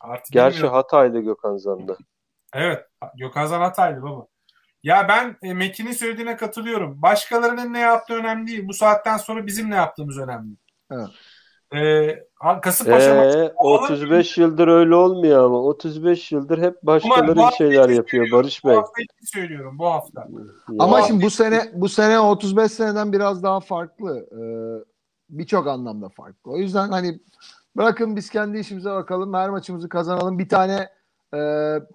[0.00, 0.76] Artık Gerçi bilmiyorum.
[0.76, 1.96] Hataylı Gökhan Zan'da.
[2.54, 2.84] Evet.
[3.18, 4.26] Gökhan Zan Hataylı baba.
[4.82, 7.02] Ya ben e, Mekin'in söylediğine katılıyorum.
[7.02, 8.68] Başkalarının ne yaptığı önemli değil.
[8.68, 10.56] Bu saatten sonra bizim ne yaptığımız önemli.
[10.90, 11.08] Evet.
[11.76, 12.24] Ee,
[12.62, 17.56] Kasımpaşa maçı Ee, 35 yıldır öyle olmuyor ama 35 yıldır hep başkaları bu bir hafta
[17.56, 18.26] şeyler yapıyor.
[18.32, 18.76] Barış Bu Bey.
[18.76, 20.28] hafta için söylüyorum bu hafta.
[20.78, 24.26] Ama Ya, şimdi bu sene bu sene 35 seneden biraz daha farklı.
[24.32, 24.84] Ee,
[25.30, 26.50] Birçok anlamda farklı.
[26.50, 27.20] O yüzden hani
[27.76, 29.34] bırakın biz kendi işimize bakalım.
[29.34, 30.38] Her maçımızı kazanalım.
[30.38, 30.88] Bir tane
[31.34, 31.38] e,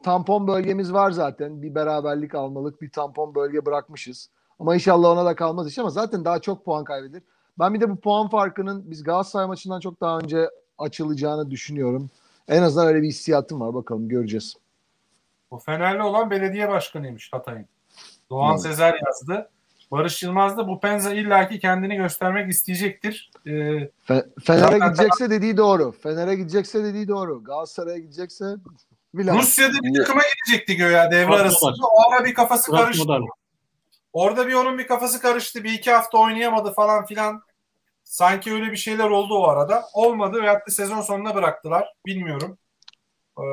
[0.03, 1.61] tampon bölgemiz var zaten.
[1.61, 4.29] Bir beraberlik almalık bir tampon bölge bırakmışız.
[4.59, 7.21] Ama inşallah ona da kalmaz iş ama zaten daha çok puan kaybeder.
[7.59, 12.09] Ben bir de bu puan farkının biz Galatasaray maçından çok daha önce açılacağını düşünüyorum.
[12.47, 13.73] En azından öyle bir hissiyatım var.
[13.73, 14.55] Bakalım göreceğiz.
[15.51, 17.65] O Fenerli olan belediye başkanıymış Hatay'ın.
[18.29, 18.61] Doğan Evet.
[18.61, 19.49] Sezer yazdı.
[19.91, 23.31] Barış Yılmaz da bu Penza illaki kendini göstermek isteyecektir.
[23.45, 23.89] Ee, Fe-
[24.43, 25.91] Fener'e Zaten- gidecekse dediği doğru.
[25.91, 27.43] Fener'e gidecekse dediği doğru.
[27.43, 28.45] Galatasaray'a gidecekse
[29.13, 29.41] bilemem.
[29.41, 31.71] Rusya'da bir takıma gidecekti göya devre arasında.
[31.91, 33.05] O ara bir kafası karıştı.
[33.05, 33.21] Krasnodar.
[34.13, 35.63] Orada bir onun bir kafası karıştı.
[35.63, 37.43] Bir iki hafta oynayamadı falan filan.
[38.09, 39.85] Sanki öyle bir şeyler oldu o arada.
[39.93, 41.93] Olmadı ve hatta sezon sonunda bıraktılar.
[42.05, 42.57] Bilmiyorum.
[43.37, 43.43] Ee,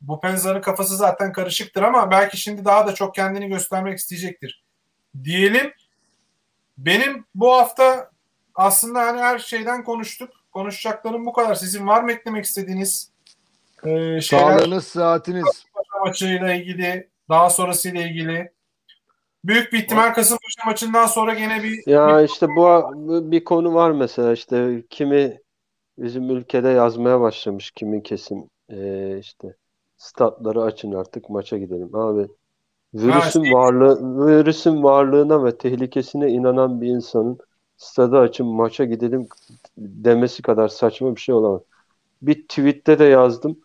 [0.00, 4.64] bu Penza'nın kafası zaten karışıktır ama belki şimdi daha da çok kendini göstermek isteyecektir.
[5.24, 5.72] Diyelim
[6.78, 8.10] benim bu hafta
[8.54, 10.30] aslında hani her şeyden konuştuk.
[10.52, 11.54] Konuşacaklarım bu kadar.
[11.54, 13.10] Sizin var mı eklemek istediğiniz
[13.84, 14.58] e, şeyler?
[14.58, 15.66] Sağlığınız, saatiniz.
[16.04, 18.52] Maçıyla ilgili, daha sonrasıyla ilgili.
[19.44, 22.92] Büyük bir ihtimal Kasımpaşa maçından sonra gene bir Ya işte bu
[23.30, 25.40] bir konu var mesela işte kimi
[25.98, 29.56] bizim ülkede yazmaya başlamış kimi kesim Ee, işte
[29.96, 31.94] statları açın artık maça gidelim.
[31.96, 32.28] Abi
[32.94, 37.38] virüsün varlığı virüsün varlığına ve tehlikesine inanan bir insanın
[37.76, 39.28] stadı açın maça gidelim
[39.78, 41.60] demesi kadar saçma bir şey olamaz.
[42.22, 43.56] Bir tweette de yazdım.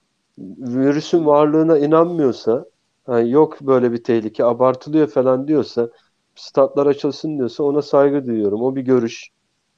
[0.58, 2.66] Virüsün varlığına inanmıyorsa
[3.08, 5.90] hani yok böyle bir tehlike abartılıyor falan diyorsa
[6.36, 8.64] statlar açılsın diyorsa ona saygı duyuyorum.
[8.64, 9.30] O bir görüş.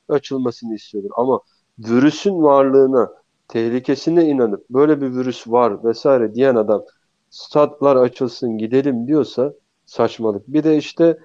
[0.09, 1.09] Açılmasını istiyorum.
[1.17, 1.41] Ama
[1.79, 3.09] virüsün varlığına,
[3.47, 6.83] tehlikesine inanıp böyle bir virüs var vesaire diyen adam
[7.29, 9.53] statlar açılsın gidelim diyorsa
[9.85, 10.47] saçmalık.
[10.47, 11.19] Bir de işte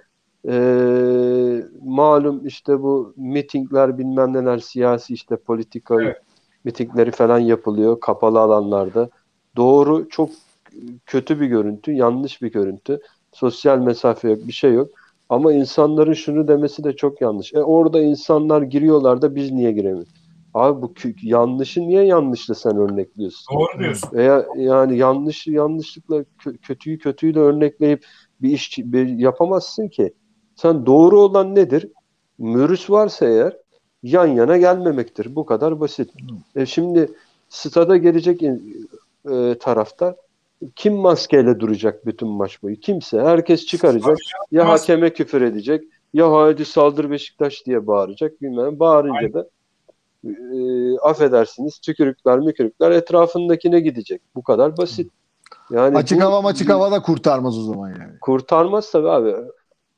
[0.44, 6.22] eee, malum işte bu mitingler bilmem neler siyasi işte politika Evet.
[6.64, 9.10] mitingleri falan yapılıyor kapalı alanlarda.
[9.56, 10.30] Doğru çok
[11.06, 13.00] kötü bir görüntü, yanlış bir görüntü.
[13.32, 14.90] Sosyal mesafe yok, bir şey yok.
[15.28, 17.54] Ama insanların şunu demesi de çok yanlış.
[17.54, 20.12] E orada insanlar giriyorlar da biz niye giremiyoruz?
[20.54, 23.54] Abi bu yanlışı niye yanlışla sen örnekliyorsun?
[23.58, 24.10] Doğru diyorsun.
[24.12, 28.06] Veya yani yanlışı yanlışlıkla kö- kötüyü kötüyle örnekleyip
[28.42, 30.14] bir iş bir yapamazsın ki.
[30.56, 31.88] Sen doğru olan nedir?
[32.38, 33.56] Mürüs varsa eğer
[34.02, 35.36] yan yana gelmemektir.
[35.36, 36.10] Bu kadar basit.
[36.56, 37.10] E şimdi
[37.48, 40.14] stada gelecek e, taraftar
[40.76, 42.76] kim maskeyle duracak bütün maç boyu?
[42.76, 43.20] Kimse.
[43.20, 44.18] Herkes çıkaracak.
[44.52, 45.84] Ya hakeme küfür edecek
[46.14, 48.42] ya haydi saldır Beşiktaş diye bağıracak.
[48.42, 48.78] Bilmem.
[48.78, 49.48] Bağırınca da
[50.24, 54.22] e, affedersiniz tükürükler mükürükler etrafındakine gidecek.
[54.34, 55.12] Bu kadar basit.
[55.70, 58.18] Yani Açık bu- hava açık hava da kurtarmaz o zaman yani.
[58.20, 59.34] Kurtarmaz tabii abi.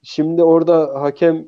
[0.02, 1.46] Şimdi orada hakem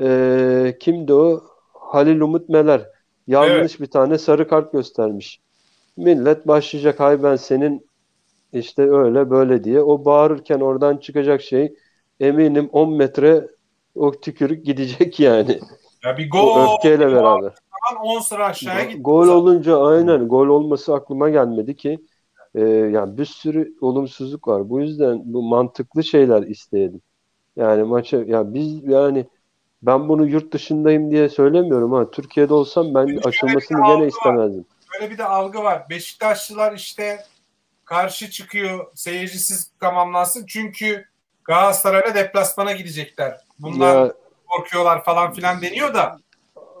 [0.00, 1.44] e, kimdi o?
[1.72, 2.88] Halil Umut Meler.
[3.26, 5.40] Yanlış bir tane sarı kart göstermiş.
[5.96, 7.86] Millet başlayacak hay ben senin
[8.54, 9.82] işte öyle böyle diye.
[9.82, 11.74] O bağırırken oradan çıkacak şey
[12.20, 13.46] eminim 10 metre
[13.94, 15.60] o tükürük gidecek yani.
[16.04, 17.52] Ya bir O gol öfkeyle beraber.
[17.70, 19.02] falan 10 sıra aşağıya gitti.
[19.02, 21.98] Gol olunca aynen gol olması aklıma gelmedi ki
[22.54, 24.68] e, yani bir sürü olumsuzluk var.
[24.70, 27.00] Bu yüzden bu mantıklı şeyler isteyelim.
[27.56, 29.26] Yani maça ya biz yani
[29.82, 32.10] ben bunu yurt dışındayım diye söylemiyorum ha.
[32.10, 34.06] Türkiye'de olsam ben bir açılmasını gene var.
[34.06, 34.64] istemezdim.
[34.94, 35.82] Böyle bir de algı var.
[35.90, 37.18] Beşiktaşlılar işte
[37.84, 40.46] karşı çıkıyor seyircisiz tamamlansın.
[40.46, 41.04] Çünkü
[41.44, 43.40] Galatasaray'la deplasmana gidecekler.
[43.58, 44.12] Bunlar Ya
[44.48, 46.18] korkuyorlar falan filan deniyor da.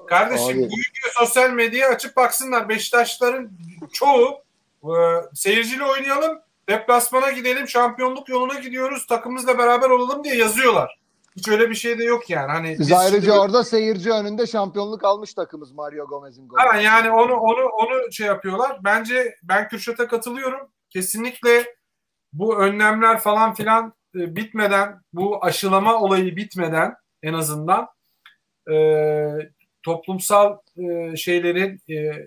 [0.08, 0.56] Kardeşim Abi.
[0.58, 2.68] bu videoyu sosyal medyaya açıp baksınlar.
[2.68, 3.50] Beşiktaşların
[3.92, 4.42] çoğu
[4.84, 4.92] e,
[5.34, 10.98] seyirciyle oynayalım, deplasmana gidelim, şampiyonluk yoluna gidiyoruz, takımımızla beraber olalım diye yazıyorlar.
[11.36, 12.52] Hiç öyle bir şey de yok yani.
[12.52, 16.60] Hani Biz biz ayrıca şimdi- orada seyirci önünde şampiyonluk almış takımız Mario Gomez'in golü.
[16.60, 18.78] Ha, yani onu onu onu şey yapıyorlar.
[18.84, 20.68] Bence ben Kürşat'a katılıyorum.
[20.94, 21.74] Kesinlikle
[22.32, 27.88] bu önlemler falan filan e, bitmeden, bu aşılama olayı bitmeden en azından
[28.72, 28.76] e,
[29.82, 32.26] toplumsal e, şeylerin e,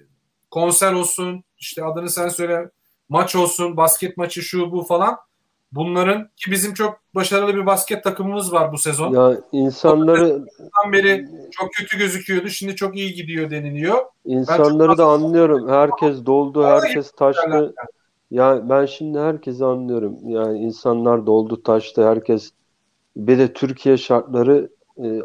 [0.52, 2.70] konser olsun, işte adını sen söyle,
[3.10, 5.18] maç olsun, basket maçı şu bu falan
[5.72, 9.14] bunların ki bizim çok başarılı bir basket takımımız var bu sezon.
[9.14, 10.46] ya insanları
[10.94, 12.50] beri çok kötü gözüküyordu.
[12.50, 14.06] Şimdi çok iyi gidiyor deniliyor.
[14.26, 15.70] insanları da anlıyorum.
[15.70, 17.74] Herkes doldu, herkes taştı.
[18.32, 20.18] Ya ben şimdi herkesi anlıyorum.
[20.30, 22.08] Yani insanlar doldu, taştı.
[22.08, 22.52] Herkes
[23.18, 24.70] bir de Türkiye şartları
[25.06, 25.22] e,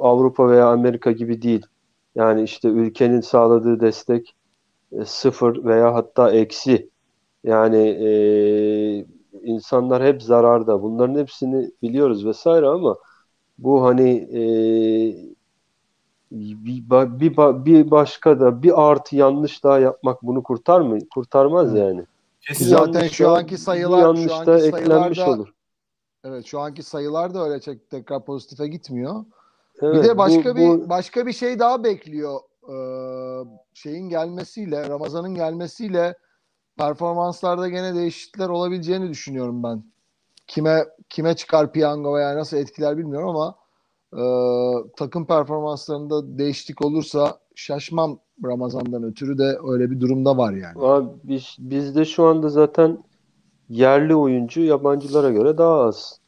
[0.00, 1.66] Avrupa veya Amerika gibi değil.
[2.16, 4.36] Yani işte ülkenin sağladığı destek
[4.92, 6.90] e, sıfır veya hatta eksi.
[7.44, 9.06] Yani e,
[9.42, 10.82] insanlar hep zararda.
[10.82, 12.96] Bunların hepsini biliyoruz vesaire ama
[13.58, 14.40] bu hani e,
[16.32, 16.90] bir,
[17.20, 20.98] bir, bir başka da bir artı yanlış daha yapmak bunu kurtar mı?
[21.14, 22.06] Kurtarmaz yani.
[22.48, 22.68] Kesin.
[22.68, 25.48] Zaten şu anki sayılar- yanlış şu anki da eklenmiş da- olur.
[26.24, 29.24] Evet şu anki sayılar da öyle çok tekrar pozitife gitmiyor.
[29.82, 32.40] Evet, bir de başka bu- bir bu- başka bir şey daha bekliyor.
[32.68, 32.74] Ee,
[33.74, 36.16] şeyin gelmesiyle, Ramazan'ın gelmesiyle
[36.78, 39.84] performanslarda gene değişiklikler olabileceğini düşünüyorum ben.
[40.46, 43.54] Kime kime çıkar piyango veya nasıl etkiler bilmiyorum ama
[44.16, 44.22] e,
[44.96, 50.78] takım performanslarında değişiklik olursa şaşmam Ramazan'dan ötürü de öyle bir durumda var yani.
[50.80, 53.04] Abi biz, bizde şu anda zaten
[53.68, 56.20] yerli oyuncu yabancılara göre daha az.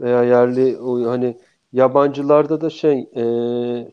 [0.00, 1.38] Veya yerli hani
[1.72, 3.24] yabancılarda da şey e,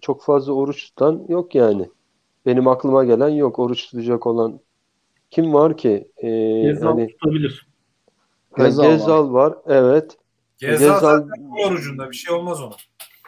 [0.02, 1.90] çok fazla oruç tutan yok yani.
[2.46, 4.60] Benim aklıma gelen yok oruç tutacak olan.
[5.32, 6.12] Kim var ki?
[6.18, 6.30] E,
[6.62, 7.68] Gezal hani tutabilir.
[8.52, 8.92] ha, Gezal var.
[8.92, 9.58] Gezal var.
[9.66, 10.18] Evet.
[10.58, 12.76] Gezal Gezal- zaten orucunda bir şey olmaz ona.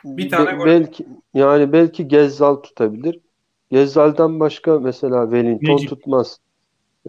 [0.04, 0.66] Bir tane Be- gol.
[0.66, 3.20] belki yani belki Gezzal tutabilir.
[3.72, 5.90] Gezzal'dan başka mesela Wellington Necip.
[5.90, 6.40] tutmaz.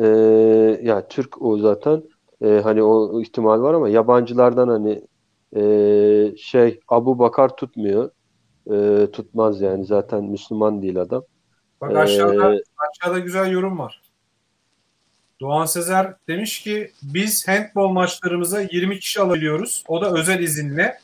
[0.01, 0.07] Ee,
[0.83, 2.03] ya Türk o zaten.
[2.43, 5.03] Ee, hani o ihtimal var ama yabancılardan hani
[5.57, 8.11] ee, şey Abu Bakar tutmuyor.
[8.73, 11.25] Ee, tutmaz yani zaten Müslüman değil adam.
[11.81, 14.03] Bak aşağıda Ee, aşağıda güzel yorum var.
[15.41, 19.85] Doğan Sezer demiş ki biz handball maçlarımıza 20 kişi alabiliyoruz.
[19.89, 20.99] O da özel izinle.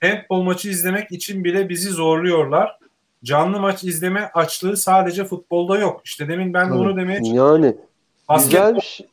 [0.00, 2.78] Handball maçı izlemek için bile bizi zorluyorlar.
[3.24, 6.00] Canlı maç izleme açlığı sadece futbolda yok.
[6.04, 7.36] İşte demin ben de onu demeye çalıştım.
[7.36, 7.76] yani
[8.28, 9.06] Basketbolda, bir şey.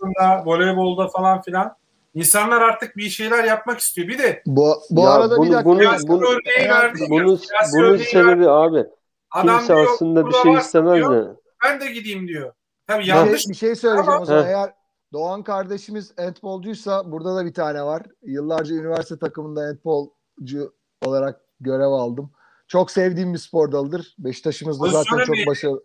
[0.46, 1.76] voleybolda falan filan.
[2.14, 4.08] İnsanlar artık bir şeyler yapmak istiyor.
[4.08, 5.70] Bir de Bu, bu Ya arada bunu- bir dakika.
[5.70, 7.00] bunu- bunu- örneği verdi.
[7.10, 7.40] Bunun,
[7.74, 8.50] bunun örneği sebebi verdi.
[8.50, 8.86] abi
[9.32, 11.30] Adam kimse diyor, aslında bir şey istemez diyor, de.
[11.64, 12.54] Ben de gideyim diyor.
[12.88, 13.42] Tabii Bir yanlış.
[13.44, 14.44] şey, bir şey söyleyeceğim Ama- o zaman.
[14.44, 14.48] Heh.
[14.48, 14.74] Eğer
[15.14, 18.02] Doğan kardeşimiz handbolcuysa burada da bir tane var.
[18.24, 20.74] Yıllarca üniversite takımında handbolcu
[21.06, 22.32] olarak görev aldım.
[22.72, 24.16] Çok sevdiğim bir spor dalıdır.
[24.19, 25.45] Beşiktaş'ımız da zaten çok ne?
[25.45, 25.83] başarılı.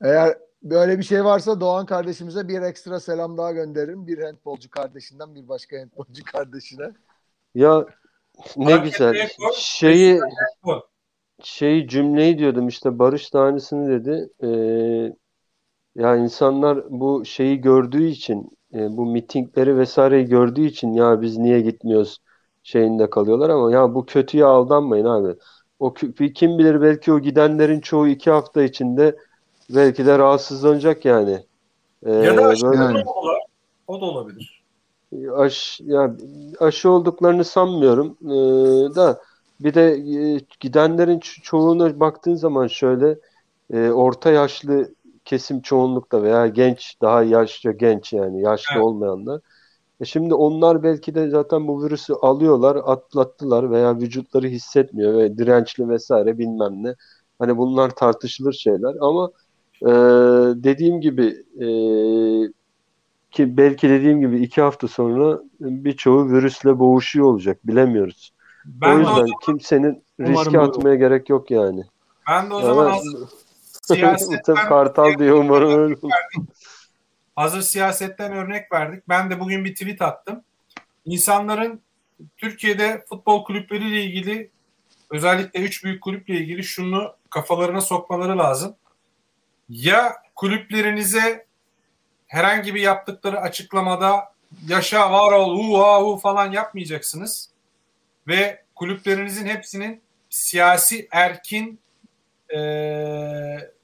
[0.00, 4.06] Eğer böyle bir şey varsa Doğan kardeşimize bir ekstra selam daha gönderirim.
[4.06, 6.84] Bir handbolcu kardeşinden bir başka handbolcu kardeşine.
[7.54, 7.86] Ya
[8.56, 9.28] ne güzel.
[9.54, 10.80] Şeyi Handball.
[11.42, 14.28] şey cümleyi diyordum işte Barış tanesini dedi.
[14.42, 14.48] Ee,
[16.02, 21.60] ya insanlar bu şeyi gördüğü için e, bu mitingleri vesaireyi gördüğü için ya biz niye
[21.60, 22.18] gitmiyoruz
[22.62, 25.38] şeyinde kalıyorlar ama ya bu kötüye aldanmayın abi.
[25.82, 25.94] O
[26.34, 29.16] kim bilir belki o gidenlerin çoğu iki hafta içinde
[29.70, 31.40] belki de rahatsızlanacak yani.
[32.06, 33.04] Ee, ya da aşı böyle,
[33.86, 34.62] o da olabilir.
[35.36, 36.16] Aş, ya,
[36.60, 39.20] aşı olduklarını sanmıyorum ee, da
[39.60, 43.18] bir de e, gidenlerin çoğuna baktığın zaman şöyle
[43.72, 44.94] e, orta yaşlı
[45.24, 48.84] kesim çoğunlukta veya genç daha yaşça genç yani yaşlı evet.
[48.84, 49.40] olmayanlar.
[50.00, 55.88] E şimdi onlar belki de zaten bu virüsü alıyorlar, atlattılar veya vücutları hissetmiyor ve dirençli
[55.88, 56.94] vesaire bilmem ne.
[57.38, 59.30] Hani bunlar tartışılır şeyler ama
[59.82, 59.90] e,
[60.64, 61.26] dediğim gibi
[61.60, 61.66] e,
[63.30, 68.32] ki belki dediğim gibi iki hafta sonra birçoğu virüsle boğuşuyor olacak bilemiyoruz.
[68.64, 71.84] Ben o yüzden zaman, kimsenin riske atmaya gerek yok yani.
[72.28, 73.26] Ben de o zaman yani,
[73.82, 75.96] siyasetten Kartal diyor umarım öyle
[77.36, 79.08] Hazır siyasetten örnek verdik.
[79.08, 80.44] Ben de bugün bir tweet attım.
[81.04, 81.80] İnsanların
[82.36, 84.50] Türkiye'de futbol kulüpleriyle ilgili
[85.10, 88.76] özellikle üç büyük kulüple ilgili şunu kafalarına sokmaları lazım.
[89.68, 91.46] Ya kulüplerinize
[92.26, 94.32] herhangi bir yaptıkları açıklamada
[94.68, 97.50] yaşa var ol hu ha hu falan yapmayacaksınız.
[98.28, 101.80] Ve kulüplerinizin hepsinin siyasi erkin
[102.54, 102.58] e,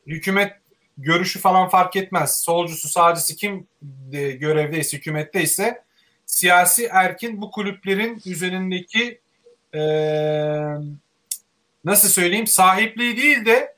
[0.07, 0.52] hükümet
[0.99, 2.41] görüşü falan fark etmez.
[2.41, 5.83] Solcusu, sağcısı kim de, görevdeyse, hükümetteyse
[6.27, 9.20] siyasi erkin bu kulüplerin üzerindeki
[9.75, 9.81] e,
[11.85, 13.75] nasıl söyleyeyim sahipliği değil de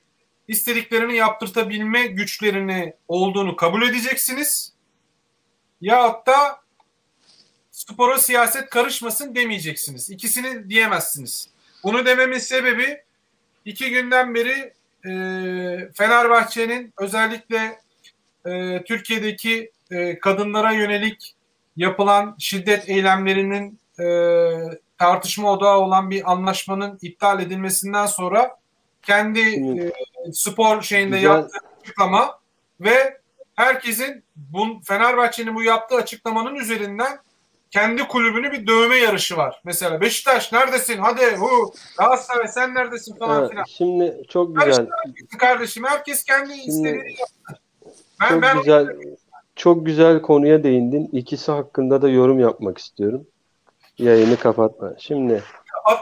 [0.49, 4.73] istediklerini yaptırtabilme güçlerini olduğunu kabul edeceksiniz.
[5.81, 6.61] Ya da
[7.71, 10.11] spora siyaset karışmasın demeyeceksiniz.
[10.11, 11.49] İkisini diyemezsiniz.
[11.85, 13.03] Bunu dememin sebebi
[13.65, 14.73] iki günden beri
[15.05, 15.11] e,
[15.95, 17.81] Fenerbahçe'nin özellikle
[18.47, 21.35] e, Türkiye'deki e, kadınlara yönelik
[21.77, 24.07] yapılan şiddet eylemlerinin e,
[24.99, 28.57] tartışma odağı olan bir anlaşmanın iptal edilmesinden sonra
[29.03, 29.93] kendi e,
[30.33, 31.31] spor şeyinde Güzel.
[31.31, 32.39] yaptığı açıklama
[32.81, 33.21] ve
[33.57, 37.19] herkesin bu Fenerbahçe'nin bu yaptığı açıklamanın üzerinden
[37.71, 39.63] kendi kulübünü bir dövme yarışı var.
[39.65, 40.99] Mesela Beşiktaş neredesin?
[40.99, 43.65] Hadi hu Galatasaray sen neredesin falan evet, filan.
[43.65, 44.87] Şimdi çok güzel.
[45.39, 47.63] Kardeşim herkes kendi şimdi, istediğini yaptı.
[48.21, 48.87] Ben, çok ben güzel
[49.57, 51.09] çok güzel konuya değindin.
[51.13, 53.27] İkisi hakkında da yorum yapmak istiyorum.
[53.99, 54.95] Yayını kapatma.
[54.99, 55.43] Şimdi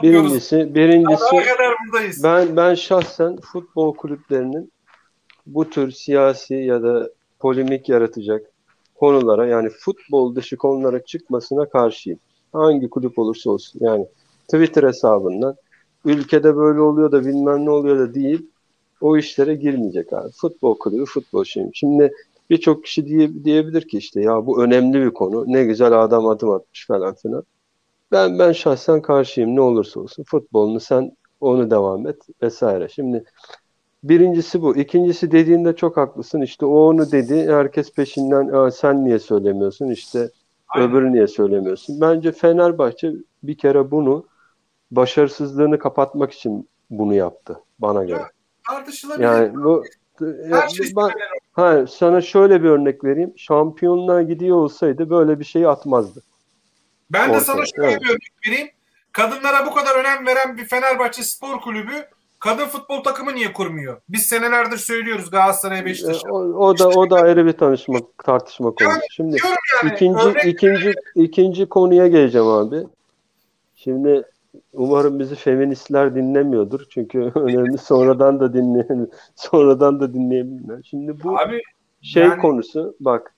[0.03, 1.35] birincisi birincisi
[2.23, 4.71] ben ben şahsen futbol kulüplerinin
[5.45, 8.45] bu tür siyasi ya da polemik yaratacak
[8.99, 12.19] konulara yani futbol dışı konulara çıkmasına karşıyım.
[12.53, 13.79] Hangi kulüp olursa olsun.
[13.83, 14.07] Yani
[14.47, 15.55] Twitter hesabından
[16.05, 18.49] ülkede böyle oluyor da bilmem ne oluyor da değil
[19.01, 20.31] o işlere girmeyecek abi.
[20.31, 21.69] Futbol kulübü futbol şeyim.
[21.73, 22.11] Şimdi
[22.49, 25.43] birçok kişi diye, diyebilir ki işte ya bu önemli bir konu.
[25.47, 27.43] Ne güzel adam adım atmış falan filan.
[28.11, 30.23] Ben ben şahsen karşıyım ne olursa olsun.
[30.23, 31.11] Futbolunu sen
[31.41, 32.89] onu devam et vesaire.
[32.89, 33.23] Şimdi
[34.03, 34.75] Birincisi bu.
[34.75, 36.41] İkincisi dediğinde çok haklısın.
[36.41, 37.51] İşte o onu dedi.
[37.51, 39.89] Herkes peşinden sen niye söylemiyorsun?
[39.89, 40.29] İşte
[40.67, 40.89] Aynen.
[40.89, 42.01] öbürü niye söylemiyorsun?
[42.01, 43.11] Bence Fenerbahçe
[43.43, 44.25] bir kere bunu
[44.91, 48.23] başarısızlığını kapatmak için bunu yaptı bana göre.
[48.69, 49.23] Tartışılabilir.
[49.23, 49.83] Yani bu
[50.49, 51.09] ya, şey ben,
[51.51, 53.33] ha, sana şöyle bir örnek vereyim.
[53.37, 56.23] Şampiyonluğa gidiyor olsaydı böyle bir şey atmazdı.
[57.09, 57.39] Ben Ortaya.
[57.39, 58.01] de sana şöyle evet.
[58.01, 58.67] bir örnek vereyim.
[59.11, 62.05] Kadınlara bu kadar önem veren bir Fenerbahçe Spor Kulübü
[62.39, 64.01] kadın futbol takımı niye kurmuyor?
[64.09, 66.29] Biz senelerdir söylüyoruz Galatasaray Beşiktaş'a.
[66.29, 68.91] O, o da o da ayrı bir tanışma tartışma konusu.
[68.93, 69.37] Yani, Şimdi
[69.83, 72.83] yani, ikinci ikinci ikinci konuya geleceğim abi.
[73.75, 74.23] Şimdi
[74.73, 76.85] umarım bizi feministler dinlemiyordur.
[76.89, 80.83] Çünkü önemli sonradan da dinleyen sonradan da dinleyebilirler.
[80.89, 81.61] Şimdi bu abi,
[82.01, 82.41] şey yani...
[82.41, 83.33] konusu bak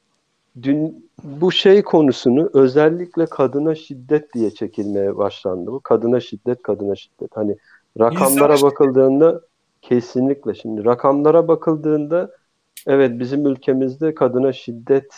[0.62, 5.72] dün bu şey konusunu özellikle kadına şiddet diye çekilmeye başlandı.
[5.72, 7.38] Bu kadına şiddet, kadına şiddet.
[7.38, 7.58] Hani
[8.00, 9.42] Rakamlara İnsan bakıldığında
[9.82, 12.32] kesinlikle şimdi rakamlara bakıldığında
[12.88, 15.14] evet bizim ülkemizde kadına şiddet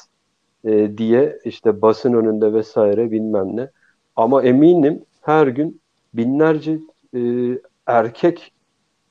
[0.66, 3.70] e, diye işte basın önünde vesaire bilmem ne
[4.16, 5.82] ama eminim her gün
[6.14, 6.80] binlerce
[7.16, 7.20] e,
[7.88, 8.54] erkek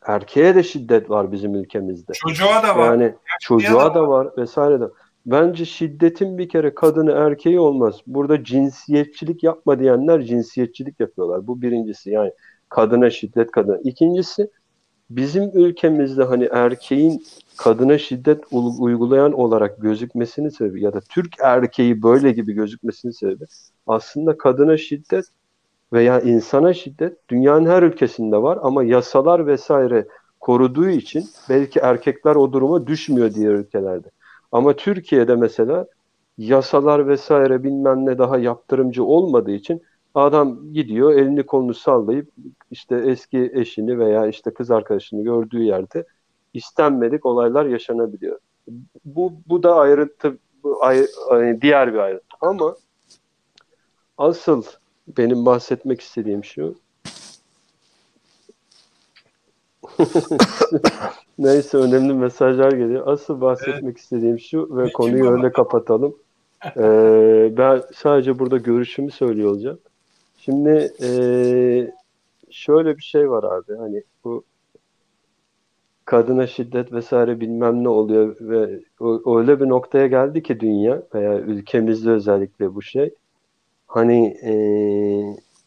[0.07, 2.13] erkeğe de şiddet var bizim ülkemizde.
[2.13, 2.87] Çocuğa da var.
[2.87, 4.85] Yani çocuğa da var vesaire de.
[5.27, 8.01] Bence şiddetin bir kere kadını erkeği olmaz.
[8.07, 11.47] Burada cinsiyetçilik yapma diyenler cinsiyetçilik yapıyorlar.
[11.47, 12.33] Bu birincisi yani
[12.75, 13.79] kadına şiddet kadına.
[13.85, 14.51] İkincisi
[15.11, 17.25] bizim ülkemizde hani erkeğin
[17.57, 18.45] kadına şiddet
[18.79, 23.45] uygulayan olarak gözükmesinin sebebi ya da Türk erkeği böyle gibi gözükmesinin sebebi
[23.87, 25.25] aslında kadına şiddet
[25.93, 30.07] veya insana şiddet dünyanın her ülkesinde var ama yasalar vesaire
[30.41, 34.09] koruduğu için belki erkekler o duruma düşmüyor diğer ülkelerde.
[34.53, 35.87] Ama Türkiye'de mesela
[36.39, 39.83] yasalar vesaire bilmem ne daha yaptırımcı olmadığı için
[40.15, 42.29] adam gidiyor elini kolunu sallayıp
[42.71, 46.05] işte eski eşini veya işte kız arkadaşını gördüğü yerde
[46.55, 48.39] istenmedik olaylar yaşanabiliyor.
[49.05, 51.07] Bu bu da ayrıntı bu ay,
[51.61, 52.77] diğer bir ayrıntı ama
[54.19, 54.63] asıl
[55.19, 56.75] benim bahsetmek istediğim şu
[61.39, 63.07] Neyse önemli mesajlar geliyor.
[63.07, 63.99] Asıl bahsetmek evet.
[63.99, 65.33] istediğim şu ve Peki, konuyu baba.
[65.33, 66.17] öyle kapatalım.
[66.77, 69.79] Ee, ben sadece burada görüşümü söylüyor olacağım.
[70.45, 71.11] Şimdi e,
[72.51, 74.45] şöyle bir şey var abi hani bu
[76.05, 78.81] kadına şiddet vesaire bilmem ne oluyor ve
[79.27, 83.15] öyle bir noktaya geldi ki dünya veya ülkemizde özellikle bu şey
[83.87, 84.53] hani e,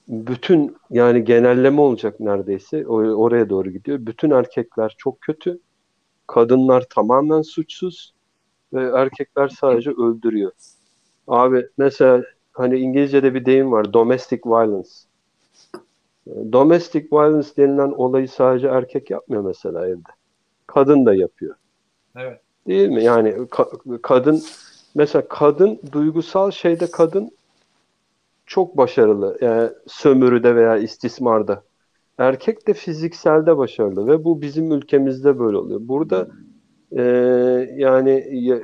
[0.07, 3.99] bütün yani genelleme olacak neredeyse oraya doğru gidiyor.
[4.01, 5.59] Bütün erkekler çok kötü.
[6.27, 8.13] Kadınlar tamamen suçsuz
[8.73, 10.51] ve erkekler sadece öldürüyor.
[11.27, 12.23] Abi mesela
[12.55, 13.93] hani İngilizce'de bir deyim var.
[13.93, 14.89] Domestic violence.
[16.27, 20.09] Domestic violence denilen olayı sadece erkek yapmıyor mesela evde.
[20.67, 21.55] Kadın da yapıyor.
[22.15, 22.39] Evet.
[22.67, 23.03] Değil mi?
[23.03, 24.41] Yani ka- kadın
[24.95, 27.31] mesela kadın duygusal şeyde kadın
[28.45, 29.37] çok başarılı.
[29.41, 31.63] Yani sömürüde veya istismarda.
[32.17, 35.79] Erkek de fizikselde başarılı ve bu bizim ülkemizde böyle oluyor.
[35.83, 36.27] Burada
[36.91, 37.01] e,
[37.77, 38.57] yani ya,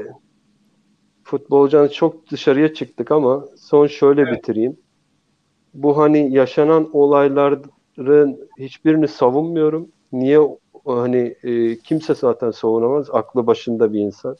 [1.31, 4.37] futbolcan çok dışarıya çıktık ama son şöyle evet.
[4.37, 4.77] bitireyim.
[5.73, 9.87] Bu hani yaşanan olayların hiçbirini savunmuyorum.
[10.11, 10.39] Niye
[10.85, 13.09] hani e, kimse zaten savunamaz.
[13.11, 14.35] Aklı başında bir insan.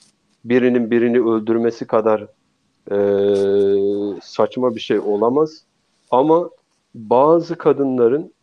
[0.45, 2.27] Birinin birini öldürmesi kadar
[2.91, 2.97] e,
[4.21, 5.63] saçma bir şey olamaz.
[6.11, 6.49] Ama
[6.95, 8.33] bazı kadınların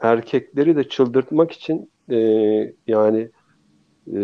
[0.00, 2.18] erkekleri de çıldırtmak için e,
[2.86, 3.28] yani
[4.14, 4.20] e,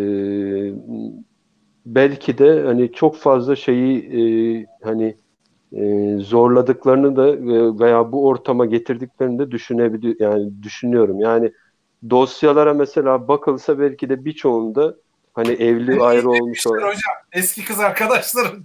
[1.87, 4.23] belki de hani çok fazla şeyi e,
[4.83, 5.17] hani
[5.73, 7.27] e, zorladıklarını da
[7.85, 11.21] veya bu ortama getirdiklerini de düşünebiliyor yani düşünüyorum.
[11.21, 11.53] Yani
[12.11, 14.95] dosyalara mesela bakılsa belki de birçoğunda
[15.35, 16.77] Hani evli ayrı olmuş olan.
[16.77, 18.65] Hocam eski kız arkadaşlarım.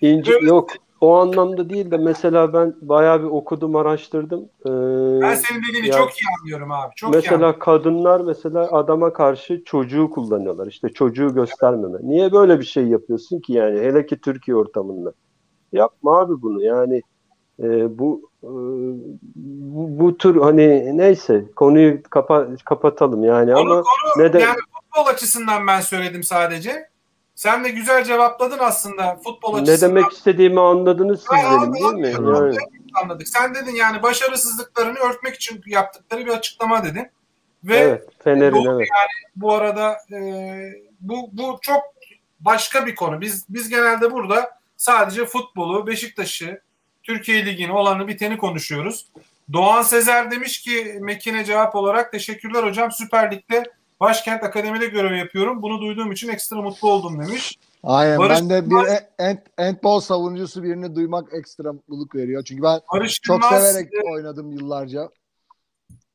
[0.00, 0.70] İnce, yok
[1.00, 4.48] o anlamda değil de mesela ben bayağı bir okudum araştırdım.
[4.66, 4.70] Ee,
[5.22, 6.94] ben senin dediğini ya, çok iyi anlıyorum abi.
[6.96, 10.66] Çok mesela iyi kadınlar mesela adama karşı çocuğu kullanıyorlar.
[10.66, 11.98] İşte çocuğu göstermeme.
[12.02, 15.12] Niye böyle bir şey yapıyorsun ki yani hele ki Türkiye ortamında?
[15.72, 17.02] Yapma abi bunu yani
[17.62, 18.50] e, bu, e,
[19.24, 25.06] bu bu tür hani neyse konuyu kapa, kapatalım yani konu, ama konu, neden yani futbol
[25.12, 26.93] açısından ben söyledim sadece.
[27.34, 29.76] Sen de güzel cevapladın aslında futbol açısından.
[29.76, 32.24] Ne demek istediğimi anladınız siz benim anladım, değil mi?
[32.24, 32.56] Yani.
[33.02, 33.28] Anladık.
[33.28, 37.10] Sen dedin yani başarısızlıklarını örtmek için yaptıkları bir açıklama dedin.
[37.64, 38.88] Ve evet, Fener'in evet.
[38.90, 40.18] Yani bu arada e,
[41.00, 41.82] bu bu çok
[42.40, 43.20] başka bir konu.
[43.20, 46.60] Biz biz genelde burada sadece futbolu, Beşiktaş'ı,
[47.02, 49.06] Türkiye Ligi'ni olanı biteni konuşuyoruz.
[49.52, 53.62] Doğan Sezer demiş ki Mekin'e cevap olarak teşekkürler hocam Süper Lig'de
[54.00, 55.62] Başkent Akademi'de görev yapıyorum.
[55.62, 57.58] Bunu duyduğum için ekstra mutlu oldum demiş.
[57.82, 58.76] Aynen Barış ben de bir
[59.18, 62.44] end, endball savunucusu birini duymak ekstra mutluluk veriyor.
[62.44, 65.08] Çünkü ben Barış çok Yılmaz, severek oynadım yıllarca.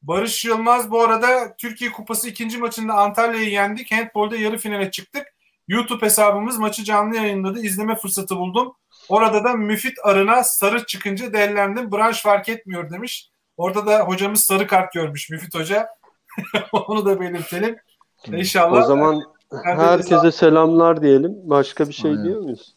[0.01, 3.91] Barış Yılmaz bu arada Türkiye Kupası ikinci maçında Antalya'yı yendik.
[3.91, 5.23] Handball'da yarı finale çıktık.
[5.67, 7.61] YouTube hesabımız maçı canlı yayınladı.
[7.61, 8.73] İzleme fırsatı buldum.
[9.09, 11.91] Orada da Müfit Arın'a sarı çıkınca değerlendim.
[11.91, 13.29] Branş fark etmiyor demiş.
[13.57, 15.87] Orada da hocamız sarı kart görmüş Müfit Hoca.
[16.71, 17.77] Onu da belirtelim.
[18.27, 18.83] İnşallah.
[18.83, 19.23] O zaman
[19.63, 21.35] herkese selamlar diyelim.
[21.43, 22.23] Başka bir şey Aynen.
[22.23, 22.75] diyor muyuz?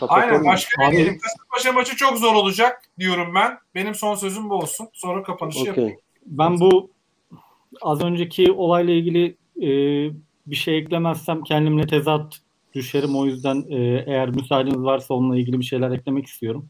[0.00, 0.22] Kapatalım.
[0.22, 1.18] Aynen başka bir diyelim.
[1.18, 3.58] Kasımpaşa maçı çok zor olacak diyorum ben.
[3.74, 4.88] Benim son sözüm bu olsun.
[4.92, 5.68] Sonra kapanışı okay.
[5.68, 5.98] yapayım.
[6.26, 6.90] Ben bu
[7.82, 9.68] az önceki olayla ilgili e,
[10.46, 12.40] bir şey eklemezsem kendimle tezat
[12.74, 13.16] düşerim.
[13.16, 16.68] O yüzden e, eğer müsaadeniz varsa onunla ilgili bir şeyler eklemek istiyorum.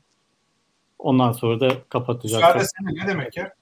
[0.98, 2.42] Ondan sonra da kapatacağız.
[2.42, 3.54] Müsaade senin ne demek ya?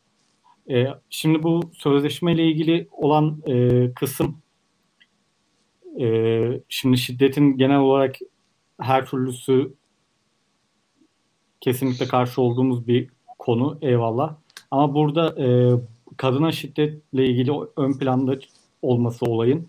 [0.70, 4.38] E, şimdi bu sözleşmeyle ilgili olan e, kısım
[6.00, 8.16] e, şimdi şiddetin genel olarak
[8.80, 9.74] her türlüsü
[11.60, 13.08] kesinlikle karşı olduğumuz bir
[13.38, 14.36] konu eyvallah.
[14.70, 15.46] Ama burada e,
[16.16, 18.38] kadına şiddetle ilgili ön planda
[18.82, 19.68] olması olayın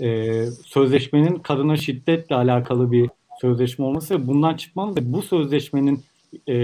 [0.00, 6.04] e, sözleşmenin kadına şiddetle alakalı bir sözleşme olması ve bundan çıkmamız ve bu sözleşmenin
[6.48, 6.54] e,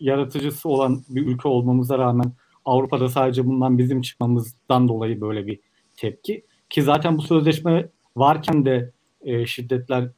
[0.00, 2.32] yaratıcısı olan bir ülke olmamıza rağmen
[2.64, 5.60] Avrupa'da sadece bundan bizim çıkmamızdan dolayı böyle bir
[5.96, 6.44] tepki.
[6.70, 8.90] Ki zaten bu sözleşme varken de
[9.22, 10.10] e, şiddetler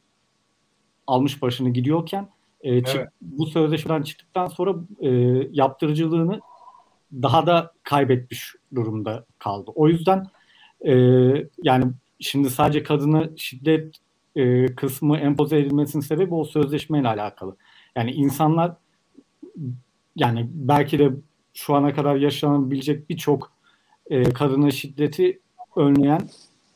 [1.06, 2.28] almış başını gidiyorken
[2.60, 3.08] e, evet.
[3.20, 5.08] bu sözleşmeden çıktıktan sonra e,
[5.52, 6.40] yaptırıcılığını
[7.12, 9.70] daha da kaybetmiş durumda kaldı.
[9.74, 10.26] O yüzden
[10.86, 10.94] e,
[11.62, 13.97] yani şimdi sadece kadına şiddet
[14.36, 17.56] e, kısmı empoze edilmesinin sebebi o sözleşmeyle alakalı.
[17.97, 18.76] Yani insanlar
[20.16, 21.10] yani belki de
[21.55, 23.52] şu ana kadar yaşanabilecek birçok
[24.10, 25.41] e, kadına şiddeti
[25.76, 26.28] önleyen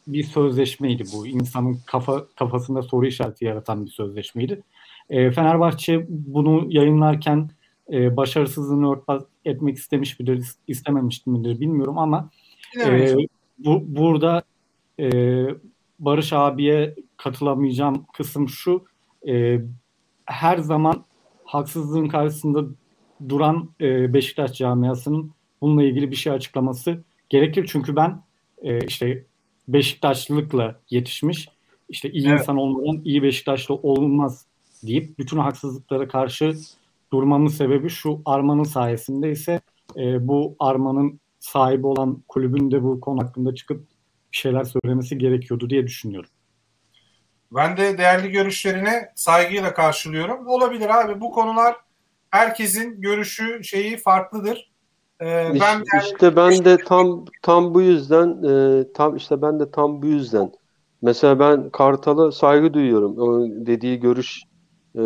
[0.07, 1.27] bir sözleşmeydi bu.
[1.27, 4.63] İnsanın kafa kafasında soru işareti yaratan bir sözleşmeydi.
[5.11, 7.51] E, Fenerbahçe bunu yayınlarken
[7.93, 12.31] e, başarısızlığını örtbas etmek istemiş midir, istememiş midir bilmiyorum ama
[12.87, 13.17] e,
[13.59, 14.43] bu burada
[15.01, 15.09] e,
[15.99, 18.85] Barış abiye katılamayacağım kısım şu
[19.29, 19.61] e,
[20.25, 21.05] her zaman
[21.45, 22.65] haksızlığın karşısında
[23.29, 25.31] duran e, Beşiktaş camiasının
[25.61, 27.69] bununla ilgili bir şey açıklaması gerekir.
[27.73, 28.23] Çünkü ben
[28.63, 29.25] e, işte
[29.69, 31.49] Beşiktaşlılıkla yetişmiş
[31.89, 32.41] işte iyi evet.
[32.41, 34.47] insan olmadan iyi Beşiktaşlı olmaz
[34.83, 36.55] deyip bütün haksızlıklara karşı
[37.13, 39.61] durmamın sebebi şu armanın sayesinde ise
[39.97, 43.81] e, bu armanın sahibi olan kulübün de bu konu hakkında çıkıp
[44.33, 46.31] bir şeyler söylemesi gerekiyordu diye düşünüyorum.
[47.53, 50.47] Ben de değerli görüşlerine saygıyla karşılıyorum.
[50.47, 51.77] Olabilir abi bu konular
[52.31, 54.71] herkesin görüşü şeyi farklıdır.
[55.21, 55.85] Ee, ben yani...
[56.05, 60.53] işte ben de tam tam bu yüzden e, tam işte ben de tam bu yüzden
[61.03, 63.19] mesela ben Kartal'a saygı duyuyorum.
[63.19, 64.43] O dediği görüş
[64.97, 65.03] e,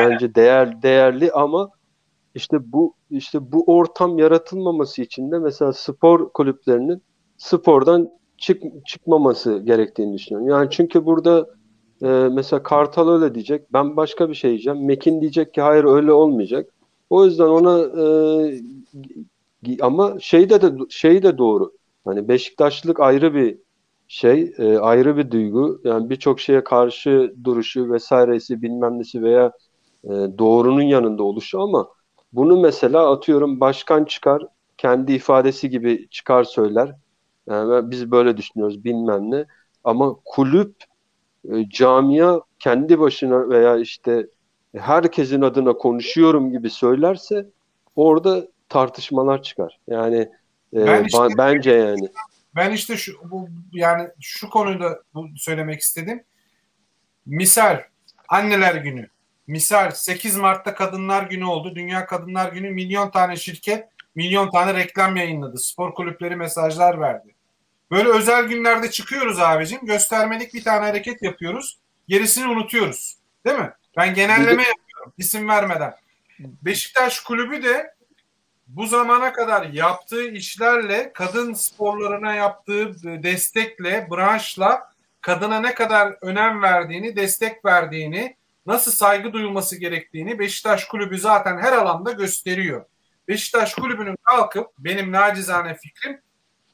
[0.00, 1.70] bence değer değerli ama
[2.34, 7.02] işte bu işte bu ortam yaratılmaması için de mesela spor kulüplerinin
[7.36, 10.48] spordan çık, çıkmaması gerektiğini düşünüyorum.
[10.48, 11.46] Yani çünkü burada
[12.02, 14.86] e, mesela Kartal öyle diyecek, ben başka bir şey diyeceğim.
[14.86, 16.70] Mekin diyecek ki hayır öyle olmayacak.
[17.10, 21.72] O yüzden ona e, ama şey de de şey de doğru.
[22.04, 23.58] Hani Beşiktaşlılık ayrı bir
[24.08, 25.80] şey, e, ayrı bir duygu.
[25.84, 29.52] Yani birçok şeye karşı duruşu vesairesi bilmem nesi veya
[30.04, 31.88] e, doğrunun yanında oluşu ama
[32.32, 34.42] bunu mesela atıyorum başkan çıkar
[34.78, 36.94] kendi ifadesi gibi çıkar söyler.
[37.48, 39.46] Yani biz böyle düşünüyoruz bilmem ne.
[39.84, 40.76] Ama kulüp
[41.44, 44.26] e, camia kendi başına veya işte
[44.76, 47.46] herkesin adına konuşuyorum gibi söylerse
[47.96, 49.78] orada tartışmalar çıkar.
[49.88, 50.28] Yani
[50.74, 52.08] e, ben işte, bence yani.
[52.56, 56.24] Ben işte şu bu yani şu konuda bu söylemek istedim.
[57.26, 57.80] Misal
[58.28, 59.08] anneler günü.
[59.46, 61.74] Misal 8 Mart'ta Kadınlar Günü oldu.
[61.74, 65.58] Dünya Kadınlar Günü milyon tane şirket milyon tane reklam yayınladı.
[65.58, 67.34] Spor kulüpleri mesajlar verdi.
[67.90, 69.86] Böyle özel günlerde çıkıyoruz abicim.
[69.86, 71.78] Göstermelik bir tane hareket yapıyoruz.
[72.08, 73.18] Gerisini unutuyoruz.
[73.46, 73.72] Değil mi?
[73.96, 75.94] Ben genelleme yapıyorum isim vermeden.
[76.38, 77.94] Beşiktaş kulübü de
[78.66, 87.16] bu zamana kadar yaptığı işlerle kadın sporlarına yaptığı destekle, branşla kadına ne kadar önem verdiğini,
[87.16, 88.36] destek verdiğini,
[88.66, 92.84] nasıl saygı duyulması gerektiğini Beşiktaş kulübü zaten her alanda gösteriyor.
[93.28, 96.20] Beşiktaş kulübünün kalkıp benim nacizane fikrim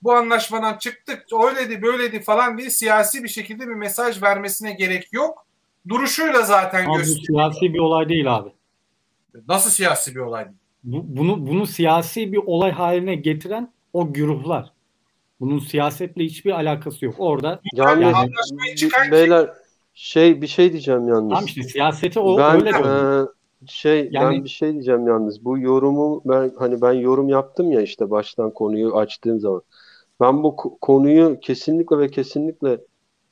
[0.04, 5.46] bu anlaşmadan çıktık öyleydi böyleydi falan diye siyasi bir şekilde bir mesaj vermesine gerek yok.
[5.88, 7.26] Duruşuyla zaten abi, gösteriyor.
[7.26, 8.50] siyasi bir olay değil abi.
[9.48, 10.56] Nasıl siyasi bir olay değil?
[10.84, 14.72] Bu, bunu bunu siyasi bir olay haline getiren o güruhlar.
[15.40, 17.14] Bunun siyasetle hiçbir alakası yok.
[17.18, 18.30] Orada yani, yani
[19.10, 19.50] beyler
[19.94, 21.30] şey bir şey diyeceğim yalnız.
[21.30, 23.26] Tamam işte siyaseti o ben, öyle e,
[23.66, 25.44] şey yani, ben bir şey diyeceğim yalnız.
[25.44, 29.62] Bu yorumu ben hani ben yorum yaptım ya işte baştan konuyu açtığım zaman.
[30.24, 32.80] Ben bu konuyu kesinlikle ve kesinlikle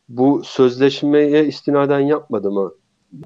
[0.09, 2.71] bu sözleşmeye istinaden yapmadım ha.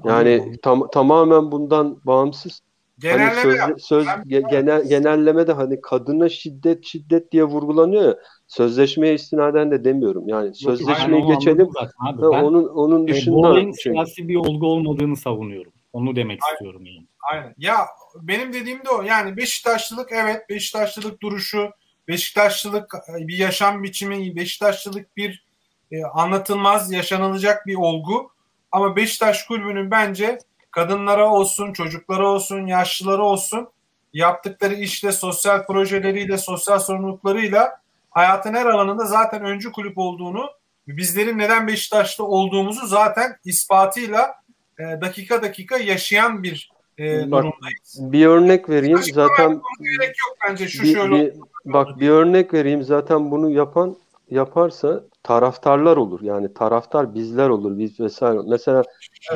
[0.05, 2.61] Yani tam, tamamen bundan bağımsız.
[2.99, 8.15] Genelleme hani söz, söz genel, genelleme de hani kadına şiddet şiddet diye vurgulanıyor ya.
[8.47, 10.27] Sözleşmeye istinaden de demiyorum.
[10.27, 11.67] Yani sözleşmeyi Aynen, geçelim.
[11.99, 12.21] Abi.
[12.21, 15.71] Ha, onun onun dışında e, bu olayın siyasi bir olgu olmadığını savunuyorum.
[15.93, 16.53] Onu demek Aynen.
[16.53, 17.07] istiyorum yani.
[17.31, 17.53] Aynen.
[17.57, 17.75] Ya
[18.21, 19.01] benim dediğim de o.
[19.01, 21.69] Yani Beşiktaşlılık evet Beşiktaşlılık duruşu
[22.07, 25.45] Beşiktaşlılık bir yaşam biçimi, Beşiktaşlılık bir
[25.91, 28.31] e, anlatılmaz, yaşanılacak bir olgu.
[28.71, 30.39] Ama Beşiktaş kulübünün bence
[30.71, 33.69] kadınlara olsun, çocuklara olsun, yaşlılara olsun
[34.13, 40.49] yaptıkları işle, sosyal projeleriyle, sosyal sorumluluklarıyla hayatın her alanında zaten öncü kulüp olduğunu,
[40.87, 44.35] bizlerin neden Beşiktaş'ta olduğumuzu zaten ispatıyla
[44.79, 47.97] e, dakika dakika yaşayan bir e, Bak, durumdayız.
[47.99, 48.97] Bir örnek vereyim.
[48.97, 51.33] Beşiktaş zaten gerek yok bence şu bir, şöyle bir,
[51.73, 52.83] Bak bir örnek vereyim.
[52.83, 53.95] Zaten bunu yapan
[54.29, 56.21] yaparsa taraftarlar olur.
[56.21, 57.77] Yani taraftar bizler olur.
[57.77, 58.39] Biz vesaire.
[58.47, 58.83] Mesela.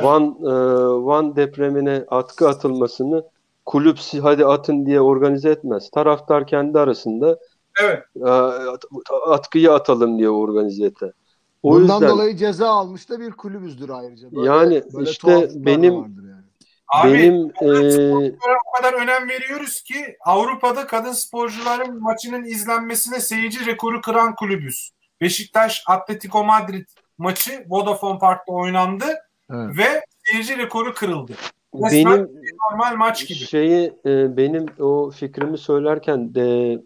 [0.02, 0.52] Van e,
[1.06, 3.24] Van depremine atkı atılmasını
[3.66, 5.90] kulüp hadi atın diye organize etmez.
[5.90, 7.38] Taraftar kendi arasında
[7.82, 8.02] evet.
[8.16, 8.30] e,
[9.26, 11.12] atkıyı atalım diye organize eder.
[11.62, 14.32] O Bundan yüzden, dolayı ceza almış da bir kulübüzdür ayrıca.
[14.32, 16.31] Böyle, yani böyle işte benim yani.
[16.92, 18.12] Abi, benim e,
[18.68, 24.90] o kadar önem veriyoruz ki Avrupa'da kadın sporcuların maçının izlenmesine seyirci rekoru kıran kulübüz.
[25.20, 26.86] Beşiktaş Atletico Madrid
[27.18, 29.04] maçı Vodafone Park'ta oynandı
[29.50, 29.78] Evet.
[29.78, 31.32] ve seyirci rekoru kırıldı.
[31.74, 33.38] Resmen benim normal maç gibi.
[33.38, 36.78] şeyi e, benim o fikrimi söylerken de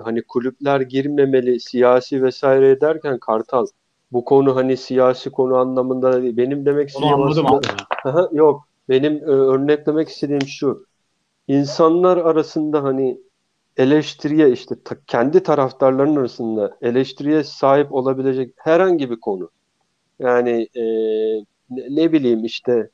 [0.00, 3.66] hani kulüpler girmemeli siyasi vesaire ederken Kartal
[4.12, 6.36] bu konu hani siyasi konu anlamında değil.
[6.36, 8.67] Benim demek istediğim aslında yok.
[8.88, 10.86] Benim e, örneklemek istediğim şu.
[11.48, 13.20] İnsanlar arasında hani
[13.76, 19.50] eleştiriye işte ta- kendi taraftarların arasında eleştiriye sahip olabilecek herhangi bir konu.
[20.20, 20.82] Yani e,
[21.70, 22.90] ne, ne bileyim işte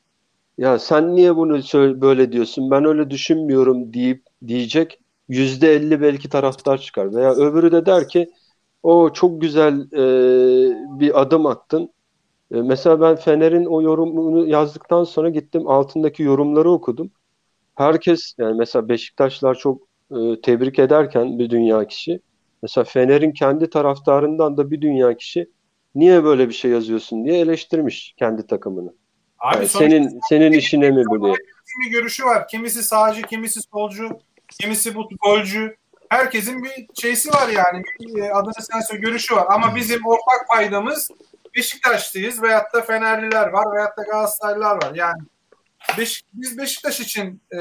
[0.58, 1.58] ya sen niye bunu
[2.02, 7.86] böyle diyorsun ben öyle düşünmüyorum deyip diyecek yüzde elli belki taraftar çıkar veya öbürü de
[7.86, 8.30] der ki
[8.84, 11.93] o çok güzel e, bir adım attın
[12.54, 17.10] e, Mesela ben Fener'in o yorumunu yazdıktan sonra gittim altındaki yorumları okudum.
[17.74, 22.20] Herkes yani mesela Beşiktaşlar çok e, tebrik ederken bir dünya kişi.
[22.62, 25.50] Mesela Fener'in kendi taraftarından da bir dünya kişi
[25.94, 28.92] niye böyle bir şey yazıyorsun diye eleştirmiş kendi takımını.
[29.38, 31.34] Abi Yani senin senin işine mi bu diye.
[31.72, 32.48] kimi görüşü var.
[32.48, 34.08] Kimisi sağcı, kimisi solcu,
[34.60, 35.76] kimisi bu golcü.
[36.08, 36.70] Herkesin bir
[37.02, 37.82] şeysi var yani.
[38.00, 39.46] Bir, e, adını sen söyle görüşü var.
[39.50, 41.10] Ama bizim ortak paydamız
[41.56, 44.94] Beşiktaşlıyız veyahut da Fenerliler var veyahut da Galatasaraylılar var.
[44.94, 45.22] Yani
[45.98, 47.60] Beş, biz Beşiktaş için e,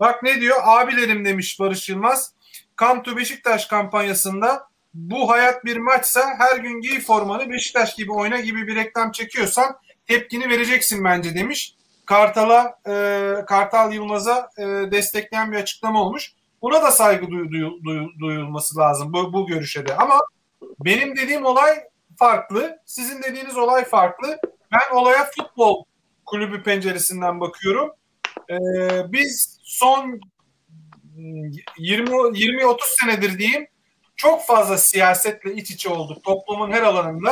[0.00, 0.56] bak ne diyor?
[0.62, 2.32] Abilerim demiş Barış Yılmaz.
[2.78, 8.40] Come to Beşiktaş kampanyasında bu hayat bir maçsa her gün giy formanı Beşiktaş gibi oyna
[8.40, 11.74] gibi bir reklam çekiyorsan tepkini vereceksin bence demiş.
[12.06, 16.32] Kartal'a e, Kartal Yılmaz'a e, destekleyen bir açıklama olmuş.
[16.62, 19.96] Buna da saygı duyu- duyu- duyulması lazım bu, bu görüşe de.
[19.96, 20.20] Ama
[20.80, 21.84] benim dediğim olay
[22.18, 22.78] farklı.
[22.86, 24.38] Sizin dediğiniz olay farklı.
[24.72, 25.84] Ben olaya futbol
[26.26, 27.90] kulübü penceresinden bakıyorum.
[28.50, 28.56] E,
[29.12, 30.20] biz son
[31.16, 33.66] 20 20-30 senedir diyeyim
[34.16, 37.30] çok fazla siyasetle iç içe olduk toplumun her alanında.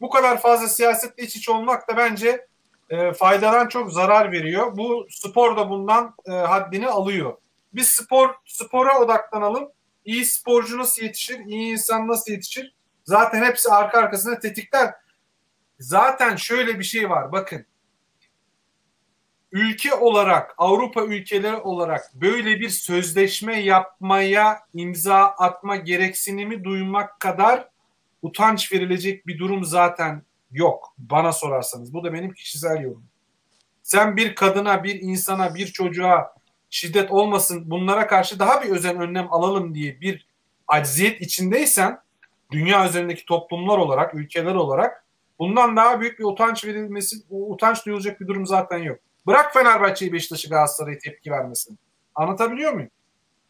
[0.00, 2.46] Bu kadar fazla siyasetle iç içe olmak da bence
[2.90, 4.76] e, faydadan çok zarar veriyor.
[4.76, 7.36] Bu spor da bundan e, haddini alıyor.
[7.74, 9.68] Biz spor spora odaklanalım.
[10.04, 11.38] İyi sporcu nasıl yetişir?
[11.46, 12.73] İyi insan nasıl yetişir?
[13.04, 14.94] Zaten hepsi arka arkasına tetikler.
[15.78, 17.32] Zaten şöyle bir şey var.
[17.32, 17.66] Bakın.
[19.52, 27.68] Ülke olarak, Avrupa ülkeleri olarak böyle bir sözleşme yapmaya imza atma gereksinimi duymak kadar
[28.22, 30.94] utanç verilecek bir durum zaten yok.
[30.98, 31.94] Bana sorarsanız.
[31.94, 33.08] Bu da benim kişisel yorumum.
[33.82, 36.34] Sen bir kadına, bir insana, bir çocuğa
[36.70, 40.26] şiddet olmasın bunlara karşı daha bir özen önlem alalım diye bir
[40.66, 41.98] acziyet içindeysen
[42.50, 45.04] dünya üzerindeki toplumlar olarak, ülkeler olarak
[45.38, 48.98] bundan daha büyük bir utanç verilmesi, utanç duyulacak bir durum zaten yok.
[49.26, 51.78] Bırak Fenerbahçe'yi, Beşiktaş'ı, Galatasaray'ı tepki vermesin.
[52.14, 52.90] Anlatabiliyor muyum?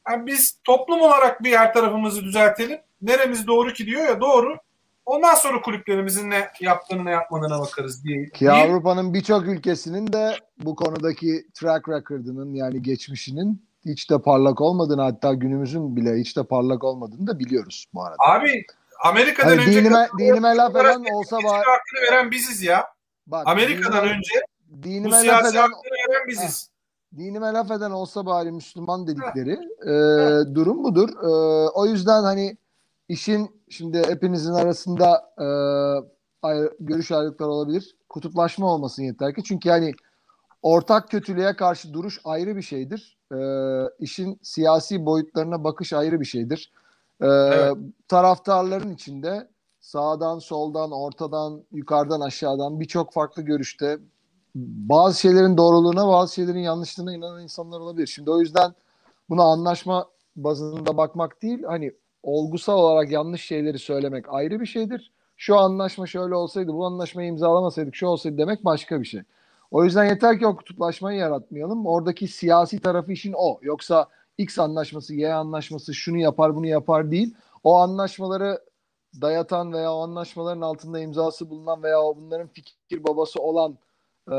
[0.09, 2.79] Yani biz toplum olarak bir her tarafımızı düzeltelim.
[3.03, 4.57] Neremiz doğru ki diyor ya doğru.
[5.07, 8.29] Ondan sonra kulüplerimizin ne yaptığını ne yapmadığına bakarız diye.
[8.29, 8.51] Ki.
[8.51, 15.35] Avrupa'nın birçok ülkesinin de bu konudaki track record'ının yani geçmişinin hiç de parlak olmadığını hatta
[15.35, 18.17] günümüzün bile hiç de parlak olmadığını da biliyoruz bu arada.
[18.19, 18.65] Abi
[19.09, 22.85] Amerika'dan Hani önce dinime, dinime laf eden olsa bari, hakkını veren biziz ya.
[23.27, 24.31] bak, Amerika'dan dinime, önce
[24.69, 26.69] bu dinime laf siyasi eden hakkını veren biziz.
[27.17, 29.53] dinime laf eden olsa bari Müslüman dedikleri
[29.83, 29.95] e,
[30.55, 31.09] durum budur.
[31.23, 31.29] E,
[31.71, 32.57] o yüzden hani
[33.09, 35.47] işin şimdi hepinizin arasında e,
[36.43, 37.97] ayrı- görüş ayrılıkları olabilir.
[38.09, 39.43] Kutuplaşma olmasın yeter ki.
[39.45, 39.93] Çünkü yani
[40.63, 43.19] ortak kötülüğe karşı duruş ayrı bir şeydir.
[43.33, 43.39] E,
[43.99, 46.73] işin siyasi boyutlarına bakış ayrı bir şeydir.
[47.25, 47.77] E, Evet.
[48.09, 49.49] Taraftarların içinde
[49.81, 53.99] sağdan, soldan, ortadan, yukarıdan, aşağıdan birçok farklı görüşte
[54.55, 58.07] bazı şeylerin doğruluğuna bazı şeylerin yanlışlığına inanan insanlar olabilir.
[58.07, 58.75] Şimdi o yüzden
[59.31, 65.13] buna anlaşma bazında bakmak değil hani olgusal olarak yanlış şeyleri söylemek ayrı bir şeydir.
[65.37, 69.23] Şu anlaşma şöyle olsaydı bu anlaşmayı imzalamasaydık şu olsaydı demek başka bir şey.
[69.71, 71.87] O yüzden yeter ki o kutuplaşmayı yaratmayalım.
[71.87, 73.59] Oradaki siyasi tarafı işin o.
[73.63, 74.07] Yoksa
[74.39, 77.35] X anlaşması, Y anlaşması şunu yapar bunu yapar değil.
[77.65, 78.61] O anlaşmaları
[79.21, 83.79] dayatan veya o anlaşmaların altında imzası bulunan veya bunların fikir babası olan
[84.31, 84.37] e,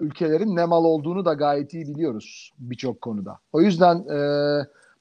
[0.00, 3.38] ülkelerin ne mal olduğunu da gayet iyi biliyoruz birçok konuda.
[3.52, 4.18] O yüzden e,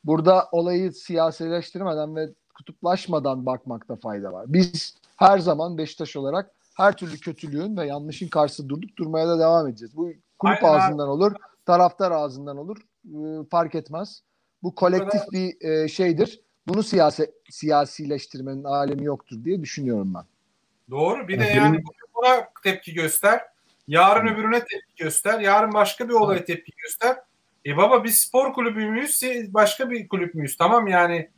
[0.03, 4.45] burada olayı siyasileştirmeden ve kutuplaşmadan bakmakta fayda var.
[4.47, 9.67] Biz her zaman Beşiktaş olarak her türlü kötülüğün ve yanlışın karşısında durduk durmaya da devam
[9.67, 9.97] edeceğiz.
[9.97, 10.09] Bu
[10.39, 10.81] kulüp Aynen abi.
[10.81, 11.31] ağzından olur,
[11.65, 14.21] taraftar ağzından olur, e, fark etmez.
[14.63, 16.39] Bu kolektif bir e, şeydir.
[16.67, 20.23] Bunu siyasi siyasileştirmenin alemi yoktur diye düşünüyorum ben.
[20.89, 21.27] Doğru.
[21.27, 21.83] Bir de Ya yani
[22.15, 23.41] buna tepki göster.
[23.87, 25.39] Yarın öbürüne tepki göster.
[25.39, 27.17] Yarın başka bir olaya tepki göster.
[27.65, 29.11] E baba biz spor kulübü müyüz?
[29.11, 30.57] siz Başka bir kulüp müyüz?
[30.57, 31.29] Tamam yani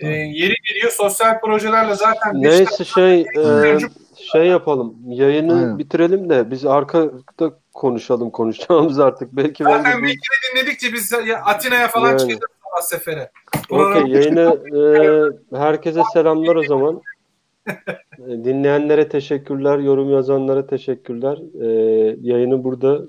[0.00, 3.78] e, yeri geliyor sosyal projelerle zaten Neyse şey e,
[4.32, 4.96] şey yapalım.
[5.06, 5.78] Yayını Aynen.
[5.78, 9.32] bitirelim de biz arkada konuşalım konuşacağımız artık.
[9.32, 12.18] Belki ben de zaten bir kere dinledikçe biz ya Atina'ya falan Yani.
[12.18, 13.30] çıkacağız sabah sefere.
[13.70, 14.62] Okey yayını
[15.52, 17.02] e, herkese selamlar o zaman.
[18.18, 21.38] E, Dinleyenlere teşekkürler, yorum yazanlara teşekkürler.
[21.60, 21.66] E,
[22.20, 23.00] yayını burada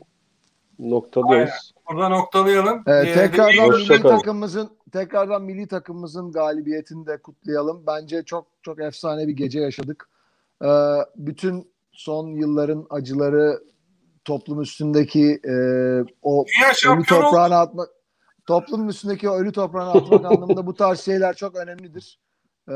[0.79, 1.73] noktalıyoruz.
[1.89, 2.83] Burada noktalayalım.
[2.87, 7.83] Evet, Ee, tekrardan milli takımımızın tekrardan milli takımımızın galibiyetini de kutlayalım.
[7.87, 10.09] Bence çok çok efsane bir gece yaşadık.
[10.63, 10.67] Ee,
[11.15, 13.59] bütün son yılların acıları
[14.25, 15.55] toplum üstündeki e,
[16.21, 16.45] o
[16.87, 17.89] ölü toprağına atmak
[18.45, 22.19] toplumun üstündeki o ölü toprağına atmak anlamında bu tarz şeyler çok önemlidir.
[22.69, 22.73] Ee,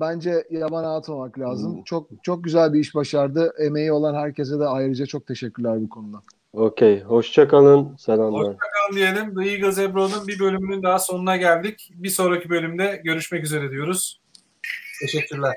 [0.00, 1.76] bence yabana atmamak lazım.
[1.76, 1.84] Hmm.
[1.84, 3.52] Çok çok güzel bir iş başardı.
[3.58, 6.22] Emeği olan herkese de ayrıca çok teşekkürler bu konuda.
[6.52, 7.02] Okey.
[7.02, 7.96] Hoşçakalın.
[7.96, 8.40] Selamlar.
[8.40, 9.34] Hoşçakalın diyelim.
[9.34, 11.90] The Eagles Ebro'nun bir bölümünün daha sonuna geldik.
[11.94, 14.20] Bir sonraki bölümde görüşmek üzere diyoruz.
[15.00, 15.54] Teşekkürler.